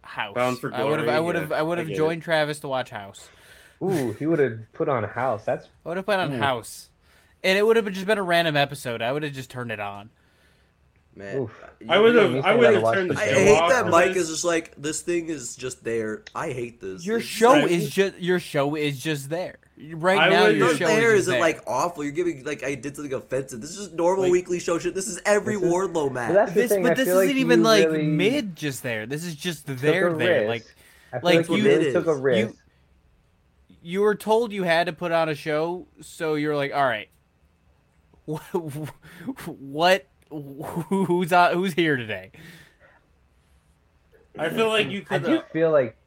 House. 0.02 0.34
Bound 0.36 0.60
for 0.60 0.74
I 0.74 0.84
would 0.84 1.00
have. 1.00 1.10
I 1.10 1.20
would 1.20 1.36
have. 1.36 1.50
yeah, 1.52 1.58
I 1.60 1.62
would 1.62 1.78
have 1.78 1.88
get 1.88 1.98
joined 1.98 2.22
Travis 2.24 2.60
to 2.60 2.68
watch 2.68 2.90
House. 2.90 3.30
Ooh, 3.84 4.14
he 4.14 4.26
would 4.26 4.40
have 4.40 4.60
put 4.74 4.90
on 4.90 5.04
House. 5.04 5.44
That's 5.46 5.68
I 5.86 5.90
would 5.90 5.98
have 5.98 6.06
put 6.06 6.20
on 6.20 6.34
Ooh. 6.34 6.38
House, 6.38 6.90
and 7.44 7.58
it 7.58 7.66
would 7.66 7.76
have 7.76 7.92
just 7.92 8.06
been 8.06 8.18
a 8.18 8.24
random 8.24 8.56
episode. 8.58 9.02
I 9.02 9.12
would 9.12 9.24
have 9.24 9.34
just 9.34 9.50
turned 9.50 9.72
it 9.72 9.80
on. 9.80 10.10
man. 11.16 11.48
I 11.90 11.98
would 12.00 12.16
have. 12.16 12.46
I 12.46 12.56
would 12.56 12.74
have 12.76 12.94
turned 12.94 13.10
the 13.12 13.16
for 13.16 13.22
I 13.22 13.28
show 13.28 13.34
hate 13.34 13.58
off 13.58 13.70
that 13.72 13.88
Mike 13.88 14.16
is 14.16 14.30
just 14.30 14.44
like 14.46 14.76
this 14.76 15.02
thing 15.02 15.30
is 15.30 15.56
just 15.56 15.84
there. 15.84 16.24
I 16.34 16.52
hate 16.52 16.80
this. 16.80 17.06
Your 17.06 17.18
It's 17.18 17.26
show 17.28 17.54
Right. 17.54 17.70
is 17.72 17.90
just 17.90 18.18
your 18.20 18.40
show 18.40 18.76
is 18.76 19.00
just 19.02 19.30
there. 19.30 19.58
Right 19.94 20.20
I 20.20 20.30
now, 20.30 20.44
would- 20.48 20.58
your 20.58 20.68
not 20.70 20.78
show 20.78 20.86
there. 20.88 21.14
is 21.16 21.22
Is 21.22 21.28
it 21.28 21.32
there. 21.32 21.40
like 21.40 21.64
awful? 21.66 22.04
You're 22.04 22.12
giving 22.14 22.44
like 22.44 22.64
I 22.64 22.76
did 22.76 22.96
something 22.96 23.14
offensive. 23.14 23.62
This 23.62 23.72
is 23.72 23.78
just 23.78 23.94
normal 23.94 24.24
Like- 24.26 24.32
weekly 24.32 24.60
show 24.60 24.78
shit. 24.78 24.94
This 24.94 25.08
is 25.08 25.20
every 25.26 25.56
This 25.56 25.64
is- 25.64 25.72
Wardlow 25.74 26.12
match. 26.12 26.34
But 26.34 26.54
this? 26.54 26.72
thing, 26.72 26.84
But 26.84 26.92
I 26.92 26.96
this 26.96 27.08
isn't 27.08 27.28
like 27.28 27.36
even 27.36 27.64
like 27.64 27.86
really 27.88 28.04
mid. 28.08 28.56
Just 28.56 28.84
there. 28.84 29.06
This 29.08 29.24
is 29.24 29.34
just 29.36 29.66
there. 29.66 30.10
a 30.10 30.16
There. 30.18 30.42
risk. 30.42 30.50
Like 30.50 30.76
I 31.14 31.20
feel 31.20 31.26
like 31.30 31.36
like, 31.38 31.50
you 31.50 31.56
you- 31.64 31.70
really 31.70 31.92
took 31.94 32.06
a 32.06 32.16
risk. 32.16 32.56
you 33.82 34.02
were 34.02 34.14
told 34.16 34.52
you 34.52 34.64
had 34.64 34.86
to 34.86 34.94
put 34.94 35.12
on 35.12 35.30
a 35.30 35.36
show, 35.36 35.88
so 36.02 36.36
you're 36.36 36.56
like, 36.56 36.72
all 36.74 36.86
right, 36.86 37.10
what? 39.48 40.06
Who's 40.30 41.34
on, 41.34 41.54
Who's 41.54 41.74
here 41.74 41.98
today? 41.98 42.32
I 44.38 44.50
feel 44.50 44.70
like 44.70 44.90
you 44.90 45.02
could. 45.02 45.26
I 45.26 45.28
do 45.28 45.42
feel 45.52 45.72
like 45.72 45.98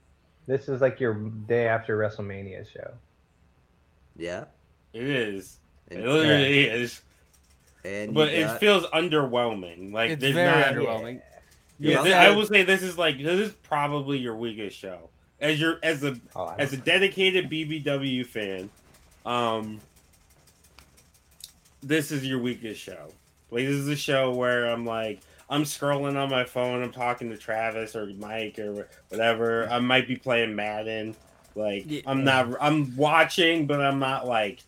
this 0.46 0.68
is 0.68 0.80
like 0.80 0.98
your 1.00 1.14
day 1.14 1.66
after 1.66 1.98
WrestleMania 1.98 2.66
show. 2.72 2.92
Yeah. 4.16 4.44
It 4.92 5.02
is. 5.04 5.58
It 5.90 5.98
And, 5.98 6.04
literally 6.06 6.64
is. 6.64 7.02
and 7.84 8.14
But 8.14 8.32
you 8.32 8.44
it 8.46 8.58
feels 8.58 8.84
underwhelming. 8.86 9.92
Like 9.92 10.10
It's 10.12 10.20
there's 10.20 10.34
very 10.34 10.60
not. 10.60 10.72
underwhelming. 10.74 11.20
Yeah, 11.80 12.04
Yeah. 12.04 12.20
I 12.22 12.30
will 12.30 12.46
say 12.46 12.62
this 12.62 12.82
is 12.82 12.96
like 12.96 13.18
this 13.18 13.40
is 13.48 13.52
probably 13.52 14.18
your 14.18 14.36
weakest 14.36 14.78
show. 14.78 15.10
As 15.40 15.60
your 15.60 15.78
as 15.82 16.04
a 16.04 16.16
Oh, 16.36 16.54
as 16.58 16.72
a 16.72 16.76
dedicated 16.76 17.50
BBW 17.50 18.24
fan, 18.24 18.70
um, 19.26 19.80
this 21.82 22.10
is 22.12 22.24
your 22.26 22.38
weakest 22.38 22.80
show. 22.80 23.08
Like 23.50 23.64
this 23.64 23.74
is 23.74 23.88
a 23.88 23.96
show 23.96 24.32
where 24.32 24.66
I'm 24.66 24.86
like 24.86 25.20
I'm 25.50 25.64
scrolling 25.64 26.16
on 26.16 26.30
my 26.30 26.44
phone, 26.44 26.82
I'm 26.82 26.92
talking 26.92 27.30
to 27.30 27.36
Travis 27.36 27.94
or 27.94 28.06
Mike 28.06 28.58
or 28.58 28.88
whatever. 29.08 29.68
I 29.68 29.78
might 29.80 30.08
be 30.08 30.16
playing 30.16 30.54
Madden. 30.56 31.14
Like 31.54 31.84
Yeah. 31.86 32.00
I'm 32.06 32.24
not 32.24 32.48
I'm 32.60 32.96
watching, 32.96 33.66
but 33.66 33.80
I'm 33.80 33.98
not 33.98 34.26
like 34.26 34.60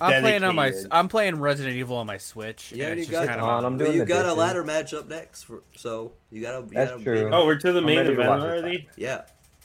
I'm 0.00 0.20
playing 0.22 0.42
on 0.42 0.56
my. 0.56 0.72
I'm 0.90 1.08
playing 1.08 1.36
Resident 1.38 1.76
Evil 1.76 1.96
on 1.96 2.06
my 2.08 2.18
Switch. 2.18 2.72
Yeah, 2.72 2.88
and 2.88 2.98
you 2.98 3.06
got- 3.06 3.10
just 3.20 3.28
kind 3.28 3.40
Come 3.40 3.48
on. 3.48 3.64
I'm 3.64 3.78
But 3.78 3.84
doing 3.84 3.96
you 3.98 4.04
the 4.04 4.06
got 4.06 4.26
a 4.26 4.34
ladder 4.34 4.64
match 4.64 4.92
up 4.92 5.08
next, 5.08 5.44
for, 5.44 5.62
so 5.76 6.12
you 6.30 6.42
gotta. 6.42 6.64
You 6.64 6.70
That's 6.72 6.90
gotta 6.90 7.04
true. 7.04 7.30
Oh, 7.32 7.46
we're 7.46 7.54
to 7.56 7.72
the 7.72 7.78
I'm 7.78 7.86
main 7.86 7.98
event 7.98 8.28
already. 8.28 8.88
Yeah. 8.96 9.22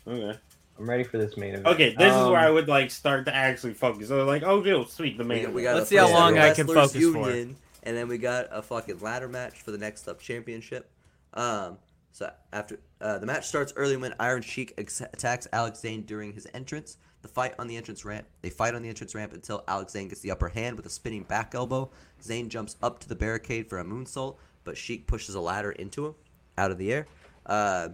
Okay. 0.07 0.37
I'm 0.77 0.89
ready 0.89 1.03
for 1.03 1.17
this 1.17 1.37
main 1.37 1.49
event. 1.55 1.67
Okay, 1.67 1.95
this 1.95 2.09
is 2.11 2.13
Um, 2.19 2.31
where 2.31 2.39
I 2.39 2.49
would 2.51 2.67
like 2.67 2.91
start 2.91 3.25
to 3.25 3.35
actually 3.35 3.73
focus. 3.73 4.09
So 4.09 4.23
like, 4.25 4.43
oh, 4.43 4.61
good, 4.61 4.87
sweet, 4.89 5.17
the 5.17 5.23
main. 5.23 5.43
got, 5.45 5.53
we 5.53 5.61
event. 5.63 5.73
got 5.73 5.77
Let's 5.79 5.89
see 5.89 5.95
how 5.97 6.11
long 6.11 6.37
I 6.37 6.53
can 6.53 6.67
Wrestlers 6.67 6.91
focus 6.93 7.13
for. 7.13 7.29
Union, 7.31 7.55
And 7.83 7.97
then 7.97 8.07
we 8.07 8.17
got 8.19 8.47
a 8.51 8.61
fucking 8.61 8.99
ladder 8.99 9.27
match 9.27 9.61
for 9.61 9.71
the 9.71 9.77
next 9.79 10.07
up 10.07 10.19
championship. 10.19 10.89
Um, 11.33 11.77
so 12.11 12.31
after 12.51 12.79
uh, 12.99 13.17
the 13.19 13.25
match 13.25 13.47
starts 13.47 13.73
early 13.75 13.97
when 13.97 14.13
Iron 14.19 14.41
Sheik 14.41 14.73
ex- 14.77 15.01
attacks 15.01 15.47
Alex 15.53 15.79
Zane 15.79 16.03
during 16.03 16.33
his 16.33 16.47
entrance. 16.53 16.97
The 17.21 17.27
fight 17.27 17.53
on 17.59 17.67
the 17.67 17.77
entrance 17.77 18.03
ramp. 18.03 18.25
They 18.41 18.49
fight 18.49 18.73
on 18.73 18.81
the 18.81 18.89
entrance 18.89 19.13
ramp 19.13 19.33
until 19.33 19.63
Alex 19.67 19.93
Zane 19.93 20.07
gets 20.07 20.21
the 20.21 20.31
upper 20.31 20.49
hand 20.49 20.75
with 20.75 20.87
a 20.87 20.89
spinning 20.89 21.21
back 21.21 21.53
elbow. 21.53 21.91
Zane 22.21 22.49
jumps 22.49 22.77
up 22.81 22.99
to 22.99 23.07
the 23.07 23.15
barricade 23.15 23.69
for 23.69 23.77
a 23.77 23.83
moonsault, 23.83 24.37
but 24.63 24.75
Sheik 24.75 25.05
pushes 25.05 25.35
a 25.35 25.39
ladder 25.39 25.71
into 25.71 26.07
him 26.07 26.15
out 26.57 26.71
of 26.71 26.79
the 26.79 26.91
air. 26.91 27.07
Uh, 27.45 27.89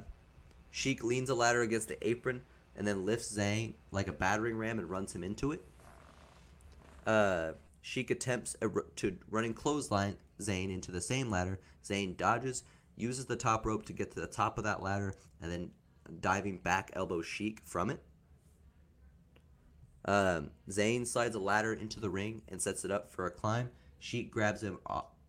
Sheik 0.72 1.04
leans 1.04 1.30
a 1.30 1.36
ladder 1.36 1.62
against 1.62 1.90
the 1.90 2.08
apron 2.08 2.42
and 2.78 2.88
then 2.88 3.06
lifts 3.06 3.30
Zane 3.30 3.74
like 3.92 4.08
a 4.08 4.14
battering 4.14 4.58
ram 4.58 4.80
and 4.80 4.90
runs 4.90 5.14
him 5.14 5.24
into 5.24 5.52
it. 5.52 5.62
Uh, 7.06 7.52
Sheik 7.82 8.12
attempts 8.12 8.56
a, 8.62 8.70
to 8.98 9.18
running 9.30 9.54
clothesline 9.54 10.18
Zane 10.42 10.72
into 10.72 10.92
the 10.92 11.02
same 11.02 11.30
ladder. 11.30 11.60
Zane 11.86 12.16
dodges, 12.16 12.64
uses 12.98 13.26
the 13.26 13.36
top 13.36 13.66
rope 13.66 13.86
to 13.86 13.94
get 13.94 14.12
to 14.12 14.20
the 14.20 14.28
top 14.28 14.58
of 14.58 14.64
that 14.66 14.82
ladder, 14.82 15.14
and 15.42 15.52
then 15.52 15.72
diving 16.20 16.58
back 16.58 16.92
elbow 16.94 17.22
Sheik 17.22 17.62
from 17.66 17.90
it. 17.90 18.02
Um, 20.06 20.52
Zane 20.72 21.06
slides 21.06 21.36
a 21.36 21.40
ladder 21.40 21.74
into 21.74 22.00
the 22.00 22.10
ring 22.10 22.42
and 22.48 22.62
sets 22.62 22.86
it 22.86 22.92
up 22.92 23.12
for 23.12 23.26
a 23.26 23.32
climb. 23.32 23.70
Sheik 24.00 24.32
grabs 24.32 24.64
him 24.64 24.80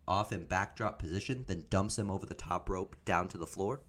off 0.07 0.33
in 0.33 0.45
backdrop 0.45 0.99
position, 0.99 1.45
then 1.49 1.65
dumps 1.69 1.99
him 1.99 2.11
over 2.11 2.27
the 2.27 2.35
top 2.35 2.69
rope 2.69 2.97
down 3.05 3.29
to 3.29 3.39
the 3.39 3.47
floor. 3.47 3.81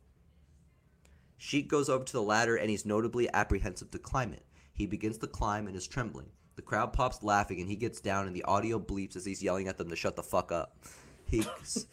Sheik 1.38 1.70
goes 1.70 1.90
over 1.90 2.04
to 2.04 2.14
the 2.14 2.22
ladder 2.22 2.56
and 2.56 2.70
he's 2.70 2.86
notably 2.86 3.32
apprehensive 3.34 3.92
to 3.92 4.00
climb 4.00 4.34
it. 4.34 4.46
He 4.74 4.86
begins 4.86 5.18
to 5.20 5.28
climb 5.28 5.68
and 5.68 5.76
is 5.76 5.88
trembling. 5.88 6.32
The 6.56 6.62
crowd 6.62 6.92
pops 6.92 7.24
laughing 7.24 7.62
and 7.62 7.70
he 7.70 7.76
gets 7.76 8.02
down 8.02 8.28
and 8.28 8.36
the 8.36 8.44
audio 8.44 8.80
bleeps 8.80 9.16
as 9.16 9.26
he's 9.26 9.44
yelling 9.44 9.68
at 9.68 9.78
them 9.78 9.90
to 9.90 9.96
shut 9.96 10.16
the 10.16 10.24
fuck 10.24 10.52
up. 10.52 10.76
He 11.26 11.46
Is 11.62 11.86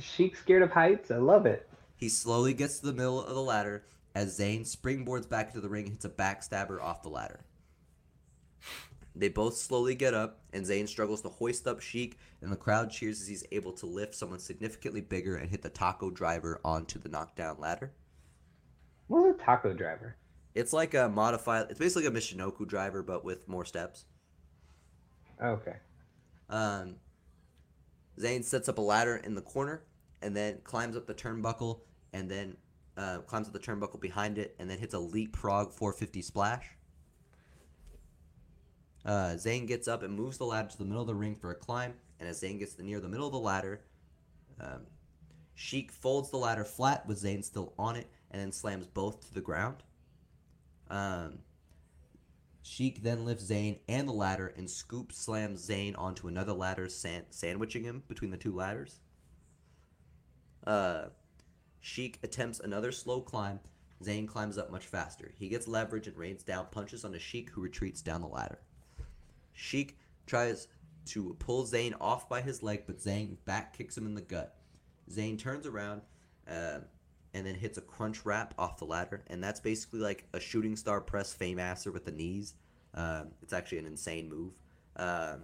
Sheik 0.00 0.36
scared 0.36 0.62
of 0.62 0.70
heights? 0.70 1.10
I 1.10 1.16
love 1.16 1.46
it. 1.46 1.68
he 1.96 2.08
slowly 2.08 2.54
gets 2.54 2.78
to 2.80 2.86
the 2.86 2.92
middle 2.92 3.22
of 3.22 3.34
the 3.34 3.42
ladder 3.42 3.84
as 4.14 4.36
Zane 4.36 4.62
springboards 4.64 5.28
back 5.28 5.48
into 5.48 5.60
the 5.60 5.68
ring 5.68 5.84
and 5.84 5.92
hits 5.92 6.04
a 6.04 6.08
backstabber 6.10 6.80
off 6.80 7.02
the 7.02 7.08
ladder. 7.08 7.40
They 9.16 9.28
both 9.28 9.56
slowly 9.56 9.94
get 9.94 10.12
up, 10.12 10.40
and 10.52 10.66
Zane 10.66 10.88
struggles 10.88 11.22
to 11.22 11.28
hoist 11.28 11.68
up 11.68 11.80
Sheik, 11.80 12.18
and 12.40 12.50
the 12.50 12.56
crowd 12.56 12.90
cheers 12.90 13.20
as 13.20 13.28
he's 13.28 13.44
able 13.52 13.72
to 13.74 13.86
lift 13.86 14.14
someone 14.14 14.40
significantly 14.40 15.00
bigger 15.00 15.36
and 15.36 15.48
hit 15.48 15.62
the 15.62 15.68
taco 15.68 16.10
driver 16.10 16.60
onto 16.64 16.98
the 16.98 17.08
knockdown 17.08 17.56
ladder. 17.60 17.92
What's 19.06 19.40
a 19.40 19.44
taco 19.44 19.72
driver? 19.72 20.16
It's 20.54 20.72
like 20.72 20.94
a 20.94 21.08
modified. 21.08 21.66
It's 21.70 21.78
basically 21.78 22.06
a 22.06 22.10
Michinoku 22.10 22.66
driver, 22.66 23.02
but 23.02 23.24
with 23.24 23.48
more 23.48 23.64
steps. 23.64 24.04
Okay. 25.42 25.76
Um, 26.48 26.96
Zane 28.18 28.42
sets 28.42 28.68
up 28.68 28.78
a 28.78 28.82
ladder 28.82 29.16
in 29.16 29.34
the 29.34 29.42
corner, 29.42 29.82
and 30.22 30.36
then 30.36 30.58
climbs 30.64 30.96
up 30.96 31.06
the 31.06 31.14
turnbuckle, 31.14 31.80
and 32.12 32.30
then 32.30 32.56
uh, 32.96 33.18
climbs 33.26 33.46
up 33.48 33.52
the 33.52 33.58
turnbuckle 33.58 34.00
behind 34.00 34.38
it, 34.38 34.54
and 34.58 34.70
then 34.70 34.78
hits 34.78 34.94
a 34.94 34.98
leapfrog 34.98 35.72
450 35.72 36.22
splash. 36.22 36.66
Uh, 39.04 39.36
Zane 39.36 39.66
gets 39.66 39.86
up 39.86 40.02
and 40.02 40.14
moves 40.14 40.38
the 40.38 40.44
ladder 40.44 40.68
to 40.68 40.78
the 40.78 40.84
middle 40.84 41.02
of 41.02 41.06
the 41.06 41.14
ring 41.14 41.34
for 41.34 41.50
a 41.50 41.54
climb, 41.54 41.94
and 42.18 42.28
as 42.28 42.38
Zane 42.38 42.58
gets 42.58 42.78
near 42.78 43.00
the 43.00 43.08
middle 43.08 43.26
of 43.26 43.32
the 43.32 43.38
ladder, 43.38 43.82
um, 44.60 44.86
Sheik 45.54 45.92
folds 45.92 46.30
the 46.30 46.36
ladder 46.36 46.64
flat 46.64 47.06
with 47.06 47.18
Zane 47.18 47.42
still 47.42 47.74
on 47.78 47.96
it, 47.96 48.10
and 48.30 48.40
then 48.40 48.52
slams 48.52 48.86
both 48.86 49.26
to 49.26 49.34
the 49.34 49.40
ground. 49.40 49.82
Um, 50.88 51.38
Sheik 52.66 53.02
then 53.02 53.26
lifts 53.26 53.44
Zane 53.44 53.78
and 53.88 54.08
the 54.08 54.12
ladder 54.12 54.54
and 54.56 54.68
scoop 54.68 55.12
slams 55.12 55.60
Zane 55.60 55.94
onto 55.96 56.28
another 56.28 56.54
ladder, 56.54 56.88
san- 56.88 57.26
sandwiching 57.28 57.84
him 57.84 58.02
between 58.08 58.30
the 58.30 58.38
two 58.38 58.54
ladders. 58.54 59.00
Uh, 60.66 61.04
Sheik 61.82 62.18
attempts 62.22 62.60
another 62.60 62.90
slow 62.90 63.20
climb. 63.20 63.60
Zane 64.02 64.26
climbs 64.26 64.56
up 64.56 64.72
much 64.72 64.86
faster. 64.86 65.30
He 65.38 65.50
gets 65.50 65.68
leverage 65.68 66.06
and 66.06 66.16
rains 66.16 66.42
down 66.42 66.66
punches 66.70 67.04
on 67.04 67.14
a 67.14 67.18
Sheik 67.18 67.50
who 67.50 67.60
retreats 67.60 68.00
down 68.00 68.22
the 68.22 68.26
ladder. 68.26 68.58
Sheik 69.52 69.98
tries 70.26 70.66
to 71.08 71.36
pull 71.38 71.66
Zane 71.66 71.94
off 72.00 72.30
by 72.30 72.40
his 72.40 72.62
leg, 72.62 72.84
but 72.86 72.98
Zane 72.98 73.36
back 73.44 73.76
kicks 73.76 73.96
him 73.96 74.06
in 74.06 74.14
the 74.14 74.22
gut. 74.22 74.56
Zane 75.10 75.36
turns 75.36 75.66
around 75.66 76.00
uh, 76.50 76.78
and 77.34 77.44
then 77.44 77.56
hits 77.56 77.76
a 77.76 77.80
crunch 77.80 78.24
wrap 78.24 78.54
off 78.58 78.78
the 78.78 78.84
ladder, 78.84 79.22
and 79.26 79.42
that's 79.42 79.60
basically 79.60 79.98
like 79.98 80.24
a 80.32 80.40
shooting 80.40 80.76
star 80.76 81.00
press 81.00 81.34
fame 81.34 81.58
asser 81.58 81.90
with 81.90 82.04
the 82.04 82.12
knees. 82.12 82.54
Um, 82.94 83.32
it's 83.42 83.52
actually 83.52 83.78
an 83.78 83.86
insane 83.86 84.28
move. 84.28 84.52
Um, 84.96 85.42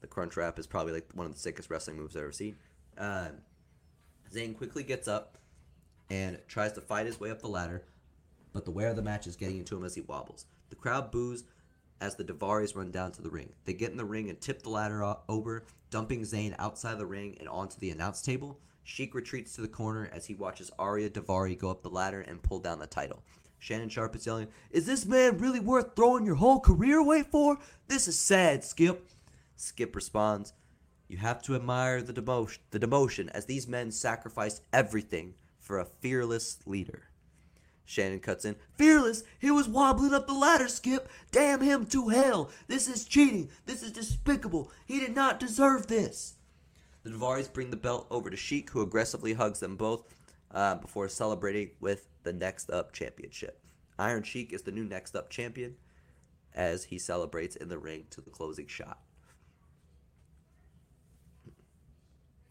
the 0.00 0.06
crunch 0.06 0.36
wrap 0.36 0.58
is 0.58 0.66
probably 0.66 0.92
like 0.92 1.08
one 1.14 1.26
of 1.26 1.32
the 1.32 1.38
sickest 1.38 1.70
wrestling 1.70 1.96
moves 1.96 2.14
I've 2.14 2.22
ever 2.22 2.32
seen. 2.32 2.56
Um, 2.98 3.38
Zane 4.30 4.54
quickly 4.54 4.82
gets 4.82 5.08
up 5.08 5.38
and 6.10 6.38
tries 6.48 6.74
to 6.74 6.80
fight 6.80 7.06
his 7.06 7.18
way 7.18 7.30
up 7.30 7.40
the 7.40 7.48
ladder, 7.48 7.84
but 8.52 8.64
the 8.64 8.70
wear 8.70 8.88
of 8.88 8.96
the 8.96 9.02
match 9.02 9.26
is 9.26 9.36
getting 9.36 9.58
into 9.58 9.76
him 9.76 9.84
as 9.84 9.94
he 9.94 10.02
wobbles. 10.02 10.44
The 10.68 10.76
crowd 10.76 11.10
boos 11.10 11.44
as 12.00 12.16
the 12.16 12.24
Daivaris 12.24 12.76
run 12.76 12.90
down 12.90 13.12
to 13.12 13.22
the 13.22 13.30
ring. 13.30 13.52
They 13.64 13.72
get 13.72 13.90
in 13.90 13.96
the 13.96 14.04
ring 14.04 14.28
and 14.28 14.40
tip 14.40 14.62
the 14.62 14.70
ladder 14.70 15.16
over, 15.28 15.64
dumping 15.90 16.24
Zane 16.24 16.54
outside 16.58 16.98
the 16.98 17.06
ring 17.06 17.36
and 17.40 17.48
onto 17.48 17.78
the 17.78 17.90
announce 17.90 18.22
table. 18.22 18.58
Sheik 18.82 19.14
retreats 19.14 19.54
to 19.54 19.60
the 19.60 19.68
corner 19.68 20.10
as 20.12 20.26
he 20.26 20.34
watches 20.34 20.70
Ariya 20.78 21.10
Daivari 21.10 21.58
go 21.58 21.70
up 21.70 21.82
the 21.82 21.90
ladder 21.90 22.20
and 22.20 22.42
pull 22.42 22.58
down 22.58 22.78
the 22.78 22.86
title. 22.86 23.22
Shannon 23.58 23.90
Sharpe 23.90 24.16
is 24.16 24.26
yelling, 24.26 24.48
Is 24.70 24.86
this 24.86 25.04
man 25.04 25.38
really 25.38 25.60
worth 25.60 25.94
throwing 25.94 26.24
your 26.24 26.36
whole 26.36 26.60
career 26.60 26.98
away 26.98 27.22
for? 27.22 27.58
This 27.88 28.08
is 28.08 28.18
sad, 28.18 28.64
Skip. 28.64 29.08
Skip 29.56 29.94
responds, 29.94 30.54
You 31.08 31.18
have 31.18 31.42
to 31.42 31.54
admire 31.54 32.00
the 32.02 32.14
demotion, 32.14 32.58
the 32.70 32.80
demotion 32.80 33.28
as 33.28 33.44
these 33.44 33.68
men 33.68 33.92
sacrificed 33.92 34.62
everything 34.72 35.34
for 35.58 35.78
a 35.78 35.84
fearless 35.84 36.58
leader. 36.66 37.10
Shannon 37.84 38.20
cuts 38.20 38.44
in. 38.44 38.56
Fearless? 38.78 39.24
He 39.38 39.50
was 39.50 39.68
wobbling 39.68 40.14
up 40.14 40.26
the 40.26 40.32
ladder, 40.32 40.68
Skip. 40.68 41.08
Damn 41.32 41.60
him 41.60 41.86
to 41.86 42.08
hell. 42.08 42.50
This 42.68 42.88
is 42.88 43.04
cheating. 43.04 43.50
This 43.66 43.82
is 43.82 43.90
despicable. 43.90 44.70
He 44.86 45.00
did 45.00 45.14
not 45.14 45.40
deserve 45.40 45.88
this. 45.88 46.36
The 47.02 47.10
Daivaris 47.10 47.52
bring 47.52 47.70
the 47.70 47.76
belt 47.76 48.06
over 48.10 48.28
to 48.28 48.36
Sheik, 48.36 48.70
who 48.70 48.82
aggressively 48.82 49.32
hugs 49.32 49.60
them 49.60 49.76
both 49.76 50.14
uh, 50.50 50.74
before 50.76 51.08
celebrating 51.08 51.70
with 51.80 52.08
the 52.22 52.32
Next 52.32 52.70
Up 52.70 52.92
Championship. 52.92 53.58
Iron 53.98 54.22
Sheik 54.22 54.52
is 54.52 54.62
the 54.62 54.72
new 54.72 54.84
Next 54.84 55.16
Up 55.16 55.30
champion 55.30 55.76
as 56.54 56.84
he 56.84 56.98
celebrates 56.98 57.56
in 57.56 57.68
the 57.68 57.78
ring 57.78 58.04
to 58.10 58.20
the 58.20 58.30
closing 58.30 58.66
shot. 58.66 58.98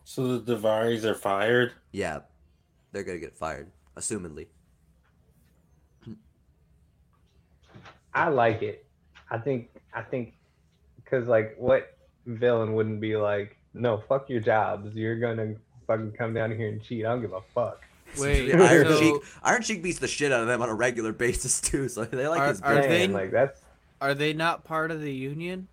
So 0.04 0.40
the 0.40 0.56
Daivaris 0.56 1.04
are 1.04 1.14
fired. 1.14 1.74
Yeah, 1.92 2.22
they're 2.92 3.04
gonna 3.04 3.20
get 3.20 3.38
fired, 3.38 3.72
assumedly. 3.96 4.48
I 8.14 8.30
like 8.30 8.64
it. 8.64 8.88
I 9.30 9.38
think 9.38 9.70
I 9.94 10.02
think 10.02 10.34
because 10.96 11.28
like 11.28 11.56
what 11.60 11.96
villain 12.26 12.74
wouldn't 12.74 13.00
be 13.00 13.16
like, 13.18 13.59
no, 13.74 14.04
fuck 14.08 14.30
your 14.30 14.40
jobs. 14.42 14.94
You're 14.96 15.20
gonna 15.20 15.56
fucking 15.88 16.14
come 16.14 16.34
down 16.34 16.56
here 16.56 16.68
and 16.70 16.84
cheat. 16.84 17.06
I 17.06 17.10
don't 17.10 17.22
give 17.22 17.34
a 17.34 17.42
fuck. 17.54 17.84
Wait, 18.18 18.54
Iron 18.56 18.88
so 18.88 19.00
Sheik, 19.00 19.14
Iron 19.44 19.62
Sheik 19.62 19.84
beats 19.84 20.00
the 20.00 20.08
shit 20.08 20.32
out 20.32 20.42
of 20.42 20.48
them 20.48 20.62
on 20.62 20.70
a 20.70 20.74
regular 20.74 21.14
basis 21.14 21.62
too. 21.62 21.88
So 21.90 22.06
they 22.06 22.28
like 22.28 22.40
Are- 22.42 22.48
his. 22.48 22.62
are 22.62 22.82
they- 22.82 23.08
like 23.08 23.32
that's 23.32 23.62
are 24.02 24.14
they 24.16 24.34
not 24.34 24.64
part 24.64 24.92
of 24.92 25.02
the 25.02 25.14
union? 25.14 25.68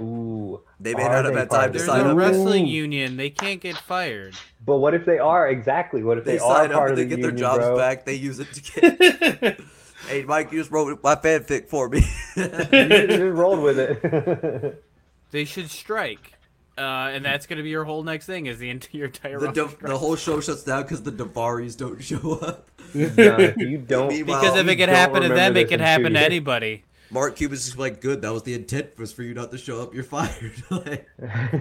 ooh. 0.00 0.60
They 0.80 0.94
may 0.94 1.02
Are 1.04 1.22
not 1.22 1.24
have 1.26 1.34
had 1.36 1.50
time 1.50 1.66
of 1.66 1.72
to 1.72 1.78
There's 1.78 1.86
the 1.86 1.92
sign 1.92 2.06
a 2.06 2.10
up. 2.12 2.16
wrestling 2.16 2.64
Ooh. 2.64 2.70
union. 2.70 3.16
They 3.18 3.28
can't 3.30 3.60
get 3.60 3.76
fired. 3.76 4.34
But 4.64 4.78
what 4.78 4.94
if 4.94 5.04
they 5.04 5.18
are 5.18 5.48
exactly? 5.48 6.02
What 6.02 6.18
if 6.18 6.24
They 6.24 6.32
they, 6.32 6.38
are 6.38 6.56
sign 6.56 6.70
up 6.72 6.78
part 6.78 6.90
and 6.90 6.92
of 6.92 6.96
they 6.96 7.04
the 7.04 7.08
get 7.10 7.18
union, 7.18 7.36
their 7.36 7.38
jobs 7.38 7.64
bro? 7.66 7.76
back. 7.76 8.04
They 8.06 8.14
use 8.14 8.40
it 8.40 8.52
to 8.52 8.80
get. 8.80 9.60
hey, 10.08 10.24
Mike, 10.24 10.50
you 10.50 10.58
just 10.58 10.70
wrote 10.70 10.98
my 11.04 11.14
fanfic 11.14 11.68
for 11.68 11.88
me. 11.90 11.98
You 12.36 12.42
should've 12.44 13.08
just 13.10 13.20
rolled 13.36 13.60
with 13.60 13.78
it. 13.78 14.82
They 15.30 15.44
should 15.46 15.70
strike, 15.70 16.31
uh, 16.78 17.10
and 17.12 17.24
that's 17.24 17.46
going 17.46 17.58
to 17.58 17.62
be 17.62 17.70
your 17.70 17.84
whole 17.84 18.02
next 18.02 18.26
thing. 18.26 18.46
Is 18.46 18.58
the 18.58 18.70
entire 18.70 19.04
entire 19.06 19.38
the, 19.38 19.64
roster 19.64 19.86
the 19.86 19.98
whole 19.98 20.16
show 20.16 20.40
shuts 20.40 20.64
down 20.64 20.82
because 20.82 21.02
the 21.02 21.12
Daivaris 21.12 21.76
don't 21.76 22.02
show 22.02 22.38
up. 22.40 22.70
Done. 22.92 23.54
You 23.58 23.78
don't, 23.86 24.08
because 24.08 24.56
if 24.56 24.66
it 24.66 24.76
could 24.76 24.86
don't 24.86 24.94
happen 24.94 25.22
to 25.22 25.28
them, 25.28 25.52
it 25.52 25.62
this 25.62 25.70
could 25.70 25.80
happen 25.80 26.14
to 26.14 26.20
anybody. 26.20 26.84
Mark 27.10 27.36
Cuban's 27.36 27.66
just 27.66 27.78
like, 27.78 28.00
good. 28.00 28.22
That 28.22 28.32
was 28.32 28.42
the 28.42 28.54
intent 28.54 28.98
was 28.98 29.12
for 29.12 29.22
you 29.22 29.34
not 29.34 29.50
to 29.50 29.58
show 29.58 29.82
up. 29.82 29.94
You're 29.94 30.02
fired. 30.02 30.62
like, 30.70 31.08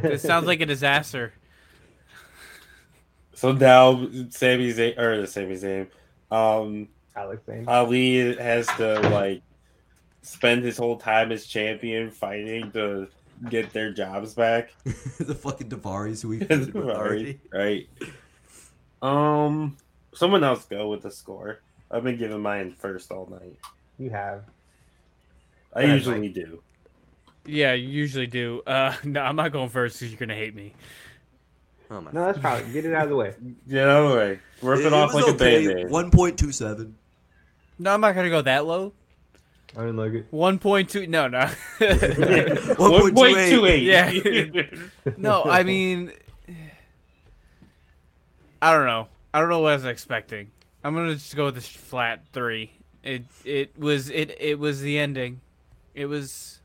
This 0.02 0.22
sounds 0.22 0.48
like 0.48 0.62
a 0.62 0.66
disaster. 0.66 1.34
so 3.34 3.52
now 3.52 3.96
Sami 4.30 4.72
Zayn 4.74 4.98
or 4.98 5.26
Sami 5.26 5.56
Zayn, 5.56 5.88
um, 6.32 6.88
Alex 7.18 7.46
Zane. 7.46 7.68
Ali 7.68 8.36
has 8.38 8.68
to 8.78 9.02
like 9.10 9.42
spend 10.22 10.64
his 10.64 10.78
whole 10.78 10.98
time 10.98 11.34
as 11.34 11.46
champion 11.46 12.12
fighting 12.12 12.72
to 12.72 13.08
get 13.50 13.74
their 13.74 13.92
jobs 13.92 14.34
back. 14.34 14.72
the 14.84 15.36
fucking 15.36 15.70
Daivaris 15.70 16.22
who 16.22 16.30
we 16.30 16.40
feuded 16.42 16.74
with 16.74 16.90
already. 16.90 17.40
right, 17.52 17.88
right. 19.02 19.48
Um, 19.48 19.78
someone 20.14 20.44
else 20.44 20.66
go 20.66 20.90
with 20.90 21.04
the 21.04 21.12
score. 21.12 21.60
I've 21.90 22.04
been 22.04 22.18
giving 22.18 22.42
mine 22.42 22.76
first 22.78 23.12
all 23.12 23.28
night. 23.30 23.58
You 23.98 24.10
have. 24.12 24.44
I 25.74 25.82
Go 25.82 25.86
ahead, 25.86 25.98
usually 25.98 26.30
do. 26.30 26.62
Yeah, 27.46 27.74
you 27.74 27.88
usually 27.88 28.28
do. 28.28 28.62
Uh, 28.66 28.96
no, 29.04 29.22
I'm 29.22 29.36
not 29.36 29.52
going 29.52 29.70
first 29.70 30.00
because 30.00 30.12
you're 30.12 30.20
gonna 30.20 30.36
hate 30.36 30.56
me. 30.56 30.74
Oh 31.90 32.02
my. 32.02 32.12
No, 32.12 32.26
that's 32.26 32.40
probably 32.40 32.72
get 32.72 32.86
it 32.86 32.94
out 32.94 33.04
of 33.04 33.10
the 33.10 33.16
way. 33.16 33.34
Get 33.68 33.88
out 33.88 34.04
of 34.06 34.12
the 34.12 34.18
way. 34.18 34.40
Rip 34.62 34.86
it, 34.86 34.94
off 34.94 35.14
like 35.14 35.28
a 35.28 35.34
band-aid. 35.34 35.90
One 35.90 36.12
point 36.12 36.38
two 36.38 36.52
seven. 36.52 36.96
No, 37.80 37.94
I'm 37.94 38.02
not 38.02 38.16
gonna 38.16 38.30
go 38.30 38.42
that 38.42 38.66
low. 38.66 38.94
I 39.76 39.82
didn't 39.82 39.98
like 39.98 40.14
it. 40.14 40.28
One 40.32 40.60
point 40.60 40.90
two. 40.90 41.08
No, 41.08 41.28
no. 41.28 41.40
One 42.78 43.14
point 43.14 43.38
two 43.50 43.66
eight. 43.66 43.84
Yeah. 43.84 44.64
no, 45.18 45.44
I 45.44 45.64
mean, 45.64 46.12
I 48.62 48.74
don't 48.74 48.86
know. 48.86 49.08
I 49.34 49.40
don't 49.40 49.50
know 49.50 49.60
what 49.60 49.72
I 49.72 49.76
was 49.76 49.86
expecting. 49.86 50.52
I'm 50.84 50.94
gonna 50.94 51.14
just 51.14 51.36
go 51.36 51.46
with 51.46 51.56
this 51.56 51.68
flat 51.68 52.26
three. 52.34 52.72
It 53.04 53.24
it 53.46 53.78
was 53.80 54.10
it 54.10 54.36
it 54.40 54.60
was 54.60 54.82
the 54.82 55.00
ending. 55.00 55.42
It 55.96 56.06
was 56.08 56.60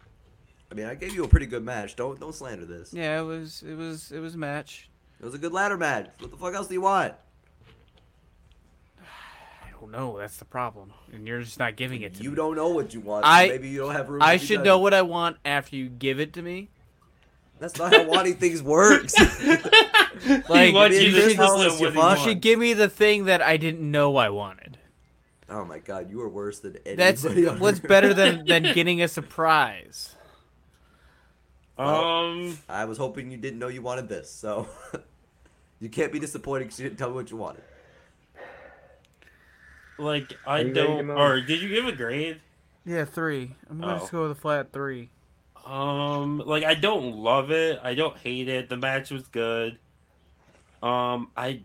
I 0.71 0.75
mean, 0.75 0.87
I 0.87 0.95
gave 0.95 1.15
you 1.15 1.25
a 1.25 1.29
pretty 1.29 1.47
good 1.47 1.65
match. 1.65 1.95
Don't 1.97 2.19
don't 2.19 2.35
slander 2.35 2.65
this. 2.67 2.93
yeah. 2.93 3.21
It 3.21 3.25
was 3.25 3.63
it 3.63 3.75
was 3.75 4.11
it 4.11 4.19
was 4.19 4.35
a 4.35 4.39
match. 4.39 4.91
It 5.21 5.25
was 5.25 5.35
a 5.35 5.39
good 5.39 5.53
ladder 5.53 5.77
match. 5.79 6.11
What 6.19 6.31
the 6.31 6.37
fuck 6.37 6.55
else 6.55 6.67
do 6.67 6.75
you 6.75 6.81
want? 6.81 7.15
I 9.87 9.99
don't 9.99 10.01
know. 10.13 10.19
That's 10.19 10.37
the 10.39 10.45
problem, 10.45 10.93
and 11.13 11.27
you're 11.27 11.43
just 11.43 11.59
not 11.59 11.77
giving 11.77 12.03
it 12.03 12.15
to 12.15 12.23
You 12.23 12.31
me. 12.31 12.33
You 12.33 12.37
don't 12.37 12.57
know 12.57 12.69
what 12.69 12.93
you 12.95 13.01
want. 13.01 13.25
so 13.25 13.31
I- 13.31 13.49
maybe 13.49 13.69
you 13.69 13.79
don't 13.79 13.93
have 13.95 14.09
room. 14.09 14.23
I 14.23 14.37
should 14.37 14.65
know 14.65 14.79
what 14.79 14.95
I 14.95 15.03
want 15.03 15.37
after 15.45 15.77
you 15.77 15.89
give 15.89 16.21
it 16.21 16.33
to 16.35 16.43
me. 16.43 16.71
That's 17.59 17.79
not 17.79 17.93
how 17.93 18.05
wanting 18.05 18.35
things 18.37 18.63
works. 18.63 19.15
Like, 20.49 20.69
he 20.69 20.73
wants 20.75 20.97
you 20.99 21.11
you 21.11 21.29
should 21.29 21.37
tell 21.37 21.63
just 21.63 21.79
him 21.79 21.85
what 21.85 21.93
he 21.95 22.01
fuck. 22.01 22.19
You 22.19 22.25
should 22.25 22.41
give 22.41 22.59
me 22.59 22.73
the 22.73 22.89
thing 22.89 23.27
that 23.27 23.43
I 23.43 23.59
didn't 23.59 23.89
know 23.91 24.17
I 24.17 24.31
wanted. 24.31 24.79
oh 25.51 25.63
my 25.65 25.79
god, 25.79 26.11
you 26.11 26.21
are 26.23 26.29
worse 26.29 26.59
than 26.61 26.77
anybody. 26.87 26.97
That's 26.97 27.25
on 27.25 27.59
what's 27.61 27.79
earth. 27.79 27.87
better 27.87 28.15
than 28.15 28.47
than 28.47 28.63
getting 28.75 29.03
a 29.03 29.09
surprise. 29.09 30.15
Um, 31.77 32.59
I 32.69 32.87
was 32.87 32.97
hoping 32.97 33.31
you 33.31 33.37
didn't 33.37 33.59
know 33.59 33.69
you 33.69 33.83
wanted 33.83 34.09
this, 34.09 34.31
so 34.31 34.69
you 35.81 35.91
can't 35.91 36.11
be 36.13 36.19
disappointed 36.19 36.65
because 36.65 36.81
you 36.81 36.89
didn't 36.89 36.99
tell 36.99 37.11
me 37.11 37.15
what 37.17 37.31
you 37.31 37.37
wanted. 37.37 37.63
Like 39.99 40.33
I 40.47 40.61
you 40.61 40.67
ready 40.69 40.75
to 40.81 40.87
don't. 40.87 41.11
Or 41.11 41.41
did 41.41 41.61
you 41.63 41.69
give 41.69 41.87
a 41.87 41.93
grade? 41.93 42.41
Yeah, 42.85 43.05
three. 43.05 43.55
I'm 43.69 43.81
gonna 43.81 43.99
just 43.99 44.13
Oh. 44.15 44.19
go 44.19 44.23
with 44.29 44.33
a 44.33 44.41
flat 44.41 44.73
three. 44.73 45.11
Um, 45.65 46.39
like 46.39 46.63
I 46.65 46.75
don't 46.75 47.17
love 47.17 47.51
it. 47.51 47.81
I 47.83 47.95
don't 47.95 48.17
hate 48.19 48.49
it. 48.49 48.69
The 48.69 48.77
match 48.77 49.11
was 49.11 49.27
good. 49.29 49.79
Um, 50.83 51.31
I 51.37 51.63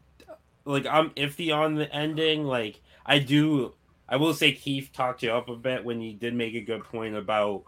like 0.65 0.85
I'm 0.85 1.11
iffy 1.11 1.55
on 1.55 1.75
the 1.75 1.93
ending. 1.93 2.43
Like 2.45 2.81
I 3.05 3.19
do. 3.19 3.73
I 4.09 4.17
will 4.17 4.33
say 4.33 4.51
Keith 4.51 4.89
talked 4.93 5.23
you 5.23 5.31
up 5.31 5.47
a 5.49 5.55
bit 5.55 5.85
when 5.85 6.01
he 6.01 6.13
did 6.13 6.33
make 6.33 6.53
a 6.55 6.61
good 6.61 6.83
point 6.83 7.15
about 7.15 7.63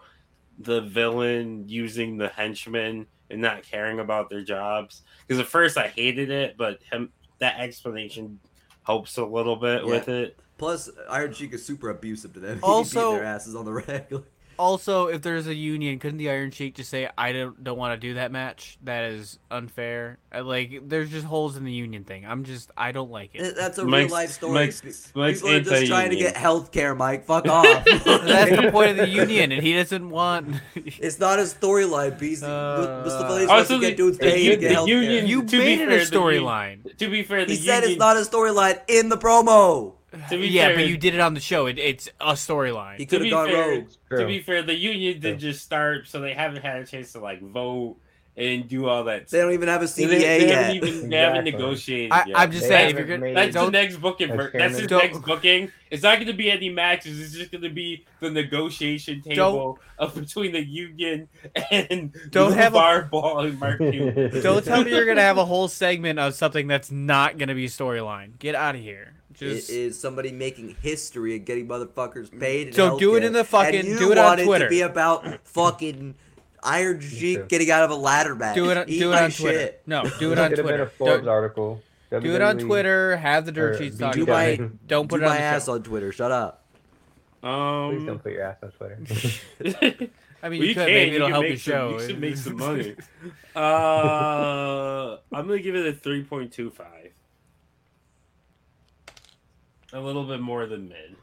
the 0.60 0.82
villain 0.82 1.68
using 1.70 2.18
the 2.18 2.28
henchmen 2.28 3.08
and 3.30 3.42
not 3.42 3.64
caring 3.64 4.00
about 4.00 4.30
their 4.30 4.44
jobs. 4.44 5.04
Because 5.26 5.40
at 5.40 5.48
first 5.48 5.78
I 5.78 5.88
hated 5.88 6.30
it, 6.30 6.58
but 6.58 6.80
him 6.92 7.12
that 7.40 7.60
explanation 7.60 8.40
helps 8.86 9.18
a 9.18 9.26
little 9.26 9.56
bit 9.56 9.84
Yeah. 9.84 9.90
with 9.90 10.10
it. 10.10 10.38
Plus, 10.58 10.90
Iron 11.10 11.34
Sheik 11.34 11.54
is 11.54 11.66
super 11.66 11.90
abusive 11.90 12.34
to 12.34 12.40
them. 12.40 12.58
He 12.64 12.64
Also- 12.64 13.12
beat 13.14 13.18
their 13.18 13.26
asses 13.26 13.56
on 13.56 13.66
the 13.66 13.74
regular. 13.88 14.24
Also, 14.60 15.08
if 15.08 15.24
there's 15.24 15.48
a 15.48 15.54
union, 15.56 15.98
couldn't 15.98 16.20
the 16.20 16.30
Iron 16.30 16.52
Sheik 16.52 16.76
just 16.76 16.92
say, 16.92 17.10
"I 17.18 17.32
don't 17.32 17.64
don't 17.64 17.78
want 17.78 18.00
to 18.00 18.08
do 18.08 18.14
that 18.14 18.32
match"? 18.32 18.78
That 18.84 19.06
is 19.06 19.40
unfair. 19.50 20.20
Like, 20.32 20.88
there's 20.88 21.10
just 21.10 21.26
holes 21.26 21.58
in 21.58 21.64
the 21.66 21.72
union 21.72 22.04
thing. 22.04 22.24
I'm 22.24 22.44
just, 22.44 22.70
I 22.78 22.92
don't 22.92 23.10
like 23.10 23.32
it. 23.34 23.56
That's 23.56 23.80
a 23.80 23.84
Mike's- 23.84 24.04
real 24.12 24.14
life 24.14 24.30
story. 24.30 24.54
Mike's- 24.54 25.12
Mike's 25.16 25.42
People 25.42 25.56
are 25.56 25.60
just 25.62 25.88
trying 25.88 26.12
to 26.12 26.16
get 26.18 26.38
health 26.38 26.72
care, 26.72 26.94
Mike. 26.94 27.26
Fuck 27.26 27.48
off. 27.50 27.84
That's 27.84 28.56
the 28.56 28.70
point 28.72 28.92
of 28.92 28.98
the 28.98 29.10
union, 29.10 29.52
and 29.52 29.64
he 29.64 29.74
doesn't 29.74 30.08
want. 30.08 30.56
It's 30.76 31.18
not 31.18 31.40
a 31.40 31.44
storyline 31.44 32.20
piece. 32.20 32.44
Uh, 32.44 33.04
Mr. 33.08 33.28
Phillies 33.28 33.50
Also, 33.50 33.54
wants 33.56 33.70
to 33.70 33.80
the- 33.80 33.88
get 33.88 33.98
dudes 33.98 34.18
paid 34.20 34.50
to 34.52 34.58
get 34.58 34.72
health 34.72 34.88
union- 34.88 35.26
you 35.26 35.42
To 35.46 35.52
be 35.58 35.58
made 35.58 35.82
it 35.82 35.90
fair, 35.90 35.98
a 35.98 36.02
storyline. 36.06 36.96
To 37.00 37.10
be 37.10 37.24
fair, 37.24 37.44
the 37.46 37.56
He 37.56 37.60
said 37.60 37.84
it's 37.86 37.98
not 37.98 38.18
a 38.18 38.20
storyline 38.22 38.80
in 38.88 39.10
the 39.10 39.18
promo. 39.18 39.94
To 40.30 40.38
be 40.38 40.48
yeah, 40.48 40.68
fair, 40.68 40.76
but 40.76 40.88
you 40.88 40.98
did 40.98 41.14
it 41.16 41.20
on 41.20 41.34
the 41.34 41.40
show. 41.40 41.66
It, 41.66 41.78
it's 41.80 42.08
a 42.22 42.34
storyline. 42.34 42.98
He 42.98 43.06
To 43.06 43.10
could 43.10 43.22
have 43.22 43.24
be 43.26 43.30
gone 43.32 43.50
fair- 43.50 43.70
rogue. 43.70 43.88
To 44.20 44.28
be 44.28 44.40
fair, 44.42 44.62
the 44.62 44.76
union 44.76 45.20
did 45.20 45.40
True. 45.40 45.50
just 45.52 45.64
start, 45.64 46.08
so 46.08 46.20
they 46.22 46.34
haven't 46.34 46.62
had 46.62 46.82
a 46.82 46.86
chance 46.86 47.14
to 47.14 47.20
like 47.20 47.42
vote 47.42 47.98
and 48.36 48.68
do 48.68 48.88
all 48.88 49.04
that. 49.04 49.28
They 49.30 49.40
don't 49.42 49.54
even 49.54 49.68
have 49.70 49.84
a 49.84 49.86
They- 49.86 50.06
CBA 50.06 50.10
they, 50.20 50.48
yet. 50.48 50.64
haven't 50.66 50.76
even 50.88 51.10
they 51.12 51.18
haven't 51.18 51.44
negotiated 51.46 52.12
I, 52.12 52.26
yet. 52.26 52.38
I'm 52.40 52.52
just 52.52 52.64
They 52.64 52.70
saying, 52.70 52.90
if 52.92 52.98
you're 53.08 53.18
gonna, 53.18 53.34
that's 53.34 53.54
the 53.54 53.70
next 53.70 53.98
booking. 53.98 54.30
That's 54.30 54.42
ver- 54.52 54.58
That's 54.58 54.80
his 54.80 54.90
next 54.90 55.20
booking. 55.20 55.72
It's 55.92 56.02
not 56.02 56.16
going 56.16 56.26
to 56.28 56.34
be 56.34 56.50
any 56.50 56.70
matches. 56.70 57.20
It's 57.20 57.34
just 57.34 57.52
going 57.52 57.62
to 57.62 57.70
be 57.70 58.06
the 58.22 58.32
negotiation 58.32 59.22
table 59.22 59.78
of 60.00 60.16
between 60.16 60.52
the 60.52 60.64
union 60.66 61.28
and 61.70 62.12
Don't 62.32 62.50
Lou 62.52 62.56
have 62.56 62.74
a- 62.74 62.78
Barball 62.80 63.46
and 63.48 63.60
Mark 63.60 63.78
Cuban. 63.92 64.42
don't 64.42 64.66
tell 64.66 64.84
me 64.84 64.90
you're 64.90 65.06
gonna 65.06 65.22
have 65.22 65.38
a 65.38 65.46
whole 65.46 65.68
segment 65.68 66.18
of 66.18 66.34
something 66.34 66.66
that's 66.68 66.90
not 66.92 67.38
gonna 67.38 67.54
be 67.54 67.68
storyline. 67.68 68.40
Get 68.40 68.56
out 68.56 68.74
of 68.74 68.82
here. 68.82 69.14
Just 69.34 69.70
It 69.70 69.76
is 69.76 70.00
somebody 70.00 70.32
making 70.32 70.76
history 70.82 71.36
and 71.36 71.46
getting 71.46 71.68
motherfuckers 71.68 72.30
paid. 72.40 72.68
in 72.68 72.74
So 72.74 72.98
do 73.00 73.16
it 73.16 73.24
in 73.24 73.34
the 73.34 73.44
fucking- 73.44 73.80
And 73.80 73.88
you 73.88 73.98
do 74.00 74.12
it 74.12 74.18
on 74.18 74.26
want 74.26 74.40
it 74.42 74.46
Twitter. 74.46 74.66
to 74.66 74.70
be 74.70 74.82
about 74.82 75.26
fucking 75.46 76.16
Iron 76.64 77.00
too. 77.00 77.08
Sheik 77.08 77.48
getting 77.50 77.70
out 77.72 77.84
of 77.84 77.92
a 77.92 77.96
ladder 77.96 78.36
match. 78.36 78.56
do 78.56 78.70
it. 78.70 78.78
on- 78.78 78.90
Eat 78.90 79.00
Do 79.00 79.12
it 79.12 79.16
on 79.22 79.32
Twitter. 79.32 79.60
shit. 79.60 79.82
No, 79.86 80.04
do 80.20 80.32
it 80.32 80.40
on 80.40 80.50
Could 80.50 80.58
have 80.60 80.66
been 80.68 80.76
Twitter. 80.78 80.84
a 80.84 80.88
Forbes 80.90 81.26
Don't- 81.26 81.28
article. 81.28 81.82
Do 82.12 82.36
it 82.36 82.42
on 82.42 82.58
Twitter. 82.60 83.16
Have 83.18 83.46
the 83.46 83.52
dirt 83.52 83.76
or 83.76 83.78
sheets 83.80 83.96
BW. 83.98 84.00
talk 84.00 84.14
Do 84.14 84.24
about 84.24 84.34
my 84.34 84.44
it. 84.46 84.88
Don't 84.88 85.10
put 85.10 85.18
do 85.20 85.24
it 85.24 85.28
on 85.28 85.32
my 85.34 85.38
the 85.38 85.44
ass 85.44 85.66
show. 85.66 85.74
on 85.74 85.84
Twitter. 85.84 86.12
Shut 86.12 86.32
up. 86.32 86.64
Please 87.42 87.48
don't 87.50 88.10
Um, 88.10 88.20
put 88.20 88.32
your 88.32 88.44
ass 88.44 88.58
on 88.64 88.72
Twitter. 88.72 88.98
I 90.44 90.50
mean, 90.50 90.60
well, 90.60 90.68
you 90.68 90.74
could. 90.76 90.86
can. 90.86 90.94
Maybe 90.94 91.10
You 91.12 91.16
it'll 91.16 91.28
can 91.28 91.32
help 91.34 91.42
make 91.44 91.50
your 91.52 91.58
some- 91.58 91.72
show. 91.74 92.00
You 92.00 92.08
should 92.08 92.22
make 92.22 92.38
some 92.38 92.58
money. 92.58 92.96
Uh, 93.56 95.18
I'm 95.32 95.48
gonna 95.48 95.60
give 95.60 95.76
it 95.76 95.86
a 95.88 95.94
three 95.94 96.24
point 96.24 96.52
two 96.54 96.70
five. 96.70 97.03
A 99.94 100.00
little 100.00 100.24
bit 100.24 100.42
more 100.42 100.66
than 100.66 100.90
mid. 100.90 101.16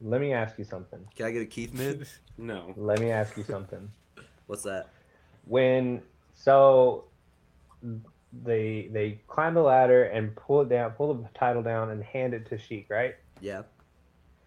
Let 0.00 0.20
me 0.20 0.32
ask 0.32 0.58
you 0.58 0.64
something. 0.64 1.00
Can 1.16 1.26
I 1.26 1.30
get 1.32 1.42
a 1.42 1.46
Keith 1.46 1.74
mid? 1.74 2.06
No. 2.38 2.72
Let 2.76 3.00
me 3.00 3.10
ask 3.10 3.36
you 3.36 3.44
something. 3.44 3.90
What's 4.46 4.62
that? 4.62 4.88
When 5.46 6.02
so 6.34 7.04
they 8.44 8.88
they 8.92 9.20
climb 9.26 9.54
the 9.54 9.62
ladder 9.62 10.04
and 10.04 10.36
pull 10.36 10.60
it 10.60 10.68
down, 10.68 10.90
pull 10.92 11.14
the 11.14 11.28
title 11.34 11.62
down 11.62 11.90
and 11.90 12.04
hand 12.04 12.34
it 12.34 12.46
to 12.50 12.58
Sheik, 12.58 12.86
right? 12.90 13.14
Yeah. 13.40 13.62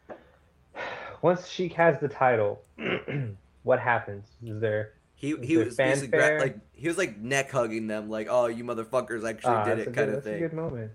Once 1.22 1.48
Sheik 1.48 1.74
has 1.74 2.00
the 2.00 2.08
title, 2.08 2.62
what 3.64 3.80
happens? 3.80 4.28
Is 4.46 4.62
there 4.62 4.94
He 5.16 5.36
he 5.42 5.58
was 5.58 5.76
basically 5.76 6.20
gra- 6.20 6.40
like 6.40 6.60
he 6.74 6.88
was 6.88 6.98
like 6.98 7.18
neck 7.18 7.50
hugging 7.52 7.88
them 7.88 8.08
like 8.10 8.28
oh 8.30 8.46
you 8.46 8.64
motherfuckers 8.64 9.28
actually 9.28 9.52
Ah, 9.52 9.66
did 9.66 9.80
it 9.80 9.88
a 9.88 9.92
kind 9.92 9.96
good, 9.96 10.10
of 10.10 10.14
that's 10.16 10.28
a 10.28 10.30
thing 10.30 10.40
good 10.40 10.54
moment. 10.54 10.92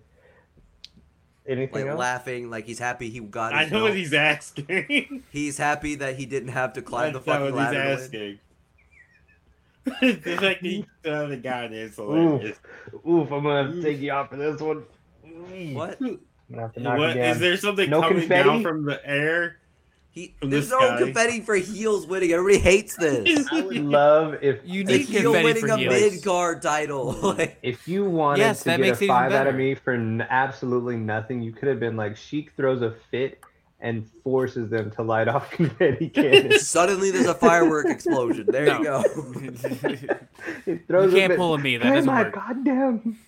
Anything 1.46 1.82
like 1.82 1.90
else? 1.90 1.98
laughing 1.98 2.50
like 2.50 2.64
he's 2.64 2.78
happy 2.78 3.10
he 3.10 3.20
got 3.20 3.52
I 3.52 3.64
know 3.64 3.70
belt. 3.70 3.82
what 3.84 3.94
he's 3.96 4.14
asking. 4.14 5.22
he's 5.30 5.58
happy 5.58 5.94
that 5.96 6.16
he 6.16 6.24
didn't 6.26 6.48
have 6.50 6.72
to 6.74 6.82
climb 6.82 7.12
the 7.12 7.18
That's 7.18 7.26
not 7.26 7.40
fucking 7.40 7.54
what 7.54 7.66
he's 7.66 7.74
ladder 7.76 7.96
to 7.96 8.02
asking. 8.02 8.38
the 9.84 10.36
fact 10.36 10.40
that 10.40 10.56
he 10.62 10.86
uh, 11.04 11.26
the 11.26 11.36
guy 11.36 11.66
is 11.66 11.96
hilarious. 11.96 12.58
Oof, 13.06 13.30
I'm 13.30 13.42
gonna 13.42 13.64
have 13.64 13.72
to 13.74 13.82
take 13.82 14.00
you 14.00 14.10
out 14.12 14.30
for 14.30 14.36
this 14.36 14.60
one. 14.60 14.84
what 15.74 16.00
I'm 16.00 16.18
gonna 16.50 16.62
have 16.62 16.72
to 16.74 16.80
knock 16.80 16.98
What 16.98 17.08
you 17.08 17.14
down. 17.22 17.30
is 17.32 17.38
there 17.40 17.56
something 17.58 17.90
No 17.90 18.00
coming 18.00 18.20
confetti? 18.20 18.48
down 18.48 18.62
from 18.62 18.84
the 18.86 19.06
air? 19.06 19.58
He 20.14 20.32
there's 20.40 20.70
no 20.70 20.78
guy. 20.78 20.98
confetti 21.00 21.40
for 21.40 21.56
heels 21.56 22.06
winning 22.06 22.30
everybody 22.32 22.58
hates 22.58 22.96
this 22.96 23.46
I 23.50 23.62
would 23.62 23.76
love 23.76 24.36
if 24.42 24.60
You 24.64 24.82
a 24.82 24.84
need 24.84 25.06
heel 25.06 25.32
winning 25.32 25.68
a 25.68 25.76
mid 25.76 26.22
card 26.22 26.62
title 26.62 27.12
like 27.22 27.58
if 27.62 27.88
you 27.88 28.04
wanted 28.04 28.38
Yes, 28.38 28.60
to 28.60 28.64
that 28.66 28.76
get 28.78 28.82
makes 28.86 29.02
a 29.02 29.06
five 29.08 29.32
out 29.32 29.46
of 29.48 29.56
me 29.56 29.74
for 29.74 29.92
n- 29.94 30.24
absolutely 30.30 30.96
nothing, 30.96 31.42
you 31.42 31.50
could 31.52 31.68
have 31.68 31.80
been 31.80 31.96
like 31.96 32.16
Sheik 32.16 32.52
throws 32.56 32.80
a 32.82 32.94
fit 33.10 33.40
and 33.80 34.08
forces 34.22 34.70
them 34.70 34.90
to 34.92 35.02
light 35.02 35.26
off 35.28 35.50
confetti 35.58 36.08
cannons. 36.08 36.66
suddenly 36.66 37.10
there's 37.10 37.26
a 37.26 37.34
firework 37.34 37.86
explosion 37.86 38.46
there 38.48 38.66
you 38.78 38.84
No. 38.84 39.02
go 39.02 39.32
he 40.64 40.70
you 40.70 40.78
throws 40.86 41.12
a 41.12 41.16
can't 41.16 41.32
fit. 41.32 41.36
pull 41.38 41.54
a 41.54 41.58
me. 41.58 41.76
That 41.76 41.82
Play 41.86 41.94
doesn't 41.96 42.06
my 42.06 42.22
work. 42.22 42.34
goddamn. 42.34 43.18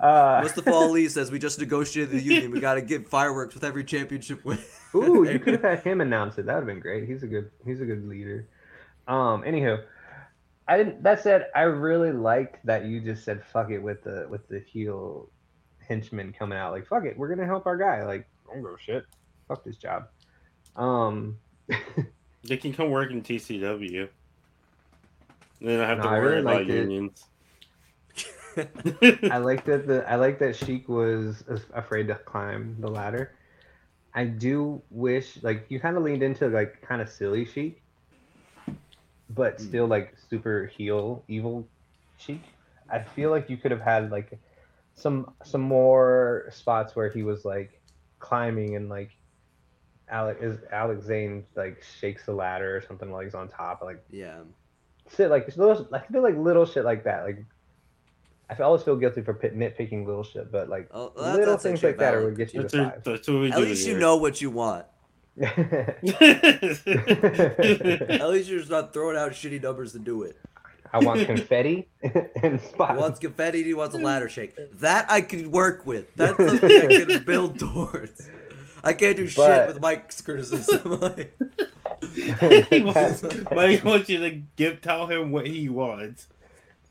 Uh, 0.00 0.40
Mustafa 0.42 0.70
Ali 0.72 1.08
says 1.08 1.30
we 1.30 1.38
just 1.38 1.58
negotiated 1.58 2.10
the 2.10 2.22
union 2.22 2.50
we 2.50 2.60
gotta 2.60 2.82
give 2.82 3.06
fireworks 3.08 3.54
with 3.54 3.64
every 3.64 3.84
championship 3.84 4.44
win 4.44 4.58
Ooh, 4.94 5.24
you 5.30 5.38
could 5.44 5.54
have 5.54 5.62
had 5.62 5.82
him 5.82 6.00
announce 6.00 6.38
it. 6.38 6.46
That 6.46 6.54
would 6.54 6.60
have 6.60 6.66
been 6.66 6.80
great. 6.80 7.08
He's 7.08 7.22
a 7.22 7.26
good 7.26 7.50
he's 7.64 7.80
a 7.80 7.84
good 7.86 8.06
leader. 8.08 8.46
Um 9.08 9.42
anywho. 9.42 9.82
I 10.68 10.76
didn't 10.76 11.02
that 11.02 11.22
said 11.22 11.46
I 11.54 11.62
really 11.62 12.12
liked 12.12 12.64
that 12.66 12.84
you 12.86 13.00
just 13.00 13.24
said 13.24 13.44
fuck 13.44 13.70
it 13.70 13.78
with 13.78 14.02
the 14.04 14.26
with 14.28 14.46
the 14.48 14.60
heel 14.60 15.28
henchman 15.86 16.32
coming 16.32 16.58
out. 16.58 16.72
Like 16.72 16.86
fuck 16.86 17.04
it, 17.04 17.16
we're 17.16 17.28
gonna 17.28 17.46
help 17.46 17.66
our 17.66 17.76
guy. 17.76 18.04
Like, 18.04 18.26
don't 18.46 18.62
go 18.62 18.76
shit. 18.78 19.04
Fuck 19.48 19.64
this 19.64 19.76
job. 19.76 20.08
Um 20.76 21.38
They 22.44 22.56
can 22.56 22.72
come 22.72 22.90
work 22.90 23.10
in 23.10 23.22
TCW. 23.22 24.08
They 25.60 25.76
don't 25.76 25.86
have 25.86 25.98
No, 25.98 26.04
to 26.04 26.10
worry 26.10 26.20
really 26.28 26.40
about 26.40 26.66
unions. 26.66 27.20
it. 27.20 27.24
I 29.30 29.38
like 29.38 29.64
that 29.66 29.86
the 29.86 30.04
I 30.08 30.16
like 30.16 30.38
that 30.40 30.56
Sheik 30.56 30.88
was 30.88 31.44
afraid 31.74 32.08
to 32.08 32.14
climb 32.14 32.76
the 32.80 32.88
ladder. 32.90 33.32
I 34.14 34.24
do 34.24 34.82
wish 34.90 35.38
like 35.42 35.66
you 35.68 35.80
kind 35.80 35.96
of 35.96 36.02
leaned 36.02 36.22
into 36.22 36.48
like 36.48 36.80
kind 36.82 37.02
of 37.02 37.08
silly 37.10 37.44
Sheik, 37.44 37.82
but 39.28 39.58
Hmm. 39.58 39.64
still 39.64 39.86
like 39.86 40.14
super 40.30 40.66
heel 40.66 41.24
evil 41.28 41.68
Sheik. 42.16 42.42
I 42.90 43.00
feel 43.00 43.30
like 43.30 43.50
you 43.50 43.56
could 43.56 43.70
have 43.72 43.80
had 43.80 44.10
like 44.10 44.38
some 44.94 45.34
some 45.44 45.60
more 45.60 46.46
spots 46.50 46.96
where 46.96 47.10
he 47.10 47.22
was 47.22 47.44
like 47.44 47.82
climbing 48.18 48.76
and 48.76 48.88
like 48.88 49.10
Alex 50.08 50.40
is 50.42 50.58
Alex 50.72 51.04
Zane 51.04 51.44
like 51.56 51.82
shakes 52.00 52.24
the 52.24 52.32
ladder 52.32 52.76
or 52.76 52.80
something 52.82 53.10
while 53.10 53.22
he's 53.22 53.34
on 53.34 53.48
top 53.48 53.82
like 53.82 54.02
Yeah. 54.10 54.40
shit 55.16 55.30
like 55.30 55.54
little 55.56 55.88
feel 56.12 56.22
like 56.22 56.36
little 56.36 56.64
shit 56.66 56.84
like 56.84 57.04
that 57.04 57.24
like 57.24 57.44
I 58.48 58.54
always 58.62 58.82
feel 58.82 58.96
guilty 58.96 59.22
for 59.22 59.34
pit, 59.34 59.58
nitpicking 59.58 60.06
little 60.06 60.22
shit 60.22 60.52
but 60.52 60.68
like 60.68 60.88
Oh, 60.92 61.12
that- 61.16 61.34
little 61.36 61.56
things 61.56 61.78
actually 61.78 61.90
like 61.90 61.98
that 61.98 62.14
are 62.14 62.18
valid 62.20 62.32
what 62.32 62.38
gets 62.38 62.54
you 62.54 62.60
That's, 62.62 62.72
to 62.74 62.84
five. 62.90 63.04
that's 63.04 63.28
what 63.28 63.40
we 63.40 63.50
At 63.50 63.56
do 63.58 63.64
least 63.64 63.86
you 63.86 63.98
know 63.98 64.16
what 64.16 64.40
you 64.40 64.50
want. 64.50 64.86
At 65.40 66.02
least 68.28 68.48
you're 68.48 68.58
just 68.60 68.70
not 68.70 68.92
throwing 68.92 69.16
out 69.16 69.32
shitty 69.32 69.62
numbers 69.62 69.92
to 69.92 69.98
do 69.98 70.22
it. 70.22 70.36
I 70.92 70.98
want 71.00 71.26
confetti 71.26 71.88
and 72.02 72.60
He 72.60 72.66
spots. 72.68 72.98
wants 73.00 73.18
confetti, 73.18 73.62
he 73.64 73.74
wants 73.74 73.94
a 73.94 73.98
ladder 73.98 74.28
shake. 74.28 74.54
That 74.80 75.10
I 75.10 75.20
can 75.20 75.50
work 75.50 75.84
with. 75.84 76.14
That's 76.14 76.36
something 76.46 76.70
I 76.70 77.04
can 77.04 77.24
build 77.24 77.58
towards. 77.58 78.28
I 78.84 78.92
can't 78.92 79.16
do 79.16 79.26
shit 79.26 79.36
But- 79.36 79.66
with 79.68 79.80
Mike's 79.80 80.20
criticism. 80.22 81.00
he 82.70 82.82
wants, 82.82 83.24
Mike 83.50 83.84
wants 83.84 84.08
you 84.08 84.18
to 84.20 84.30
give 84.56 84.80
tell 84.80 85.06
him 85.06 85.32
what 85.32 85.46
he 85.46 85.68
wants. 85.68 86.28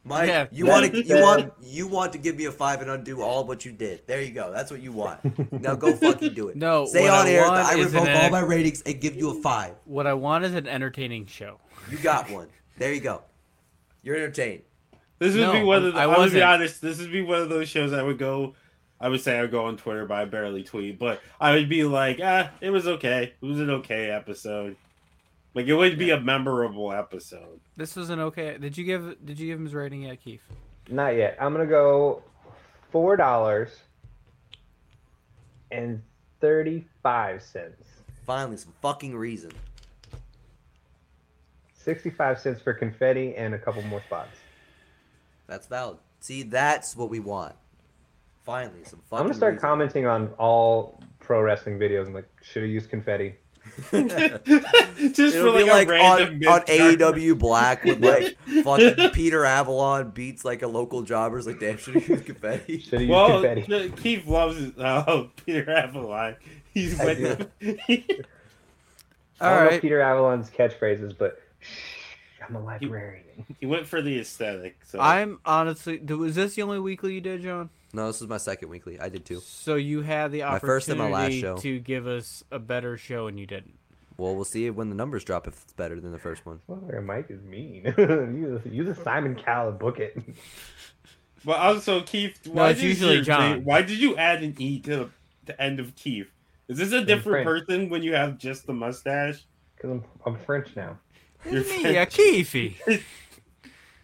Mike, 0.07 0.27
Yeah, 0.27 0.45
you 0.51 0.67
want 0.67 0.91
to 0.93 1.03
you 1.03 1.15
want 1.21 1.51
you 1.63 1.87
want 1.87 2.13
to 2.13 2.19
give 2.19 2.35
me 2.35 2.45
a 2.45 2.51
five 2.51 2.79
and 2.81 2.91
undo 2.91 3.23
all 3.23 3.43
what 3.43 3.65
you 3.65 3.71
did. 3.71 4.05
There 4.05 4.21
you 4.21 4.31
go. 4.31 4.51
That's 4.51 4.69
what 4.69 4.79
you 4.81 4.91
want. 4.91 5.19
Now 5.61 5.73
go 5.73 5.95
fucking 5.95 6.35
do 6.35 6.49
it. 6.49 6.55
No, 6.55 6.85
Say 6.85 7.01
what 7.01 7.11
on 7.11 7.25
I 7.27 7.31
air 7.31 7.41
want 7.41 7.55
that 7.55 7.73
I 7.73 7.79
revoke 7.79 8.07
all 8.07 8.29
my 8.29 8.41
ratings 8.41 8.83
and 8.83 9.01
give 9.01 9.15
you 9.15 9.31
a 9.31 9.41
five. 9.41 9.73
What 9.85 10.05
I 10.05 10.13
want 10.13 10.45
is 10.45 10.53
an 10.53 10.67
entertaining 10.67 11.25
show. 11.25 11.59
You 11.89 11.97
got 11.97 12.29
one. 12.29 12.47
There 12.77 12.93
you 12.93 13.01
go. 13.01 13.23
You're 14.03 14.15
entertained. 14.15 14.61
This 15.17 15.33
would 15.33 15.41
No, 15.41 15.53
be 15.53 15.63
one 15.63 15.85
of 15.85 15.93
the, 15.93 15.99
I 15.99 16.03
I, 16.03 16.17
would 16.19 16.31
be 16.31 16.41
honest. 16.41 16.81
This 16.81 16.99
would 16.99 17.11
be 17.11 17.23
one 17.23 17.41
of 17.41 17.49
those 17.49 17.67
shows 17.67 17.91
I 17.91 18.03
would 18.03 18.19
go. 18.19 18.53
I 18.99 19.09
would 19.09 19.21
say 19.21 19.37
I 19.37 19.41
would 19.41 19.51
go 19.51 19.65
on 19.65 19.75
Twitter, 19.77 20.05
but 20.05 20.17
I 20.19 20.25
barely 20.25 20.63
tweet. 20.63 20.99
But 20.99 21.19
I 21.41 21.53
would 21.53 21.67
be 21.67 21.83
like, 21.83 22.19
ah, 22.23 22.51
it 22.61 22.69
was 22.69 22.85
okay. 22.87 23.33
It 23.41 23.45
was 23.45 23.59
an 23.59 23.69
okay 23.71 24.11
episode. 24.11 24.75
Like 25.55 25.67
it 25.67 25.73
would 25.73 25.97
be 25.97 26.11
a 26.11 26.19
memorable 26.19 26.91
episode. 26.91 27.61
This 27.77 27.95
was 27.95 28.09
an 28.09 28.19
okay. 28.19 28.57
Did 28.59 28.77
you 28.77 28.83
give 28.83 29.25
Did 29.25 29.39
you 29.39 29.47
give 29.47 29.57
him 29.57 29.65
his 29.65 29.73
rating 29.73 30.03
yet, 30.03 30.21
Keith? 30.21 30.43
Not 30.89 31.15
yet. 31.15 31.37
I'm 31.39 31.53
gonna 31.53 31.65
go 31.65 32.21
four 32.91 33.15
dollars 33.15 33.69
and 35.71 36.03
thirty-five 36.41 37.41
cents. 37.41 37.87
Finally, 38.25 38.57
some 38.57 38.73
fucking 38.81 39.15
reason. 39.15 39.51
Sixty-five 41.73 42.39
cents 42.39 42.61
for 42.61 42.73
confetti 42.73 43.35
and 43.35 43.53
a 43.53 43.57
couple 43.57 43.81
more 43.83 44.01
spots. 44.01 44.37
That's 45.47 45.67
valid. 45.67 45.99
See, 46.19 46.43
that's 46.43 46.97
what 46.97 47.09
we 47.09 47.19
want. 47.19 47.55
Finally, 48.43 48.83
some 48.83 48.99
fucking. 49.09 49.19
I'm 49.19 49.23
gonna 49.25 49.33
start 49.35 49.53
reason. 49.53 49.61
commenting 49.69 50.05
on 50.05 50.27
all 50.37 51.01
pro 51.19 51.41
wrestling 51.41 51.79
videos. 51.79 52.07
I'm 52.07 52.13
like, 52.13 52.27
should 52.41 52.63
have 52.63 52.71
used 52.71 52.89
confetti. 52.89 53.35
Just 53.91 55.35
It'll 55.35 55.51
for 55.53 55.57
be 55.57 55.63
like, 55.65 55.87
like 55.87 55.89
a 55.89 56.03
on, 56.03 56.17
random 56.19 56.47
on 56.49 56.63
mid-card. 56.67 56.67
AEW 56.67 57.37
Black 57.37 57.83
with 57.83 58.03
like 58.03 58.37
fucking 58.63 59.09
Peter 59.11 59.45
Avalon 59.45 60.11
beats 60.11 60.45
like 60.45 60.61
a 60.61 60.67
local 60.67 61.01
jobber's 61.01 61.45
like 61.47 61.59
damn 61.59 61.77
should 61.79 61.95
he 61.95 62.13
used 62.13 62.25
confetti. 62.25 62.79
Should 62.79 62.93
have 62.93 63.01
used 63.01 63.11
Well, 63.11 63.41
confetti. 63.41 63.61
the- 63.67 63.89
Keith 64.01 64.25
loves 64.27 64.77
uh, 64.77 65.23
Peter 65.45 65.69
Avalon. 65.69 66.35
He's 66.73 66.99
I 66.99 67.05
with 67.05 67.47
I 67.61 67.93
All 69.41 69.59
don't 69.59 69.73
know. 69.73 69.79
Peter 69.79 70.01
Avalon's 70.01 70.49
catchphrases, 70.49 71.17
but 71.17 71.41
shh, 71.59 71.67
I'm 72.47 72.55
a 72.55 72.59
librarian. 72.63 73.23
he 73.59 73.65
went 73.65 73.85
for 73.87 74.01
the 74.01 74.19
aesthetic. 74.19 74.77
So 74.85 74.99
I'm 74.99 75.39
honestly. 75.45 75.97
Was 75.99 76.35
this 76.35 76.55
the 76.55 76.61
only 76.61 76.79
weekly 76.79 77.13
you 77.15 77.21
did, 77.21 77.41
John? 77.41 77.69
No, 77.95 78.07
this 78.07 78.21
is 78.21 78.27
my 78.27 78.37
second 78.37 78.69
weekly. 78.69 78.99
I 78.99 79.09
did 79.09 79.25
too. 79.25 79.39
So 79.39 79.75
you 79.75 80.01
had 80.01 80.31
the 80.31 80.41
My 80.41 80.45
opportunity 80.47 80.67
first 80.67 80.89
and 80.89 80.99
my 80.99 81.09
last 81.09 81.33
show. 81.33 81.57
to 81.57 81.79
give 81.79 82.07
us 82.07 82.43
a 82.51 82.59
better 82.59 82.97
show, 82.97 83.27
and 83.27 83.39
you 83.39 83.45
didn't. 83.47 83.77
Well, 84.17 84.35
we'll 84.35 84.45
see 84.45 84.69
when 84.69 84.89
the 84.89 84.95
numbers 84.95 85.23
drop 85.23 85.47
if 85.47 85.53
it's 85.61 85.73
better 85.73 85.99
than 85.99 86.11
the 86.11 86.19
first 86.19 86.45
one. 86.45 86.59
Well, 86.67 87.01
Mike 87.01 87.27
is 87.29 87.41
mean. 87.43 87.93
use, 87.97 88.61
use 88.65 88.97
a 88.97 89.01
Simon 89.03 89.35
Cowell 89.35 89.71
book 89.73 89.99
it. 89.99 90.17
But 91.45 91.59
also, 91.59 92.01
Keith, 92.01 92.39
No, 92.47 92.53
why 92.53 92.69
it's 92.71 92.79
did 92.81 92.87
usually 92.87 93.15
you- 93.17 93.21
John. 93.21 93.63
Why 93.65 93.83
did 93.83 93.99
you 93.99 94.17
add 94.17 94.41
an 94.41 94.55
E 94.57 94.79
to 94.79 94.89
the, 94.97 95.09
the 95.45 95.61
end 95.61 95.79
of 95.79 95.93
Keith? 95.95 96.27
Is 96.67 96.79
this 96.79 96.91
a 96.91 97.05
different 97.05 97.45
French. 97.45 97.67
person 97.67 97.89
when 97.89 98.01
you 98.01 98.15
have 98.15 98.39
just 98.39 98.65
the 98.65 98.73
mustache? 98.73 99.45
Because 99.75 99.91
I'm, 99.91 100.03
I'm 100.25 100.37
French 100.39 100.75
now. 100.75 100.97
You're 101.47 101.61
yeah, 101.63 102.05
Keithy. 102.05 102.73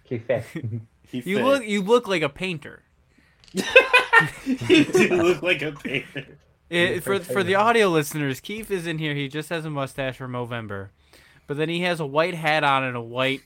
Confetti. 0.08 0.82
Keith 1.10 1.26
You 1.26 1.44
look. 1.44 1.66
You 1.66 1.82
look 1.82 2.08
like 2.08 2.22
a 2.22 2.30
painter. 2.30 2.84
you 4.68 4.86
do 4.86 5.08
look 5.16 5.42
like 5.42 5.62
a 5.62 5.72
painter. 5.72 6.38
It, 6.70 6.98
eh, 6.98 7.00
for 7.02 7.20
for 7.20 7.44
the 7.44 7.56
audio 7.56 7.90
listeners, 7.90 8.40
Keith 8.40 8.72
is 8.72 8.88
in 8.88 8.98
here. 8.98 9.14
He 9.14 9.28
just 9.28 9.50
has 9.50 9.66
a 9.66 9.70
mustache 9.70 10.18
for 10.18 10.28
Movember, 10.28 10.90
but 11.48 11.58
then 11.58 11.70
he 11.70 11.82
has 11.82 12.00
a 12.00 12.06
white 12.06 12.34
hat 12.34 12.64
on 12.64 12.84
and 12.84 12.96
a 12.96 13.02
white, 13.02 13.42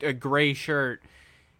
a 0.00 0.12
gray 0.12 0.54
shirt. 0.54 1.02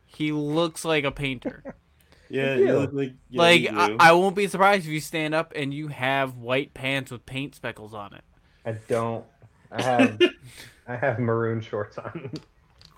He 0.04 0.32
looks 0.32 0.84
like 0.84 1.04
a 1.04 1.12
painter. 1.12 1.62
Yeah, 2.28 2.56
You 2.56 2.66
you 2.66 2.72
look 2.72 2.92
like 2.92 3.12
yeah, 3.30 3.40
like 3.40 3.60
you 3.60 3.68
I. 3.70 3.96
I 4.00 4.12
won't 4.12 4.34
be 4.34 4.48
surprised 4.48 4.84
if 4.84 4.90
you 4.90 4.98
stand 4.98 5.32
up 5.32 5.52
and 5.54 5.72
you 5.72 5.86
have 5.86 6.36
white 6.36 6.74
pants 6.74 7.12
with 7.12 7.24
paint 7.24 7.54
speckles 7.54 7.94
on 7.94 8.14
it. 8.14 8.24
I 8.64 8.72
don't. 8.88 9.24
I 9.70 9.82
have. 9.82 10.20
I 10.88 10.96
have 10.96 11.20
maroon 11.20 11.60
shorts 11.60 11.98
on. 11.98 12.32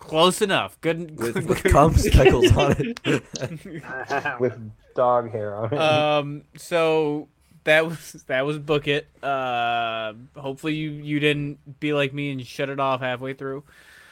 Close 0.08 0.42
enough. 0.42 0.80
Good. 0.80 1.18
With, 1.18 1.34
good- 1.34 1.48
with 1.48 1.62
cum 1.64 1.94
speckles 1.96 2.56
on 2.56 2.74
it. 2.78 3.00
with 4.40 4.70
dog 4.94 5.30
hair 5.30 5.54
on 5.56 5.72
it. 5.72 5.78
um. 5.80 6.42
So 6.56 7.28
that 7.64 7.86
was 7.86 8.12
that 8.26 8.44
was 8.46 8.58
book 8.58 8.88
it. 8.88 9.06
Uh. 9.22 10.14
Hopefully 10.36 10.74
you 10.74 10.90
you 10.90 11.20
didn't 11.20 11.78
be 11.80 11.92
like 11.92 12.12
me 12.12 12.30
and 12.30 12.44
shut 12.46 12.68
it 12.68 12.80
off 12.80 13.00
halfway 13.00 13.34
through. 13.34 13.64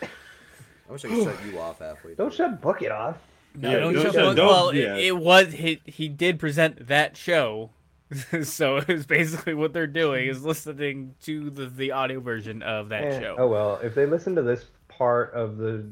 I 0.03 0.93
wish 0.93 1.05
I 1.05 1.09
could 1.09 1.25
shut 1.25 1.45
you 1.47 1.59
off 1.59 1.81
halfway. 1.81 2.15
don't 2.15 2.33
shut 2.33 2.61
Book 2.61 2.81
It 2.83 2.93
off. 2.93 3.17
No, 3.57 3.71
Yeah, 3.71 3.79
don't 3.79 3.95
don't 3.95 4.03
shut 4.05 4.15
shut- 4.15 4.25
book- 4.25 4.37
don't- 4.37 4.47
well, 4.47 4.69
it- 4.69 4.77
yeah. 4.77 4.95
it, 4.97 5.17
was 5.17 5.53
he 5.53 5.81
he 5.85 6.09
did 6.09 6.39
present 6.39 6.87
that 6.89 7.17
show. 7.17 7.71
so 8.45 8.77
it's 8.87 9.05
basically 9.05 9.53
what 9.55 9.73
they're 9.73 9.89
doing 9.89 10.29
is 10.29 10.45
listening 10.45 11.17
to 11.23 11.51
the, 11.51 11.67
the 11.67 11.91
audio 11.91 12.21
version 12.21 12.63
of 12.63 12.91
that 12.91 13.03
Eh, 13.03 13.21
show. 13.21 13.35
Oh 13.37 13.49
well, 13.49 13.81
if 13.83 13.97
they 13.97 14.07
listen 14.07 14.37
to 14.37 14.43
this 14.43 14.65
part 14.97 15.33
of 15.35 15.57
the 15.59 15.87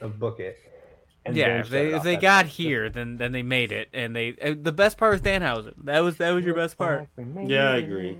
of 0.00 0.18
Book 0.18 0.40
It. 0.40 0.58
and 1.26 1.36
yeah, 1.36 1.60
if 1.60 1.68
they 1.70 1.92
if 1.94 2.02
they 2.02 2.16
got 2.16 2.44
that's 2.44 2.56
here, 2.56 2.88
then 2.90 3.16
then 3.16 3.32
they 3.32 3.42
made 3.42 3.72
it, 3.72 3.88
and 3.92 4.14
they 4.14 4.34
uh, 4.42 4.54
the 4.60 4.72
best 4.72 4.96
part 4.98 5.12
was 5.12 5.20
Danhausen. 5.20 5.74
That 5.84 6.00
was 6.00 6.16
that 6.18 6.30
was 6.32 6.44
your 6.44 6.54
best 6.54 6.76
part. 6.78 7.08
Yeah, 7.44 7.70
I 7.70 7.76
agree. 7.76 8.18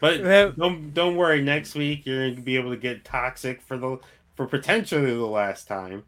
But 0.00 0.22
don't 0.56 0.92
don't 0.92 1.16
worry. 1.16 1.40
Next 1.42 1.74
week 1.74 2.04
you're 2.04 2.30
gonna 2.30 2.42
be 2.42 2.56
able 2.56 2.70
to 2.70 2.76
get 2.76 3.04
toxic 3.04 3.62
for 3.62 3.76
the 3.78 3.98
for 4.34 4.46
potentially 4.46 5.06
the 5.14 5.26
last 5.26 5.66
time. 5.68 6.02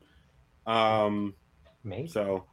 Um. 0.66 1.34
Maybe. 1.84 2.08
So 2.08 2.44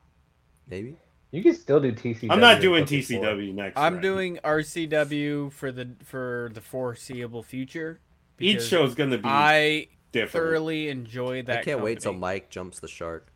Maybe. 0.69 0.95
You 1.31 1.41
can 1.41 1.55
still 1.55 1.79
do 1.79 1.91
TCW. 1.91 2.29
I'm 2.31 2.39
not 2.39 2.61
doing 2.61 2.83
Book 2.83 2.91
It 2.93 3.05
for- 3.05 3.13
TCW 3.13 3.53
next. 3.55 3.75
I'm 3.77 3.93
round. 3.93 4.03
doing 4.03 4.39
RCW 4.43 5.51
for 5.51 5.71
the 5.71 5.89
for 6.05 6.51
the 6.53 6.61
foreseeable 6.61 7.41
future. 7.43 7.99
Each 8.39 8.61
show 8.63 8.83
is 8.83 8.93
gonna 8.95 9.17
be 9.17 9.23
I 9.25 9.87
different. 10.13 10.31
thoroughly 10.47 10.87
enjoy 10.87 11.41
that. 11.43 11.59
I 11.59 11.63
can't 11.63 11.81
wait 11.81 11.99
till. 11.99 12.13
Mike 12.13 12.49
jumps 12.49 12.79
the 12.79 12.87
shark. 12.87 13.27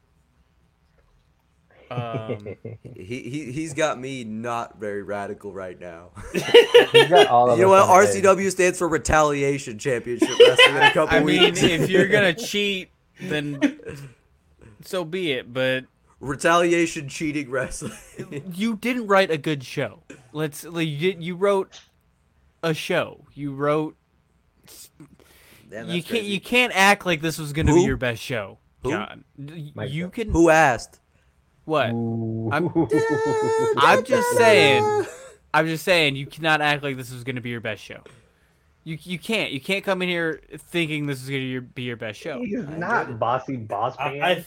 Um, 1.92 2.48
He, 2.96 3.22
he 3.30 3.52
he's 3.52 3.74
got 3.74 4.00
me 4.00 4.24
not 4.24 4.80
very 4.80 5.04
radical 5.04 5.54
right 5.54 5.80
now. 5.80 6.10
Got 6.94 7.28
all 7.28 7.52
of 7.52 7.58
you 7.60 7.66
know 7.66 7.70
what? 7.70 7.84
on 7.84 8.02
the. 8.06 8.22
RCW 8.22 8.52
stands 8.52 8.78
for 8.80 8.88
Retaliation 8.90 9.78
Championship 9.78 10.28
Wrestling 10.40 10.76
in 10.76 10.82
a 10.84 10.92
couple 10.92 11.16
I 11.18 11.20
mean, 11.22 11.54
if 11.56 11.90
you're 11.90 12.08
gonna 12.08 12.34
cheat, 12.34 12.90
then 13.22 13.80
so 14.84 15.06
be 15.06 15.32
it. 15.34 15.54
But 15.54 15.86
Retaliation 16.20 17.08
cheating 17.08 17.50
wrestling. 17.52 17.94
you 18.54 18.76
didn't 18.76 19.08
write 19.08 19.30
a 19.32 19.38
good 19.38 19.64
show. 19.64 20.02
Let's 20.34 20.64
like 20.66 20.88
you, 20.88 20.98
did- 21.14 21.24
you 21.24 21.36
wrote 21.36 21.80
a 22.64 22.74
show. 22.74 23.24
You 23.34 23.54
wrote. 23.54 23.96
Damn, 25.70 25.88
you 25.90 26.02
can't. 26.02 26.06
crazy. 26.08 26.26
You 26.28 26.42
can't 26.42 26.74
act 26.76 27.06
like 27.06 27.22
this 27.22 27.38
was 27.38 27.54
gonna 27.54 27.74
be 27.74 27.82
your 27.82 27.98
best 27.98 28.22
show. 28.22 28.58
Who? 28.84 28.92
John. 28.92 29.24
You 29.38 29.72
Jones. 29.76 30.14
can. 30.14 30.30
Who 30.32 30.50
asked? 30.50 31.00
What? 31.66 31.88
I'm- 31.88 32.88
I'm 33.78 34.04
just 34.06 34.30
saying. 34.38 35.06
I'm 35.54 35.68
just 35.68 35.84
saying. 35.84 36.16
You 36.16 36.26
cannot 36.26 36.62
act 36.62 36.84
like 36.84 36.96
this 36.98 37.12
is 37.12 37.24
gonna 37.24 37.42
be 37.42 37.50
your 37.50 37.60
best 37.62 37.84
show. 37.84 38.02
You 38.84 38.98
you 39.02 39.20
can't. 39.20 39.52
You 39.52 39.60
can't 39.60 39.84
come 39.84 40.02
in 40.02 40.08
here 40.10 40.42
thinking 40.56 41.08
this 41.08 41.22
is 41.22 41.28
gonna 41.30 41.42
your, 41.42 41.62
be 41.62 41.84
your 41.84 41.98
best 41.98 42.20
show. 42.20 42.40
He's 42.42 42.60
I 42.60 42.78
not 42.78 43.02
enjoyed 43.02 43.16
it. 43.16 43.20
bossy 43.20 43.56
boss 43.58 43.96
I. 44.00 44.22
I 44.22 44.46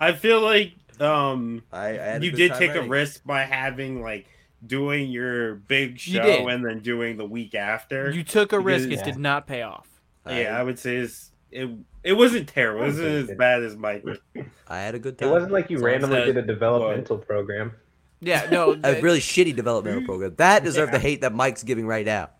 I 0.08 0.12
feel 0.12 0.40
like 0.40 0.72
um 0.98 1.62
I, 1.70 1.98
I 1.98 2.16
you 2.18 2.30
did 2.30 2.52
time 2.52 2.58
take 2.58 2.74
a 2.74 2.82
risk 2.82 3.22
by 3.26 3.42
having 3.42 4.00
like 4.00 4.26
doing 4.66 5.10
your 5.10 5.56
big 5.56 5.98
show 5.98 6.22
did. 6.22 6.46
and 6.48 6.64
then 6.64 6.78
doing 6.80 7.18
the 7.18 7.26
week 7.26 7.54
after. 7.54 8.10
You 8.10 8.24
took 8.24 8.54
a 8.54 8.58
risk. 8.60 8.88
It 8.88 8.92
Yeah. 8.92 9.04
did 9.04 9.18
not 9.18 9.46
pay 9.46 9.60
off. 9.60 9.86
Yeah, 10.28 10.58
I 10.58 10.62
would 10.62 10.78
say 10.78 10.96
it's, 10.96 11.30
it 11.50 11.68
it 12.02 12.12
wasn't 12.12 12.48
terrible. 12.48 12.82
It 12.84 12.86
wasn't 12.88 13.30
as 13.30 13.36
bad 13.36 13.62
as 13.62 13.76
Mike. 13.76 14.04
I 14.68 14.78
had 14.78 14.94
a 14.94 14.98
good 14.98 15.18
time. 15.18 15.28
It 15.28 15.32
wasn't 15.32 15.52
like 15.52 15.70
you 15.70 15.78
So 15.78 15.84
randomly 15.84 16.16
instead- 16.18 16.34
did 16.34 16.44
a 16.44 16.46
developmental 16.46 17.18
program. 17.18 17.72
Yeah, 18.20 18.48
no. 18.50 18.72
a 18.84 19.00
really 19.00 19.20
shitty 19.20 19.54
developmental 19.54 20.02
program. 20.04 20.34
That 20.36 20.64
deserved 20.64 20.92
the 20.92 20.98
hate 20.98 21.20
that 21.20 21.34
Mike's 21.34 21.62
giving 21.62 21.86
right 21.86 22.06
now. 22.06 22.30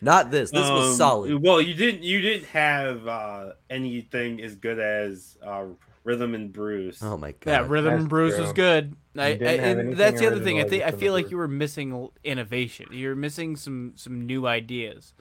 Not 0.00 0.30
this. 0.30 0.50
This 0.52 0.60
was 0.68 0.90
Um, 0.92 0.96
solid. 0.96 1.42
Well, 1.42 1.60
you 1.60 1.74
didn't 1.74 2.04
you 2.04 2.20
didn't 2.20 2.46
have 2.48 3.06
uh, 3.08 3.52
anything 3.68 4.40
as 4.42 4.54
good 4.54 4.78
as 4.78 5.36
uh, 5.44 5.64
Rhythm 6.04 6.34
and 6.36 6.52
Bruce. 6.52 7.02
Oh 7.02 7.16
my 7.16 7.32
god. 7.32 7.50
Yeah, 7.50 7.66
Rhythm 7.66 7.90
That's 7.90 8.00
and 8.02 8.08
Bruce 8.08 8.38
was 8.38 8.52
good. 8.52 8.94
I, 9.16 9.30
I, 9.30 9.32
and 9.32 9.96
that's 9.96 10.20
the 10.20 10.28
other 10.28 10.38
thing. 10.38 10.60
I 10.60 10.64
think 10.64 10.84
I 10.84 10.92
feel 10.92 11.12
like 11.12 11.32
you 11.32 11.36
were 11.36 11.48
missing 11.48 12.08
innovation. 12.22 12.86
You're 12.92 13.16
missing 13.16 13.56
some 13.56 13.94
some 13.96 14.24
new 14.24 14.46
ideas. 14.46 15.12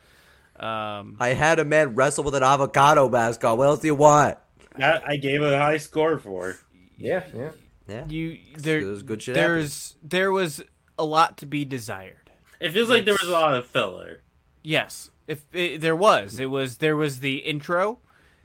Um, 0.60 1.18
I 1.20 1.30
had 1.30 1.60
a 1.60 1.66
man 1.66 1.96
wrestle 1.96 2.24
with 2.24 2.36
an 2.36 2.44
avocado 2.44 3.10
mascot. 3.10 3.58
What 3.58 3.68
else 3.68 3.80
do 3.82 3.88
you 3.88 3.96
want? 3.96 4.38
That 4.78 5.04
I 5.08 5.18
gave 5.18 5.42
a 5.42 5.58
high 5.58 5.78
score 5.78 6.18
for. 6.20 6.58
Yeah, 6.98 7.24
yeah. 7.36 7.52
Yeah. 7.88 8.06
you 8.10 8.38
there 8.58 8.84
There's 8.84 9.04
good 9.04 9.22
shit. 9.22 9.36
happening. 9.38 9.58
there's 9.60 9.96
there 10.04 10.32
was 10.32 10.62
a 11.00 11.06
lot 11.06 11.38
to 11.38 11.46
be 11.46 11.64
desired. 11.64 12.32
It 12.60 12.72
feels 12.72 12.90
like 12.90 13.06
there 13.06 13.14
was 13.14 13.30
a 13.30 13.32
lot 13.32 13.54
of 13.56 13.66
filler. 13.68 14.22
Yes, 14.64 15.10
if 15.28 15.44
it, 15.54 15.80
there 15.80 15.96
was, 15.96 16.40
it 16.40 16.48
was 16.48 16.78
there 16.78 16.98
was 16.98 17.20
the 17.20 17.38
intro, 17.38 18.00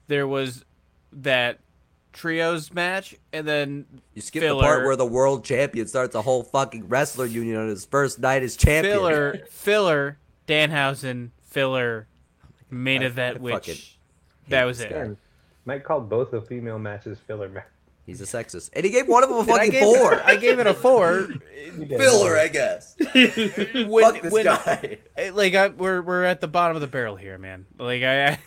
there 0.06 0.28
was 0.28 0.64
that 1.12 1.58
trios 2.12 2.72
match, 2.72 3.16
and 3.32 3.46
then 3.48 3.86
You 4.14 4.22
skip 4.22 4.42
the 4.42 4.54
part 4.60 4.84
where 4.84 4.96
the 4.96 5.06
world 5.06 5.44
champion 5.44 5.86
starts 5.88 6.14
a 6.14 6.22
whole 6.22 6.42
fucking 6.44 6.88
wrestler 6.88 7.26
union 7.26 7.56
on 7.56 7.68
his 7.68 7.84
first 7.84 8.18
night 8.20 8.42
as 8.42 8.56
champion. 8.56 8.94
filler 8.94 9.38
filler 9.50 10.18
Danhausen 10.46 11.30
filler 11.52 12.06
main 12.70 13.02
I- 13.02 13.06
event, 13.06 13.36
I 13.38 13.40
which 13.40 13.98
that 14.48 14.64
was 14.64 14.80
it. 14.80 14.90
guy. 14.90 15.10
Mike 15.64 15.84
called 15.84 16.08
both 16.08 16.30
the 16.32 16.40
female 16.42 16.78
matches 16.78 17.18
filler 17.26 17.48
match. 17.48 17.64
He's 18.04 18.20
a 18.20 18.24
sexist, 18.24 18.70
and 18.72 18.84
he 18.84 18.90
gave 18.90 19.06
one 19.06 19.22
of 19.22 19.28
them 19.28 19.38
a 19.38 19.42
And 19.52 19.60
I 19.60 19.68
gave, 19.68 19.82
four. 19.84 20.20
I 20.24 20.34
gave 20.36 20.58
it 20.58 20.66
a 20.66 20.74
four. 20.74 21.28
Filler, 21.88 22.36
I 22.36 22.48
guess. 22.48 22.96
when, 23.14 24.02
Fuck 24.02 24.20
this 24.22 24.32
when- 24.32 24.44
guy. 24.44 24.98
like 25.32 25.54
I, 25.54 25.68
we're 25.68 26.02
we're 26.02 26.24
at 26.24 26.40
the 26.40 26.48
bottom 26.48 26.76
of 26.76 26.80
the 26.80 26.88
barrel 26.88 27.14
here, 27.16 27.38
man. 27.38 27.64
Like 27.78 28.02
I. 28.02 28.38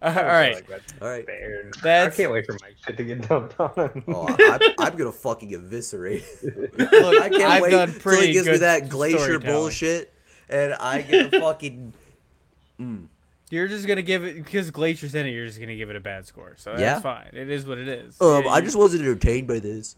I 0.00 0.14
all 0.20 0.26
right, 0.26 0.62
All 1.02 1.08
right. 1.08 1.24
Fair. 1.26 1.70
That's- 1.82 2.14
I 2.14 2.16
can't 2.16 2.32
wait 2.32 2.46
for 2.46 2.56
Mike 2.62 2.76
shit 2.84 2.96
to 2.96 3.04
get 3.04 3.26
dumped 3.28 3.58
on 3.58 3.72
him. 3.74 4.04
Oh, 4.08 4.26
I, 4.28 4.58
I'm, 4.78 4.86
I'm 4.92 4.96
gonna 4.96 5.10
fucking 5.12 5.52
eviscerate. 5.54 6.24
look, 6.42 7.22
I 7.22 7.28
can't 7.28 7.42
I've 7.42 7.62
wait 7.62 7.70
done 7.70 7.92
till 7.92 8.00
pretty 8.00 8.26
he 8.28 8.32
gives 8.32 8.46
me 8.46 8.52
good 8.54 8.60
that 8.62 8.88
glacier 8.88 9.18
storytelling. 9.18 9.56
bullshit, 9.56 10.12
and 10.48 10.74
I 10.74 11.02
get 11.02 11.34
a 11.34 11.40
fucking. 11.40 11.92
Mm. 12.80 13.06
You're 13.50 13.66
just 13.68 13.86
gonna 13.86 14.02
give 14.02 14.24
it 14.24 14.36
because 14.44 14.70
Glacier's 14.70 15.14
in 15.14 15.26
it. 15.26 15.30
You're 15.30 15.46
just 15.46 15.58
gonna 15.58 15.74
give 15.76 15.88
it 15.90 15.96
a 15.96 16.00
bad 16.00 16.26
score, 16.26 16.54
so 16.58 16.70
that's 16.70 16.80
Yeah. 16.82 17.00
fine. 17.00 17.30
It 17.32 17.48
is 17.50 17.64
what 17.66 17.78
it 17.78 17.88
is. 17.88 18.20
Um, 18.20 18.44
Yeah, 18.44 18.50
I 18.50 18.60
just 18.60 18.76
wasn't 18.76 19.02
entertained 19.04 19.48
by 19.48 19.58
this. 19.58 19.96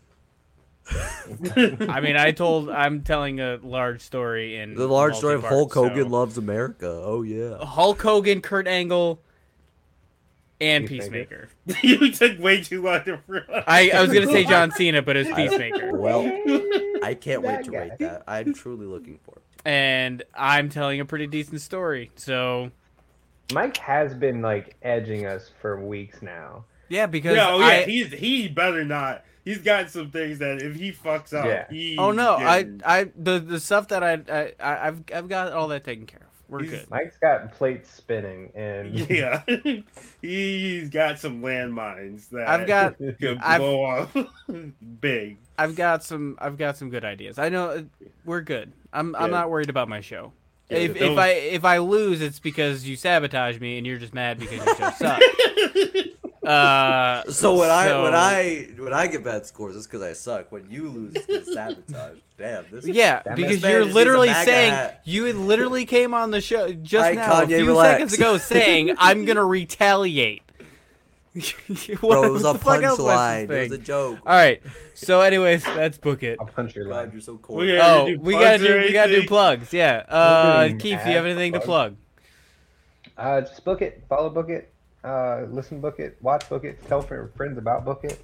I 0.90 2.00
mean, 2.00 2.16
I 2.16 2.32
told. 2.32 2.70
I'm 2.70 3.02
telling 3.02 3.40
a 3.40 3.58
large 3.62 4.00
story 4.00 4.56
in 4.56 4.74
The 4.74 4.86
large 4.88 5.16
story 5.16 5.34
of 5.34 5.44
Hulk 5.44 5.72
Hogan 5.74 6.04
so- 6.04 6.08
loves 6.10 6.38
America. 6.38 6.88
Oh 7.04 7.22
yeah. 7.22 7.58
Hulk 7.64 8.00
Hogan, 8.00 8.40
Kurt 8.40 8.66
Angle, 8.66 9.20
and 10.60 10.86
Peacemaker. 10.86 11.48
Peacemaker. 11.66 11.86
you 12.06 12.12
took 12.12 12.38
way 12.38 12.60
too 12.62 12.82
long 12.82 13.04
to 13.04 13.20
realize. 13.26 13.64
I, 13.66 13.90
I 13.90 14.00
was 14.02 14.12
gonna 14.12 14.26
say 14.26 14.44
John 14.44 14.70
Cena, 14.72 15.02
but 15.02 15.16
it's 15.16 15.30
Peacemaker. 15.32 15.96
Well, 15.96 16.22
I 17.02 17.14
can't 17.14 17.42
wait 17.42 17.64
to 17.64 17.70
guy. 17.70 17.78
rate 17.78 17.98
that. 17.98 18.22
I'm 18.26 18.54
truly 18.54 18.86
looking 18.86 19.18
for 19.24 19.32
it. 19.36 19.42
And 19.64 20.22
I'm 20.34 20.68
telling 20.68 21.00
a 21.00 21.04
pretty 21.04 21.26
decent 21.26 21.60
story. 21.60 22.10
So 22.16 22.70
Mike 23.52 23.76
has 23.78 24.14
been 24.14 24.42
like 24.42 24.76
edging 24.82 25.26
us 25.26 25.50
for 25.60 25.78
weeks 25.84 26.22
now. 26.22 26.64
yeah, 26.88 27.06
because 27.06 27.36
Yeah, 27.36 27.48
oh 27.50 27.58
yeah, 27.58 27.66
I, 27.66 27.82
he's 27.84 28.12
he 28.12 28.48
better 28.48 28.84
not. 28.84 29.24
He's 29.44 29.58
got 29.58 29.90
some 29.90 30.10
things 30.10 30.38
that 30.40 30.60
if 30.62 30.76
he 30.76 30.92
fucks 30.92 31.32
up, 31.32 31.46
Yeah. 31.46 31.66
he 31.70 31.96
oh 31.98 32.12
no, 32.12 32.34
I 32.36 32.66
I 32.84 33.08
the 33.16 33.38
the 33.40 33.58
stuff 33.58 33.88
that 33.88 34.02
I, 34.04 34.12
I 34.30 34.52
I- 34.60 34.86
I've 34.88 35.02
I've 35.14 35.28
got 35.28 35.52
all 35.52 35.68
that 35.68 35.82
taken 35.84 36.06
care 36.06 36.20
of. 36.20 36.26
We're 36.48 36.62
He's- 36.64 36.80
good. 36.80 36.90
Mike's 36.90 37.16
got 37.18 37.52
plates 37.52 37.90
spinning, 37.90 38.50
and 38.54 38.98
yeah, 39.10 39.42
he's 40.20 40.88
got 40.90 41.18
some 41.18 41.42
landmines 41.42 42.28
that 42.30 42.48
I've 42.48 42.66
got 42.66 42.98
could 43.20 43.38
I've- 43.40 43.62
blow 43.64 43.84
up 43.84 44.16
big. 45.00 45.38
I've 45.60 45.76
got 45.76 46.02
some 46.04 46.36
I've 46.40 46.56
got 46.58 46.76
some 46.76 46.90
good 46.90 47.04
ideas. 47.04 47.38
I 47.38 47.48
know 47.48 47.70
uh, 47.70 47.82
we're 48.24 48.40
good. 48.40 48.72
I'm 48.92 49.14
I'm 49.16 49.30
not 49.30 49.50
worried 49.50 49.70
about 49.70 49.88
my 49.88 50.00
show. 50.00 50.32
Good. 50.68 50.90
If, 50.92 50.96
if 50.96 51.18
I 51.18 51.28
if 51.30 51.64
I 51.64 51.78
lose, 51.78 52.20
it's 52.20 52.38
because 52.38 52.86
you 52.88 52.96
sabotage 52.96 53.58
me 53.60 53.76
and 53.78 53.86
you're 53.86 53.98
just 53.98 54.14
mad 54.14 54.38
because 54.38 54.64
your 54.64 54.76
show 54.76 54.90
sucks. 54.98 55.24
Uh, 56.42 57.22
So 57.30 57.54
when 57.58 57.68
I 57.70 58.02
when 58.02 58.14
I 58.14 58.68
when 58.78 58.92
I 58.94 59.06
get 59.08 59.22
bad 59.22 59.44
scores, 59.44 59.76
it's 59.76 59.86
because 59.86 60.00
I 60.00 60.14
suck. 60.14 60.50
When 60.50 60.68
you 60.70 60.88
lose, 60.88 61.12
it's 61.14 61.26
'cause 61.26 61.54
sabotage. 61.54 62.16
Damn, 62.38 62.64
this. 62.72 62.86
Yeah, 62.86 63.20
That 63.24 63.36
because 63.36 63.62
you're 63.62 63.80
just 63.80 63.84
needs 63.84 63.90
a 63.92 63.94
literally 63.94 64.32
saying 64.32 64.72
hat. 64.72 65.02
you 65.04 65.30
literally 65.34 65.84
came 65.84 66.14
on 66.14 66.30
the 66.30 66.40
show 66.40 66.72
just 66.72 66.94
Alright, 67.10 67.16
now 67.16 67.42
a 67.42 67.46
few 67.46 67.66
relax. 67.66 67.92
seconds 67.92 68.14
ago 68.14 68.38
saying 68.38 68.94
I'm 68.96 69.26
gonna 69.26 69.44
retaliate. 69.44 70.42
Bro, 72.00 72.24
it 72.24 72.30
was 72.32 72.42
a 72.44 72.48
What 72.48 72.52
the 72.54 72.58
fuck 72.58 72.82
else 72.82 72.98
was 72.98 73.06
this 73.06 73.16
punchline. 73.16 73.50
It 73.50 73.70
was 73.70 73.78
a 73.78 73.82
joke. 73.82 74.18
All 74.26 74.34
right, 74.34 74.60
so 74.94 75.20
anyways, 75.20 75.64
let's 75.68 75.96
book 75.98 76.22
it. 76.24 76.38
I'll 76.40 76.46
punch 76.46 76.74
your 76.74 76.86
God, 76.86 76.96
leg. 76.96 77.12
you're 77.12 77.20
so 77.22 77.38
We 77.48 77.76
gotta 77.76 78.02
Oh, 78.02 78.06
do 78.06 78.20
we 78.20 78.32
plugs 78.32 78.44
gotta 78.44 78.58
do 78.58 78.74
or 78.76 78.80
we 78.80 78.92
gotta 78.92 79.08
do 79.10 79.14
anything? 79.14 79.28
plugs. 79.28 79.72
Yeah, 79.72 80.04
uh, 80.08 80.66
doing 80.66 80.78
Keith, 80.78 81.00
do 81.04 81.10
you 81.10 81.16
have 81.16 81.24
ad 81.24 81.30
anything 81.30 81.52
to 81.52 81.60
plug. 81.60 81.96
plug? 83.16 83.16
Uh, 83.16 83.40
just 83.42 83.64
book 83.64 83.82
it, 83.82 84.02
follow 84.08 84.30
book 84.30 84.48
it, 84.48 84.72
uh, 85.04 85.42
listen 85.50 85.80
book 85.80 85.98
it, 86.00 86.16
watch 86.20 86.48
book 86.48 86.64
it, 86.64 86.84
tell 86.88 87.00
fr- 87.02 87.26
friends 87.36 87.58
about 87.58 87.84
book 87.84 88.02
it. 88.04 88.18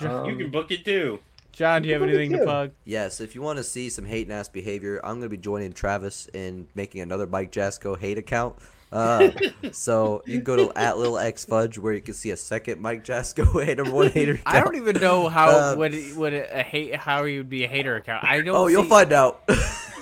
Um, 0.00 0.26
You 0.26 0.36
can 0.36 0.50
book 0.50 0.70
it 0.70 0.84
too. 0.84 1.20
John, 1.52 1.82
do 1.82 1.88
you 1.88 1.94
have 1.94 2.02
Look 2.02 2.10
at 2.10 2.14
anything 2.16 2.32
to 2.34 2.38
you. 2.38 2.44
plug? 2.44 2.70
Yes, 2.84 3.20
if 3.20 3.34
you 3.34 3.42
want 3.42 3.56
to 3.56 3.64
see 3.64 3.88
some 3.90 4.04
hate 4.04 4.26
and 4.28 4.32
ass 4.32 4.48
behavior, 4.48 5.00
I'm 5.02 5.16
gonna 5.16 5.28
be 5.28 5.36
joining 5.38 5.72
Travis 5.72 6.28
in 6.34 6.68
making 6.74 7.00
another 7.00 7.26
Mike 7.26 7.50
Jasco 7.50 7.98
hate 7.98 8.18
account. 8.18 8.56
Uh, 8.90 9.30
so 9.72 10.22
you 10.26 10.34
can 10.36 10.44
go 10.44 10.56
to 10.56 10.78
at 10.78 10.96
little 10.96 11.18
x 11.18 11.44
fudge 11.44 11.78
where 11.78 11.92
you 11.92 12.00
can 12.00 12.14
see 12.14 12.30
a 12.30 12.36
second 12.36 12.80
Mike 12.80 13.04
Jasco 13.04 13.64
hater 13.64 13.84
one 13.84 14.10
hater. 14.10 14.32
Account. 14.32 14.46
I 14.56 14.60
don't 14.60 14.76
even 14.76 15.00
know 15.00 15.28
how 15.28 15.76
what 15.76 15.92
it- 15.94 16.16
what 16.16 16.32
a 16.32 16.62
hate 16.62 16.94
how 16.96 17.24
he 17.24 17.36
would 17.38 17.50
be 17.50 17.64
a 17.64 17.68
hater 17.68 17.96
account. 17.96 18.24
I 18.24 18.40
don't. 18.40 18.56
Oh, 18.56 18.66
you'll 18.66 18.84
find 18.84 19.12
out. 19.12 19.42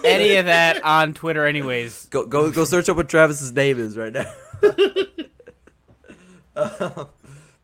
any 0.04 0.36
of 0.36 0.46
that 0.46 0.84
on 0.84 1.14
Twitter, 1.14 1.44
anyways. 1.46 2.06
go 2.10 2.26
go 2.26 2.50
go 2.50 2.64
search 2.64 2.88
up 2.88 2.96
what 2.96 3.08
Travis's 3.08 3.52
name 3.52 3.78
is 3.80 3.96
right 3.96 4.12
now. 4.12 4.30
Um, 6.54 7.08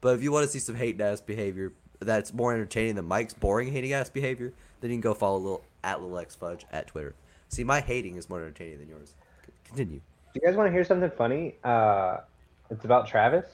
but 0.01 0.17
if 0.17 0.23
you 0.23 0.33
want 0.33 0.45
to 0.45 0.51
see 0.51 0.59
some 0.59 0.75
hate 0.75 1.01
ass 1.01 1.21
behavior 1.21 1.73
that's 2.01 2.33
more 2.35 2.53
entertaining 2.53 2.95
than 2.97 3.07
Mike's 3.07 3.33
boring 3.33 3.73
hating 3.73 3.93
ass 3.93 4.11
behavior, 4.11 4.53
then 4.81 4.91
you 4.91 4.97
can 4.97 5.01
go 5.01 5.15
follow 5.15 5.39
little 5.39 5.65
at 5.85 6.01
little 6.03 6.19
x 6.19 6.35
fudge 6.35 6.67
at 6.73 6.89
Twitter. 6.89 7.15
See, 7.49 7.65
my 7.65 7.81
hating 7.81 8.17
is 8.17 8.29
more 8.29 8.41
entertaining 8.41 8.79
than 8.81 8.89
yours. 8.89 9.15
Continue. 9.65 10.01
Do 10.35 10.41
you 10.41 10.47
guys 10.47 10.57
want 10.57 10.69
to 10.69 10.73
hear 10.73 10.85
something 10.85 11.11
funny? 11.17 11.57
Uh, 11.63 12.19
it's 12.71 12.85
about 12.85 13.07
Travis. 13.07 13.45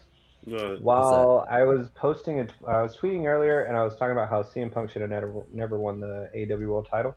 Uh, 0.50 0.76
While 0.76 1.46
I 1.50 1.64
was 1.64 1.88
posting 1.94 2.38
it, 2.38 2.52
I 2.66 2.80
was 2.82 2.96
tweeting 2.96 3.26
earlier, 3.26 3.64
and 3.64 3.76
I 3.76 3.82
was 3.82 3.96
talking 3.96 4.12
about 4.12 4.30
how 4.30 4.42
CM 4.42 4.72
Punk 4.72 4.90
should 4.90 5.02
have 5.02 5.10
never 5.10 5.32
never 5.52 5.78
won 5.78 6.00
the 6.00 6.30
AEW 6.34 6.68
World 6.68 6.88
Title, 6.90 7.14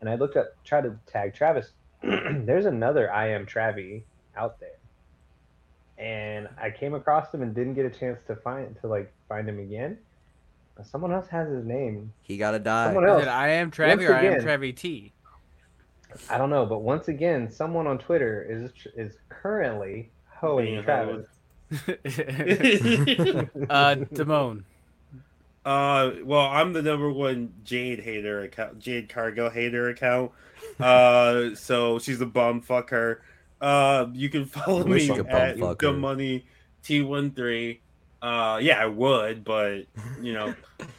and 0.00 0.08
I 0.08 0.14
looked 0.16 0.36
up, 0.36 0.46
tried 0.64 0.82
to 0.84 0.98
tag 1.06 1.34
Travis. 1.34 1.70
There's 2.02 2.64
another 2.66 3.12
I 3.12 3.28
am 3.28 3.46
Travi 3.46 4.02
out 4.36 4.58
there, 4.58 4.78
and 5.98 6.48
I 6.60 6.70
came 6.70 6.94
across 6.94 7.32
him 7.32 7.42
and 7.42 7.54
didn't 7.54 7.74
get 7.74 7.84
a 7.86 7.90
chance 7.90 8.18
to 8.26 8.34
find 8.36 8.74
to 8.80 8.88
like 8.88 9.12
find 9.28 9.48
him 9.48 9.58
again. 9.60 9.98
But 10.76 10.86
someone 10.86 11.12
else 11.12 11.28
has 11.28 11.48
his 11.48 11.64
name. 11.64 12.12
He 12.22 12.36
gotta 12.38 12.58
die. 12.58 12.86
Someone 12.86 13.04
Is 13.04 13.10
else. 13.10 13.22
it 13.24 13.28
I 13.28 13.48
am 13.50 13.70
Travi 13.70 13.88
Once 13.98 14.02
or 14.04 14.14
I 14.16 14.22
am 14.24 14.32
again- 14.34 14.46
Travi 14.46 14.74
T? 14.74 15.12
I 16.30 16.38
don't 16.38 16.50
know, 16.50 16.66
but 16.66 16.80
once 16.80 17.08
again, 17.08 17.50
someone 17.50 17.86
on 17.86 17.98
Twitter 17.98 18.46
is 18.48 18.70
is 18.96 19.16
currently 19.28 20.10
hoeing 20.28 20.66
Being 20.66 20.84
Travis. 20.84 21.26
uh, 23.70 23.96
Damone. 24.12 24.64
Uh, 25.64 26.10
well, 26.24 26.42
I'm 26.46 26.74
the 26.74 26.82
number 26.82 27.10
one 27.10 27.52
Jade 27.64 28.00
hater 28.00 28.42
account, 28.42 28.78
Jade 28.78 29.08
Cargill 29.08 29.48
hater 29.48 29.88
account. 29.88 30.32
Uh, 30.78 31.50
so 31.54 31.98
she's 31.98 32.20
a 32.20 32.26
bum. 32.26 32.60
Fuck 32.60 32.90
her. 32.90 33.22
Uh, 33.60 34.06
you 34.12 34.28
can 34.28 34.44
follow 34.44 34.84
me 34.84 35.10
at 35.10 35.56
the 35.78 35.92
money 35.92 36.44
T13. 36.84 37.78
Uh, 38.20 38.58
yeah, 38.62 38.78
I 38.80 38.86
would, 38.86 39.44
but 39.44 39.84
you 40.20 40.32
know, 40.32 40.54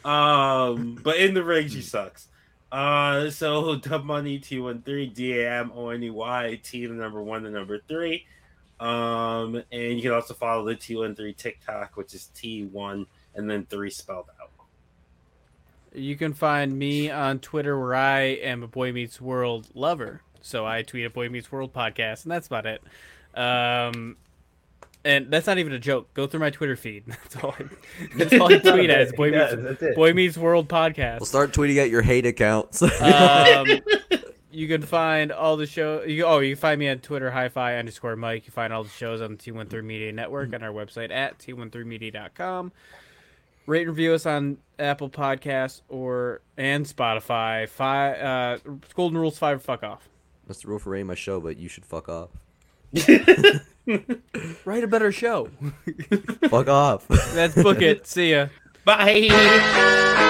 um, 0.08 0.98
but 1.02 1.16
in 1.16 1.34
the 1.34 1.42
ring 1.42 1.68
she 1.68 1.82
sucks. 1.82 2.28
Uh, 2.72 3.30
so 3.30 3.76
the 3.76 3.98
money 3.98 4.38
T13 4.38 5.14
D 5.14 5.40
A 5.40 5.60
M 5.60 5.72
O 5.74 5.90
N 5.90 6.02
E 6.02 6.10
Y 6.10 6.60
T 6.62 6.86
the 6.86 6.94
number 6.94 7.22
one, 7.22 7.42
the 7.42 7.50
number 7.50 7.78
three. 7.88 8.26
Um, 8.78 9.62
and 9.72 9.96
you 9.96 10.02
can 10.02 10.12
also 10.12 10.34
follow 10.34 10.64
the 10.64 10.74
T13 10.74 11.36
TikTok, 11.36 11.96
which 11.96 12.12
is 12.14 12.30
T1 12.34 13.06
and 13.34 13.48
then 13.48 13.64
three 13.66 13.90
spelled 13.90 14.26
out. 14.40 14.50
You 15.96 16.14
can 16.16 16.34
find 16.34 16.78
me 16.78 17.10
on 17.10 17.38
Twitter 17.38 17.80
where 17.80 17.94
I 17.94 18.20
am 18.20 18.62
a 18.62 18.68
Boy 18.68 18.92
Meets 18.92 19.18
World 19.18 19.68
lover. 19.74 20.20
So 20.42 20.66
I 20.66 20.82
tweet 20.82 21.06
a 21.06 21.10
Boy 21.10 21.30
Meets 21.30 21.50
World 21.50 21.72
podcast, 21.72 22.24
and 22.24 22.32
that's 22.32 22.48
about 22.48 22.66
it. 22.66 22.82
Um, 23.34 24.18
and 25.06 25.30
that's 25.30 25.46
not 25.46 25.58
even 25.58 25.72
a 25.72 25.78
joke. 25.78 26.12
Go 26.14 26.26
through 26.26 26.40
my 26.40 26.50
Twitter 26.50 26.74
feed. 26.74 27.04
That's 27.06 27.36
all 27.36 27.54
I, 27.58 27.64
that's 28.16 28.32
all 28.34 28.52
I 28.52 28.58
tweet 28.58 28.90
at 28.90 29.00
is 29.02 29.12
Boy 29.12 29.30
He 29.30 29.36
Meets, 29.38 29.52
does, 29.52 29.62
that's 29.62 29.82
it. 29.82 29.94
Boy 29.94 30.12
Meets 30.12 30.36
World 30.36 30.68
podcast. 30.68 31.20
We'll 31.20 31.26
start 31.26 31.52
tweeting 31.52 31.76
at 31.76 31.90
your 31.90 32.02
hate 32.02 32.26
accounts. 32.26 32.82
Um, 32.82 33.66
you 34.50 34.66
can 34.66 34.82
find 34.82 35.30
all 35.30 35.56
the 35.56 35.66
show. 35.66 36.02
You, 36.02 36.24
oh, 36.24 36.40
you 36.40 36.56
can 36.56 36.60
find 36.60 36.78
me 36.80 36.88
on 36.88 36.98
Twitter, 36.98 37.30
hi-fi 37.30 37.76
underscore 37.76 38.16
Mike. 38.16 38.46
You 38.46 38.52
find 38.52 38.72
all 38.72 38.82
the 38.82 38.90
shows 38.90 39.20
on 39.20 39.36
the 39.36 39.36
T13 39.36 39.84
Media 39.84 40.12
Network 40.12 40.52
on 40.52 40.62
our 40.62 40.72
website 40.72 41.12
at 41.12 41.38
t13media.com. 41.38 42.72
Rate 43.66 43.82
and 43.82 43.90
review 43.90 44.12
us 44.12 44.26
on 44.26 44.58
Apple 44.78 45.08
Podcasts 45.08 45.82
or 45.88 46.40
and 46.56 46.84
Spotify. 46.84 47.68
Five 47.68 48.20
uh, 48.20 48.58
Golden 48.94 49.18
Rules 49.18 49.38
five. 49.38 49.62
Fuck 49.62 49.82
off. 49.82 50.08
That's 50.46 50.62
the 50.62 50.68
rule 50.68 50.78
for 50.78 50.90
rating 50.90 51.06
my 51.06 51.14
show, 51.14 51.40
but 51.40 51.58
you 51.58 51.68
should 51.68 51.84
fuck 51.84 52.08
off. 52.08 52.30
Write 54.64 54.84
a 54.84 54.88
better 54.88 55.12
show. 55.12 55.48
fuck 56.48 56.68
off. 56.68 57.06
That's 57.08 57.54
book 57.54 57.82
it. 57.82 58.06
See 58.06 58.32
ya. 58.32 58.48
Bye. 58.84 60.22